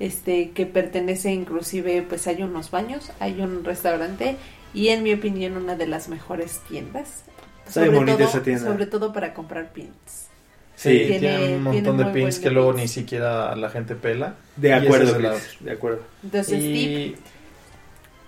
este 0.00 0.50
que 0.50 0.66
pertenece 0.66 1.32
inclusive, 1.32 2.02
pues 2.08 2.26
hay 2.26 2.42
unos 2.42 2.70
baños, 2.70 3.10
hay 3.20 3.40
un 3.40 3.64
restaurante 3.64 4.36
y 4.74 4.88
en 4.88 5.02
mi 5.02 5.12
opinión 5.14 5.56
una 5.56 5.76
de 5.76 5.86
las 5.86 6.08
mejores 6.08 6.60
tiendas. 6.68 7.24
Está 7.66 7.82
bien 7.82 7.94
bonita 7.96 8.24
esa 8.24 8.42
tienda. 8.42 8.64
sobre 8.70 8.86
todo 8.86 9.12
para 9.12 9.34
comprar 9.34 9.72
pins. 9.72 10.28
Sí, 10.76 10.90
Tiene- 10.90 11.18
tienen 11.18 11.40
un 11.66 11.72
tiene 11.72 11.88
montón 11.90 11.96
de 11.98 12.04
pins 12.12 12.38
que 12.38 12.50
luego 12.50 12.70
pins. 12.70 12.82
ni 12.82 12.88
siquiera 12.88 13.54
la 13.56 13.68
gente 13.68 13.94
pela. 13.96 14.36
de 14.56 14.72
acuerdo, 14.74 15.10
es 15.10 15.24
el 15.24 15.30
Chris, 15.30 15.56
de 15.60 15.72
acuerdo. 15.72 16.00
Entonces, 16.22 16.58
tip, 16.60 16.66
Y, 16.66 17.16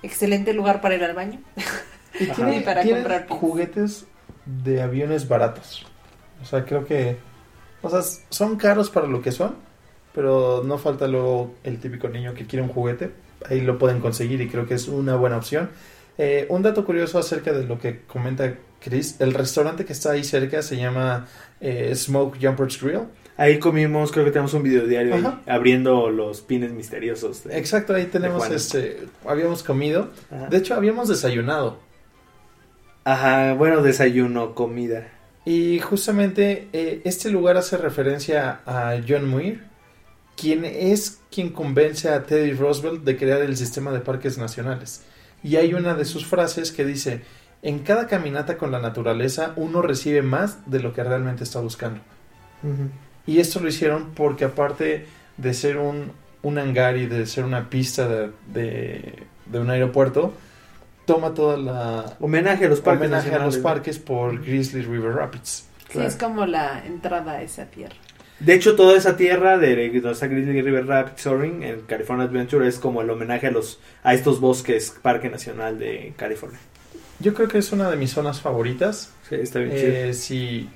excelente 0.02 0.52
lugar 0.52 0.80
para 0.80 0.94
ir 0.96 1.04
al 1.04 1.14
baño. 1.14 1.40
y 2.20 2.26
tiene, 2.26 2.60
para 2.64 2.82
tiene 2.82 2.98
comprar 2.98 3.26
pins. 3.26 3.40
juguetes 3.40 4.06
de 4.46 4.82
aviones 4.82 5.28
baratos. 5.28 5.86
O 6.42 6.44
sea, 6.44 6.64
creo 6.64 6.84
que... 6.84 7.16
O 7.82 7.88
sea, 7.88 8.00
son 8.30 8.56
caros 8.56 8.90
para 8.90 9.06
lo 9.06 9.22
que 9.22 9.32
son, 9.32 9.54
pero 10.14 10.62
no 10.64 10.76
falta 10.76 11.06
luego 11.06 11.54
el 11.64 11.78
típico 11.78 12.08
niño 12.08 12.34
que 12.34 12.46
quiere 12.46 12.62
un 12.62 12.68
juguete. 12.70 13.10
Ahí 13.48 13.60
lo 13.62 13.78
pueden 13.78 14.00
conseguir 14.00 14.40
y 14.42 14.48
creo 14.48 14.66
que 14.66 14.74
es 14.74 14.88
una 14.88 15.16
buena 15.16 15.36
opción. 15.38 15.70
Eh, 16.22 16.44
un 16.50 16.60
dato 16.62 16.84
curioso 16.84 17.18
acerca 17.18 17.50
de 17.50 17.64
lo 17.64 17.78
que 17.78 18.00
comenta 18.06 18.52
Chris, 18.78 19.16
el 19.20 19.32
restaurante 19.32 19.86
que 19.86 19.94
está 19.94 20.10
ahí 20.12 20.22
cerca 20.22 20.60
se 20.60 20.76
llama 20.76 21.26
eh, 21.62 21.94
Smoke 21.94 22.36
Jumpers 22.38 22.78
Grill. 22.82 23.04
Ahí 23.38 23.58
comimos, 23.58 24.12
creo 24.12 24.26
que 24.26 24.30
tenemos 24.30 24.52
un 24.52 24.62
video 24.62 24.86
diario 24.86 25.14
ahí, 25.14 25.24
abriendo 25.46 26.10
los 26.10 26.42
pines 26.42 26.72
misteriosos. 26.72 27.44
de- 27.44 27.56
Exacto, 27.58 27.94
ahí 27.94 28.04
tenemos 28.04 28.50
este, 28.50 29.06
habíamos 29.26 29.62
comido, 29.62 30.10
Ajá. 30.30 30.48
de 30.48 30.58
hecho 30.58 30.74
habíamos 30.74 31.08
desayunado 31.08 31.78
Ajá, 33.04 33.54
bueno, 33.54 33.82
desayuno, 33.82 34.54
comida. 34.54 35.08
y 35.46 35.78
justamente 35.80 36.68
eh, 36.74 37.00
este 37.04 37.30
lugar 37.30 37.56
hace 37.56 37.78
referencia 37.78 38.60
a 38.66 38.96
John 39.08 39.26
Muir, 39.26 39.64
quien 40.36 40.66
es 40.66 41.20
quien 41.30 41.48
convence 41.50 42.10
a 42.10 42.24
Teddy 42.24 42.52
Roosevelt 42.52 43.04
de 43.04 43.16
crear 43.16 43.40
el 43.40 43.56
sistema 43.56 43.90
de 43.90 44.00
parques 44.00 44.36
nacionales. 44.36 45.02
Y 45.42 45.56
hay 45.56 45.74
una 45.74 45.94
de 45.94 46.04
sus 46.04 46.26
frases 46.26 46.72
que 46.72 46.84
dice, 46.84 47.22
en 47.62 47.80
cada 47.80 48.06
caminata 48.06 48.56
con 48.58 48.70
la 48.70 48.78
naturaleza 48.80 49.52
uno 49.56 49.82
recibe 49.82 50.22
más 50.22 50.70
de 50.70 50.80
lo 50.80 50.92
que 50.92 51.02
realmente 51.04 51.44
está 51.44 51.60
buscando. 51.60 52.00
Y 53.26 53.38
esto 53.40 53.60
lo 53.60 53.68
hicieron 53.68 54.10
porque 54.14 54.44
aparte 54.44 55.06
de 55.36 55.54
ser 55.54 55.78
un, 55.78 56.12
un 56.42 56.58
hangar 56.58 56.96
y 56.96 57.06
de 57.06 57.26
ser 57.26 57.44
una 57.44 57.70
pista 57.70 58.06
de, 58.08 58.30
de- 58.52 59.24
de 59.46 59.58
un 59.58 59.68
aeropuerto, 59.70 60.32
toma 61.06 61.34
toda 61.34 61.56
la 61.56 62.16
Homenaje 62.20 62.66
a 62.66 62.68
los 62.68 62.80
parques. 62.80 63.06
homenaje 63.08 63.34
a 63.34 63.38
los 63.44 63.56
parques 63.58 63.98
por 63.98 64.40
Grizzly 64.44 64.82
River 64.82 65.12
Rapids. 65.14 65.66
Sí, 65.78 65.94
Claro. 65.94 66.08
es 66.08 66.14
como 66.16 66.46
la 66.46 66.84
entrada 66.86 67.32
a 67.32 67.42
esa 67.42 67.64
tierra. 67.66 67.96
De 68.40 68.54
hecho, 68.54 68.74
toda 68.74 68.96
esa 68.96 69.16
tierra 69.16 69.58
de 69.58 69.90
donde 69.90 70.12
está 70.12 70.26
Grizzly 70.26 70.62
River 70.62 70.86
Rapids 70.86 71.20
Soaring 71.22 71.62
en 71.62 71.80
California 71.82 72.24
Adventure 72.24 72.66
es 72.66 72.78
como 72.78 73.02
el 73.02 73.10
homenaje 73.10 73.48
a 73.48 73.50
los 73.50 73.80
a 74.02 74.14
estos 74.14 74.40
bosques 74.40 74.96
Parque 75.02 75.28
Nacional 75.28 75.78
de 75.78 76.14
California. 76.16 76.58
Yo 77.18 77.34
creo 77.34 77.48
que 77.48 77.58
es 77.58 77.70
una 77.70 77.90
de 77.90 77.96
mis 77.96 78.10
zonas 78.12 78.40
favoritas. 78.40 79.12
Sí, 79.28 79.34
está 79.34 79.58
bien 79.58 79.72
chido. 79.72 79.92
Eh, 79.92 80.14
sí, 80.14 80.68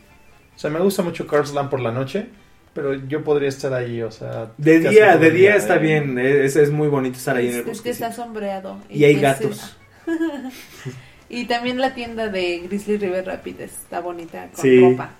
o 0.54 0.58
sea, 0.58 0.68
me 0.70 0.78
gusta 0.80 1.02
mucho 1.02 1.26
Carsland 1.26 1.70
por 1.70 1.80
la 1.80 1.90
noche, 1.90 2.26
pero 2.74 2.92
yo 2.94 3.24
podría 3.24 3.48
estar 3.48 3.72
ahí, 3.72 4.02
o 4.02 4.10
sea... 4.10 4.52
De 4.58 4.80
día, 4.80 5.16
de 5.16 5.30
día 5.30 5.50
día, 5.50 5.56
está 5.56 5.76
eh. 5.76 5.78
bien, 5.78 6.18
es, 6.18 6.56
es 6.56 6.70
muy 6.70 6.88
bonito 6.88 7.16
estar 7.16 7.34
ahí 7.36 7.46
en 7.48 7.52
el 7.54 7.58
Es 7.60 7.64
que 7.64 7.70
bosque. 7.70 7.90
está 7.90 8.12
sombreado. 8.12 8.78
Y 8.90 9.04
hay 9.04 9.18
gatos. 9.18 9.76
y 11.30 11.46
también 11.46 11.80
la 11.80 11.94
tienda 11.94 12.28
de 12.28 12.58
Grizzly 12.58 12.98
River 12.98 13.24
Rapid 13.26 13.60
está 13.60 14.00
bonita 14.00 14.48
con 14.52 14.62
Sí. 14.62 14.80
ropa. 14.80 15.10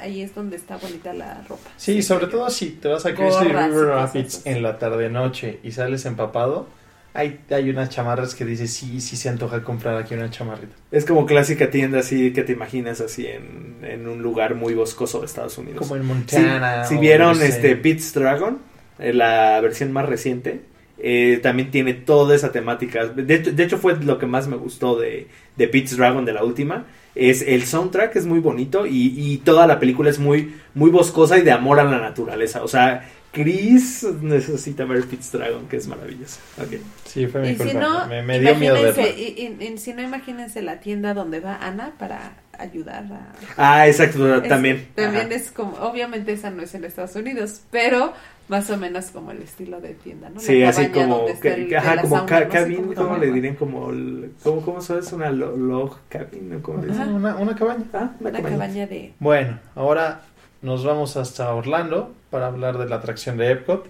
Ahí 0.00 0.22
es 0.22 0.34
donde 0.34 0.56
está 0.56 0.76
bonita 0.76 1.12
la 1.12 1.42
ropa. 1.48 1.70
Sí, 1.76 2.02
sobre 2.02 2.26
todo 2.26 2.48
si 2.50 2.70
te 2.70 2.88
vas 2.88 3.06
a 3.06 3.10
Grizzly 3.12 3.48
River 3.48 3.86
Rapids 3.86 4.42
en 4.46 4.62
la 4.62 4.78
tarde-noche 4.78 5.60
y 5.62 5.72
sales 5.72 6.04
empapado, 6.06 6.66
hay, 7.14 7.40
hay 7.50 7.70
unas 7.70 7.88
chamarras 7.90 8.34
que 8.34 8.44
dices, 8.44 8.72
sí, 8.72 9.00
sí 9.00 9.16
se 9.16 9.28
antoja 9.28 9.62
comprar 9.62 9.96
aquí 9.96 10.14
una 10.14 10.30
chamarrita. 10.30 10.74
Es 10.90 11.04
como 11.04 11.26
clásica 11.26 11.70
tienda 11.70 12.00
así 12.00 12.32
que 12.32 12.42
te 12.42 12.52
imaginas 12.52 13.00
así 13.00 13.26
en, 13.26 13.78
en 13.82 14.06
un 14.08 14.22
lugar 14.22 14.54
muy 14.54 14.74
boscoso 14.74 15.20
de 15.20 15.26
Estados 15.26 15.56
Unidos. 15.58 15.78
Como 15.80 15.96
en 15.96 16.02
Sí, 16.02 16.08
Montana. 16.08 16.84
si 16.84 16.96
o 16.96 17.00
vieron 17.00 17.28
no 17.30 17.34
sé. 17.36 17.48
este 17.48 17.76
Pete's 17.76 18.12
Dragon, 18.14 18.58
eh, 18.98 19.12
la 19.12 19.60
versión 19.60 19.92
más 19.92 20.08
reciente, 20.08 20.60
eh, 20.98 21.40
también 21.42 21.70
tiene 21.70 21.94
toda 21.94 22.34
esa 22.36 22.52
temática. 22.52 23.06
De, 23.06 23.34
hecho- 23.34 23.52
de 23.52 23.62
hecho 23.64 23.78
fue 23.78 23.96
lo 23.96 24.18
que 24.18 24.26
más 24.26 24.46
me 24.48 24.56
gustó 24.56 24.98
de, 24.98 25.28
de 25.56 25.68
Pete's 25.68 25.96
Dragon 25.96 26.24
de 26.24 26.32
la 26.32 26.44
última. 26.44 26.86
Es 27.28 27.42
el 27.42 27.64
soundtrack 27.64 28.16
es 28.16 28.26
muy 28.26 28.40
bonito 28.40 28.86
y, 28.86 29.14
y 29.16 29.38
toda 29.38 29.66
la 29.66 29.78
película 29.78 30.08
es 30.10 30.18
muy, 30.18 30.54
muy 30.74 30.90
boscosa 30.90 31.36
y 31.38 31.42
de 31.42 31.52
amor 31.52 31.78
a 31.78 31.84
la 31.84 31.98
naturaleza. 31.98 32.62
O 32.64 32.68
sea, 32.68 33.06
Chris 33.32 34.04
necesita 34.22 34.84
ver 34.86 35.04
Pete's 35.04 35.30
Dragon, 35.30 35.68
que 35.68 35.76
es 35.76 35.86
maravilloso. 35.86 36.38
Ok. 36.60 36.80
Sí, 37.04 37.26
fue 37.26 37.42
mi 37.42 37.48
Y 37.50 37.56
si 37.56 37.58
culpa. 37.58 37.78
no, 37.80 38.06
me, 38.08 38.22
me 38.22 38.40
dio 38.40 38.54
miedo 38.56 38.74
verla. 38.82 39.06
y- 39.08 39.56
y- 39.60 39.64
y 39.64 39.78
si 39.78 39.92
no, 39.92 40.02
imagínense 40.02 40.62
la 40.62 40.80
tienda 40.80 41.14
donde 41.14 41.40
va 41.40 41.56
Ana 41.56 41.92
para 41.98 42.32
ayudar 42.60 43.04
a... 43.12 43.32
Ah, 43.56 43.86
exacto, 43.88 44.34
Es- 44.36 44.48
también. 44.48 44.88
También 44.94 45.26
Ajá. 45.26 45.34
es 45.34 45.50
como, 45.50 45.76
obviamente 45.78 46.32
esa 46.32 46.50
no 46.50 46.62
es 46.62 46.74
en 46.74 46.84
Estados 46.84 47.14
Unidos, 47.16 47.62
pero 47.70 48.12
más 48.48 48.68
o 48.70 48.76
menos 48.76 49.06
como 49.06 49.30
el 49.30 49.42
estilo 49.42 49.80
de 49.80 49.94
tienda, 49.94 50.28
¿no? 50.28 50.36
La 50.36 50.40
Sí, 50.40 50.62
así 50.64 50.88
cabaña 50.88 51.08
como, 51.14 51.28
el- 51.28 51.68
que- 51.68 51.76
ajá, 51.76 52.00
como 52.02 52.16
sauna, 52.16 52.26
ca- 52.26 52.40
no 52.44 52.50
sé 52.52 52.58
cabin, 52.58 52.76
cómo 52.76 52.94
¿cómo 52.94 53.14
se 53.14 53.20
le 53.26 53.32
dirían? 53.32 53.54
Como, 53.56 53.90
el- 53.90 54.32
¿cómo, 54.42 54.60
cómo 54.62 54.80
se 54.80 54.98
es 54.98 55.12
una 55.12 55.30
lo- 55.30 55.56
log 55.56 55.98
cabin? 56.08 56.54
¿o 56.56 56.62
¿Cómo 56.62 56.82
le 56.82 56.88
dicen? 56.88 57.08
Una, 57.12 57.36
una 57.36 57.54
cabaña. 57.54 57.84
Ah, 57.92 58.10
una 58.18 58.30
Una 58.30 58.38
cabaña. 58.38 58.56
cabaña 58.58 58.86
de... 58.86 59.14
Bueno, 59.20 59.58
ahora 59.76 60.22
nos 60.62 60.84
vamos 60.84 61.16
hasta 61.16 61.54
Orlando 61.54 62.14
para 62.30 62.48
hablar 62.48 62.76
de 62.78 62.88
la 62.88 62.96
atracción 62.96 63.36
de 63.36 63.52
Epcot. 63.52 63.86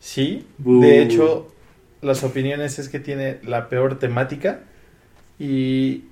Sí, 0.00 0.46
de 0.58 1.02
hecho, 1.02 1.52
las 2.00 2.24
opiniones 2.24 2.78
es 2.78 2.88
que 2.88 3.00
tiene 3.00 3.38
la 3.42 3.68
peor 3.68 3.98
temática 3.98 4.60
y 5.38 6.04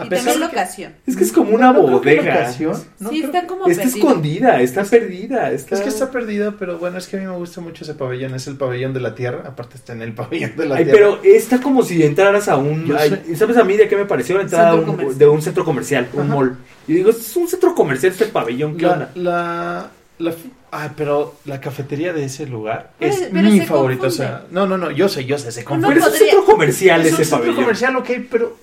a 0.00 0.06
Y 0.06 0.08
también 0.08 0.34
que- 0.34 0.38
locación. 0.40 0.92
Es 1.06 1.16
que 1.16 1.24
es 1.24 1.32
como 1.32 1.54
una 1.54 1.72
No 1.72 1.82
bodega. 1.82 2.22
locación, 2.22 2.72
no 2.98 3.10
sí, 3.10 3.16
creo- 3.22 3.26
está 3.32 3.46
como 3.46 3.66
Está 3.66 3.82
perdido. 3.84 3.98
escondida, 4.08 4.60
está 4.60 4.84
perdida. 4.84 5.50
Está... 5.52 5.74
Es 5.76 5.80
que 5.82 5.88
está 5.88 6.10
perdida, 6.10 6.54
pero 6.58 6.78
bueno, 6.78 6.98
es 6.98 7.06
que 7.06 7.16
a 7.16 7.20
mí 7.20 7.26
me 7.26 7.36
gusta 7.36 7.60
mucho 7.60 7.84
ese 7.84 7.94
pabellón, 7.94 8.34
es 8.34 8.46
el 8.46 8.56
pabellón 8.56 8.92
de 8.94 9.00
la 9.00 9.14
Tierra, 9.14 9.42
aparte 9.46 9.76
está 9.76 9.92
en 9.92 10.02
el 10.02 10.12
pabellón 10.14 10.56
de 10.56 10.66
la 10.66 10.76
Ay, 10.76 10.84
Tierra. 10.84 10.98
pero 11.20 11.20
está 11.22 11.60
como 11.60 11.82
si 11.82 12.02
entraras 12.02 12.48
a 12.48 12.56
un... 12.56 12.94
Ay. 12.98 13.34
¿Sabes 13.36 13.56
a 13.56 13.64
mí 13.64 13.76
de 13.76 13.88
qué 13.88 13.96
me 13.96 14.04
pareció 14.06 14.36
la 14.36 14.42
entrada 14.42 14.72
Centro 14.72 14.96
de 14.96 15.04
un, 15.06 15.18
de 15.18 15.26
un 15.28 15.42
centro 15.42 15.64
comercial, 15.64 16.08
un 16.14 16.20
Ajá. 16.22 16.34
mall? 16.34 16.56
Y 16.88 16.94
digo, 16.94 17.10
es 17.10 17.36
un 17.36 17.46
centro 17.48 17.74
comercial 17.74 18.12
este 18.12 18.26
pabellón, 18.26 18.76
¿qué 18.76 18.86
la, 18.86 18.92
onda? 18.92 19.10
la, 19.14 19.90
la- 20.18 20.34
ah, 20.72 20.90
pero 20.96 21.36
la 21.44 21.60
cafetería 21.60 22.12
de 22.12 22.24
ese 22.24 22.46
lugar 22.46 22.90
Pero- 22.98 23.12
es 23.12 23.20
pero 23.32 23.48
mi 23.50 23.60
favorita, 23.60 24.06
o 24.06 24.10
sea, 24.10 24.44
no, 24.50 24.66
no, 24.66 24.76
no, 24.76 24.90
yo 24.90 25.08
sé, 25.08 25.24
yo 25.24 25.38
sé, 25.38 25.50
se 25.52 25.60
Uno 25.60 25.68
confunde. 25.68 25.94
Pero 25.96 26.06
es 26.06 26.12
un 26.12 26.18
centro 26.18 26.44
comercial 26.44 27.00
es 27.02 27.06
un 27.08 27.14
ese 27.14 27.24
centro 27.24 27.38
pabellón. 27.38 27.56
comercial, 27.62 27.96
ok, 27.96 28.10
pero 28.30 28.56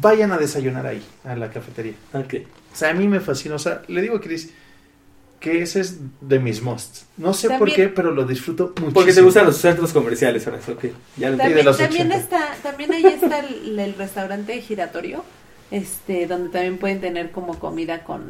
vayan 0.00 0.32
a 0.32 0.38
desayunar 0.38 0.86
ahí, 0.86 1.02
a 1.24 1.36
la 1.36 1.50
cafetería. 1.50 1.94
Ok. 2.12 2.34
O 2.72 2.76
sea, 2.76 2.90
a 2.90 2.94
mí 2.94 3.06
me 3.08 3.20
fascina, 3.20 3.56
o 3.56 3.58
sea, 3.58 3.82
le 3.88 4.00
digo 4.00 4.16
a 4.16 4.20
Chris 4.20 4.50
que 5.40 5.60
ese 5.60 5.80
es 5.80 5.98
de 6.20 6.38
mis 6.38 6.62
musts. 6.62 7.04
No 7.16 7.34
sé 7.34 7.50
por 7.58 7.72
qué, 7.72 7.88
pero 7.88 8.12
lo 8.12 8.24
disfruto 8.24 8.68
muchísimo. 8.68 8.92
Porque 8.92 9.12
te 9.12 9.22
gustan 9.22 9.44
los 9.46 9.56
centros 9.56 9.92
comerciales, 9.92 10.46
ahora 10.46 10.60
ok. 10.66 10.84
Ya 11.16 11.30
lo 11.30 11.36
de 11.36 11.42
También, 11.42 11.64
los 11.66 11.76
también 11.78 12.12
80. 12.12 12.16
está, 12.16 12.54
también 12.62 12.92
ahí 12.92 13.04
está 13.06 13.40
el, 13.40 13.78
el 13.78 13.94
restaurante 13.94 14.60
giratorio, 14.60 15.24
este, 15.72 16.28
donde 16.28 16.50
también 16.50 16.78
pueden 16.78 17.00
tener 17.00 17.32
como 17.32 17.58
comida 17.58 18.04
con, 18.04 18.22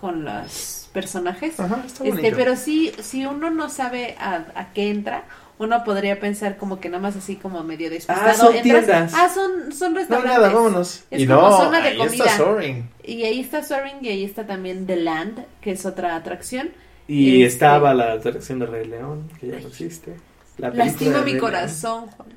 con 0.00 0.24
los 0.24 0.88
personajes. 0.92 1.58
Ajá, 1.58 1.82
está 1.84 2.04
bonito. 2.04 2.24
Este, 2.26 2.36
pero 2.36 2.54
sí, 2.54 2.92
si 3.02 3.26
uno 3.26 3.50
no 3.50 3.68
sabe 3.68 4.14
a, 4.20 4.46
a 4.54 4.72
qué 4.72 4.88
entra, 4.90 5.24
uno 5.58 5.84
podría 5.84 6.18
pensar 6.18 6.56
como 6.56 6.80
que 6.80 6.88
nada 6.88 7.02
más 7.02 7.16
así 7.16 7.36
como 7.36 7.62
medio 7.62 7.88
despistado. 7.90 8.30
Ah, 8.30 8.34
son 8.34 8.56
entras, 8.56 8.84
tiendas. 8.84 9.12
Ah, 9.14 9.28
son, 9.32 9.72
son 9.72 9.92
No, 9.92 9.98
restaurantes. 10.00 10.38
nada, 10.38 10.52
vámonos. 10.52 11.04
Es 11.10 11.22
y 11.22 11.26
como 11.26 11.40
no, 11.42 11.56
zona 11.56 11.80
de 11.80 11.88
ahí 11.88 11.96
comida. 11.98 12.24
está 12.24 12.36
Soaring. 12.36 12.90
Y 13.04 13.22
ahí 13.24 13.40
está 13.40 13.62
Soaring 13.62 13.96
y 14.02 14.08
ahí 14.08 14.24
está 14.24 14.46
también 14.46 14.86
The 14.86 14.96
Land, 14.96 15.44
que 15.60 15.72
es 15.72 15.86
otra 15.86 16.16
atracción. 16.16 16.70
Y 17.06 17.42
Este- 17.42 17.46
estaba 17.54 17.94
la 17.94 18.12
atracción 18.12 18.58
de 18.60 18.66
Rey 18.66 18.86
León, 18.86 19.28
que 19.40 19.48
ya 19.48 19.60
no 19.60 19.68
existe. 19.68 20.16
La 20.58 20.70
Lastima 20.70 21.18
mi 21.22 21.32
Rey 21.32 21.38
corazón, 21.40 22.06
Juan. 22.08 22.28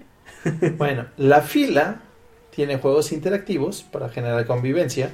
Bueno, 0.77 1.05
la 1.17 1.41
fila 1.41 2.01
tiene 2.55 2.77
juegos 2.77 3.11
interactivos 3.11 3.83
para 3.83 4.09
generar 4.09 4.45
convivencia. 4.45 5.09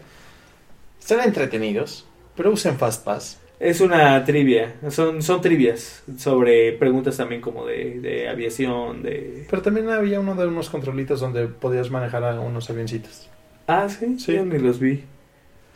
Están 1.00 1.22
entretenidos, 1.22 2.06
pero 2.36 2.52
usen 2.52 2.78
FastPass. 2.78 3.38
Es 3.62 3.80
una 3.80 4.24
trivia, 4.26 4.74
son, 4.90 5.22
son 5.22 5.40
trivias 5.40 6.02
sobre 6.18 6.72
preguntas 6.74 7.16
también 7.18 7.42
como 7.42 7.68
de, 7.68 8.00
de 8.00 8.28
aviación, 8.28 9.04
de... 9.04 9.46
Pero 9.50 9.62
también 9.62 9.88
había 9.90 10.20
uno 10.20 10.34
de 10.34 10.48
unos 10.48 10.70
controlitos 10.72 11.20
donde 11.20 11.46
podías 11.48 11.92
manejar 11.92 12.24
a 12.24 12.40
unos 12.40 12.68
avioncitos. 12.72 13.30
Ah, 13.68 13.88
sí, 13.88 14.18
Sí. 14.18 14.34
yo 14.34 14.44
ni 14.46 14.58
los 14.58 14.80
vi. 14.80 15.04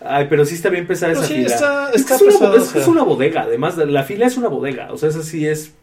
Ay, 0.02 0.26
pero 0.28 0.46
sí 0.46 0.56
está 0.56 0.70
bien 0.70 0.88
pesada 0.88 1.14
Pero 1.14 1.24
esa 1.26 1.28
sí, 1.32 1.36
fila. 1.44 1.48
está- 1.56 1.90
es, 1.92 2.02
está 2.02 2.18
que 2.18 2.28
es, 2.28 2.36
una, 2.36 2.52
pesado, 2.52 2.56
es 2.58 2.62
o 2.64 2.66
que 2.66 2.72
sea. 2.74 2.82
es 2.82 2.88
una 2.88 3.04
bodega, 3.04 3.42
además, 3.44 3.78
la 3.78 4.04
fila 4.04 4.26
es 4.26 4.38
una 4.38 4.48
bodega, 4.48 4.92
o 4.92 4.98
sea, 4.98 5.10
esa 5.10 5.22
sí 5.22 5.46
es 5.48 5.74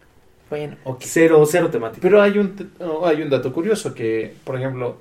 Bueno, 0.51 0.77
ok. 0.83 1.01
cero, 1.05 1.45
cero 1.49 1.71
temática. 1.71 2.01
Pero 2.03 2.21
hay 2.21 2.37
un, 2.37 2.73
oh, 2.81 3.07
hay 3.07 3.23
un 3.23 3.31
dato 3.31 3.53
curioso 3.53 3.95
que, 3.95 4.35
por 4.43 4.57
ejemplo, 4.57 4.97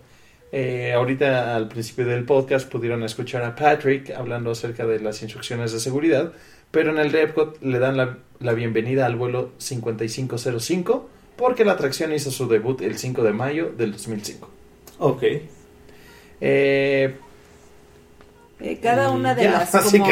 eh, 0.51 0.93
ahorita 0.93 1.55
al 1.55 1.67
principio 1.67 2.05
del 2.05 2.25
podcast 2.25 2.69
pudieron 2.71 3.01
escuchar 3.03 3.43
a 3.43 3.55
Patrick 3.55 4.11
hablando 4.11 4.51
acerca 4.51 4.85
de 4.85 4.99
las 4.99 5.21
instrucciones 5.23 5.71
de 5.73 5.79
seguridad, 5.79 6.31
pero 6.71 6.91
en 6.91 6.97
el 6.97 7.11
de 7.11 7.23
Epcot 7.23 7.61
le 7.61 7.79
dan 7.79 7.97
la, 7.97 8.17
la 8.39 8.53
bienvenida 8.53 9.05
al 9.05 9.15
vuelo 9.15 9.51
5505 9.57 11.09
porque 11.37 11.65
la 11.65 11.73
atracción 11.73 12.13
hizo 12.13 12.31
su 12.31 12.47
debut 12.47 12.81
el 12.81 12.97
5 12.97 13.23
de 13.23 13.33
mayo 13.33 13.71
del 13.77 13.91
2005. 13.93 14.49
Ok. 14.99 15.23
Eh, 16.41 17.15
Eh, 18.63 18.79
cada 18.81 19.09
una 19.09 19.33
de 19.33 19.43
ya, 19.45 19.51
las 19.53 19.71
como- 19.71 20.07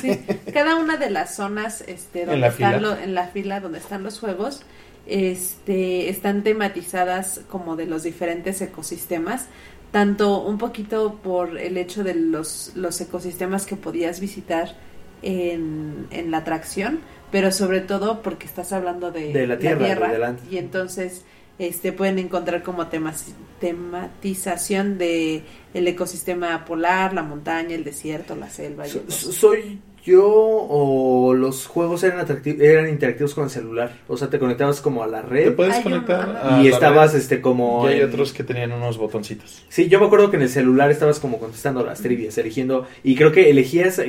sí, 0.00 0.18
cada 0.52 0.74
una 0.76 0.96
de 0.96 1.08
las 1.10 1.36
zonas 1.36 1.82
este 1.86 2.20
donde 2.26 2.34
En 2.34 2.40
la 2.40 2.48
están 2.48 2.74
fila. 2.74 2.80
lo- 2.80 2.98
en 3.00 3.14
la 3.14 3.28
fila 3.28 3.60
donde 3.60 3.78
están 3.78 4.02
los 4.02 4.18
juegos 4.18 4.62
este 5.06 6.08
están 6.08 6.42
tematizadas 6.42 7.42
como 7.48 7.76
de 7.76 7.86
los 7.86 8.02
diferentes 8.02 8.60
ecosistemas 8.60 9.46
tanto 9.92 10.40
un 10.42 10.58
poquito 10.58 11.14
por 11.22 11.58
el 11.58 11.76
hecho 11.76 12.02
de 12.02 12.14
los 12.14 12.72
los 12.74 13.00
ecosistemas 13.00 13.66
que 13.66 13.76
podías 13.76 14.18
visitar 14.18 14.74
en, 15.22 16.06
en 16.10 16.30
la 16.30 16.38
atracción 16.38 17.00
pero 17.30 17.50
sobre 17.50 17.80
todo 17.80 18.20
porque 18.20 18.44
estás 18.46 18.72
hablando 18.74 19.10
de, 19.10 19.32
De 19.32 19.46
la 19.46 19.58
Tierra, 19.58 20.08
de 20.08 20.12
delante. 20.12 20.42
y 20.50 20.58
entonces 20.58 21.24
este 21.58 21.92
pueden 21.92 22.18
encontrar 22.18 22.62
como 22.62 22.88
temas, 22.88 23.24
tematización 23.58 24.98
de 24.98 25.42
el 25.74 25.88
ecosistema 25.88 26.64
polar, 26.64 27.14
la 27.14 27.22
montaña, 27.22 27.74
el 27.74 27.84
desierto, 27.84 28.36
la 28.36 28.50
selva. 28.50 28.86
y 28.86 28.90
So- 28.90 28.98
otros. 28.98 29.14
¿Soy 29.14 29.78
yo 30.04 30.26
o 30.28 31.32
los 31.34 31.66
juegos 31.66 32.02
eran, 32.02 32.26
eran 32.60 32.88
interactivos 32.88 33.34
con 33.34 33.44
el 33.44 33.50
celular? 33.50 33.96
O 34.08 34.16
sea, 34.16 34.28
te 34.28 34.38
conectabas 34.38 34.80
como 34.80 35.02
a 35.02 35.06
la 35.06 35.22
Te 35.22 35.28
red 35.28 35.54
puedes 35.54 35.76
conectar 35.78 36.58
y 36.60 36.64
la 36.64 36.74
estabas 36.74 37.12
red, 37.12 37.20
este 37.20 37.40
como... 37.40 37.88
y 37.88 37.94
hay 37.94 38.00
en- 38.00 38.08
otros 38.08 38.32
que 38.32 38.42
tenían 38.44 38.72
unos 38.72 38.98
botoncitos. 38.98 39.64
Sí, 39.68 39.88
yo 39.88 40.00
me 40.00 40.06
acuerdo 40.06 40.30
que 40.30 40.36
en 40.36 40.42
el 40.42 40.48
celular 40.48 40.90
estabas 40.90 41.18
como 41.20 41.38
contestando 41.38 41.84
las 41.84 42.00
trivias, 42.02 42.36
eligiendo... 42.38 42.86
Y 43.04 43.14
creo 43.14 43.32
que 43.32 43.48
elegías... 43.50 44.00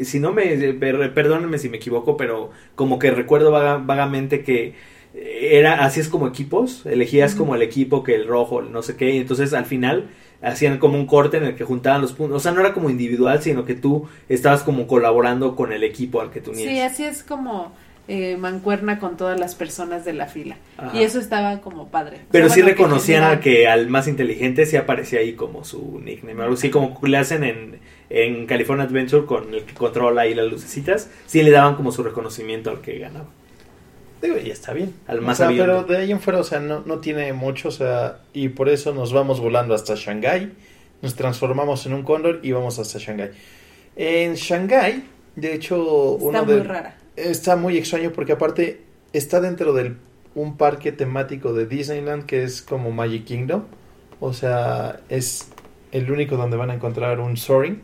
Si 0.00 0.18
no 0.20 0.32
me... 0.32 0.44
per- 0.74 1.14
Perdónenme 1.14 1.58
si 1.58 1.68
me 1.68 1.76
equivoco, 1.78 2.16
pero 2.16 2.50
como 2.74 2.98
que 2.98 3.10
recuerdo 3.10 3.50
vaga- 3.50 3.78
vagamente 3.84 4.42
que 4.42 4.74
era 5.14 5.84
así 5.84 6.00
es 6.00 6.08
como 6.08 6.26
equipos, 6.26 6.86
elegías 6.86 7.34
como 7.34 7.54
el 7.54 7.62
equipo 7.62 8.02
que 8.02 8.14
el 8.14 8.26
rojo, 8.26 8.60
el 8.60 8.72
no 8.72 8.82
sé 8.82 8.96
qué, 8.96 9.10
y 9.14 9.18
entonces 9.18 9.52
al 9.52 9.66
final 9.66 10.08
hacían 10.40 10.78
como 10.78 10.98
un 10.98 11.06
corte 11.06 11.36
en 11.36 11.44
el 11.44 11.54
que 11.54 11.64
juntaban 11.64 12.00
los 12.00 12.12
puntos, 12.14 12.36
o 12.38 12.40
sea, 12.40 12.52
no 12.52 12.60
era 12.60 12.72
como 12.72 12.88
individual, 12.90 13.42
sino 13.42 13.64
que 13.64 13.74
tú 13.74 14.08
estabas 14.28 14.62
como 14.62 14.86
colaborando 14.86 15.54
con 15.54 15.72
el 15.72 15.84
equipo 15.84 16.20
al 16.20 16.30
que 16.30 16.40
tú 16.40 16.54
Sí, 16.54 16.80
así 16.80 17.04
es 17.04 17.22
como 17.22 17.72
eh, 18.08 18.36
mancuerna 18.36 18.98
con 18.98 19.16
todas 19.16 19.38
las 19.38 19.54
personas 19.54 20.04
de 20.04 20.12
la 20.12 20.26
fila. 20.26 20.56
Ajá. 20.76 20.92
Y 20.96 21.02
eso 21.02 21.18
estaba 21.20 21.60
como 21.60 21.88
padre. 21.90 22.26
O 22.30 22.32
Pero 22.32 22.46
sea, 22.46 22.54
sí 22.54 22.60
bueno, 22.60 22.74
que 22.74 22.82
reconocían 22.82 23.24
al 23.24 23.40
que 23.40 23.68
al 23.68 23.88
más 23.88 24.08
inteligente 24.08 24.64
sí 24.66 24.76
aparecía 24.76 25.20
ahí 25.20 25.34
como 25.34 25.64
su 25.64 26.00
nickname, 26.02 26.42
algo 26.42 26.54
así 26.54 26.70
como 26.70 26.98
le 27.02 27.16
hacen 27.18 27.44
en, 27.44 27.80
en 28.14 28.44
California 28.44 28.84
Adventure 28.84 29.24
con 29.24 29.54
el 29.54 29.64
que 29.64 29.72
controla 29.72 30.22
ahí 30.22 30.34
las 30.34 30.46
lucecitas, 30.50 31.08
sí 31.24 31.42
le 31.42 31.50
daban 31.50 31.76
como 31.76 31.92
su 31.92 32.02
reconocimiento 32.02 32.68
al 32.70 32.82
que 32.82 32.98
ganaba. 32.98 33.26
Digo, 34.20 34.36
y 34.36 34.50
está 34.50 34.74
bien. 34.74 34.94
Al 35.06 35.20
O 35.20 35.22
más 35.22 35.38
sea, 35.38 35.46
sabiendo. 35.46 35.64
pero 35.64 35.84
de 35.84 35.96
ahí 35.96 36.12
en 36.12 36.20
fuera, 36.20 36.38
o 36.38 36.44
sea, 36.44 36.60
no, 36.60 36.82
no 36.84 36.98
tiene 36.98 37.32
mucho, 37.32 37.68
o 37.68 37.72
sea, 37.72 38.18
y 38.34 38.50
por 38.50 38.68
eso 38.68 38.92
nos 38.92 39.14
vamos 39.14 39.40
volando 39.40 39.74
hasta 39.74 39.94
Shanghái, 39.96 40.52
nos 41.00 41.14
transformamos 41.14 41.86
en 41.86 41.94
un 41.94 42.02
cóndor 42.02 42.40
y 42.42 42.52
vamos 42.52 42.78
hasta 42.78 42.98
Shanghái. 42.98 43.30
En 43.96 44.34
Shanghái, 44.34 45.04
de 45.34 45.54
hecho, 45.54 46.16
Está 46.16 46.24
uno 46.26 46.44
muy 46.44 46.54
de, 46.54 46.62
rara. 46.64 46.96
está 47.16 47.56
muy 47.56 47.78
extraño 47.78 48.12
porque 48.12 48.32
aparte 48.32 48.82
está 49.14 49.40
dentro 49.40 49.72
del 49.72 49.96
un 50.34 50.58
parque 50.58 50.92
temático 50.92 51.54
de 51.54 51.66
Disneyland 51.66 52.26
que 52.26 52.42
es 52.42 52.60
como 52.60 52.90
Magic 52.90 53.24
Kingdom, 53.24 53.64
o 54.20 54.34
sea, 54.34 55.00
es 55.08 55.48
el 55.92 56.10
único 56.12 56.36
donde 56.36 56.56
van 56.58 56.70
a 56.70 56.74
encontrar 56.74 57.20
un 57.20 57.36
Soaring 57.36 57.82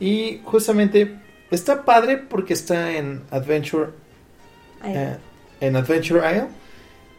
y 0.00 0.40
justamente 0.44 1.16
está 1.50 1.84
padre 1.84 2.18
porque 2.18 2.52
está 2.54 2.96
en 2.96 3.22
Adventure 3.30 3.90
eh, 4.84 5.16
en 5.60 5.76
Adventure 5.76 6.20
Isle. 6.30 6.46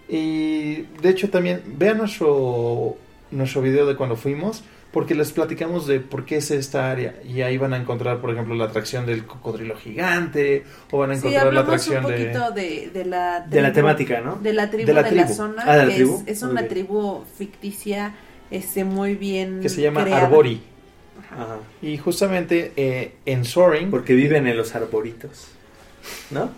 Y 0.07 0.83
de 1.01 1.09
hecho 1.09 1.29
también 1.29 1.61
vean 1.77 1.97
nuestro, 1.99 2.95
nuestro 3.31 3.61
video 3.61 3.85
de 3.85 3.95
cuando 3.95 4.15
fuimos, 4.15 4.63
porque 4.91 5.13
les 5.13 5.31
platicamos 5.31 5.85
de 5.85 5.99
por 5.99 6.25
qué 6.25 6.37
es 6.37 6.49
esta 6.49 6.89
área. 6.89 7.13
Y 7.23 7.41
ahí 7.41 7.57
van 7.59 7.73
a 7.73 7.77
encontrar, 7.77 8.19
por 8.21 8.31
ejemplo, 8.31 8.55
la 8.55 8.65
atracción 8.65 9.05
del 9.05 9.25
cocodrilo 9.25 9.75
gigante, 9.77 10.63
o 10.89 10.97
van 10.97 11.11
a 11.11 11.15
Sí, 11.15 11.19
encontrar 11.27 11.53
la 11.53 11.59
un 11.61 11.65
atracción 11.67 12.05
de... 12.07 12.11
poquito 12.25 12.51
de, 12.51 12.89
de 12.91 13.05
la 13.05 13.41
De 13.41 13.61
la 13.61 13.69
tribu- 13.69 13.73
temática, 13.75 14.21
¿no? 14.21 14.37
De 14.37 14.53
la 14.53 14.69
tribu 14.71 14.87
De 14.87 14.93
de 15.03 15.11
la 15.11 15.27
zona, 15.27 15.63
Ah, 15.67 15.75
¿de 15.77 15.83
la 15.83 15.89
que 15.89 15.95
tribu? 15.95 16.23
es, 16.25 16.37
es 16.37 16.41
una 16.43 16.67
tribu 16.67 17.23
ficticia, 17.37 18.15
este, 18.49 18.83
muy 18.83 19.13
bien 19.13 19.59
que 19.61 19.69
se 19.69 19.81
llama 19.83 20.03
creada. 20.05 20.25
Arbori. 20.25 20.59
Ajá. 21.39 21.57
Y 21.81 21.97
justamente 21.97 22.73
eh, 22.75 23.13
en 23.25 23.45
Soaring... 23.45 23.89
Porque 23.89 24.13
viven 24.13 24.47
en 24.47 24.57
los 24.57 24.75
arboritos. 24.75 25.47
¿No? 26.31 26.49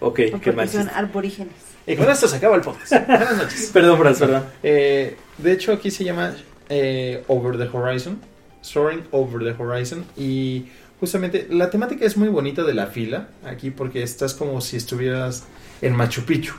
Ok, 0.00 0.16
qué 0.16 0.28
Porque 0.30 0.52
mal 0.52 0.68
son 0.68 0.82
chiste. 0.84 0.98
aborígenes. 0.98 1.54
Y 1.86 1.96
con 1.96 2.08
esto 2.10 2.28
se 2.28 2.36
acaba 2.36 2.56
el 2.56 2.62
podcast. 2.62 2.92
Buenas 3.06 3.36
noches. 3.36 3.70
Perdón, 3.72 3.98
Franz, 3.98 4.18
perdón. 4.18 4.44
Eh, 4.62 5.16
de 5.38 5.52
hecho, 5.52 5.72
aquí 5.72 5.90
se 5.90 6.04
llama 6.04 6.34
eh, 6.68 7.24
Over 7.28 7.58
the 7.58 7.68
Horizon. 7.76 8.18
Soaring 8.62 9.04
Over 9.10 9.42
the 9.56 9.62
Horizon. 9.62 10.04
Y 10.16 10.66
justamente 11.00 11.46
la 11.50 11.70
temática 11.70 12.04
es 12.06 12.16
muy 12.16 12.28
bonita 12.28 12.62
de 12.64 12.74
la 12.74 12.86
fila. 12.86 13.28
Aquí 13.44 13.70
porque 13.70 14.02
estás 14.02 14.34
como 14.34 14.60
si 14.60 14.76
estuvieras 14.76 15.44
en 15.82 15.94
Machu 15.96 16.22
Picchu. 16.22 16.54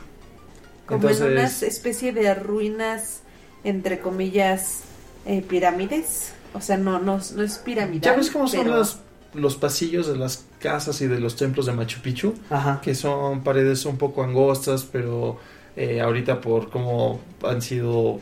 Como 0.86 1.08
en 1.08 1.14
Entonces- 1.16 1.32
una 1.62 1.68
especie 1.68 2.12
de 2.12 2.34
ruinas, 2.36 3.22
entre 3.64 4.00
comillas, 4.00 4.82
eh, 5.26 5.42
pirámides. 5.48 6.34
O 6.54 6.62
sea, 6.62 6.78
no, 6.78 7.00
no, 7.00 7.20
no 7.36 7.44
es 7.44 7.58
piramidal. 7.60 8.02
¿Ya 8.02 8.16
ves 8.16 8.30
cómo 8.30 8.48
son 8.48 8.68
los, 8.70 9.00
los 9.34 9.56
pasillos 9.56 10.08
de 10.08 10.18
las 10.18 10.46
casas 10.60 11.00
y 11.02 11.08
de 11.08 11.20
los 11.20 11.36
templos 11.36 11.66
de 11.66 11.72
Machu 11.74 12.02
Picchu? 12.02 12.34
Ajá. 12.50 12.82
Que 12.82 12.94
son 12.96 13.44
paredes 13.44 13.86
un 13.86 13.98
poco 13.98 14.24
angostas, 14.24 14.84
pero 14.84 15.38
eh, 15.76 16.02
ahorita 16.02 16.42
por 16.42 16.70
cómo 16.70 17.22
han 17.44 17.62
sido... 17.62 18.20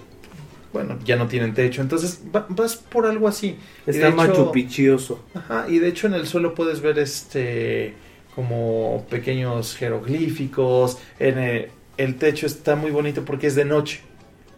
Bueno, 0.71 0.99
ya 1.03 1.15
no 1.15 1.25
tienen 1.27 1.55
techo. 1.55 1.81
Entonces 1.81 2.21
va- 2.35 2.45
vas 2.49 2.75
por 2.75 3.07
algo 3.07 3.27
así. 3.27 3.57
Está 3.87 4.03
de 4.03 4.07
hecho- 4.09 4.15
Machu 4.15 4.51
Picchioso. 4.51 5.23
Ajá, 5.33 5.65
y 5.67 5.79
de 5.79 5.87
hecho 5.87 6.05
en 6.05 6.13
el 6.13 6.27
suelo 6.27 6.53
puedes 6.53 6.81
ver 6.81 6.99
este 6.99 7.95
como 8.35 9.03
pequeños 9.09 9.75
jeroglíficos. 9.75 10.99
En 11.17 11.39
el, 11.39 11.71
el 11.97 12.15
techo 12.17 12.45
está 12.45 12.75
muy 12.75 12.91
bonito 12.91 13.25
porque 13.25 13.47
es 13.47 13.55
de 13.55 13.65
noche. 13.65 14.01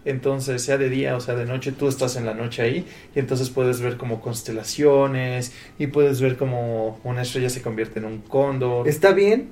Entonces, 0.03 0.63
sea 0.63 0.77
de 0.77 0.89
día 0.89 1.15
o 1.15 1.19
sea 1.19 1.35
de 1.35 1.45
noche, 1.45 1.71
tú 1.71 1.87
estás 1.87 2.15
en 2.15 2.25
la 2.25 2.33
noche 2.33 2.63
ahí 2.63 2.85
y 3.15 3.19
entonces 3.19 3.49
puedes 3.49 3.81
ver 3.81 3.97
como 3.97 4.19
constelaciones 4.19 5.53
y 5.77 5.87
puedes 5.87 6.21
ver 6.21 6.37
como 6.37 6.99
una 7.03 7.21
estrella 7.21 7.49
se 7.49 7.61
convierte 7.61 7.99
en 7.99 8.05
un 8.05 8.17
cóndor. 8.19 8.87
Está 8.87 9.11
bien, 9.11 9.49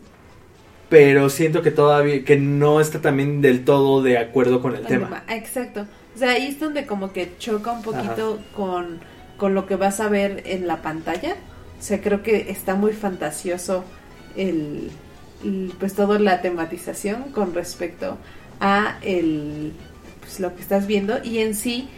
pero 0.90 1.30
siento 1.30 1.62
que 1.62 1.70
todavía, 1.70 2.24
que 2.26 2.38
no 2.38 2.82
está 2.82 3.00
también 3.00 3.42
del 3.42 3.64
todo 3.64 4.02
de 4.02 4.18
acuerdo 4.18 4.62
con 4.62 4.76
el 4.76 4.86
tema. 4.86 5.24
Exacto. 5.30 5.86
O 6.16 6.18
sea, 6.18 6.32
ahí 6.32 6.48
es 6.48 6.60
donde 6.60 6.88
como 6.88 7.14
que 7.14 7.32
choca 7.38 7.72
un 7.72 7.84
poquito 7.84 8.40
con, 8.56 9.00
con 9.38 9.54
lo 9.54 9.68
que 9.68 9.76
vas 9.76 10.00
a 10.00 10.10
ver 10.10 10.42
en 10.46 10.66
la 10.66 10.82
pantalla. 10.82 11.36
O 11.80 11.82
sea, 11.82 12.02
creo 12.02 12.24
que 12.24 12.50
está 12.50 12.74
muy 12.74 12.94
fantasioso 12.94 13.86
el, 14.36 14.90
el, 15.44 15.72
pues 15.80 15.94
toda 15.94 16.18
la 16.18 16.42
tematización 16.42 17.32
con 17.32 17.54
respecto 17.54 18.18
a 18.60 18.98
el 19.02 19.74
pues 20.30 20.40
lo 20.40 20.56
que 20.56 20.62
estás 20.62 20.86
viendo 20.86 21.16
y 21.24 21.40
en 21.40 21.56
sí 21.56 21.90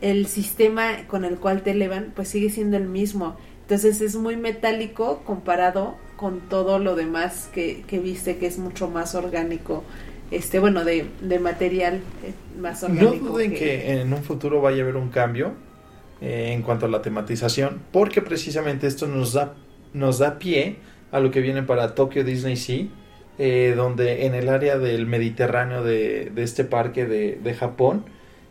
el 0.00 0.26
sistema 0.26 1.06
con 1.08 1.24
el 1.24 1.38
cual 1.38 1.62
te 1.62 1.72
elevan 1.72 2.12
pues 2.14 2.28
sigue 2.28 2.50
siendo 2.50 2.76
el 2.76 2.86
mismo. 2.86 3.36
Entonces 3.62 4.00
es 4.00 4.14
muy 4.14 4.36
metálico 4.36 5.22
comparado 5.24 5.96
con 6.16 6.40
todo 6.40 6.78
lo 6.78 6.94
demás 6.94 7.50
que, 7.52 7.82
que 7.88 7.98
viste 7.98 8.36
que 8.36 8.46
es 8.46 8.58
mucho 8.58 8.88
más 8.88 9.14
orgánico 9.14 9.82
este 10.30 10.58
bueno 10.58 10.84
de, 10.84 11.06
de 11.20 11.38
material 11.38 12.00
eh, 12.22 12.32
más 12.60 12.82
No 12.82 12.88
orgánico 12.88 13.26
duden 13.26 13.52
que 13.52 14.00
en 14.00 14.12
un 14.12 14.22
futuro 14.22 14.60
vaya 14.60 14.78
a 14.78 14.82
haber 14.82 14.96
un 14.96 15.10
cambio 15.10 15.54
eh, 16.20 16.52
en 16.52 16.62
cuanto 16.62 16.86
a 16.86 16.88
la 16.88 17.02
tematización, 17.02 17.82
porque 17.90 18.22
precisamente 18.22 18.86
esto 18.86 19.08
nos 19.08 19.32
da, 19.32 19.54
nos 19.92 20.18
da 20.18 20.38
pie 20.38 20.76
a 21.10 21.18
lo 21.18 21.32
que 21.32 21.40
viene 21.40 21.64
para 21.64 21.94
Tokyo 21.94 22.22
Disney 22.22 22.56
Sea, 22.56 22.86
eh, 23.38 23.74
donde 23.76 24.26
en 24.26 24.34
el 24.34 24.48
área 24.48 24.78
del 24.78 25.06
Mediterráneo 25.06 25.82
de, 25.82 26.30
de 26.34 26.42
este 26.42 26.64
parque 26.64 27.06
de, 27.06 27.38
de 27.42 27.54
Japón 27.54 28.04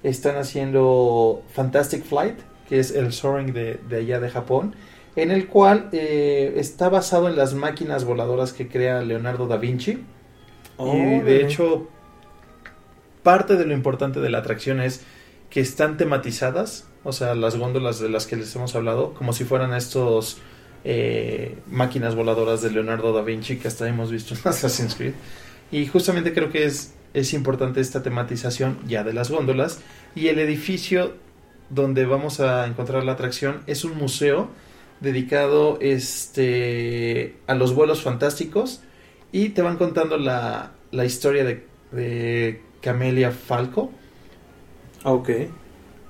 están 0.04 0.36
haciendo 0.36 1.44
Fantastic 1.54 2.04
Flight, 2.04 2.40
que 2.68 2.80
es 2.80 2.92
el 2.92 3.14
soaring 3.14 3.54
de, 3.54 3.80
de 3.88 3.98
allá 3.98 4.20
de 4.20 4.30
Japón, 4.30 4.76
en 5.16 5.32
el 5.32 5.48
cual 5.48 5.90
eh, 5.92 6.56
está 6.58 6.90
basado 6.90 7.30
en 7.30 7.36
las 7.36 7.54
máquinas 7.54 8.04
voladoras 8.04 8.52
que 8.52 8.68
crea 8.68 9.02
Leonardo 9.02 9.48
da 9.48 9.58
Vinci. 9.58 10.04
Oh, 10.78 10.94
y 10.96 11.20
de 11.20 11.44
hecho, 11.44 11.88
parte 13.22 13.56
de 13.56 13.66
lo 13.66 13.74
importante 13.74 14.20
de 14.20 14.30
la 14.30 14.40
atracción 14.40 14.82
es 14.82 15.06
que 15.50 15.62
están 15.62 15.98
tematizadas, 15.98 16.90
o 17.04 17.12
sea, 17.12 17.36
las 17.36 17.58
góndolas 17.58 18.00
de 18.00 18.10
las 18.10 18.26
que 18.26 18.36
les 18.36 18.56
hemos 18.56 18.76
hablado, 18.76 19.14
como 19.14 19.34
si 19.34 19.44
fueran 19.44 19.74
estos 19.74 20.40
eh, 20.84 21.58
máquinas 21.68 22.16
voladoras 22.16 22.62
de 22.62 22.72
Leonardo 22.72 23.14
da 23.14 23.22
Vinci 23.22 23.58
que 23.58 23.68
hasta 23.68 23.88
hemos 23.88 24.12
visto 24.12 24.34
en 24.36 24.42
Assassin's 24.46 24.96
Creed. 24.96 25.14
Y 25.72 25.88
justamente 25.88 26.34
creo 26.34 26.52
que 26.52 26.66
es, 26.66 26.94
es 27.14 27.34
importante 27.34 27.82
esta 27.82 28.04
tematización 28.04 28.78
ya 28.88 29.04
de 29.04 29.14
las 29.14 29.32
góndolas. 29.32 29.82
Y 30.16 30.28
el 30.28 30.40
edificio 30.40 31.14
donde 31.70 32.06
vamos 32.06 32.40
a 32.40 32.68
encontrar 32.68 33.04
la 33.04 33.14
atracción 33.14 33.62
es 33.66 33.84
un 33.84 33.98
museo 33.98 34.50
dedicado 35.00 35.78
este, 35.82 37.36
a 37.48 37.56
los 37.56 37.74
vuelos 37.74 38.04
fantásticos 38.04 38.82
y 39.32 39.50
te 39.50 39.62
van 39.62 39.78
contando 39.78 40.18
la, 40.18 40.72
la 40.92 41.06
historia 41.06 41.44
de, 41.44 41.66
de 41.92 42.62
Camelia 42.82 43.32
Falco. 43.32 43.92
Ok. 45.04 45.30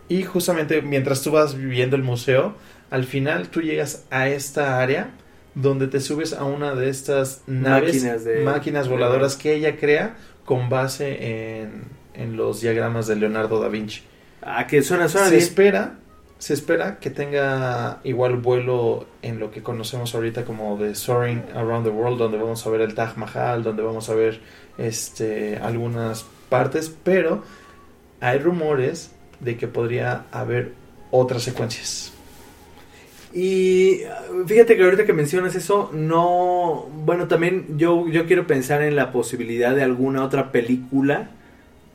Y 0.10 0.24
justamente 0.24 0.82
mientras 0.82 1.24
tú 1.24 1.32
vas 1.32 1.56
viviendo 1.56 1.96
el 1.96 2.04
museo, 2.04 2.56
al 2.94 3.04
final 3.06 3.50
tú 3.50 3.62
llegas 3.62 4.06
a 4.12 4.28
esta 4.30 4.80
área 4.80 5.10
donde 5.56 5.88
te 5.88 6.00
subes 6.00 6.34
a 6.34 6.44
una 6.46 6.74
de 6.76 6.90
estas 6.90 7.42
naves, 7.48 7.96
Máquinas 7.96 8.24
de- 8.24 8.44
máquinas 8.44 8.88
voladoras 8.88 9.36
que 9.36 9.54
ella 9.54 9.78
crea 9.78 10.16
con 10.46 10.70
base 10.70 11.62
en, 11.62 11.84
en 12.14 12.38
los 12.38 12.62
diagramas 12.62 13.08
de 13.08 13.16
Leonardo 13.16 13.60
da 13.60 13.68
Vinci. 13.68 14.02
Ah, 14.42 14.68
que 14.68 14.82
suena, 14.84 15.08
suena 15.10 15.28
Se 15.28 15.36
bien. 15.36 15.44
espera, 15.48 15.96
se 16.38 16.54
espera 16.54 17.00
que 17.00 17.10
tenga 17.10 18.00
igual 18.04 18.38
vuelo 18.38 19.06
en 19.22 19.40
lo 19.40 19.52
que 19.52 19.64
conocemos 19.64 20.14
ahorita 20.16 20.44
como 20.46 20.78
de 20.78 20.96
Soaring 20.96 21.44
Around 21.56 21.86
the 21.86 21.92
World, 21.92 22.18
donde 22.20 22.38
vamos 22.38 22.66
a 22.66 22.70
ver 22.70 22.82
el 22.82 22.94
Taj 22.94 23.16
Mahal, 23.18 23.64
donde 23.64 23.82
vamos 23.84 24.10
a 24.10 24.16
ver 24.16 24.40
este 24.78 25.58
algunas 25.58 26.26
partes, 26.50 26.94
pero 27.04 27.44
hay 28.20 28.40
rumores 28.40 29.12
de 29.40 29.58
que 29.58 29.68
podría 29.68 30.26
haber 30.32 30.74
otras 31.12 31.44
secuencias. 31.44 32.13
Y 33.34 34.02
fíjate 34.46 34.78
que 34.78 34.84
ahorita 34.84 35.06
que 35.06 35.14
mencionas 35.14 35.56
eso, 35.56 35.90
no. 35.94 36.88
Bueno, 37.06 37.28
también 37.28 37.78
yo, 37.78 38.08
yo 38.08 38.26
quiero 38.28 38.46
pensar 38.46 38.82
en 38.84 38.96
la 38.96 39.12
posibilidad 39.12 39.76
de 39.76 39.84
alguna 39.84 40.24
otra 40.24 40.52
película 40.52 41.32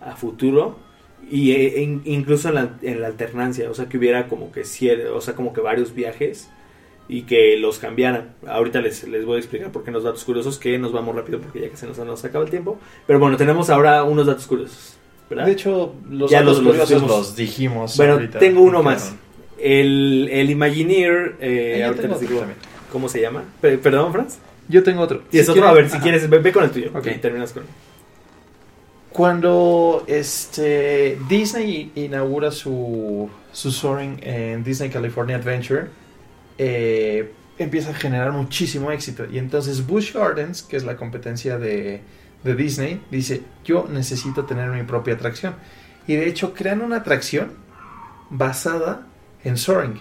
a 0.01 0.16
futuro. 0.16 0.78
Y 1.31 1.52
e- 1.52 1.82
in- 1.82 2.02
incluso 2.06 2.48
en 2.48 2.55
la, 2.55 2.70
en 2.82 3.01
la 3.02 3.06
alternancia, 3.09 3.70
o 3.70 3.74
sea, 3.74 3.86
que 3.89 3.98
hubiera 3.98 4.28
como 4.28 4.51
que 4.51 4.62
cier- 4.62 5.09
o 5.15 5.20
sea, 5.20 5.35
como 5.35 5.52
que 5.52 5.60
varios 5.60 5.94
viajes 5.94 6.48
y 7.09 7.23
que 7.23 7.56
los 7.59 7.78
cambiaran. 7.78 8.35
Ahorita 8.47 8.81
les, 8.81 9.06
les 9.06 9.24
voy 9.24 9.36
a 9.36 9.39
explicar 9.39 9.70
por 9.70 9.85
qué 9.85 9.90
los 9.90 10.05
datos 10.05 10.24
curiosos, 10.24 10.59
que 10.59 10.78
nos 10.78 10.93
vamos 10.93 11.15
rápido 11.15 11.39
porque 11.40 11.60
ya 11.60 11.69
que 11.69 11.77
se 11.77 11.86
nos, 11.86 11.98
nos 11.98 12.24
acaba 12.24 12.44
el 12.44 12.51
tiempo. 12.51 12.78
Pero 13.06 13.19
bueno, 13.19 13.36
tenemos 13.36 13.69
ahora 13.70 14.05
unos 14.05 14.27
datos 14.27 14.47
curiosos, 14.47 14.97
¿verdad? 15.28 15.47
De 15.47 15.52
hecho, 15.52 15.94
los 16.10 16.31
Ya 16.31 16.40
datos 16.40 16.62
los- 16.62 16.66
curiosos 16.66 16.89
dijimos. 16.90 17.10
los 17.19 17.36
dijimos. 17.36 17.97
Bueno, 17.97 18.12
ahorita. 18.15 18.39
tengo 18.39 18.62
uno 18.62 18.82
más. 18.82 19.15
El, 19.59 20.29
el 20.31 20.51
Imagineer, 20.51 21.37
eh, 21.41 21.81
Ah, 21.85 21.89
ahorita 21.89 22.09
les 22.09 22.21
digo 22.21 22.43
cómo 22.93 23.09
se 23.09 23.21
llama. 23.21 23.43
Pe- 23.61 23.79
Perdón, 23.79 24.13
Franz. 24.13 24.39
Yo 24.69 24.83
tengo 24.83 25.01
otro. 25.03 25.23
Y 25.33 25.39
es 25.39 25.47
Si 25.47 25.53
otro, 25.53 25.67
a 25.67 25.73
ver, 25.73 25.89
si 25.91 25.99
quieres, 25.99 26.29
ve, 26.29 26.39
ve 26.39 26.53
con 26.53 26.65
el 26.65 26.71
tuyo. 26.71 26.91
Ok. 26.91 26.97
Ok, 26.99 27.21
terminas 27.21 27.53
con 27.53 27.65
Cuando 29.11 30.05
este 30.07 31.19
Disney 31.29 31.91
inaugura 31.95 32.51
su, 32.51 33.29
su 33.53 33.71
soaring 33.73 34.21
en 34.23 34.63
Disney 34.63 34.91
California 34.91 35.37
Adventure, 35.37 35.87
eh, 36.59 37.33
empieza 37.59 37.91
a 37.91 37.95
generar 37.95 38.31
muchísimo 38.33 38.93
éxito. 38.93 39.25
Y 39.31 39.39
entonces 39.39 39.87
Busch 39.87 40.13
Gardens, 40.15 40.63
que 40.63 40.77
es 40.77 40.85
la 40.85 40.97
competencia 40.97 41.59
de, 41.59 42.01
de 42.45 42.55
Disney, 42.55 43.01
dice, 43.11 43.41
yo 43.65 43.89
necesito 43.91 44.45
tener 44.45 44.69
mi 44.71 44.83
propia 44.85 45.15
atracción. 45.15 45.55
Y 46.07 46.15
de 46.15 46.29
hecho 46.29 46.55
crean 46.55 46.83
una 46.83 46.97
atracción 46.99 47.53
basada 48.31 49.07
en 49.44 49.56
soaring. 49.56 50.01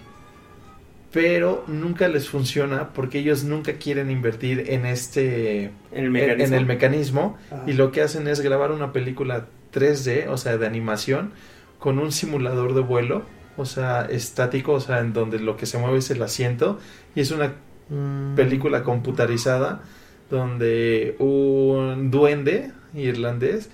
Pero 1.12 1.64
nunca 1.68 2.06
les 2.08 2.28
funciona 2.28 2.90
porque 2.92 3.20
ellos 3.20 3.42
nunca 3.44 3.74
quieren 3.74 4.10
invertir 4.10 4.64
en 4.68 4.84
este 4.84 5.70
En 5.90 6.04
el 6.04 6.10
mecanismo. 6.10 6.44
en 6.46 6.54
el 6.54 6.66
mecanismo 6.66 7.38
Ajá. 7.50 7.62
y 7.66 7.72
lo 7.72 7.92
que 7.92 8.02
hacen 8.02 8.28
es 8.28 8.40
grabar 8.40 8.72
una 8.72 8.92
película 8.92 9.46
3D, 9.72 10.28
o 10.28 10.36
sea, 10.36 10.58
de 10.58 10.66
animación, 10.66 11.32
con 11.78 11.98
un 11.98 12.12
simulador 12.12 12.74
de 12.74 12.80
vuelo, 12.82 13.22
o 13.56 13.64
sea, 13.64 14.02
estático, 14.10 14.72
o 14.74 14.80
sea, 14.80 14.98
en 15.00 15.12
donde 15.14 15.38
lo 15.38 15.56
que 15.56 15.64
se 15.66 15.78
mueve 15.78 15.98
es 15.98 16.10
el 16.10 16.22
asiento 16.22 16.78
y 17.14 17.20
es 17.20 17.30
una 17.30 17.54
Mm. 17.90 18.34
película 18.34 18.82
computarizada 18.84 19.80
donde 20.28 21.16
un 21.20 22.10
duende 22.10 22.70
irlandés 22.92 23.70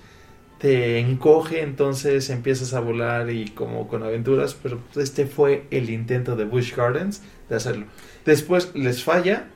te 0.59 0.99
encoge, 0.99 1.61
entonces 1.61 2.29
empiezas 2.29 2.73
a 2.73 2.79
volar 2.79 3.29
y 3.29 3.49
como 3.49 3.87
con 3.87 4.03
aventuras, 4.03 4.55
pero 4.61 4.79
este 4.95 5.25
fue 5.25 5.65
el 5.71 5.89
intento 5.89 6.35
de 6.35 6.45
Busch 6.45 6.75
Gardens 6.75 7.21
de 7.49 7.55
hacerlo. 7.55 7.85
Después 8.25 8.71
les 8.73 9.03
falla 9.03 9.47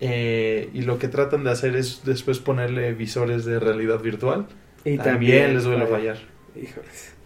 eh, 0.00 0.70
y 0.72 0.82
lo 0.82 0.98
que 0.98 1.08
tratan 1.08 1.44
de 1.44 1.50
hacer 1.50 1.76
es 1.76 2.02
después 2.04 2.38
ponerle 2.38 2.92
visores 2.94 3.44
de 3.44 3.58
realidad 3.58 4.00
virtual. 4.00 4.46
Y 4.84 4.96
también, 4.96 5.54
les 5.54 5.64
duele 5.64 5.86
falla. 5.86 6.14
fallar. 6.14 6.18
Híjoles. 6.54 7.18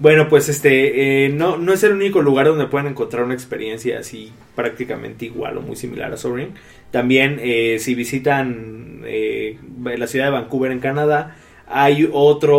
Bueno, 0.00 0.28
pues 0.28 0.48
este, 0.48 1.24
eh, 1.26 1.28
no, 1.28 1.56
no 1.56 1.72
es 1.72 1.82
el 1.82 1.92
único 1.92 2.22
lugar 2.22 2.46
donde 2.46 2.66
pueden 2.66 2.86
encontrar 2.86 3.24
una 3.24 3.34
experiencia 3.34 3.98
así 3.98 4.32
prácticamente 4.54 5.24
igual 5.24 5.58
o 5.58 5.60
muy 5.60 5.74
similar 5.74 6.12
a 6.12 6.16
Soaring. 6.16 6.54
También, 6.92 7.40
eh, 7.42 7.78
si 7.80 7.96
visitan 7.96 9.02
eh, 9.04 9.58
la 9.84 10.06
ciudad 10.06 10.26
de 10.26 10.30
Vancouver 10.30 10.70
en 10.70 10.78
Canadá, 10.78 11.36
hay 11.70 12.08
otro, 12.12 12.58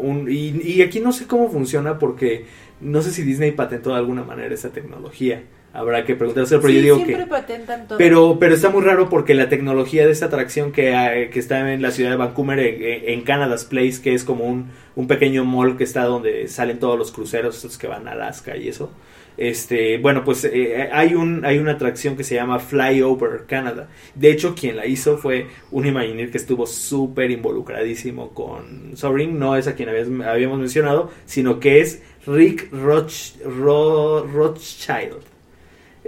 un, 0.00 0.28
y, 0.30 0.60
y 0.62 0.82
aquí 0.82 1.00
no 1.00 1.12
sé 1.12 1.26
cómo 1.26 1.50
funciona 1.50 1.98
porque 1.98 2.46
no 2.80 3.02
sé 3.02 3.10
si 3.10 3.22
Disney 3.22 3.52
patentó 3.52 3.90
de 3.90 3.96
alguna 3.96 4.24
manera 4.24 4.54
esa 4.54 4.70
tecnología. 4.70 5.44
Habrá 5.78 6.04
que 6.04 6.14
preguntárselo, 6.16 6.60
pero 6.60 6.70
sí, 6.72 6.76
yo 6.78 6.82
digo 6.82 6.96
siempre 6.96 7.24
que... 7.24 7.26
patentan 7.30 7.86
todo. 7.86 7.98
Pero, 7.98 8.38
pero 8.40 8.54
está 8.54 8.70
muy 8.70 8.82
raro 8.82 9.08
porque 9.08 9.34
la 9.34 9.48
tecnología 9.48 10.06
de 10.06 10.12
esta 10.12 10.26
atracción 10.26 10.72
que, 10.72 11.28
que 11.32 11.38
está 11.38 11.72
en 11.72 11.82
la 11.82 11.90
ciudad 11.90 12.10
de 12.10 12.16
Vancouver, 12.16 12.58
en, 12.58 13.08
en 13.10 13.20
Canada's 13.22 13.64
Place, 13.64 14.00
que 14.02 14.14
es 14.14 14.24
como 14.24 14.44
un, 14.44 14.70
un 14.94 15.06
pequeño 15.06 15.44
mall 15.44 15.76
que 15.76 15.84
está 15.84 16.04
donde 16.04 16.48
salen 16.48 16.78
todos 16.78 16.98
los 16.98 17.12
cruceros, 17.12 17.56
estos 17.56 17.76
que 17.78 17.86
van 17.86 18.08
a 18.08 18.12
Alaska 18.12 18.56
y 18.56 18.68
eso. 18.68 18.90
Este, 19.38 19.98
bueno, 19.98 20.24
pues 20.24 20.44
eh, 20.46 20.88
hay 20.90 21.14
un 21.14 21.44
hay 21.44 21.58
una 21.58 21.72
atracción 21.72 22.16
que 22.16 22.24
se 22.24 22.34
llama 22.36 22.58
Fly 22.58 23.02
Over 23.02 23.44
Canada. 23.46 23.88
De 24.14 24.30
hecho, 24.30 24.54
quien 24.54 24.76
la 24.76 24.86
hizo 24.86 25.18
fue 25.18 25.48
un 25.70 25.84
Imagineer 25.84 26.30
que 26.30 26.38
estuvo 26.38 26.66
súper 26.66 27.30
involucradísimo 27.30 28.30
con 28.30 28.96
Soaring. 28.96 29.38
No 29.38 29.54
es 29.54 29.66
a 29.66 29.74
quien 29.74 29.90
habías- 29.90 30.08
habíamos 30.26 30.58
mencionado, 30.58 31.10
sino 31.26 31.60
que 31.60 31.80
es 31.82 32.02
Rick 32.26 32.72
Roch, 32.72 33.36
Ro- 33.44 34.26
Rothschild. 34.26 35.20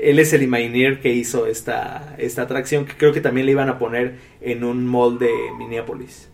Él 0.02 0.18
es 0.18 0.32
el 0.32 0.42
Imagineer 0.42 1.00
que 1.00 1.12
hizo 1.12 1.46
esta, 1.46 2.14
esta 2.18 2.42
atracción, 2.42 2.86
que 2.86 2.94
creo 2.94 3.12
que 3.12 3.20
también 3.20 3.46
le 3.46 3.52
iban 3.52 3.68
a 3.68 3.78
poner 3.78 4.14
en 4.40 4.64
un 4.64 4.86
mall 4.86 5.18
de 5.18 5.30
Minneapolis. 5.58 6.28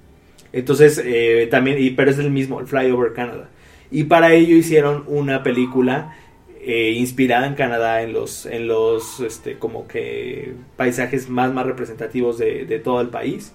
Entonces, 0.53 1.03
eh, 1.05 1.49
también, 1.51 1.78
y, 1.81 1.91
pero 1.91 2.11
es 2.11 2.19
el 2.19 2.31
mismo, 2.31 2.61
el 2.61 2.66
Fly 2.66 2.91
Over 2.91 3.12
Canada. 3.12 3.49
Y 3.91 4.05
para 4.05 4.32
ello 4.32 4.57
hicieron 4.57 5.05
una 5.07 5.43
película 5.43 6.16
eh, 6.61 6.93
inspirada 6.97 7.47
en 7.47 7.55
Canadá, 7.55 8.03
en 8.03 8.12
los, 8.12 8.47
en 8.47 8.69
los 8.69 9.20
este, 9.20 9.59
como 9.59 9.86
que 9.86 10.53
paisajes 10.77 11.28
más, 11.28 11.53
más 11.53 11.66
representativos 11.66 12.39
de, 12.39 12.66
de 12.66 12.78
todo 12.78 13.01
el 13.01 13.09
país. 13.09 13.53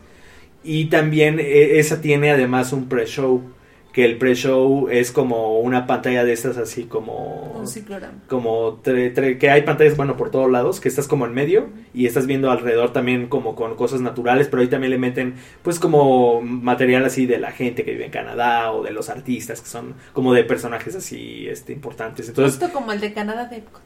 Y 0.64 0.86
también 0.86 1.40
eh, 1.40 1.80
esa 1.80 2.02
tiene 2.02 2.32
además 2.32 2.74
un 2.74 2.90
pre-show, 2.90 3.42
que 3.92 4.06
el 4.06 4.20
pre-show 4.20 4.88
es 4.90 5.12
como 5.12 5.60
una 5.60 5.88
pantalla 5.88 6.24
de 6.24 6.32
estas 6.32 6.58
así 6.58 6.84
como 6.84 7.54
Un 7.58 7.68
ciclorama. 7.68 8.14
como 8.28 8.82
tre- 8.84 9.14
tre- 9.16 9.40
que 9.40 9.50
hay 9.50 9.64
pantallas 9.64 9.98
bueno 9.98 10.16
por 10.16 10.30
todos 10.30 10.50
lados 10.52 10.80
que 10.80 10.88
estás 10.90 11.08
como 11.08 11.26
en 11.26 11.34
medio 11.34 11.70
y 11.94 12.06
estás 12.06 12.28
viendo 12.28 12.52
alrededor 12.52 12.94
también 12.94 13.28
como 13.28 13.56
con 13.56 13.76
cosas 13.76 14.00
naturales 14.02 14.48
pero 14.48 14.62
ahí 14.62 14.68
también 14.68 14.92
le 14.92 15.00
meten 15.00 15.34
pues 15.64 15.80
como 15.80 16.40
material 16.42 17.04
así 17.06 17.26
de 17.26 17.40
la 17.40 17.52
gente 17.52 17.84
que 17.84 17.92
vive 17.94 18.06
en 18.06 18.12
Canadá 18.12 18.72
o 18.72 18.84
de 18.84 18.92
los 18.92 19.10
artistas 19.10 19.60
que 19.62 19.68
son 19.70 19.96
como 20.14 20.34
de 20.34 20.44
personajes 20.44 20.96
así 20.96 21.48
este 21.50 21.74
importantes 21.74 22.30
entonces 22.30 22.60
Justo 22.60 22.72
como 22.72 22.92
el 22.92 23.00
de 23.00 23.12
Canadá 23.14 23.46
de 23.46 23.58
Epcot. 23.58 23.82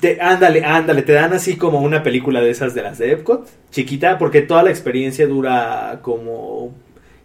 te, 0.00 0.20
ándale, 0.20 0.64
ándale, 0.64 1.02
te 1.02 1.12
dan 1.12 1.32
así 1.34 1.56
como 1.56 1.80
una 1.82 2.02
película 2.02 2.40
de 2.40 2.50
esas 2.50 2.74
de 2.74 2.82
las 2.82 2.98
de 2.98 3.12
Epcot, 3.12 3.46
chiquita, 3.70 4.18
porque 4.18 4.40
toda 4.42 4.62
la 4.62 4.70
experiencia 4.70 5.26
dura 5.26 6.00
como 6.02 6.72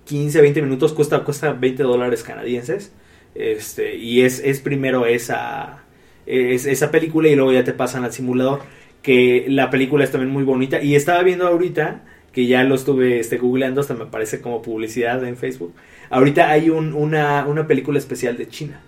15, 0.09 0.41
20 0.41 0.61
minutos, 0.63 0.93
cuesta, 0.93 1.23
cuesta 1.23 1.53
20 1.53 1.83
dólares 1.83 2.23
canadienses. 2.23 2.91
Este, 3.35 3.95
y 3.95 4.21
es, 4.23 4.39
es 4.43 4.59
primero 4.59 5.05
esa, 5.05 5.83
es, 6.25 6.65
esa 6.65 6.91
película 6.91 7.29
y 7.29 7.35
luego 7.35 7.51
ya 7.53 7.63
te 7.63 7.73
pasan 7.73 8.03
al 8.03 8.11
simulador. 8.13 8.61
Que 9.03 9.45
la 9.47 9.69
película 9.69 10.03
es 10.03 10.11
también 10.11 10.31
muy 10.33 10.43
bonita. 10.43 10.81
Y 10.81 10.95
estaba 10.95 11.23
viendo 11.23 11.47
ahorita, 11.47 12.03
que 12.33 12.47
ya 12.47 12.63
lo 12.63 12.75
estuve 12.75 13.19
este, 13.19 13.37
googleando, 13.37 13.81
hasta 13.81 13.93
me 13.93 14.05
parece 14.07 14.41
como 14.41 14.61
publicidad 14.61 15.23
en 15.25 15.37
Facebook. 15.37 15.73
Ahorita 16.09 16.49
hay 16.49 16.69
un, 16.69 16.93
una, 16.93 17.45
una 17.47 17.67
película 17.67 17.97
especial 17.99 18.35
de 18.37 18.47
China 18.47 18.81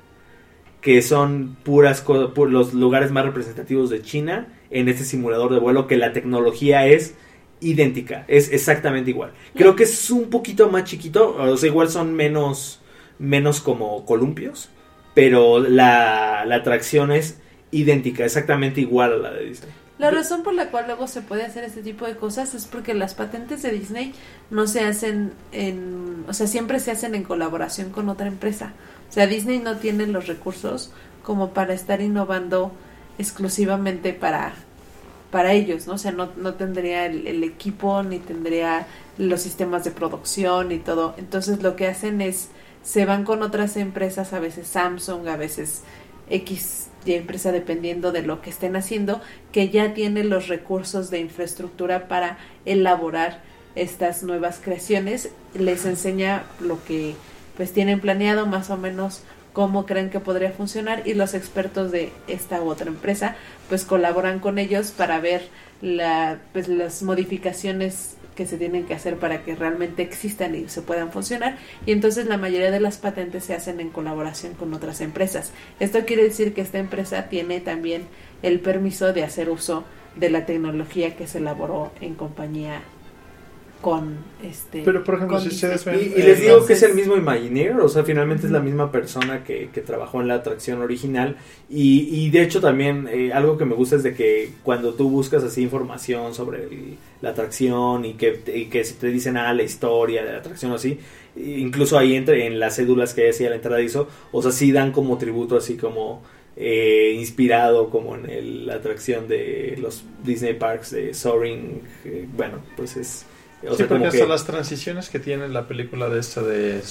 que 0.82 1.02
son 1.04 1.58
puras 1.64 2.02
co- 2.02 2.34
pu- 2.34 2.50
los 2.50 2.74
lugares 2.74 3.12
más 3.12 3.24
representativos 3.26 3.90
de 3.92 4.02
China 4.02 4.48
en 4.72 4.90
este 4.90 5.06
simulador 5.06 5.54
de 5.54 5.60
vuelo 5.60 5.86
que 5.86 5.96
la 5.96 6.12
tecnología 6.12 6.88
es 6.88 7.14
idéntica, 7.62 8.26
es 8.28 8.52
exactamente 8.52 9.12
igual. 9.12 9.32
Creo 9.56 9.76
que 9.76 9.84
es 9.84 10.10
un 10.10 10.30
poquito 10.30 10.70
más 10.70 10.84
chiquito, 10.84 11.36
o 11.38 11.56
sea, 11.58 11.70
igual 11.70 11.90
son 11.90 12.14
menos 12.14 12.82
menos 13.22 13.62
como 13.62 14.04
columpios, 14.06 14.70
pero 15.14 15.60
la, 15.60 16.44
la 16.46 16.56
atracción 16.56 17.12
es 17.12 17.38
idéntica, 17.70 18.26
exactamente 18.26 18.82
igual 18.82 19.14
a 19.14 19.18
la 19.18 19.32
de 19.32 19.46
Disney. 19.46 19.72
La 20.00 20.10
razón 20.10 20.42
por 20.42 20.56
la 20.56 20.72
cual 20.72 20.86
luego 20.88 21.08
se 21.08 21.22
puede 21.22 21.44
hacer 21.44 21.64
este 21.64 21.84
tipo 21.84 22.08
de 22.08 22.16
cosas 22.16 22.56
es 22.56 22.66
porque 22.66 22.96
las 22.96 23.14
patentes 23.14 23.62
de 23.62 23.72
Disney 23.72 24.14
no 24.50 24.66
se 24.66 24.80
hacen 24.84 25.34
en, 25.52 26.26
o 26.28 26.34
sea, 26.34 26.48
siempre 26.48 26.80
se 26.80 26.90
hacen 26.90 27.14
en 27.14 27.24
colaboración 27.24 27.92
con 27.92 28.10
otra 28.10 28.26
empresa. 28.26 28.74
O 29.08 29.14
sea, 29.14 29.28
Disney 29.28 29.60
no 29.60 29.78
tiene 29.78 30.08
los 30.08 30.26
recursos 30.26 30.92
como 31.22 31.54
para 31.54 31.76
estar 31.76 32.02
innovando 32.02 32.72
exclusivamente 33.20 34.14
para 34.14 34.56
para 35.32 35.54
ellos, 35.54 35.88
¿no? 35.88 35.94
O 35.94 35.98
sea, 35.98 36.12
no, 36.12 36.30
no 36.36 36.56
tendría 36.56 37.06
el, 37.06 37.26
el 37.26 37.44
equipo 37.44 38.04
ni 38.04 38.20
tendría 38.20 38.86
los 39.18 39.42
sistemas 39.42 39.84
de 39.84 39.92
producción 39.92 40.72
y 40.72 40.78
todo. 40.78 41.16
Entonces 41.18 41.64
lo 41.64 41.76
que 41.76 41.88
hacen 41.88 42.22
es 42.22 42.50
se 42.84 43.06
van 43.06 43.24
con 43.24 43.44
otras 43.44 43.78
empresas, 43.78 44.34
a 44.34 44.40
veces 44.40 44.68
Samsung, 44.68 45.28
a 45.28 45.38
veces 45.38 45.84
X 46.30 46.90
y 47.06 47.14
empresa 47.14 47.52
dependiendo 47.52 48.12
de 48.12 48.22
lo 48.22 48.42
que 48.42 48.50
estén 48.50 48.76
haciendo, 48.76 49.22
que 49.52 49.70
ya 49.70 49.94
tiene 49.94 50.24
los 50.24 50.48
recursos 50.48 51.10
de 51.10 51.20
infraestructura 51.20 52.08
para 52.08 52.38
elaborar 52.66 53.42
estas 53.76 54.24
nuevas 54.24 54.60
creaciones, 54.64 55.30
les 55.54 55.86
enseña 55.86 56.44
lo 56.60 56.84
que 56.84 57.16
pues 57.58 57.72
tienen 57.74 58.00
planeado 58.00 58.46
más 58.46 58.70
o 58.70 58.78
menos 58.78 59.24
cómo 59.54 59.86
creen 59.86 60.10
que 60.10 60.20
podría 60.20 60.52
funcionar 60.52 61.04
y 61.06 61.14
los 61.14 61.34
expertos 61.34 61.92
de 61.92 62.12
esta 62.28 62.62
u 62.62 62.70
otra 62.70 62.88
empresa 62.88 63.36
pues 63.70 63.86
colaboran 63.86 64.40
con 64.40 64.60
ellos 64.60 64.92
para 64.92 65.20
ver 65.20 65.42
la, 65.82 66.40
pues, 66.54 66.68
las 66.68 67.04
modificaciones 67.04 68.16
que 68.36 68.46
se 68.46 68.58
tienen 68.58 68.86
que 68.86 68.94
hacer 68.94 69.18
para 69.18 69.44
que 69.44 69.56
realmente 69.56 70.02
existan 70.04 70.56
y 70.56 70.70
se 70.70 70.82
puedan 70.82 71.12
funcionar 71.12 71.58
y 71.86 71.92
entonces 71.92 72.28
la 72.28 72.38
mayoría 72.38 72.72
de 72.72 72.80
las 72.80 72.98
patentes 72.98 73.44
se 73.44 73.54
hacen 73.54 73.80
en 73.80 73.90
colaboración 73.90 74.54
con 74.54 74.74
otras 74.74 75.02
empresas. 75.02 75.52
Esto 75.80 76.06
quiere 76.06 76.24
decir 76.24 76.54
que 76.54 76.62
esta 76.62 76.80
empresa 76.80 77.28
tiene 77.28 77.60
también 77.60 78.04
el 78.42 78.60
permiso 78.60 79.12
de 79.12 79.24
hacer 79.24 79.50
uso 79.50 79.84
de 80.16 80.30
la 80.30 80.46
tecnología 80.46 81.16
que 81.16 81.28
se 81.28 81.40
elaboró 81.40 81.92
en 82.02 82.16
compañía 82.16 82.82
con 83.82 84.18
este 84.44 84.84
Pero, 84.86 85.04
por 85.04 85.16
ejemplo, 85.16 85.40
si 85.40 85.50
ustedes 85.50 85.84
ven- 85.86 85.96
Y, 86.00 86.20
y 86.20 86.24
les 86.24 86.40
digo 86.42 86.66
que 86.66 86.74
es 86.74 86.84
el 86.84 86.94
mismo 86.94 87.18
Imagineer, 87.18 87.80
o 87.80 87.90
sea, 87.90 88.04
finalmente 88.04 88.46
es 88.46 88.52
la 88.52 88.60
misma 88.60 88.92
persona 88.92 89.44
que, 89.44 89.70
que 89.74 89.82
trabajó 89.82 90.22
en 90.22 90.28
la 90.28 90.36
atracción 90.36 90.82
original. 90.82 91.36
Y, 91.70 92.08
y 92.12 92.30
de 92.30 92.44
hecho 92.44 92.62
también 92.62 93.08
eh, 93.12 93.34
algo 93.34 93.58
que 93.58 93.66
me 93.66 93.76
gusta 93.76 93.96
es 93.96 94.04
de 94.04 94.14
que 94.14 94.52
cuando 94.64 94.94
tú 94.94 95.10
buscas 95.10 95.44
así 95.44 95.62
información 95.64 96.34
sobre 96.36 96.64
el- 96.64 96.98
la 97.22 97.30
atracción 97.32 98.06
y 98.06 98.14
que, 98.14 98.40
y 98.56 98.66
que 98.66 98.84
si 98.84 98.94
te 98.96 99.08
dicen, 99.08 99.38
ah, 99.38 99.54
la 99.54 99.64
historia 99.64 100.24
de 100.24 100.32
la 100.34 100.38
atracción 100.40 100.72
o 100.72 100.76
así, 100.76 101.00
incluso 101.36 101.98
ahí 101.98 102.16
entre 102.16 102.46
en 102.48 102.60
las 102.60 102.76
cédulas 102.76 103.14
que 103.14 103.24
decía 103.24 103.50
la 103.50 103.56
entrada 103.56 103.82
hizo, 103.82 104.08
o 104.32 104.42
sea, 104.42 104.52
sí 104.52 104.72
dan 104.72 104.92
como 104.92 105.18
tributo 105.18 105.58
así 105.58 105.76
como... 105.78 106.22
eh, 106.58 107.16
inspirado 107.18 107.90
como 107.90 108.16
en 108.16 108.30
el- 108.30 108.66
la 108.68 108.76
atracción 108.76 109.28
de 109.30 109.78
los 109.82 110.04
Disney 110.24 110.54
Parks 110.54 110.92
de 110.92 111.14
Soaring, 111.14 111.82
eh, 112.06 112.28
bueno, 112.36 112.58
pues 112.76 112.98
es... 112.98 113.26
O 113.68 113.72
sí, 113.72 113.78
sea, 113.78 113.88
porque 113.88 114.08
hasta 114.08 114.20
que 114.20 114.28
las 114.28 114.46
transiciones 114.46 115.10
que 115.10 115.20
tiene 115.20 115.48
la 115.48 115.68
película 115.68 116.10
de 116.10 116.20
esta 116.20 116.42
de, 116.42 116.82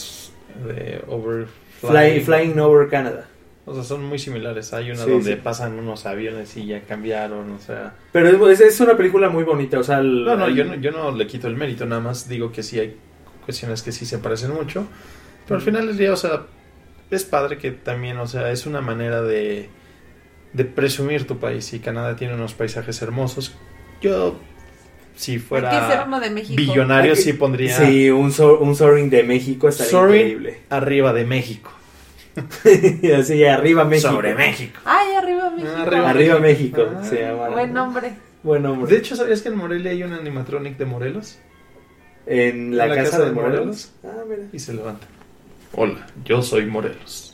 de 0.67 1.03
Over 1.09 1.47
Fly- 1.81 2.21
Flying 2.21 2.59
Over 2.61 2.89
Canada. 2.89 3.27
O 3.67 3.75
sea, 3.75 3.85
son 3.85 4.05
muy 4.05 4.19
similares. 4.19 4.73
Hay 4.73 4.91
una 4.91 5.05
Sí, 5.05 5.11
donde 5.11 5.35
sí. 5.35 5.41
pasan 5.43 5.79
unos 5.79 6.07
aviones 6.07 6.57
y 6.57 6.67
ya 6.67 6.81
cambiaron, 6.83 7.51
o 7.53 7.59
sea... 7.59 7.95
Pero 8.13 8.49
es, 8.51 8.61
es 8.61 8.81
una 8.81 8.97
película 8.97 9.29
muy 9.29 9.45
bonita, 9.45 9.79
o 9.79 9.83
sea... 9.85 9.99
el- 9.99 10.25
No, 10.25 10.37
no, 10.37 10.47
el- 10.47 10.55
yo 10.57 10.65
no, 10.65 10.75
yo 10.77 10.91
no 10.91 11.13
le 11.13 11.27
quito 11.27 11.47
el 11.47 11.57
mérito, 11.57 11.87
nada 11.87 12.01
más 12.01 12.29
digo 12.29 12.51
que 12.51 12.63
sí 12.63 12.81
hay 12.81 12.97
cuestiones 13.45 13.83
que 13.83 13.93
sí 13.93 14.07
se 14.07 14.19
parecen 14.19 14.53
mucho. 14.55 14.87
Pero 15.47 15.57
al 15.57 15.63
final 15.63 15.87
del 15.87 15.97
día, 15.99 16.13
o 16.13 16.17
sea, 16.17 16.47
es 17.11 17.25
padre 17.25 17.59
que 17.59 17.71
también, 17.73 18.17
o 18.19 18.27
sea, 18.27 18.51
es 18.51 18.67
una 18.67 18.81
manera 18.81 19.23
de, 19.23 19.69
de 20.53 20.65
presumir 20.65 21.27
tu 21.27 21.39
país. 21.39 21.73
Y 21.73 21.81
Canadá 21.81 22.17
tiene 22.17 22.35
unos 22.35 22.55
paisajes 22.55 23.03
hermosos. 23.03 23.55
Yo, 24.01 24.37
si 25.21 25.39
fuera 25.39 26.05
uno 26.07 26.19
de 26.21 26.31
México. 26.31 26.57
billonario, 26.57 27.15
sí 27.17 27.33
pondría 27.35 27.77
Sí, 27.77 28.11
un, 28.11 28.33
so- 28.33 28.59
un 28.61 28.75
Soaring 28.75 29.11
de 29.11 29.23
México 29.23 29.69
estaría 29.69 29.91
Soaring 29.91 30.15
increíble. 30.17 30.61
arriba 30.71 31.13
de 31.13 31.25
México. 31.25 31.73
Así, 33.19 33.45
arriba 33.45 33.85
México. 33.85 34.11
Sobre 34.11 34.35
México. 34.35 34.81
Ay, 34.85 35.15
arriba 35.15 35.51
México. 35.51 35.73
Arriba 35.77 36.11
Arriba 36.11 36.39
México, 36.39 36.87
Ah. 36.97 37.49
Buen 37.53 37.73
nombre. 37.73 38.13
Buen 38.43 38.63
nombre. 38.63 38.91
De 38.93 38.99
hecho, 38.99 39.17
¿sabías 39.17 39.43
que 39.43 39.49
en 39.49 39.57
Morelia 39.57 39.91
hay 39.91 40.03
un 40.03 40.13
animatronic 40.13 40.77
de 40.79 40.85
Morelos? 40.87 41.39
en 42.27 42.77
la, 42.77 42.85
en 42.85 42.91
la 42.91 42.97
casa, 42.97 43.11
casa 43.11 43.19
de 43.25 43.29
de 43.31 43.33
Morelos. 43.33 43.93
Ah, 44.05 44.09
mira. 44.29 44.43
Y 44.53 44.59
se 44.59 44.73
levanta. 44.75 45.07
Hola, 45.73 46.07
yo 46.25 46.43
soy 46.43 46.67
Morelos. 46.67 47.30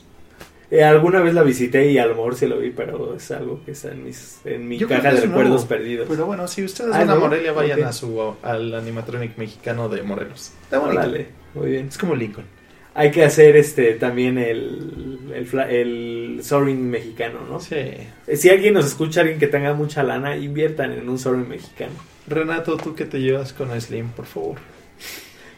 Eh, 0.69 0.83
alguna 0.83 1.21
vez 1.21 1.33
la 1.33 1.43
visité 1.43 1.89
y 1.91 1.97
a 1.97 2.05
lo 2.05 2.15
mejor 2.15 2.35
sí 2.35 2.45
lo 2.45 2.59
vi, 2.59 2.71
pero 2.71 3.15
es 3.15 3.31
algo 3.31 3.61
que 3.63 3.71
está 3.71 3.91
en, 3.91 4.03
mis, 4.03 4.41
en 4.43 4.67
mi 4.67 4.77
Yo 4.77 4.87
caja 4.87 5.13
de 5.13 5.21
recuerdos 5.21 5.61
nuevo, 5.61 5.67
perdidos. 5.67 6.07
Pero 6.09 6.25
bueno, 6.25 6.47
si 6.47 6.63
ustedes 6.65 6.93
Ah, 6.93 6.99
van 6.99 7.09
a. 7.09 7.15
Morelia, 7.15 7.53
vayan 7.53 7.83
a 7.83 7.93
su, 7.93 8.35
al 8.41 8.73
animatronic 8.73 9.37
mexicano 9.37 9.87
de 9.87 10.03
Morelos. 10.03 10.51
Está 10.63 10.79
bonito. 10.79 10.97
Órale, 10.99 11.27
muy 11.53 11.71
bien. 11.71 11.87
Es 11.87 11.97
como 11.97 12.15
Lincoln. 12.15 12.45
Hay 12.93 13.11
que 13.11 13.23
hacer 13.23 13.55
este 13.55 13.93
también 13.93 14.37
el, 14.39 15.19
el, 15.33 15.59
el 15.69 16.39
Soaring 16.43 16.89
mexicano, 16.89 17.39
¿no? 17.47 17.59
Sí. 17.59 17.75
Eh, 17.75 18.35
Si 18.35 18.49
alguien 18.49 18.73
nos 18.73 18.87
escucha, 18.87 19.21
alguien 19.21 19.39
que 19.39 19.47
tenga 19.47 19.73
mucha 19.73 20.03
lana, 20.03 20.35
inviertan 20.35 20.91
en 20.91 21.07
un 21.07 21.17
Soaring 21.19 21.47
mexicano. 21.47 21.93
Renato, 22.27 22.75
tú 22.75 22.93
que 22.95 23.05
te 23.05 23.21
llevas 23.21 23.53
con 23.53 23.79
Slim, 23.79 24.09
por 24.09 24.25
favor. 24.25 24.57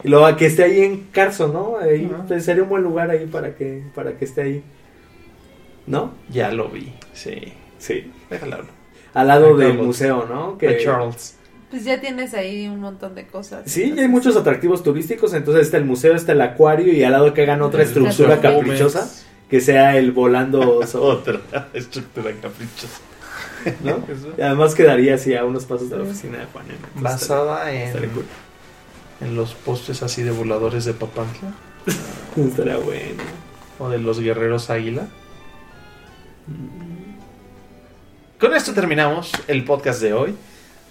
Y 0.04 0.10
luego 0.10 0.26
a 0.26 0.38
que 0.38 0.46
esté 0.46 0.64
ahí 0.64 0.82
en 0.82 1.08
Carson, 1.12 1.52
¿no? 1.54 1.78
Ahí, 1.78 2.10
pues, 2.28 2.46
sería 2.46 2.64
un 2.64 2.70
buen 2.70 2.84
lugar 2.84 3.10
ahí 3.10 3.26
para 3.26 3.56
que, 3.56 3.84
para 3.96 4.18
que 4.18 4.26
esté 4.26 4.42
ahí. 4.42 4.64
¿No? 5.90 6.14
Ya 6.30 6.52
lo 6.52 6.70
vi. 6.70 6.94
Sí. 7.14 7.54
Sí. 7.80 8.12
Déjalo 8.30 8.56
hablar. 8.58 8.72
Al 9.14 9.28
lado 9.28 9.58
del 9.58 9.74
museo, 9.74 10.26
¿no? 10.30 10.52
A 10.54 10.58
Que, 10.60 10.78
Charles. 10.84 11.36
Pues 11.72 11.84
ya 11.84 12.00
tienes 12.00 12.34
ahí 12.34 12.68
un 12.68 12.80
montón 12.80 13.16
de 13.16 13.26
cosas. 13.28 13.64
Sí, 13.66 13.94
ya 13.96 14.04
hay 14.04 14.08
muchos 14.08 14.36
atractivos 14.38 14.84
turísticos, 14.84 15.34
entonces 15.34 15.66
está 15.66 15.78
el 15.78 15.86
museo, 15.86 16.16
está 16.16 16.32
el 16.32 16.42
acuario 16.42 16.94
y 16.94 17.04
al 17.04 17.12
lado 17.14 17.34
que 17.34 17.42
hagan 17.42 17.62
otra 17.62 17.84
estructura 17.84 18.36
Gómez. 18.38 18.54
caprichosa, 18.60 19.12
que 19.50 19.60
sea 19.62 19.98
el 19.98 20.12
volando 20.12 20.82
sobre, 20.88 21.38
Otra 21.38 21.68
estructura 21.74 22.32
caprichosa. 22.42 23.00
¿no? 23.84 24.04
Y 24.38 24.42
además 24.42 24.74
quedaría 24.76 25.16
así 25.16 25.36
a 25.36 25.44
unos 25.44 25.66
pasos 25.66 25.90
de 25.90 25.98
la 25.98 26.04
oficina 26.04 26.38
de 26.38 26.46
Juan. 26.46 26.66
Entonces, 26.70 27.02
Basada 27.02 27.72
en, 27.72 27.82
estaría, 27.88 28.08
estaría 28.08 28.10
cool. 28.14 28.26
en 29.28 29.36
los 29.36 29.54
postes 29.56 30.02
así 30.04 30.22
de 30.24 30.32
voladores 30.32 30.86
de 30.86 30.94
Papantla. 30.94 31.54
Estaría 32.38 32.78
bueno. 32.78 33.24
O 33.80 33.90
de 33.90 33.98
los 33.98 34.20
guerreros 34.20 34.70
águila. 34.70 35.08
Con 38.40 38.56
esto 38.56 38.74
terminamos 38.74 39.32
el 39.48 39.66
podcast 39.66 40.02
de 40.02 40.14
hoy. 40.14 40.36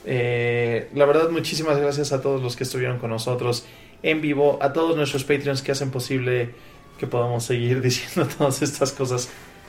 Eh, 0.05 0.91
la 0.95 1.07
verdad, 1.07 1.31
muchísimas 1.31 1.79
gracias 1.79 2.13
a 2.13 2.21
todos 2.21 2.43
los 2.43 2.57
que 2.57 2.65
estuvieron 2.65 2.99
con 2.99 3.11
nosotros 3.11 3.65
en 4.03 4.21
vivo, 4.21 4.59
a 4.61 4.73
todos 4.73 4.97
nuestros 4.97 5.25
Patreons 5.25 5.63
que 5.63 5.73
hacen 5.73 5.91
posible 5.91 6.51
que 6.99 7.07
podamos 7.07 7.45
seguir 7.45 7.81
diciendo 7.83 8.31
todas 8.37 8.63
estas 8.63 8.93
cosas 8.93 9.29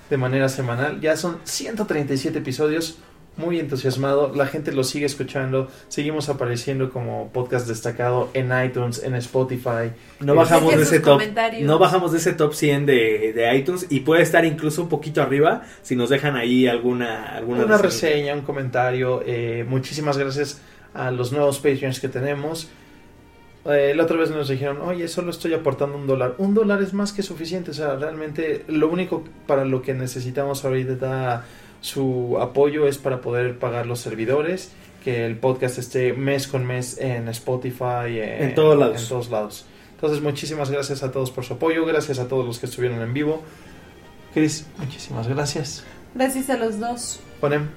de 0.09 0.17
manera 0.17 0.49
semanal. 0.49 0.99
Ya 1.01 1.15
son 1.15 1.39
137 1.43 2.37
episodios, 2.39 2.97
muy 3.37 3.57
entusiasmado, 3.59 4.33
la 4.35 4.47
gente 4.47 4.71
lo 4.73 4.83
sigue 4.83 5.05
escuchando, 5.05 5.69
seguimos 5.87 6.27
apareciendo 6.27 6.89
como 6.89 7.29
podcast 7.31 7.67
destacado 7.67 8.29
en 8.33 8.51
iTunes, 8.65 9.01
en 9.01 9.15
Spotify. 9.15 9.91
No 10.19 10.35
bajamos 10.35 10.75
de 10.75 10.81
ese 10.83 10.99
top. 10.99 11.13
comentarios. 11.13 11.63
No 11.63 11.79
bajamos 11.79 12.11
de 12.11 12.17
ese 12.17 12.33
top 12.33 12.53
100 12.53 12.85
de, 12.85 13.33
de 13.33 13.55
iTunes 13.55 13.87
y 13.89 14.01
puede 14.01 14.23
estar 14.23 14.43
incluso 14.43 14.81
un 14.81 14.89
poquito 14.89 15.21
arriba 15.21 15.63
si 15.81 15.95
nos 15.95 16.09
dejan 16.09 16.35
ahí 16.35 16.67
alguna 16.67 17.23
alguna 17.35 17.63
una 17.63 17.77
reseña. 17.77 18.13
reseña, 18.13 18.33
un 18.35 18.41
comentario. 18.41 19.21
eh, 19.25 19.65
muchísimas 19.67 20.17
gracias 20.17 20.61
a 20.93 21.11
los 21.11 21.31
nuevos 21.31 21.59
Patreons 21.59 21.99
que 21.99 22.09
tenemos. 22.09 22.69
Eh, 23.65 23.93
la 23.95 24.03
otra 24.03 24.17
vez 24.17 24.31
nos 24.31 24.47
dijeron, 24.49 24.81
oye, 24.81 25.07
solo 25.07 25.31
estoy 25.31 25.53
aportando 25.53 25.97
un 25.97 26.07
dólar. 26.07 26.35
Un 26.37 26.53
dólar 26.53 26.81
es 26.81 26.93
más 26.93 27.11
que 27.13 27.21
suficiente. 27.21 27.71
O 27.71 27.73
sea, 27.73 27.95
realmente 27.95 28.63
lo 28.67 28.89
único 28.89 29.23
para 29.47 29.65
lo 29.65 29.81
que 29.81 29.93
necesitamos 29.93 30.63
ahorita 30.65 31.45
su 31.81 32.37
apoyo 32.41 32.87
es 32.87 32.97
para 32.97 33.21
poder 33.21 33.57
pagar 33.57 33.85
los 33.85 33.99
servidores, 33.99 34.71
que 35.03 35.25
el 35.25 35.37
podcast 35.37 35.77
esté 35.77 36.13
mes 36.13 36.47
con 36.47 36.65
mes 36.65 36.97
en 36.99 37.27
Spotify, 37.29 38.07
eh, 38.19 38.43
En 38.43 38.55
todos 38.55 38.77
lados. 38.77 39.01
En 39.03 39.07
todos 39.09 39.29
lados. 39.29 39.65
Entonces, 39.95 40.21
muchísimas 40.21 40.69
gracias 40.71 41.03
a 41.03 41.11
todos 41.11 41.31
por 41.31 41.43
su 41.43 41.53
apoyo. 41.53 41.85
Gracias 41.85 42.19
a 42.19 42.27
todos 42.27 42.45
los 42.45 42.59
que 42.59 42.65
estuvieron 42.67 43.01
en 43.01 43.13
vivo. 43.13 43.41
Chris, 44.33 44.65
muchísimas 44.77 45.27
gracias. 45.27 45.83
Gracias 46.15 46.49
a 46.49 46.57
los 46.57 46.79
dos. 46.79 47.19
Juanem, 47.39 47.67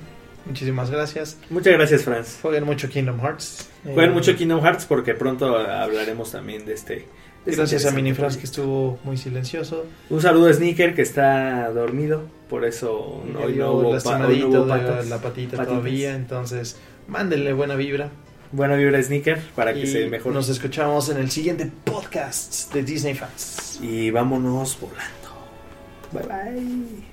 muchísimas 0.47 0.91
gracias. 0.91 1.39
Muchas 1.51 1.73
gracias, 1.75 2.03
Franz. 2.03 2.39
Jueguen 2.43 2.65
mucho 2.65 2.89
Kingdom 2.89 3.21
Hearts. 3.21 3.69
Jueguen 3.85 4.11
Eh, 4.11 4.15
mucho 4.15 4.37
Kingdom 4.37 4.61
Hearts 4.63 4.85
porque 4.87 5.15
pronto 5.15 5.57
hablaremos 5.57 6.31
también 6.33 6.65
de 6.65 6.75
este. 6.75 7.07
Gracias 7.45 7.61
a 7.61 7.65
interesante 7.91 8.03
Mini 8.03 8.15
Franz 8.15 8.37
que 8.37 8.45
estuvo 8.45 8.99
muy 9.05 9.17
silencioso. 9.17 9.85
Un 10.11 10.21
saludo 10.23 10.49
a 10.49 10.53
Sneaker 10.53 10.95
que 10.95 11.03
está 11.03 11.71
dormido, 11.71 12.23
por 12.49 12.65
eso 12.65 13.23
hoy 13.45 13.55
no 13.57 13.73
hubo, 13.73 13.99
pa- 14.03 14.27
hoy 14.27 14.39
no 14.41 14.49
hubo 14.49 14.69
patas. 14.69 15.09
la 15.09 15.19
patita 15.19 15.57
patitas. 15.57 15.67
todavía. 15.67 16.15
Entonces, 16.15 16.77
mándenle 17.09 17.53
buena 17.53 17.75
vibra. 17.75 18.11
Buena 18.53 18.77
vibra 18.77 19.03
Sneaker 19.03 19.41
para 19.57 19.73
que 19.73 19.81
y 19.81 19.87
se 19.87 20.07
mejore. 20.09 20.35
Nos 20.35 20.49
escuchamos 20.51 21.09
en 21.09 21.17
el 21.17 21.31
siguiente 21.31 21.71
podcast 21.85 22.73
de 22.75 22.83
Disney 22.83 23.15
Fans. 23.15 23.79
Y 23.83 24.11
vámonos 24.11 24.79
volando. 24.79 25.11
Bye 26.13 26.23
bye. 26.27 27.12